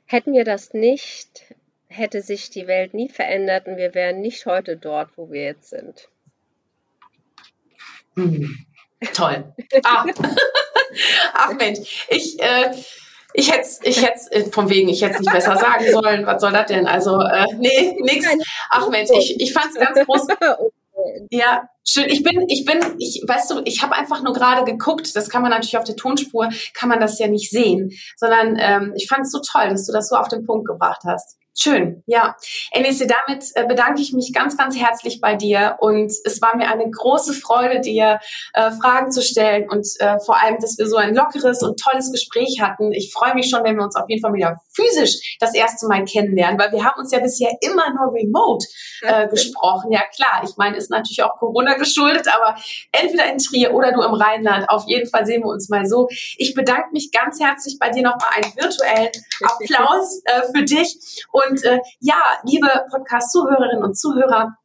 Hätten 0.07 0.33
wir 0.33 0.45
das 0.45 0.73
nicht, 0.73 1.55
hätte 1.89 2.23
sich 2.23 2.51
die 2.51 2.67
Welt 2.67 2.95
nie 2.95 3.09
verändert 3.09 3.67
und 3.67 3.77
wir 3.77 3.95
wären 3.95 4.21
nicht 4.21 4.47
heute 4.47 4.77
dort, 4.77 5.11
wo 5.17 5.31
wir 5.31 5.43
jetzt 5.43 5.71
sind. 5.71 6.09
Hm. 8.15 8.67
Toll. 9.13 9.53
Ach. 9.85 10.07
Ach 11.35 11.53
Mensch, 11.55 12.07
ich, 12.09 12.41
äh, 12.41 12.73
ich 13.35 13.53
hätte 13.53 13.69
ich 13.83 14.03
hätte 14.03 14.33
äh, 14.33 14.51
vom 14.51 14.71
wegen, 14.71 14.89
ich 14.89 15.03
hätte 15.03 15.15
es 15.15 15.21
nicht 15.21 15.33
besser 15.33 15.57
sagen 15.57 15.85
sollen. 15.93 16.27
Was 16.27 16.41
soll 16.41 16.53
das 16.53 16.67
denn? 16.67 16.87
Also, 16.87 17.21
äh, 17.21 17.47
nee, 17.57 17.97
nix. 18.01 18.27
Ach 18.71 18.89
Mensch, 18.89 19.11
ich, 19.13 19.41
ich 19.41 19.53
fand 19.53 19.67
es 19.67 19.75
ganz 19.75 19.99
groß. 20.07 20.27
Ja, 21.31 21.69
schön. 21.87 22.07
Ich 22.09 22.23
bin, 22.23 22.49
ich 22.49 22.65
bin, 22.65 22.81
ich, 22.99 23.23
weißt 23.27 23.51
du, 23.51 23.63
ich 23.65 23.83
habe 23.83 23.95
einfach 23.95 24.23
nur 24.23 24.33
gerade 24.33 24.65
geguckt. 24.65 25.15
Das 25.15 25.29
kann 25.29 25.43
man 25.43 25.51
natürlich 25.51 25.79
auf 25.79 25.85
der 25.85 25.97
Tonspur, 25.97 26.49
kann 26.75 26.89
man 26.89 27.01
das 27.01 27.19
ja 27.19 27.29
nicht 27.29 27.51
sehen, 27.51 27.93
sondern 28.17 28.57
ähm, 28.59 28.95
ich 28.97 29.09
fand 29.09 29.23
es 29.23 29.31
so 29.31 29.41
toll, 29.41 29.69
dass 29.69 29.87
du 29.87 29.93
das 29.93 30.09
so 30.09 30.17
auf 30.17 30.29
den 30.29 30.45
Punkt 30.45 30.67
gebracht 30.67 31.03
hast. 31.05 31.37
Schön, 31.61 32.05
ja. 32.07 32.37
Enise, 32.71 33.09
damit 33.09 33.47
äh, 33.55 33.67
bedanke 33.67 34.01
ich 34.01 34.13
mich 34.13 34.33
ganz, 34.33 34.57
ganz 34.57 34.77
herzlich 34.77 35.21
bei 35.21 35.35
dir 35.35 35.77
und 35.81 36.13
es 36.25 36.41
war 36.41 36.57
mir 36.57 36.71
eine 36.71 36.89
große 36.89 37.33
Freude, 37.33 37.81
dir 37.81 38.21
äh, 38.55 38.71
Fragen 38.71 39.11
zu 39.11 39.23
stellen 39.23 39.69
und 39.69 39.85
äh, 39.99 40.21
vor 40.25 40.41
allem, 40.41 40.59
dass 40.61 40.79
wir 40.79 40.87
so 40.87 40.97
ein 40.97 41.17
lockeres 41.17 41.65
und 41.65 41.81
tolles 41.81 42.13
Gespräch 42.13 42.61
hatten. 42.63 42.93
Ich 42.93 43.13
freue 43.13 43.35
mich 43.35 43.51
schon, 43.51 43.65
wenn 43.65 43.75
wir 43.75 43.83
uns 43.83 43.97
auf 43.97 44.09
jeden 44.09 44.23
Fall 44.23 44.35
wieder 44.35 44.61
physisch 44.79 45.37
das 45.41 45.55
erste 45.55 45.87
Mal 45.87 46.05
kennenlernen, 46.05 46.59
weil 46.59 46.73
wir 46.73 46.85
haben 46.85 47.01
uns 47.01 47.13
ja 47.13 47.19
bisher 47.19 47.51
immer 47.61 47.93
nur 47.95 48.13
remote 48.15 48.67
äh, 49.03 49.29
gesprochen. 49.31 49.91
Ja 49.93 50.03
klar, 50.15 50.43
ich 50.45 50.57
meine, 50.57 50.77
ist 50.77 50.91
natürlich 50.91 51.23
auch 51.23 51.39
Corona 51.39 51.75
geschuldet, 51.75 52.29
aber 52.29 52.57
entweder 52.93 53.31
in 53.31 53.39
Trier 53.39 53.75
oder 53.75 53.93
du 53.93 54.03
im 54.03 54.15
Rheinland. 54.15 54.69
Auf 54.69 54.85
jeden 54.87 55.09
Fall 55.09 55.27
sehen 55.27 55.43
wir 55.43 55.49
uns 55.49 55.69
mal 55.69 55.87
so. 55.87 56.09
Ich 56.37 56.55
bedanke 56.55 56.91
mich 56.93 57.11
ganz 57.13 57.41
herzlich 57.41 57.79
bei 57.79 57.91
dir 57.91 58.03
nochmal 58.03 58.31
einen 58.37 58.55
virtuellen 58.57 59.11
Applaus 59.45 60.23
äh, 60.25 60.43
für 60.55 60.65
dich. 60.65 61.25
Und 61.33 61.65
äh, 61.65 61.81
ja, 62.01 62.21
liebe 62.45 62.69
Podcast-Zuhörerinnen 62.91 63.83
und 63.83 63.99
Zuhörer, 63.99 64.58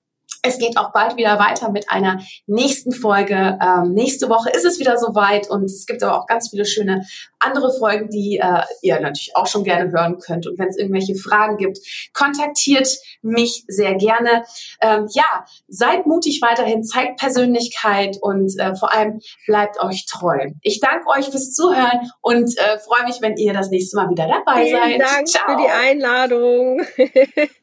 es 0.44 0.60
geht 0.60 0.78
auch 0.78 0.92
bald 0.92 1.16
wieder 1.16 1.40
weiter 1.40 1.72
mit 1.72 1.90
einer 1.90 2.20
nächsten 2.48 2.92
Folge. 2.92 3.58
Ähm, 3.62 3.94
nächste 3.94 4.30
Woche 4.30 4.50
ist 4.50 4.66
es 4.66 4.78
wieder 4.78 4.98
soweit 4.98 5.50
und 5.50 5.64
es 5.64 5.86
gibt 5.86 6.04
aber 6.04 6.20
auch 6.20 6.28
ganz 6.28 6.50
viele 6.50 6.66
schöne 6.66 7.06
andere 7.40 7.74
Folgen, 7.78 8.10
die 8.10 8.40
äh, 8.42 8.62
ihr 8.82 9.00
natürlich 9.00 9.36
auch 9.36 9.48
schon 9.48 9.64
gerne 9.64 9.92
hören 9.92 10.20
könnt. 10.20 10.46
Und 10.46 10.60
wenn 10.60 10.68
es 10.68 10.78
irgendwelche 10.78 11.16
Fragen 11.16 11.58
gibt, 11.58 11.80
kontaktiert 12.14 12.90
mich 13.22 13.64
sehr 13.68 13.96
gerne. 13.96 14.44
Ähm, 14.82 15.08
ja, 15.14 15.46
seid 15.70 16.06
mutig 16.06 16.42
weiterhin, 16.42 16.84
zeigt 16.84 17.20
Persönlichkeit 17.20 18.18
und 18.22 18.54
äh, 18.60 18.76
vor 18.76 18.94
allem 18.94 19.22
bleibt 19.48 19.82
euch 19.82 20.06
treu. 20.06 20.52
Ich 20.62 20.82
danke 20.82 21.08
euch 21.08 21.30
fürs 21.30 21.54
Zuhören 21.54 22.12
und 22.22 22.58
äh, 22.58 22.80
freue 22.80 23.06
mich, 23.06 23.22
wenn 23.22 23.38
ihr 23.38 23.54
das 23.54 23.70
nächste 23.70 23.96
Mal 23.96 24.10
wieder 24.10 24.28
dabei 24.28 24.66
Vielen 24.66 24.78
seid. 24.78 24.88
Vielen 24.88 25.00
Dank 25.00 25.28
Ciao. 25.30 25.44
für 25.48 25.58
die 25.64 25.70
Einladung. 25.70 26.82